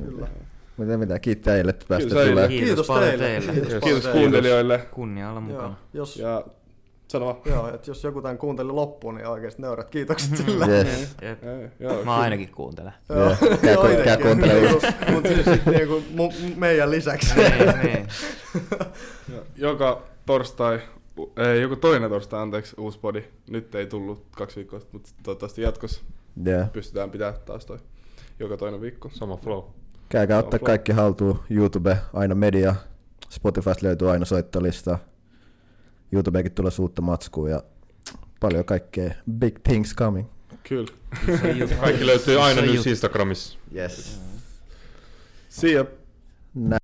Kyllä. 0.05 0.27
Mitä, 0.77 0.97
mitä, 0.97 1.19
kiittää 1.19 1.55
eilen, 1.57 1.69
että 1.69 1.85
päästä 1.89 2.07
Kiitos 2.07 2.27
tulee. 2.29 2.47
Kiitos 2.47 2.67
Kiitos 2.67 2.87
teille. 2.87 3.17
teille. 3.17 3.51
Kiitos 3.53 3.83
Kiitos 3.83 4.03
teille. 4.03 4.19
kuuntelijoille. 4.19 4.77
Kunnia 4.91 5.29
olla 5.29 5.39
Joo, 5.39 5.49
mukana. 5.49 5.75
jos, 5.93 6.17
Ja 6.17 6.45
sano 7.07 7.25
vaan. 7.25 7.37
joo, 7.45 7.67
että 7.73 7.89
jos 7.91 8.03
joku 8.03 8.21
tämän 8.21 8.37
kuunteli 8.37 8.71
loppuun, 8.71 9.15
niin 9.15 9.27
oikeasti 9.27 9.61
nöyrät 9.61 9.89
kiitokset 9.89 10.37
sillä. 10.37 10.65
Yes. 10.67 11.15
Jep. 11.21 11.43
Ei, 11.43 11.69
Joo, 11.79 12.03
Mä 12.03 12.15
ainakin 12.17 12.49
kuuntelen. 12.51 12.93
Joo, 13.09 13.35
käy 13.61 14.03
käy 14.03 14.17
kuuntelemaan. 14.17 14.73
Mutta 15.13 15.29
siis 15.29 15.65
niinku 15.65 16.03
meidän 16.55 16.91
lisäksi. 16.91 17.33
niin, 17.35 17.79
niin. 17.83 18.07
joka 19.55 20.01
torstai, 20.25 20.79
ei, 21.37 21.61
joku 21.61 21.75
toinen 21.75 22.09
torstai, 22.09 22.39
anteeksi, 22.41 22.75
uusi 22.79 22.99
podi. 22.99 23.23
Nyt 23.49 23.75
ei 23.75 23.85
tullut 23.85 24.25
kaksi 24.37 24.55
viikkoa 24.55 24.79
sitten, 24.79 24.99
mutta 24.99 25.09
toivottavasti 25.23 25.61
jatkossa 25.61 26.01
Yeah. 26.47 26.71
pystytään 26.71 27.11
pitämään 27.11 27.39
taas 27.45 27.65
toi 27.65 27.77
joka 28.39 28.57
toinen 28.57 28.81
viikko. 28.81 29.09
Sama 29.13 29.37
flow. 29.37 29.63
Käykää 30.09 30.39
ottaa 30.39 30.59
kaikki 30.59 30.91
haltuun. 30.91 31.39
YouTube, 31.49 31.97
aina 32.13 32.35
media. 32.35 32.75
Spotifysta 33.29 33.85
löytyy 33.85 34.11
aina 34.11 34.25
soittolista. 34.25 34.99
YouTubekin 36.11 36.51
tulee 36.51 36.71
uutta 36.79 37.01
matskua 37.01 37.49
ja 37.49 37.63
paljon 38.39 38.65
kaikkea 38.65 39.13
big 39.31 39.59
things 39.63 39.95
coming. 39.95 40.27
Kyllä. 40.69 40.87
Kaikki 41.81 42.05
löytyy 42.05 42.41
aina 42.41 42.61
nyt. 42.61 42.87
Instagramissa. 42.87 43.57
Yes. 43.75 44.21
See 45.49 45.71
ya. 45.71 45.85
Nä- 46.55 46.77